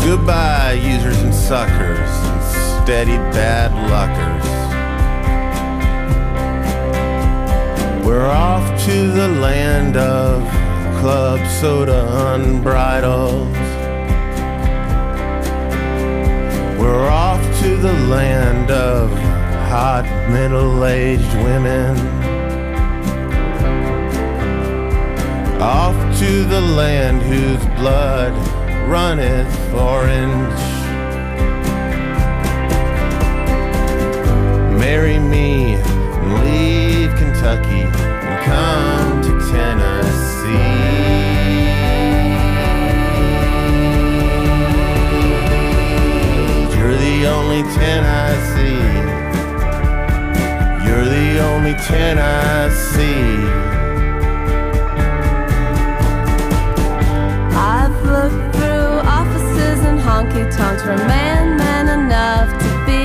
Goodbye, 0.03 0.79
users 0.81 1.21
and 1.21 1.33
suckers, 1.33 2.09
and 2.29 2.83
steady 2.83 3.17
bad 3.33 3.71
luckers. 3.89 4.45
We're 8.05 8.27
off 8.27 8.65
to 8.85 9.11
the 9.11 9.27
land 9.27 9.97
of 9.97 10.43
club 10.99 11.39
soda 11.59 12.07
unbridled. 12.33 13.51
We're 16.79 17.09
off 17.09 17.41
to 17.61 17.77
the 17.77 17.93
land 18.07 18.69
of 18.69 19.09
hot 19.69 20.05
middle 20.29 20.85
aged 20.85 21.33
women. 21.43 22.24
Off 25.61 25.95
to 26.19 26.43
the 26.43 26.61
land 26.61 27.21
whose 27.21 27.65
blood 27.77 28.33
runneth 28.87 29.73
orange. 29.73 30.59
Marry 34.79 35.17
me 35.17 35.75
and 35.75 36.33
leave 36.45 37.15
Kentucky 37.15 37.81
and 37.81 38.45
come 38.45 39.21
to 39.21 39.31
Tennessee. 39.49 40.77
You're 46.77 46.97
the 46.97 47.27
only 47.27 47.63
ten 47.73 48.03
I 48.03 48.35
see. 48.53 48.79
You're 50.85 51.05
the 51.05 51.39
only 51.39 51.73
ten 51.73 52.19
I 52.19 52.69
see. 52.69 53.64
Honky 60.05 60.43
tonks 60.55 60.83
for 60.83 60.97
man, 61.07 61.57
man 61.57 61.85
enough 61.99 62.49
to 62.61 62.69
be. 62.85 63.01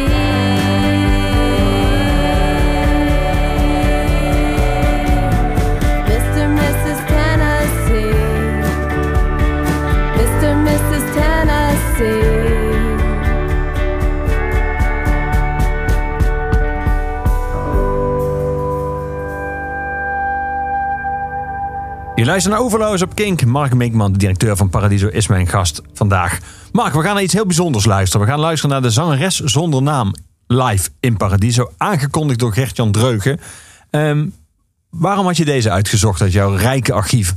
Mr. 6.11 6.45
Mrs. 6.61 6.99
Tennessee. 7.13 8.13
Mr. 10.19 10.53
Mrs. 10.67 11.05
Tennessee. 11.15 12.59
Je 22.15 22.27
luistert 22.27 22.55
naar 22.55 22.65
Overloos 22.65 23.03
op 23.03 23.15
Kink. 23.15 23.45
Mark 23.45 23.75
Minkman, 23.75 24.13
de 24.13 24.19
directeur 24.19 24.57
van 24.57 24.69
Paradiso, 24.69 25.09
is 25.09 25.27
mijn 25.27 25.47
gast 25.47 25.83
vandaag. 25.93 26.60
Mark, 26.73 26.95
we 26.95 27.03
gaan 27.03 27.15
naar 27.15 27.23
iets 27.23 27.33
heel 27.33 27.47
bijzonders 27.47 27.85
luisteren. 27.85 28.27
We 28.27 28.33
gaan 28.33 28.41
luisteren 28.41 28.71
naar 28.71 28.83
de 28.83 28.91
zangeres 28.91 29.41
zonder 29.41 29.83
naam 29.83 30.15
live 30.47 30.89
in 31.01 31.17
Paradiso. 31.17 31.73
Aangekondigd 31.77 32.39
door 32.39 32.53
Gert-Jan 32.53 32.93
Dreugen. 32.93 33.41
Ehm, 33.91 34.27
waarom 34.91 35.27
had 35.27 35.37
je 35.37 35.45
deze 35.45 35.71
uitgezocht 35.71 36.21
uit 36.21 36.33
jouw 36.33 36.55
rijke 36.55 36.93
archief? 36.93 37.35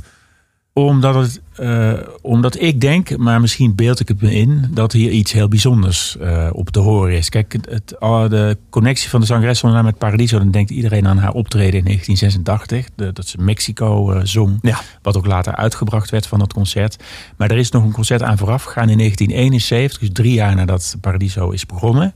Omdat, 0.74 1.14
het, 1.14 1.40
eh, 1.56 1.92
omdat 2.22 2.60
ik 2.60 2.80
denk, 2.80 3.16
maar 3.16 3.40
misschien 3.40 3.74
beeld 3.74 4.00
ik 4.00 4.08
het 4.08 4.22
me 4.22 4.34
in, 4.34 4.70
dat 4.70 4.92
hier 4.92 5.10
iets 5.10 5.32
heel 5.32 5.48
bijzonders 5.48 6.16
eh, 6.16 6.48
op 6.52 6.70
te 6.70 6.78
horen 6.78 7.16
is. 7.16 7.28
Kijk, 7.28 7.52
het, 7.68 7.88
de 8.30 8.56
connectie 8.70 9.10
van 9.10 9.20
de 9.20 9.26
zangeres 9.26 9.62
naam 9.62 9.84
met 9.84 9.98
Paradiso, 9.98 10.38
dan 10.38 10.50
denkt 10.50 10.70
iedereen 10.70 11.08
aan 11.08 11.18
haar 11.18 11.32
optreden 11.32 11.78
in 11.78 11.84
1986. 11.84 12.88
De, 12.94 13.12
dat 13.12 13.26
ze 13.26 13.38
Mexico 13.38 14.10
eh, 14.12 14.20
zong, 14.24 14.58
Ja. 14.60 14.80
wat 15.02 15.16
ook 15.16 15.26
later 15.26 15.54
uitgebracht 15.54 16.10
werd 16.10 16.26
van 16.26 16.38
dat 16.38 16.52
concert. 16.52 16.96
Maar 17.36 17.50
er 17.50 17.58
is 17.58 17.70
nog 17.70 17.84
een 17.84 17.92
concert 17.92 18.22
aan 18.22 18.38
vooraf 18.38 18.62
gegaan 18.64 18.88
in 18.88 18.98
1971, 18.98 19.98
dus 19.98 20.10
drie 20.12 20.34
jaar 20.34 20.54
nadat 20.54 20.96
Paradiso 21.00 21.50
is 21.50 21.66
begonnen. 21.66 22.14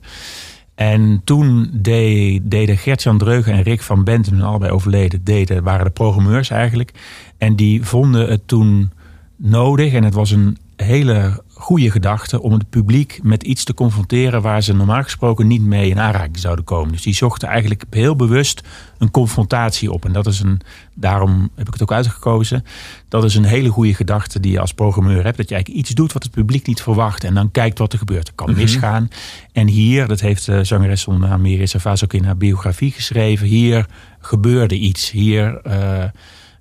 En 0.79 1.21
toen 1.25 1.71
de- 1.73 2.41
deden 2.43 2.77
Gert-Jan 2.79 3.19
Dreugen 3.19 3.53
en 3.53 3.63
Rick 3.63 3.83
van 3.83 4.05
Benten, 4.05 4.41
allebei 4.43 4.73
overleden, 4.73 5.25
deden, 5.25 5.63
waren 5.63 5.85
de 5.85 5.91
programmeurs 5.91 6.51
eigenlijk. 6.51 6.93
En 7.39 7.57
die 7.57 7.85
vonden 7.85 8.29
het 8.31 8.49
toen 8.49 8.91
nodig, 9.37 9.93
en 9.93 10.05
het 10.05 10.15
was 10.15 10.31
een 10.31 10.57
hele 10.77 11.43
goede 11.59 11.91
gedachte, 11.91 12.43
om 12.43 12.53
het 12.53 12.71
publiek 12.71 13.21
met 13.23 13.43
iets 13.43 13.65
te 13.65 13.75
confronteren 13.75 14.43
waar 14.43 14.63
ze 14.63 14.75
normaal 14.75 15.03
gesproken 15.03 15.47
niet 15.47 15.63
mee 15.63 15.91
in 15.91 15.99
aanraking 15.99 16.39
zouden 16.39 16.65
komen. 16.65 16.93
Dus 16.93 17.03
die 17.03 17.15
zochten 17.15 17.49
eigenlijk 17.49 17.85
heel 17.91 18.17
bewust 18.17 18.63
een 18.99 19.11
confrontatie 19.11 19.93
op. 19.93 20.05
En 20.05 20.13
dat 20.13 20.27
is 20.27 20.41
een, 20.41 20.61
daarom 20.95 21.51
heb 21.55 21.67
ik 21.67 21.73
het 21.73 21.83
ook 21.83 21.93
uitgekozen. 21.93 22.65
Dat 23.09 23.25
is 23.25 23.35
een 23.35 23.45
hele 23.45 23.69
goede 23.69 23.95
gedachte 23.95 24.41
die 24.41 24.53
je 24.53 24.61
als 24.61 24.73
programmeur 24.73 25.25
hebt. 25.25 25.37
Dat 25.37 25.49
je 25.49 25.55
eigenlijk 25.55 25.85
iets 25.85 25.95
doet 25.95 26.13
wat 26.13 26.23
het 26.23 26.33
publiek 26.33 26.67
niet 26.67 26.83
verwacht. 26.83 27.25
En 27.25 27.35
dan 27.35 27.51
kijkt 27.51 27.79
wat 27.79 27.93
er 27.93 27.99
gebeurt. 27.99 28.27
Het 28.27 28.37
kan 28.37 28.55
misgaan. 28.55 29.11
En 29.53 29.67
hier, 29.67 30.07
dat 30.07 30.21
heeft 30.21 30.47
de 30.47 30.65
zangeres 30.65 31.01
zonder 31.01 31.29
naam 31.29 31.67
Savas 31.67 32.05
ook 32.05 32.13
in 32.13 32.25
haar 32.25 32.37
biografie 32.37 32.91
geschreven. 32.91 33.47
Hier 33.47 33.87
gebeurde 34.21 34.75
iets. 34.75 35.11
Hier 35.11 35.61
eh, 35.63 36.05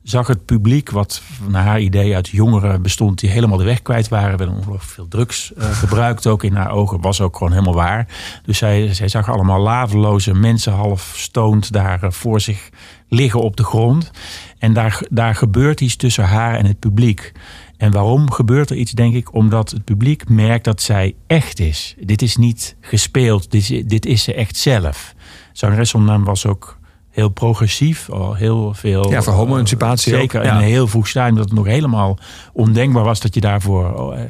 zag 0.10 0.28
het 0.28 0.46
publiek, 0.46 0.90
wat 0.90 1.22
naar 1.48 1.64
haar 1.64 1.80
idee 1.80 2.16
uit 2.16 2.28
jongeren 2.28 2.82
bestond... 2.82 3.20
die 3.20 3.30
helemaal 3.30 3.58
de 3.58 3.64
weg 3.64 3.82
kwijt 3.82 4.08
waren. 4.08 4.38
werden 4.38 4.56
ongelooflijk 4.56 4.92
veel 4.92 5.08
drugs 5.08 5.54
eh, 5.54 5.70
gebruikt 5.84 6.28
ook 6.28 6.44
in 6.44 6.56
haar 6.56 6.72
ogen. 6.72 7.02
Was 7.02 7.22
ook 7.22 7.38
gewoon 7.38 7.54
helemaal 7.54 7.74
waar. 7.74 8.08
Dus 8.46 8.58
zij, 8.58 8.94
zij 8.94 9.08
zag 9.08 9.30
allemaal 9.30 9.60
laveloze 9.60 10.34
mensen 10.34 10.74
half 10.74 11.14
stoned 11.16 11.72
daar 11.72 12.04
eh, 12.04 12.12
voor 12.12 12.42
zich 12.42 12.70
liggen 13.10 13.42
op 13.42 13.58
de 13.58 13.64
grond. 13.64 14.12
En 14.60 14.74
daar, 14.74 15.02
daar 15.10 15.36
gebeurt 15.36 15.82
iets 15.82 15.96
tussen 15.96 16.26
haar 16.26 16.56
en 16.56 16.66
het 16.66 16.80
publiek. 16.80 17.32
En 17.78 17.92
waarom 17.92 18.32
gebeurt 18.32 18.70
er 18.70 18.76
iets, 18.78 18.92
denk 18.92 19.16
ik? 19.16 19.34
Omdat 19.34 19.70
het 19.70 19.84
publiek 19.84 20.30
merkt 20.30 20.64
dat 20.64 20.82
zij 20.82 21.16
echt 21.28 21.60
is. 21.60 21.96
Dit 22.00 22.22
is 22.22 22.36
niet 22.36 22.76
gespeeld, 22.82 23.52
dit 23.52 23.70
is, 23.70 23.84
dit 23.86 24.06
is 24.06 24.24
ze 24.24 24.34
echt 24.34 24.58
zelf. 24.58 25.14
Zangeres 25.54 25.94
naam 25.94 26.24
was 26.24 26.46
ook 26.46 26.78
heel 27.18 27.30
progressief, 27.30 28.10
al 28.10 28.34
heel 28.34 28.74
veel... 28.74 29.12
Ja, 29.12 29.22
voor 29.22 29.34
homo-emancipatie 29.34 30.14
eh, 30.14 30.22
ook, 30.22 30.32
Zeker, 30.32 30.44
ja. 30.44 30.52
en 30.52 30.58
een 30.58 30.70
heel 30.70 30.88
vroeg 30.88 31.08
stadium 31.08 31.36
dat 31.36 31.46
het 31.46 31.54
nog 31.54 31.66
helemaal 31.66 32.18
ondenkbaar 32.54 33.04
was 33.04 33.20
dat 33.20 33.34
je 33.34 33.42
daarvoor... 33.42 33.94
oh, 33.94 34.20
eh, 34.20 34.24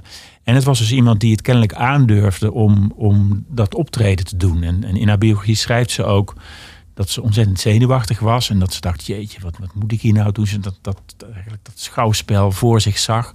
en 0.43 0.55
het 0.55 0.63
was 0.63 0.79
dus 0.79 0.91
iemand 0.91 1.19
die 1.19 1.31
het 1.31 1.41
kennelijk 1.41 1.73
aandurfde 1.73 2.51
om, 2.51 2.93
om 2.95 3.45
dat 3.47 3.75
optreden 3.75 4.25
te 4.25 4.37
doen. 4.37 4.63
En, 4.63 4.83
en 4.83 4.95
in 4.95 5.07
haar 5.07 5.17
biografie 5.17 5.55
schrijft 5.55 5.91
ze 5.91 6.03
ook 6.03 6.33
dat 6.93 7.09
ze 7.09 7.21
ontzettend 7.21 7.59
zenuwachtig 7.59 8.19
was. 8.19 8.49
En 8.49 8.59
dat 8.59 8.73
ze 8.73 8.81
dacht, 8.81 9.05
jeetje, 9.05 9.39
wat, 9.41 9.57
wat 9.59 9.73
moet 9.73 9.91
ik 9.91 10.01
hier 10.01 10.13
nou 10.13 10.31
doen? 10.31 10.47
Ze 10.47 10.59
dat, 10.59 10.77
dat, 10.81 11.01
eigenlijk 11.33 11.65
dat 11.65 11.79
schouwspel 11.79 12.51
voor 12.51 12.81
zich 12.81 12.97
zag. 12.97 13.33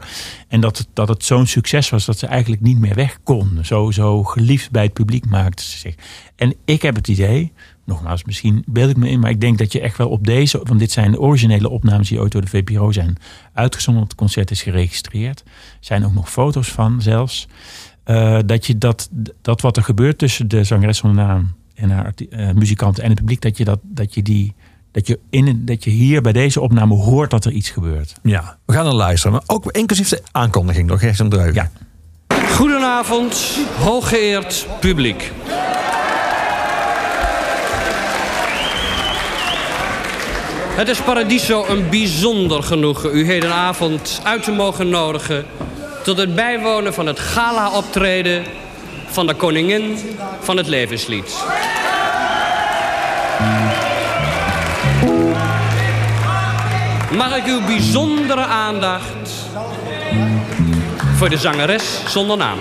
En 0.48 0.60
dat 0.60 0.78
het, 0.78 0.86
dat 0.92 1.08
het 1.08 1.24
zo'n 1.24 1.46
succes 1.46 1.90
was 1.90 2.04
dat 2.04 2.18
ze 2.18 2.26
eigenlijk 2.26 2.62
niet 2.62 2.78
meer 2.78 2.94
weg 2.94 3.18
kon. 3.22 3.58
Zo, 3.62 3.90
zo 3.90 4.24
geliefd 4.24 4.70
bij 4.70 4.82
het 4.82 4.92
publiek 4.92 5.26
maakte 5.26 5.62
ze 5.62 5.78
zich. 5.78 5.94
En 6.36 6.54
ik 6.64 6.82
heb 6.82 6.94
het 6.94 7.08
idee, 7.08 7.52
nogmaals, 7.84 8.24
misschien 8.24 8.62
beeld 8.66 8.90
ik 8.90 8.96
me 8.96 9.08
in... 9.08 9.20
maar 9.20 9.30
ik 9.30 9.40
denk 9.40 9.58
dat 9.58 9.72
je 9.72 9.80
echt 9.80 9.96
wel 9.96 10.08
op 10.08 10.26
deze... 10.26 10.60
want 10.62 10.78
dit 10.78 10.92
zijn 10.92 11.10
de 11.10 11.20
originele 11.20 11.68
opnames 11.68 12.08
die 12.08 12.20
ooit 12.20 12.32
door 12.32 12.40
de 12.40 12.46
VPRO 12.48 12.92
zijn 12.92 13.16
uitgezonden. 13.52 14.02
Het 14.02 14.14
concert 14.14 14.50
is 14.50 14.62
geregistreerd. 14.62 15.40
Er 15.40 15.50
zijn 15.80 16.04
ook 16.04 16.14
nog 16.14 16.30
foto's 16.30 16.68
van 16.68 17.02
zelfs. 17.02 17.48
Eh, 18.04 18.38
dat, 18.46 18.66
je 18.66 18.78
dat, 18.78 19.08
dat 19.42 19.60
wat 19.60 19.76
er 19.76 19.82
gebeurt 19.82 20.18
tussen 20.18 20.48
de 20.48 20.64
zangeres 20.64 20.98
van 20.98 21.10
de 21.10 21.16
naam 21.16 21.52
en 21.74 21.90
haar 21.90 22.04
arti- 22.04 22.28
eh, 22.28 22.50
muzikanten 22.50 23.02
en 23.02 23.10
het 23.10 23.18
publiek, 23.18 23.40
dat 23.40 23.56
je, 23.56 23.64
dat, 23.64 23.78
dat 23.82 24.14
je 24.14 24.22
die. 24.22 24.54
Dat 24.90 25.06
je, 25.06 25.18
in, 25.30 25.64
dat 25.64 25.84
je 25.84 25.90
hier 25.90 26.22
bij 26.22 26.32
deze 26.32 26.60
opname 26.60 26.94
hoort 26.94 27.30
dat 27.30 27.44
er 27.44 27.52
iets 27.52 27.70
gebeurt. 27.70 28.14
Ja, 28.22 28.58
we 28.66 28.72
gaan 28.72 28.86
er 28.86 28.94
luisteren. 28.94 29.32
Maar 29.32 29.42
ook 29.46 29.70
inclusief 29.70 30.08
de 30.08 30.22
aankondiging 30.30 30.88
door 30.88 30.98
Gert-Jan 30.98 31.28
Dreugen. 31.28 31.54
Ja. 31.54 31.70
Goedenavond, 32.48 33.58
hooggeëerd 33.78 34.66
publiek. 34.80 35.32
Het 40.74 40.88
is 40.88 41.00
Paradiso 41.00 41.64
een 41.68 41.88
bijzonder 41.88 42.62
genoegen 42.62 43.16
u 43.16 43.26
hedenavond 43.26 44.20
uit 44.24 44.42
te 44.42 44.52
mogen 44.52 44.88
nodigen... 44.88 45.46
tot 46.02 46.16
het 46.16 46.34
bijwonen 46.34 46.94
van 46.94 47.06
het 47.06 47.18
gala-optreden 47.18 48.44
van 49.06 49.26
de 49.26 49.34
koningin 49.34 49.98
van 50.40 50.56
het 50.56 50.66
levenslied. 50.66 51.44
Mag 57.16 57.36
ik 57.36 57.46
uw 57.46 57.66
bijzondere 57.66 58.44
aandacht 58.44 59.30
voor 61.16 61.28
de 61.28 61.38
zangeres 61.38 62.00
zonder 62.06 62.36
naam. 62.36 62.58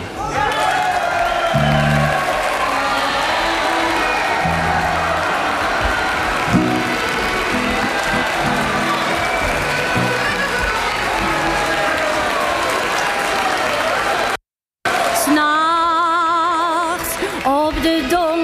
De 17.84 18.08
donkere 18.10 18.41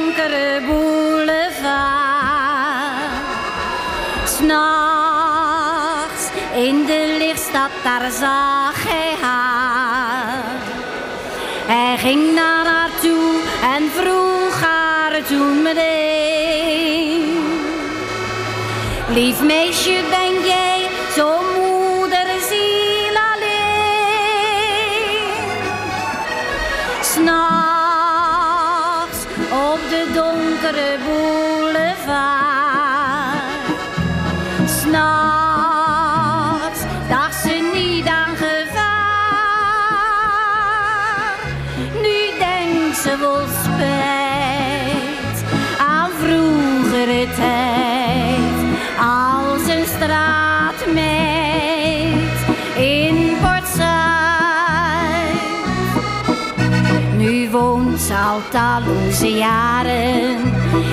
jaren 59.22 60.38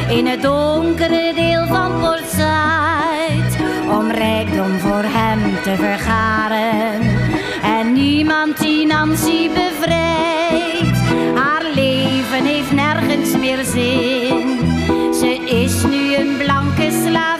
in 0.09 0.27
het 0.27 0.43
donkere 0.43 1.33
deel 1.35 1.67
van 1.67 2.01
Port. 2.01 2.23
Om 3.99 4.11
rijkdom 4.11 4.79
voor 4.79 5.05
hem 5.07 5.63
te 5.63 5.75
vergaren. 5.77 7.01
En 7.63 7.93
niemand 7.93 8.59
die 8.61 8.87
Nancy 8.87 9.49
bevrijdt. 9.49 10.99
Haar 11.35 11.65
leven 11.75 12.45
heeft 12.45 12.73
nergens 12.73 13.37
meer 13.37 13.65
zin. 13.65 14.59
Ze 15.15 15.41
is 15.47 15.85
nu 15.85 16.15
een 16.15 16.37
blanke 16.37 16.91
slavin. 17.05 17.34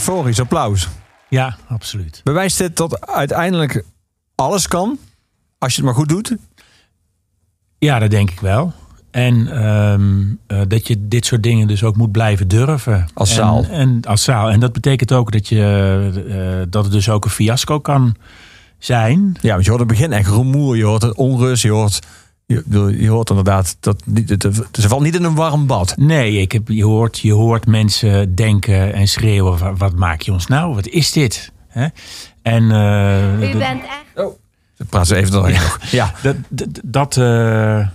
Euforisch 0.00 0.40
applaus. 0.40 0.88
Ja, 1.28 1.56
absoluut. 1.68 2.20
Bewijst 2.24 2.58
dit 2.58 2.76
dat 2.76 3.06
uiteindelijk 3.06 3.84
alles 4.34 4.68
kan, 4.68 4.98
als 5.58 5.74
je 5.74 5.76
het 5.76 5.90
maar 5.90 5.98
goed 5.98 6.08
doet? 6.08 6.36
Ja, 7.78 7.98
dat 7.98 8.10
denk 8.10 8.30
ik 8.30 8.40
wel. 8.40 8.72
En 9.10 9.48
ehm, 9.52 10.22
eh, 10.46 10.60
dat 10.68 10.86
je 10.86 11.08
dit 11.08 11.26
soort 11.26 11.42
dingen 11.42 11.68
dus 11.68 11.84
ook 11.84 11.96
moet 11.96 12.12
blijven 12.12 12.48
durven. 12.48 13.08
Als 13.14 13.34
zaal. 13.34 13.64
En, 13.70 14.00
als 14.06 14.22
zaal. 14.22 14.50
En 14.50 14.60
dat 14.60 14.72
betekent 14.72 15.12
ook 15.12 15.32
dat, 15.32 15.48
je, 15.48 15.62
eh, 16.28 16.70
dat 16.70 16.84
het 16.84 16.92
dus 16.92 17.08
ook 17.08 17.24
een 17.24 17.30
fiasco 17.30 17.80
kan 17.80 18.16
zijn. 18.78 19.36
Ja, 19.40 19.52
want 19.52 19.64
je 19.64 19.70
hoort 19.70 19.82
in 19.82 19.88
het 19.88 19.98
begin 19.98 20.12
echt 20.12 20.28
rumoer, 20.30 20.76
je 20.76 20.84
hoort 20.84 21.02
het 21.02 21.14
onrust, 21.14 21.62
je 21.62 21.70
hoort, 21.70 21.98
je, 22.54 22.96
je 22.98 23.08
hoort 23.08 23.28
inderdaad 23.28 23.76
dat 23.80 24.02
niet, 24.06 24.36
ze 24.72 24.88
valt 24.88 25.02
niet 25.02 25.14
in 25.14 25.24
een 25.24 25.34
warm 25.34 25.66
bad. 25.66 25.94
Nee, 25.96 26.36
ik 26.36 26.52
heb, 26.52 26.68
je, 26.68 26.84
hoort, 26.84 27.18
je 27.18 27.32
hoort 27.32 27.66
mensen 27.66 28.34
denken 28.34 28.92
en 28.92 29.08
schreeuwen: 29.08 29.58
"Wa- 29.58 29.74
wat 29.74 29.94
maak 29.94 30.20
je 30.20 30.32
ons 30.32 30.46
nou? 30.46 30.74
Wat 30.74 30.86
is 30.86 31.12
dit? 31.12 31.52
Hè? 31.68 31.86
En 32.42 32.70
eh, 32.70 33.54
U 33.54 33.58
bent 33.58 33.82
echt... 33.82 34.28
Praat 34.88 35.06
ze 35.06 35.16
even 35.16 35.30
doorheen 35.32 35.60
nog. 35.60 35.78
Ja. 35.90 36.12
dat, 36.22 36.36
dat, 36.48 36.68
dat, 36.84 37.16
eh, 37.16 37.22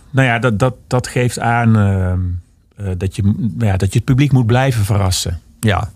nou 0.10 0.27
ja, 0.27 0.40
dat, 0.40 0.60
dat, 0.60 0.76
dat 0.88 1.07
geeft 1.07 1.40
aan 1.40 1.76
eh, 1.77 2.11
eh, 2.11 2.95
dat, 2.98 3.15
je, 3.15 3.52
ja, 3.60 3.77
dat 3.77 3.91
je 3.91 3.95
het 3.98 4.06
publiek 4.06 4.32
moet 4.32 4.45
blijven 4.45 4.86
verrassen. 4.86 5.41
Ja. 5.60 5.91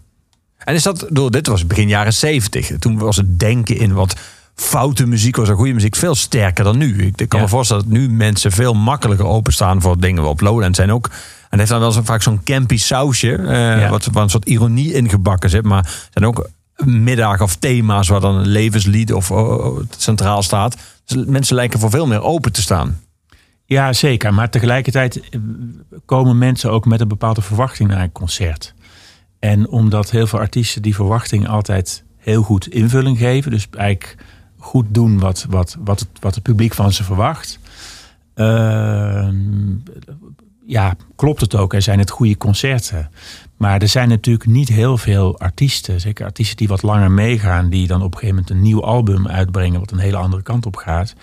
En 0.57 0.73
is 0.73 0.84
dat 0.84 1.06
door 1.10 1.31
dit 1.31 1.48
was 1.48 1.68
begin 1.68 1.88
jaren 1.88 2.14
zeventig. 2.14 2.72
Toen 2.80 2.98
was 2.98 3.15
het 3.15 3.40
denken 3.40 3.77
in 3.77 3.94
wat 3.94 4.15
foute 4.60 5.06
muziek 5.06 5.36
was 5.36 5.49
en 5.49 5.56
goede 5.56 5.73
muziek 5.73 5.95
veel 5.95 6.15
sterker 6.15 6.64
dan 6.64 6.77
nu. 6.77 6.98
Ik, 7.06 7.22
ik 7.22 7.30
kan 7.30 7.40
Ja. 7.40 7.45
me 7.45 7.52
voorstellen 7.52 7.84
dat 7.84 7.91
nu 7.91 8.10
mensen 8.10 8.52
veel 8.52 8.73
makkelijker 8.73 9.26
openstaan 9.26 9.81
voor 9.81 9.99
dingen 9.99 10.23
op 10.23 10.41
Lowland 10.41 10.76
zijn 10.76 10.91
ook. 10.91 11.06
En 11.07 11.14
het 11.49 11.60
heeft 11.60 11.69
dan 11.72 11.80
wel 11.80 11.91
zo 11.91 12.02
vaak 12.03 12.22
zo'n 12.22 12.44
campy 12.44 12.77
sausje, 12.77 13.36
eh, 13.36 13.53
Ja. 13.81 13.90
wat 13.90 14.06
waar 14.06 14.23
een 14.23 14.30
soort 14.30 14.45
ironie 14.48 14.94
ingebakken 14.94 15.49
zit. 15.49 15.64
Maar 15.64 16.07
zijn 16.11 16.26
ook 16.26 16.49
middagen 16.86 17.45
of 17.45 17.56
thema's 17.56 18.07
waar 18.07 18.19
dan 18.19 18.36
een 18.36 18.48
levenslied 18.48 19.14
of 19.14 19.31
oh, 19.31 19.65
oh, 19.65 19.80
centraal 19.98 20.44
staat. 20.44 20.77
Dus 21.06 21.26
mensen 21.26 21.56
lijken 21.56 21.80
voor 21.80 21.90
veel 21.90 22.07
meer 22.07 22.22
open 22.22 22.52
te 22.52 22.61
staan. 22.61 22.99
Ja, 23.65 23.94
zeker. 23.94 24.34
Maar 24.34 24.49
tegelijkertijd 24.49 25.19
eh, 25.30 25.40
komen 26.06 26.38
mensen 26.38 26.72
ook 26.72 26.86
met 26.86 27.02
een 27.02 27.07
bepaalde 27.07 27.41
verwachting 27.41 27.90
naar 27.90 28.02
een 28.03 28.11
concert. 28.11 28.73
En 29.40 29.68
omdat 29.69 30.11
heel 30.11 30.27
veel 30.27 30.40
artiesten 30.40 30.81
die 30.81 30.95
verwachting 30.95 31.48
altijd 31.48 32.03
heel 32.18 32.41
goed 32.41 32.68
invulling 32.68 33.18
geven, 33.18 33.52
dus 33.52 33.68
eigenlijk 33.72 34.15
goed 34.60 34.86
doen 34.90 35.19
wat, 35.19 35.45
wat, 35.49 35.77
wat, 35.84 35.99
het, 35.99 36.10
wat 36.19 36.36
het 36.36 36.44
publiek 36.44 36.73
van 36.73 36.94
ze 36.94 37.03
verwacht. 37.03 37.60
ehm, 38.34 39.76
ja, 40.65 40.95
klopt 41.15 41.41
het 41.41 41.56
ook. 41.56 41.73
Er 41.73 41.81
zijn 41.81 41.99
het 41.99 42.10
goede 42.10 42.38
concerten. 42.38 43.10
Maar 43.57 43.81
er 43.81 43.88
zijn 43.88 44.10
natuurlijk 44.10 44.49
niet 44.49 44.69
heel 44.69 44.98
veel 44.98 45.40
artiesten, 45.40 46.02
zeker 46.02 46.26
artiesten 46.26 46.57
die 46.57 46.68
wat 46.68 46.81
langer 46.81 47.11
meegaan, 47.11 47.69
die 47.69 47.88
dan 47.88 48.02
op 48.02 48.14
een 48.14 48.19
gegeven 48.19 48.36
moment 48.36 48.49
een 48.53 48.61
nieuw 48.61 48.84
album 48.84 49.27
uitbrengen, 49.27 49.80
wat 49.80 49.91
een 49.91 49.98
hele 49.99 50.18
andere 50.18 50.41
kant 50.41 50.65
op 50.65 50.76
gaat. 50.76 51.15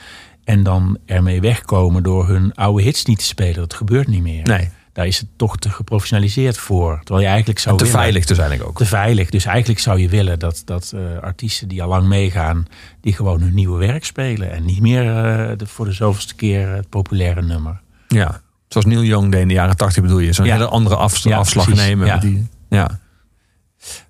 En 0.45 0.63
dan 0.63 0.99
ermee 1.05 1.41
wegkomen 1.41 2.03
door 2.03 2.29
hun 2.29 2.55
oude 2.55 2.83
hits 2.83 3.05
niet 3.05 3.19
te 3.19 3.25
spelen. 3.25 3.55
Dat 3.55 3.75
gebeurt 3.75 4.09
niet 4.09 4.23
meer. 4.23 4.47
Nee. 4.47 4.69
Daar 4.97 5.07
is 5.07 5.19
het 5.19 5.29
toch 5.37 5.57
te 5.59 5.71
geprofessionaliseerd 5.71 6.59
voor. 6.59 6.97
Terwijl 6.99 7.21
je 7.21 7.27
eigenlijk 7.31 7.59
zou 7.59 7.77
te 7.77 7.85
willen- 7.85 7.99
veilig 8.01 8.25
dus 8.25 8.39
eigenlijk 8.39 8.69
ook. 8.71 8.77
te 8.79 8.87
veilig. 8.87 9.31
Dus 9.31 9.45
eigenlijk 9.45 9.81
zou 9.81 9.99
je 10.01 10.09
willen 10.09 10.39
dat, 10.39 10.63
dat 10.65 10.93
eh, 10.95 11.01
artiesten 11.23 11.69
die 11.69 11.83
al 11.83 11.89
lang 11.89 12.07
meegaan, 12.07 12.67
die 13.01 13.13
gewoon 13.13 13.41
hun 13.41 13.55
nieuwe 13.55 13.79
werk 13.87 14.05
spelen. 14.05 14.51
En 14.53 14.65
niet 14.65 14.81
meer 14.81 15.03
eh, 15.17 15.57
de, 15.57 15.67
voor 15.67 15.85
de 15.85 15.93
zoveelste 15.93 16.35
keer 16.35 16.69
het 16.69 16.89
populaire 16.89 17.43
nummer. 17.43 17.81
Ja, 18.09 18.41
zoals 18.69 18.87
Neil 18.87 19.03
Young 19.03 19.33
deed 19.33 19.41
in 19.41 19.49
de 19.49 19.55
jaren 19.55 19.77
80 19.77 20.03
bedoel 20.03 20.19
je. 20.19 20.33
Zo'n 20.33 20.47
Ja. 20.47 20.53
hele 20.53 20.69
andere 20.69 20.97
af- 20.97 21.17
Ja, 21.25 21.37
afslag 21.37 21.65
precies. 21.65 21.83
nemen. 21.85 22.07
Ja. 22.07 22.17
Die, 22.17 22.49
ja. 22.69 22.99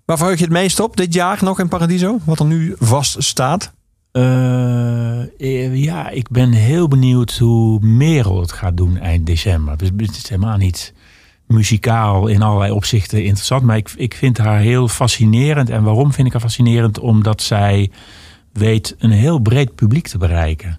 Waar 0.04 0.16
verheug 0.16 0.38
je 0.38 0.44
het 0.44 0.52
meest 0.52 0.80
op 0.80 0.96
dit 0.96 1.14
jaar 1.14 1.38
nog 1.40 1.60
in 1.60 1.68
Paradiso? 1.68 2.18
Wat 2.24 2.38
er 2.40 2.46
nu 2.46 2.74
vast 2.78 3.22
staat? 3.22 3.72
Eh, 4.16 5.20
eh, 5.38 5.74
ja, 5.74 6.08
ik 6.08 6.28
ben 6.28 6.52
heel 6.52 6.88
benieuwd 6.88 7.38
hoe 7.38 7.80
Merel 7.80 8.40
het 8.40 8.52
gaat 8.52 8.76
doen 8.76 8.98
eind 8.98 9.26
december. 9.26 9.72
Het 9.72 10.16
is 10.16 10.28
helemaal 10.28 10.56
niet 10.56 10.94
muzikaal 11.46 12.26
in 12.26 12.42
allerlei 12.42 12.72
opzichten 12.72 13.24
interessant. 13.24 13.62
Maar 13.62 13.76
ik, 13.76 13.92
ik 13.96 14.14
vind 14.14 14.38
haar 14.38 14.58
heel 14.58 14.88
fascinerend. 14.88 15.70
En 15.70 15.82
waarom 15.82 16.12
vind 16.12 16.26
ik 16.26 16.32
haar 16.32 16.42
fascinerend? 16.42 16.98
Omdat 16.98 17.42
zij 17.42 17.90
weet 18.52 18.96
een 18.98 19.10
heel 19.10 19.38
breed 19.38 19.74
publiek 19.74 20.08
te 20.08 20.18
bereiken. 20.18 20.78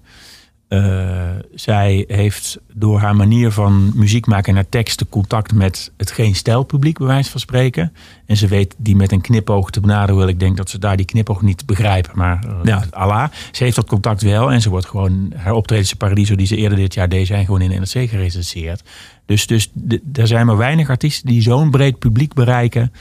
Eh, 0.67 1.29
zij 1.53 2.03
heeft 2.07 2.59
door 2.73 2.99
haar 2.99 3.15
manier 3.15 3.51
van 3.51 3.91
muziek 3.95 4.25
maken 4.25 4.49
en 4.49 4.55
haar 4.55 4.69
teksten 4.69 5.09
contact 5.09 5.53
met 5.53 5.91
het 5.97 6.11
geen 6.11 6.35
stijlpubliek, 6.35 6.97
bij 6.97 7.07
wijze 7.07 7.31
van 7.31 7.39
spreken. 7.39 7.93
En 8.25 8.37
ze 8.37 8.47
weet 8.47 8.75
die 8.77 8.95
met 8.95 9.11
een 9.11 9.21
knipoog 9.21 9.69
te 9.69 9.79
benaderen. 9.79 10.27
Ik 10.27 10.39
denk 10.39 10.57
dat 10.57 10.69
ze 10.69 10.79
daar 10.79 10.97
die 10.97 11.05
knipoog 11.05 11.41
niet 11.41 11.65
begrijpen. 11.65 12.11
Maar 12.15 12.43
eh, 12.45 12.53
Ja. 12.63 12.83
Allah. 12.89 13.29
Ze 13.51 13.63
heeft 13.63 13.75
dat 13.75 13.87
contact 13.87 14.21
wel. 14.21 14.51
En 14.51 14.61
ze 14.61 14.69
wordt 14.69 14.85
gewoon 14.85 15.33
haar 15.35 15.53
optredens 15.53 15.93
Paradiso 15.93 16.35
die 16.35 16.47
ze 16.47 16.55
eerder 16.55 16.77
dit 16.77 16.93
jaar 16.93 17.09
deed, 17.09 17.27
zijn 17.27 17.45
gewoon 17.45 17.61
in 17.61 17.69
de 17.69 17.75
NRC 17.75 18.09
gerecenseerd. 18.09 18.83
Dus, 19.25 19.47
dus 19.47 19.69
er 20.13 20.27
zijn 20.27 20.45
maar 20.45 20.57
weinig 20.57 20.89
artiesten 20.89 21.27
die 21.27 21.41
zo'n 21.41 21.71
breed 21.71 21.99
publiek 21.99 22.33
bereiken 22.33 22.93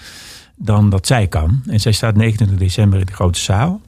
dan 0.57 0.91
dat 0.91 1.07
zij 1.07 1.27
kan. 1.27 1.63
En 1.67 1.81
zij 1.81 1.93
staat 1.93 2.17
29 2.17 2.59
december 2.59 3.01
in 3.01 3.07
de 3.07 3.13
grote 3.13 3.39
zaal. 3.39 3.81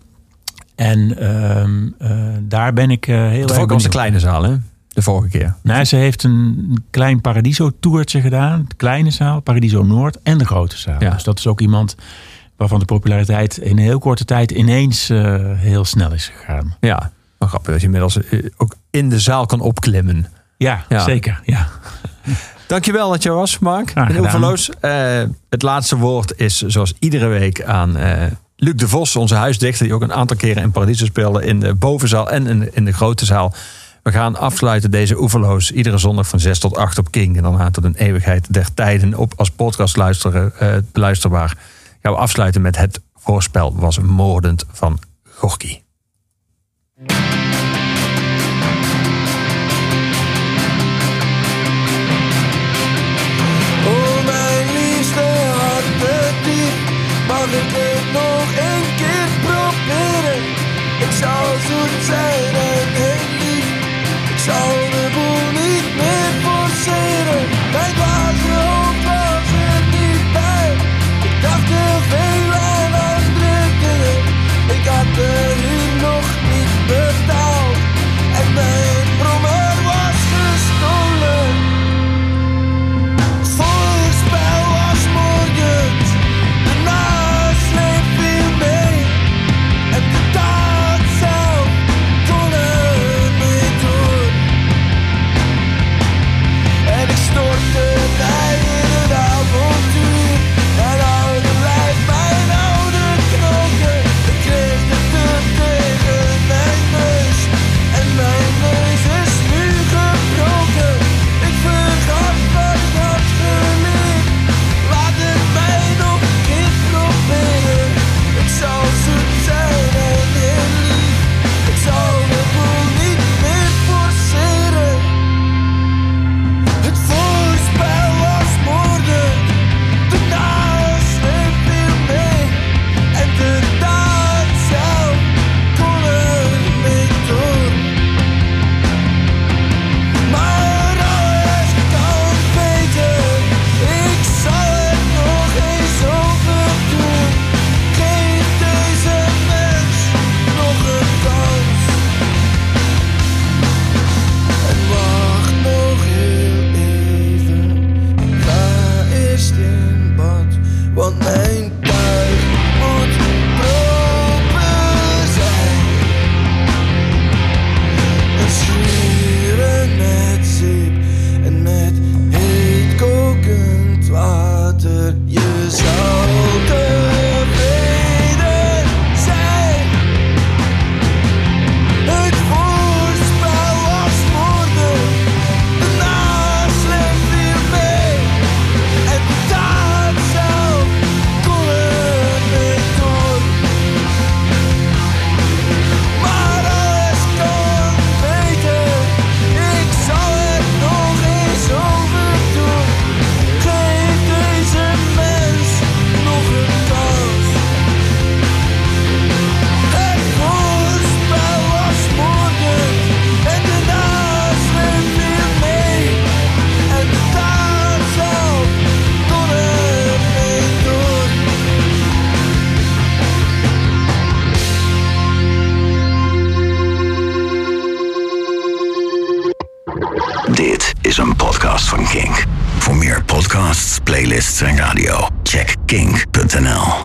En 0.78 1.18
ehm, 1.18 1.88
eh, 1.98 2.10
daar 2.42 2.72
ben 2.72 2.90
ik 2.90 3.06
eh, 3.06 3.14
heel 3.16 3.30
De 3.30 3.36
erg 3.38 3.54
vorige 3.54 3.72
was 3.74 3.82
de 3.82 3.88
kleine 3.88 4.18
zaal, 4.20 4.42
hè? 4.42 4.56
De 4.88 5.02
vorige 5.02 5.28
keer. 5.28 5.54
Nou, 5.62 5.84
ze 5.84 5.96
heeft 5.96 6.22
een 6.24 6.84
klein 6.90 7.20
Paradiso-toertje 7.20 8.20
gedaan. 8.20 8.64
De 8.68 8.74
kleine 8.74 9.10
zaal, 9.10 9.40
Paradiso 9.40 9.82
Noord 9.82 10.22
en 10.22 10.38
de 10.38 10.44
grote 10.44 10.78
zaal. 10.78 10.96
Ja. 11.02 11.10
Dus 11.10 11.22
dat 11.22 11.38
is 11.38 11.46
ook 11.46 11.60
iemand 11.60 11.96
Waarvan 12.56 12.78
de 12.78 12.84
populariteit 12.84 13.56
in 13.56 13.70
een 13.70 13.78
heel 13.84 13.98
korte 13.98 14.24
tijd 14.24 14.50
ineens 14.50 15.10
eh, 15.10 15.36
heel 15.54 15.84
snel 15.84 16.12
is 16.12 16.32
gegaan. 16.36 16.76
Ja, 16.80 17.10
maar 17.38 17.48
grappig 17.48 17.70
dat 17.70 17.80
je 17.80 17.86
inmiddels 17.86 18.18
ook 18.56 18.74
in 18.90 19.08
de 19.08 19.20
zaal 19.20 19.46
kan 19.46 19.60
opklimmen. 19.60 20.26
Ja, 20.56 20.84
Ja. 20.88 21.00
zeker. 21.00 21.40
Ja. 21.44 21.66
Dankjewel 22.66 23.10
dat 23.10 23.22
je 23.22 23.30
was, 23.30 23.58
Mark. 23.58 23.92
Oeverloos. 24.18 24.70
Eh, 24.80 25.22
het 25.48 25.62
laatste 25.62 25.96
woord 25.96 26.32
is 26.36 26.60
zoals 26.60 26.94
iedere 26.98 27.26
week 27.26 27.62
aan 27.62 27.96
Luc 28.60 28.74
de 28.74 28.88
Vos, 28.88 29.16
onze 29.16 29.34
huisdichter, 29.34 29.84
die 29.84 29.94
ook 29.94 30.02
een 30.02 30.12
aantal 30.12 30.36
keren 30.36 30.62
in 30.62 30.70
Paradiso 30.70 31.04
speelde 31.04 31.44
in 31.44 31.60
de 31.60 31.74
bovenzaal 31.74 32.30
en 32.30 32.74
in 32.74 32.84
de, 32.84 32.92
grote 32.92 33.24
zaal. 33.24 33.54
We 34.02 34.12
gaan 34.12 34.36
afsluiten 34.36 34.90
deze 34.90 35.20
Oeverloos 35.20 35.70
iedere 35.70 35.98
zondag 35.98 36.28
van 36.28 36.40
6 36.40 36.58
tot 36.58 36.76
8 36.76 36.98
op 36.98 37.10
King. 37.10 37.36
En 37.36 37.42
daarna 37.42 37.70
tot 37.70 37.84
een 37.84 37.94
eeuwigheid 37.94 38.52
der 38.52 38.74
tijden 38.74 39.14
op 39.14 39.32
als 39.36 39.50
podcast 39.50 39.96
luisteren, 39.96 40.52
eh, 40.58 40.76
beluisterbaar. 40.92 41.56
Gaan 42.02 42.12
we 42.12 42.18
afsluiten 42.18 42.60
met 42.60 42.76
het 42.76 43.00
voorspel 43.14 43.76
was 43.76 43.98
moordend 43.98 44.64
van 44.72 44.98
Gorky. 45.24 45.80